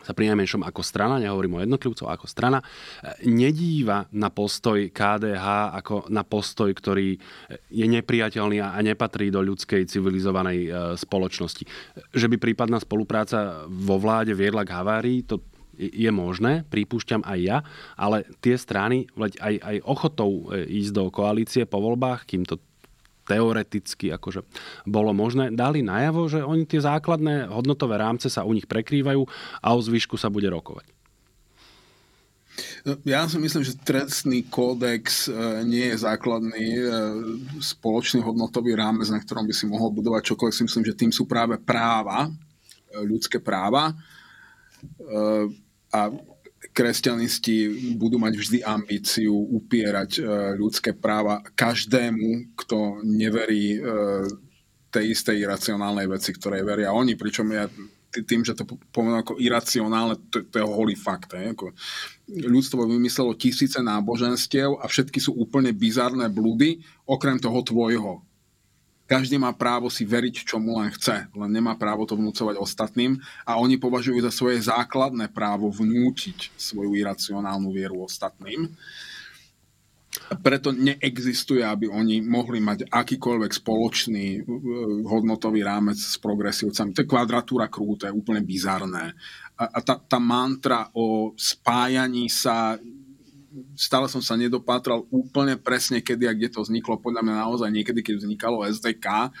sa 0.00 0.12
pri 0.16 0.32
najmenšom 0.32 0.64
ako 0.64 0.80
strana, 0.80 1.20
nehovorím 1.20 1.60
o 1.60 1.62
jednotlivcov, 1.64 2.06
ako 2.08 2.26
strana, 2.26 2.60
e, 2.60 3.28
nedíva 3.28 4.08
na 4.14 4.32
postoj 4.32 4.80
KDH 4.90 5.76
ako 5.76 6.08
na 6.08 6.24
postoj, 6.24 6.72
ktorý 6.72 7.16
je 7.70 7.86
nepriateľný 7.86 8.64
a 8.64 8.78
nepatrí 8.80 9.28
do 9.28 9.44
ľudskej 9.44 9.84
civilizovanej 9.86 10.58
e, 10.64 10.68
spoločnosti. 10.96 11.64
Že 12.12 12.26
by 12.32 12.36
prípadná 12.40 12.80
spolupráca 12.80 13.64
vo 13.68 14.00
vláde 14.00 14.32
viedla 14.32 14.64
k 14.64 14.74
havárii, 14.74 15.24
to 15.24 15.40
je 15.80 16.10
možné, 16.12 16.68
pripúšťam 16.68 17.24
aj 17.24 17.38
ja, 17.40 17.58
ale 17.96 18.28
tie 18.44 18.60
strany, 18.60 19.08
aj, 19.16 19.56
aj 19.64 19.76
ochotou 19.88 20.52
e, 20.52 20.68
ísť 20.68 20.92
do 20.92 21.04
koalície 21.08 21.64
po 21.64 21.80
voľbách, 21.80 22.28
kým 22.28 22.44
to 22.44 22.60
teoreticky 23.30 24.10
akože 24.10 24.42
bolo 24.82 25.14
možné, 25.14 25.54
dali 25.54 25.86
najavo, 25.86 26.26
že 26.26 26.42
oni 26.42 26.66
tie 26.66 26.82
základné 26.82 27.46
hodnotové 27.46 28.02
rámce 28.02 28.26
sa 28.26 28.42
u 28.42 28.50
nich 28.50 28.66
prekrývajú 28.66 29.22
a 29.62 29.68
o 29.70 29.78
zvyšku 29.78 30.18
sa 30.18 30.26
bude 30.26 30.50
rokovať. 30.50 30.90
No, 32.84 32.98
ja 33.06 33.24
si 33.30 33.38
myslím, 33.40 33.62
že 33.62 33.78
trestný 33.78 34.44
kódex 34.50 35.30
e, 35.30 35.64
nie 35.64 35.94
je 35.94 36.02
základný 36.02 36.66
e, 36.76 36.84
spoločný 37.62 38.20
hodnotový 38.20 38.76
rámec, 38.76 39.08
na 39.08 39.22
ktorom 39.22 39.46
by 39.46 39.54
si 39.54 39.64
mohol 39.64 39.94
budovať 39.94 40.34
čokoľvek. 40.34 40.56
Si 40.58 40.66
myslím, 40.66 40.84
že 40.84 40.98
tým 40.98 41.12
sú 41.14 41.24
práve 41.24 41.56
práva, 41.56 42.28
ľudské 42.90 43.38
práva 43.38 43.94
a 45.90 46.00
kresťanisti 46.70 47.56
budú 47.98 48.16
mať 48.22 48.34
vždy 48.38 48.58
ambíciu 48.62 49.34
upierať 49.34 50.10
e, 50.18 50.20
ľudské 50.54 50.94
práva 50.94 51.42
každému, 51.58 52.54
kto 52.54 53.02
neverí 53.02 53.76
e, 53.76 53.78
tej 54.90 55.14
istej 55.14 55.46
iracionálnej 55.46 56.06
veci, 56.10 56.34
ktorej 56.34 56.62
veria 56.66 56.94
oni, 56.94 57.14
pričom 57.14 57.46
ja 57.50 57.66
tým, 58.10 58.42
že 58.42 58.58
to 58.58 58.66
poviem 58.90 59.22
ako 59.22 59.38
iracionálne, 59.38 60.18
to, 60.34 60.42
to 60.50 60.58
je 60.58 60.66
holý 60.66 60.98
fakt. 60.98 61.30
Je, 61.30 61.54
ako 61.54 61.70
ľudstvo 62.26 62.82
vymyslelo 62.90 63.38
tisíce 63.38 63.78
náboženstiev 63.78 64.82
a 64.82 64.90
všetky 64.90 65.22
sú 65.22 65.38
úplne 65.38 65.70
bizarné 65.70 66.26
blúdy, 66.26 66.82
okrem 67.06 67.38
toho 67.38 67.62
tvojho. 67.62 68.26
Každý 69.10 69.42
má 69.42 69.50
právo 69.50 69.90
si 69.90 70.06
veriť, 70.06 70.46
čo 70.46 70.62
mu 70.62 70.78
len 70.78 70.94
chce, 70.94 71.26
len 71.34 71.50
nemá 71.50 71.74
právo 71.74 72.06
to 72.06 72.14
vnúcovať 72.14 72.62
ostatným 72.62 73.18
a 73.42 73.58
oni 73.58 73.74
považujú 73.74 74.22
za 74.22 74.30
svoje 74.30 74.62
základné 74.62 75.34
právo 75.34 75.66
vnútiť 75.66 76.54
svoju 76.54 76.94
iracionálnu 76.94 77.74
vieru 77.74 78.06
ostatným. 78.06 78.70
Preto 80.46 80.70
neexistuje, 80.70 81.58
aby 81.58 81.90
oni 81.90 82.22
mohli 82.22 82.62
mať 82.62 82.86
akýkoľvek 82.86 83.50
spoločný 83.50 84.26
uh, 84.38 84.46
hodnotový 85.10 85.66
rámec 85.66 85.98
s 85.98 86.14
progresívcami. 86.22 86.94
To 86.94 87.02
je 87.02 87.10
kvadratúra 87.10 87.66
je 87.66 88.14
úplne 88.14 88.46
bizarné. 88.46 89.18
A 89.58 89.78
tá, 89.82 89.98
tá 89.98 90.22
mantra 90.22 90.86
o 90.94 91.34
spájaní 91.34 92.30
sa 92.30 92.78
stále 93.74 94.06
som 94.06 94.22
sa 94.22 94.38
nedopátral 94.38 95.06
úplne 95.10 95.58
presne, 95.58 96.00
kedy 96.00 96.24
a 96.30 96.32
kde 96.34 96.48
to 96.50 96.60
vzniklo. 96.62 97.02
Podľa 97.02 97.22
mňa 97.26 97.34
naozaj 97.46 97.70
niekedy, 97.70 98.00
keď 98.02 98.14
vznikalo 98.22 98.66
SDK, 98.66 99.34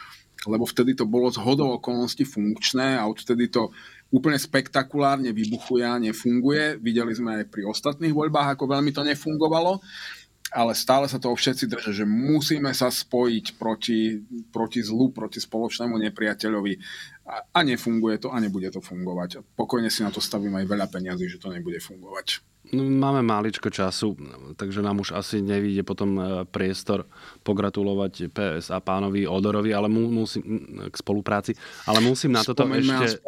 lebo 0.48 0.64
vtedy 0.64 0.96
to 0.96 1.04
bolo 1.04 1.28
z 1.28 1.36
hodou 1.40 1.76
okolností 1.76 2.24
funkčné 2.24 2.96
a 2.96 3.04
odtedy 3.04 3.52
to 3.52 3.68
úplne 4.08 4.40
spektakulárne 4.40 5.30
vybuchuje 5.30 5.84
a 5.84 6.00
nefunguje. 6.00 6.80
Videli 6.80 7.12
sme 7.12 7.44
aj 7.44 7.52
pri 7.52 7.68
ostatných 7.68 8.14
voľbách, 8.16 8.56
ako 8.56 8.64
veľmi 8.72 8.90
to 8.90 9.04
nefungovalo, 9.04 9.78
ale 10.50 10.72
stále 10.74 11.06
sa 11.06 11.22
toho 11.22 11.36
všetci 11.36 11.70
držia, 11.70 12.02
že 12.02 12.06
musíme 12.08 12.72
sa 12.74 12.90
spojiť 12.90 13.54
proti, 13.54 14.18
proti 14.50 14.80
zlu, 14.82 15.14
proti 15.14 15.38
spoločnému 15.38 15.94
nepriateľovi 16.10 16.72
a, 17.28 17.34
a 17.54 17.60
nefunguje 17.62 18.18
to 18.18 18.34
a 18.34 18.40
nebude 18.42 18.72
to 18.74 18.82
fungovať. 18.82 19.44
Pokojne 19.54 19.92
si 19.92 20.02
na 20.02 20.10
to 20.10 20.18
stavím 20.18 20.58
aj 20.58 20.66
veľa 20.66 20.86
peniazy, 20.90 21.30
že 21.30 21.38
to 21.38 21.54
nebude 21.54 21.78
fungovať. 21.78 22.49
No, 22.70 22.86
máme 22.86 23.22
máličko 23.22 23.70
času, 23.70 24.14
takže 24.54 24.82
nám 24.82 25.02
už 25.02 25.18
asi 25.18 25.42
nevíde 25.42 25.82
potom 25.82 26.14
e, 26.14 26.22
priestor 26.46 27.02
pogratulovať 27.42 28.30
PS 28.30 28.70
a 28.70 28.78
pánovi 28.78 29.26
Odorovi, 29.26 29.74
ale 29.74 29.90
mu, 29.90 30.06
musím 30.06 30.42
k 30.86 30.94
spolupráci, 30.94 31.58
ale 31.90 31.98
musím 31.98 32.38
na 32.38 32.46
toto 32.46 32.70
ešte, 32.70 33.18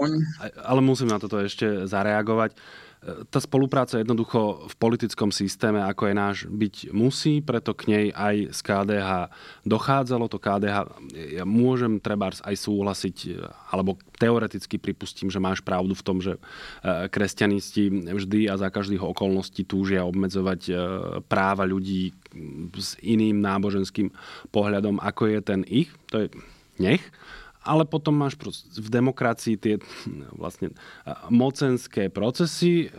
ale 0.63 0.81
musím 0.81 1.11
na 1.11 1.19
toto 1.19 1.43
ešte 1.43 1.91
zareagovať 1.91 2.55
tá 3.03 3.43
spolupráca 3.43 3.99
jednoducho 3.99 4.71
v 4.71 4.75
politickom 4.79 5.35
systéme, 5.35 5.83
ako 5.83 6.07
je 6.07 6.15
náš, 6.15 6.37
byť 6.47 6.95
musí, 6.95 7.43
preto 7.43 7.75
k 7.75 7.91
nej 7.91 8.07
aj 8.15 8.55
z 8.55 8.61
KDH 8.63 9.11
dochádzalo. 9.67 10.31
To 10.31 10.39
KDH, 10.39 10.77
ja 11.35 11.43
môžem 11.43 11.99
treba 11.99 12.31
aj 12.31 12.55
súhlasiť, 12.55 13.43
alebo 13.75 13.99
teoreticky 14.23 14.79
pripustím, 14.79 15.35
že 15.35 15.43
máš 15.43 15.59
pravdu 15.67 15.99
v 15.99 16.07
tom, 16.07 16.23
že 16.23 16.39
e, 16.39 16.41
kresťanisti 17.11 18.15
vždy 18.15 18.47
a 18.47 18.55
za 18.55 18.71
každých 18.71 19.03
okolností 19.03 19.67
túžia 19.67 20.07
obmedzovať 20.07 20.61
e, 20.71 20.73
práva 21.27 21.67
ľudí 21.67 22.15
s 22.79 22.95
iným 23.03 23.43
náboženským 23.43 24.15
pohľadom, 24.55 25.03
ako 25.03 25.27
je 25.27 25.39
ten 25.43 25.61
ich. 25.67 25.91
To 26.15 26.23
je 26.23 26.27
nech 26.79 27.03
ale 27.63 27.87
potom 27.87 28.19
máš 28.19 28.35
v 28.79 28.89
demokracii 28.91 29.55
tie 29.59 29.75
vlastne 30.35 30.75
mocenské 31.31 32.11
procesy, 32.11 32.91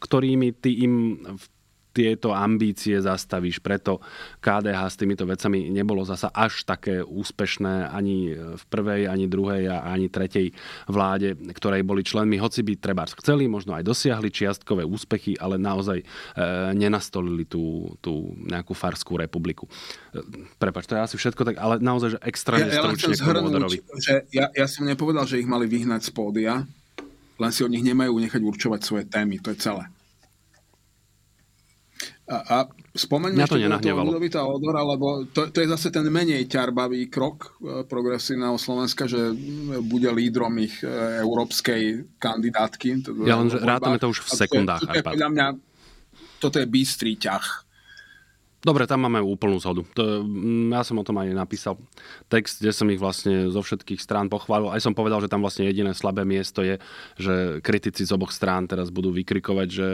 ktorými 0.00 0.52
ty 0.56 0.84
im 0.84 0.94
v 1.36 1.44
tieto 1.92 2.32
ambície 2.32 2.98
zastavíš. 2.98 3.60
Preto 3.60 4.00
KDH 4.40 4.80
s 4.88 4.96
týmito 4.96 5.24
vecami 5.28 5.68
nebolo 5.68 6.02
zasa 6.02 6.32
až 6.32 6.64
také 6.64 7.04
úspešné 7.04 7.92
ani 7.92 8.32
v 8.36 8.64
prvej, 8.72 9.06
ani 9.06 9.28
druhej 9.28 9.68
a 9.68 9.92
ani 9.92 10.08
tretej 10.08 10.56
vláde, 10.88 11.36
ktorej 11.52 11.84
boli 11.84 12.02
členmi, 12.02 12.40
hoci 12.40 12.64
by 12.64 12.72
treba 12.80 13.04
chceli, 13.04 13.46
možno 13.46 13.76
aj 13.76 13.84
dosiahli 13.84 14.32
čiastkové 14.32 14.82
úspechy, 14.88 15.36
ale 15.36 15.60
naozaj 15.60 16.00
e, 16.00 16.04
nenastolili 16.72 17.44
tú, 17.44 17.94
tú 18.00 18.32
nejakú 18.48 18.72
farskú 18.72 19.20
republiku. 19.20 19.68
E, 20.16 20.24
prepač, 20.56 20.88
to 20.88 20.96
je 20.96 21.04
asi 21.04 21.16
všetko, 21.20 21.42
tak, 21.44 21.56
ale 21.60 21.78
naozaj, 21.78 22.16
že 22.16 22.18
extrémne 22.24 22.72
ja, 22.72 22.80
stručne 22.80 23.14
ja 23.14 23.68
že 24.00 24.14
ja, 24.32 24.46
ja 24.50 24.66
som 24.66 24.88
nepovedal, 24.88 25.28
že 25.28 25.38
ich 25.38 25.48
mali 25.48 25.68
vyhnať 25.68 26.08
z 26.08 26.10
pódia, 26.16 26.64
len 27.36 27.50
si 27.50 27.60
od 27.66 27.72
nich 27.72 27.84
nemajú 27.84 28.14
nechať 28.16 28.40
určovať 28.40 28.80
svoje 28.80 29.04
témy, 29.10 29.42
to 29.42 29.52
je 29.52 29.58
celé. 29.60 29.84
A, 32.30 32.36
a 32.38 32.56
spomeňme 32.96 33.44
ešte 33.44 33.60
toho 33.60 34.04
Ludovita 34.06 34.40
Odora, 34.46 34.80
lebo 34.86 35.26
to, 35.28 35.50
to 35.52 35.58
je 35.60 35.68
zase 35.68 35.90
ten 35.90 36.06
menej 36.08 36.48
ťarbavý 36.48 37.10
krok 37.12 37.58
e, 37.60 37.84
progresívneho 37.84 38.56
Slovenska, 38.56 39.10
že 39.10 39.34
bude 39.84 40.08
lídrom 40.12 40.54
ich 40.62 40.80
e, 40.80 40.88
európskej 41.20 42.14
kandidátky. 42.16 42.88
Ja 43.26 43.36
len, 43.40 43.50
že 43.50 43.60
rátame 43.60 43.98
to 43.98 44.12
už 44.12 44.24
v 44.24 44.28
sekundách. 44.46 44.86
To 44.86 44.90
je, 44.90 44.92
to 44.92 44.98
je 44.98 45.04
podľa 45.12 45.28
mňa, 45.34 45.46
toto 46.38 46.56
je 46.62 46.66
bystrý 46.68 47.18
ťah 47.18 47.71
Dobre, 48.62 48.86
tam 48.86 49.02
máme 49.02 49.18
úplnú 49.18 49.58
zhodu. 49.58 49.82
To, 49.98 50.22
mm, 50.22 50.70
ja 50.70 50.86
som 50.86 50.94
o 50.94 51.02
tom 51.02 51.18
aj 51.18 51.34
napísal 51.34 51.74
text, 52.30 52.62
kde 52.62 52.70
som 52.70 52.86
ich 52.94 53.02
vlastne 53.02 53.50
zo 53.50 53.58
všetkých 53.58 53.98
strán 53.98 54.30
pochválil. 54.30 54.70
Aj 54.70 54.78
som 54.78 54.94
povedal, 54.94 55.18
že 55.18 55.26
tam 55.26 55.42
vlastne 55.42 55.66
jediné 55.66 55.90
slabé 55.90 56.22
miesto 56.22 56.62
je, 56.62 56.78
že 57.18 57.58
kritici 57.58 58.06
z 58.06 58.14
oboch 58.14 58.30
strán 58.30 58.70
teraz 58.70 58.94
budú 58.94 59.10
vykrikovať, 59.10 59.66
že 59.66 59.88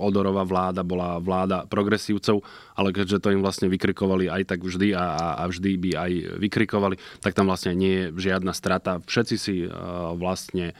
Odorová 0.00 0.40
vláda 0.48 0.80
bola 0.80 1.20
vláda 1.20 1.68
progresívcov, 1.68 2.40
ale 2.80 2.96
keďže 2.96 3.20
to 3.20 3.28
im 3.28 3.44
vlastne 3.44 3.68
vykrikovali 3.68 4.32
aj 4.32 4.56
tak 4.56 4.64
vždy 4.64 4.96
a, 4.96 5.36
a 5.36 5.44
vždy 5.52 5.70
by 5.76 5.90
aj 5.92 6.12
vykrikovali, 6.40 6.96
tak 7.20 7.36
tam 7.36 7.52
vlastne 7.52 7.76
nie 7.76 8.08
je 8.08 8.32
žiadna 8.32 8.56
strata. 8.56 9.04
Všetci 9.04 9.36
si 9.36 9.68
uh, 9.68 10.16
vlastne 10.16 10.72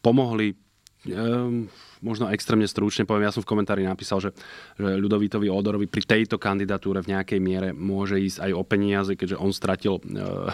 pomohli 0.00 0.56
Um, 1.04 1.68
možno 2.04 2.28
extrémne 2.28 2.68
stručne 2.68 3.08
poviem, 3.08 3.26
ja 3.26 3.34
som 3.34 3.40
v 3.40 3.48
komentári 3.48 3.82
napísal, 3.88 4.20
že, 4.20 4.30
že 4.76 5.00
Ľudovítovi 5.00 5.48
Odorovi 5.48 5.88
pri 5.88 6.04
tejto 6.04 6.36
kandidatúre 6.36 7.00
v 7.00 7.16
nejakej 7.16 7.40
miere 7.40 7.68
môže 7.72 8.20
ísť 8.20 8.44
aj 8.44 8.50
o 8.52 8.62
peniaze, 8.62 9.12
keďže 9.16 9.40
on 9.40 9.50
stratil 9.56 9.96
uh, 9.96 10.52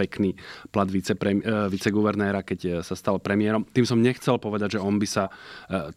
pekný 0.00 0.38
plat 0.70 0.86
vicepremi- 0.86 1.42
uh, 1.42 1.66
viceguvernéra, 1.68 2.40
keď 2.40 2.60
e, 2.64 2.70
sa 2.80 2.96
stal 2.96 3.20
premiérom. 3.20 3.68
Tým 3.68 3.84
som 3.84 4.00
nechcel 4.00 4.40
povedať, 4.40 4.78
že 4.78 4.80
on 4.80 4.96
by 4.96 5.04
sa 5.04 5.28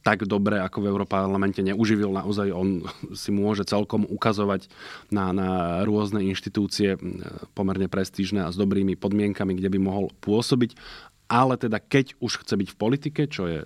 tak 0.04 0.28
dobre 0.28 0.60
ako 0.60 0.84
v 0.84 0.90
Európarlamente 0.92 1.64
neuživil. 1.64 2.12
Naozaj 2.12 2.52
on 2.52 2.84
si 3.16 3.32
môže 3.32 3.64
celkom 3.64 4.04
ukazovať 4.10 4.68
na, 5.08 5.32
na 5.32 5.50
rôzne 5.88 6.20
inštitúcie 6.26 7.00
pomerne 7.56 7.88
prestížne 7.88 8.44
a 8.44 8.52
s 8.52 8.60
dobrými 8.60 9.00
podmienkami, 9.00 9.56
kde 9.56 9.72
by 9.72 9.80
mohol 9.80 10.12
pôsobiť. 10.20 10.76
Ale 11.32 11.56
teda 11.56 11.80
keď 11.80 12.20
už 12.20 12.44
chce 12.44 12.60
byť 12.60 12.70
v 12.76 12.80
politike, 12.80 13.22
čo 13.32 13.48
je 13.48 13.64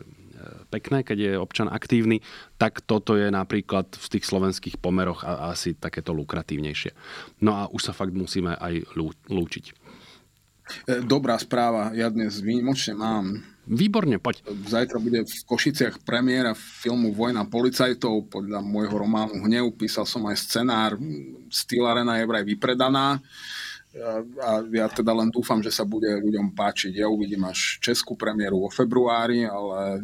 pekné, 0.76 1.08
keď 1.08 1.18
je 1.18 1.34
občan 1.40 1.72
aktívny, 1.72 2.20
tak 2.60 2.84
toto 2.84 3.16
je 3.16 3.32
napríklad 3.32 3.96
v 3.96 4.08
tých 4.12 4.28
slovenských 4.28 4.76
pomeroch 4.84 5.24
asi 5.24 5.80
takéto 5.80 6.12
lukratívnejšie. 6.12 6.92
No 7.40 7.56
a 7.56 7.72
už 7.72 7.88
sa 7.88 7.94
fakt 7.96 8.12
musíme 8.12 8.60
aj 8.60 8.84
lúčiť. 9.32 9.66
E, 9.72 11.00
dobrá 11.00 11.40
správa, 11.40 11.96
ja 11.96 12.12
dnes 12.12 12.44
výnimočne 12.44 12.98
mám. 12.98 13.40
Výborne, 13.66 14.22
poď. 14.22 14.46
Zajtra 14.46 15.02
bude 15.02 15.26
v 15.26 15.36
Košiciach 15.50 16.06
premiéra 16.06 16.54
filmu 16.54 17.10
Vojna 17.10 17.50
policajtov 17.50 18.30
podľa 18.30 18.62
môjho 18.62 18.94
románu 18.94 19.42
Hnev. 19.42 19.74
Písal 19.74 20.06
som 20.06 20.22
aj 20.30 20.38
scenár. 20.38 21.02
Steel 21.50 21.82
Arena 21.82 22.22
je 22.22 22.30
vraj 22.30 22.46
vypredaná 22.46 23.18
a 24.44 24.60
ja 24.76 24.92
teda 24.92 25.16
len 25.16 25.32
dúfam, 25.32 25.64
že 25.64 25.72
sa 25.72 25.88
bude 25.88 26.12
ľuďom 26.20 26.52
páčiť. 26.52 27.00
Ja 27.00 27.08
uvidím 27.08 27.48
až 27.48 27.80
českú 27.80 28.20
premiéru 28.20 28.68
vo 28.68 28.70
februári, 28.70 29.48
ale 29.48 29.80
e, 29.96 30.00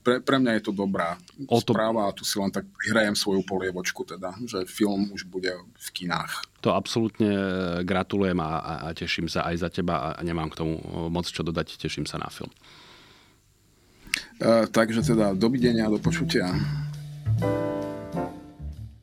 pre, 0.00 0.24
pre 0.24 0.40
mňa 0.40 0.52
je 0.56 0.62
to 0.64 0.72
dobrá 0.72 1.20
o 1.44 1.60
to... 1.60 1.76
správa 1.76 2.08
a 2.08 2.14
tu 2.16 2.24
si 2.24 2.40
len 2.40 2.48
tak 2.48 2.64
prihrajem 2.72 3.12
svoju 3.12 3.44
polievočku, 3.44 4.08
teda, 4.08 4.32
že 4.48 4.64
film 4.64 5.12
už 5.12 5.28
bude 5.28 5.52
v 5.60 5.88
kinách. 5.92 6.40
To 6.64 6.72
absolútne 6.72 7.28
e, 7.28 7.44
gratulujem 7.84 8.40
a, 8.40 8.88
a, 8.88 8.96
teším 8.96 9.28
sa 9.28 9.44
aj 9.44 9.56
za 9.60 9.68
teba 9.68 10.16
a 10.16 10.20
nemám 10.24 10.48
k 10.48 10.64
tomu 10.64 10.80
moc 11.12 11.28
čo 11.28 11.44
dodať, 11.44 11.76
teším 11.76 12.08
sa 12.08 12.16
na 12.16 12.32
film. 12.32 12.50
Uh, 14.38 14.66
takže 14.70 15.04
teda 15.04 15.36
dovidenia, 15.36 15.86
do 15.90 16.00
počutia. 16.00 16.48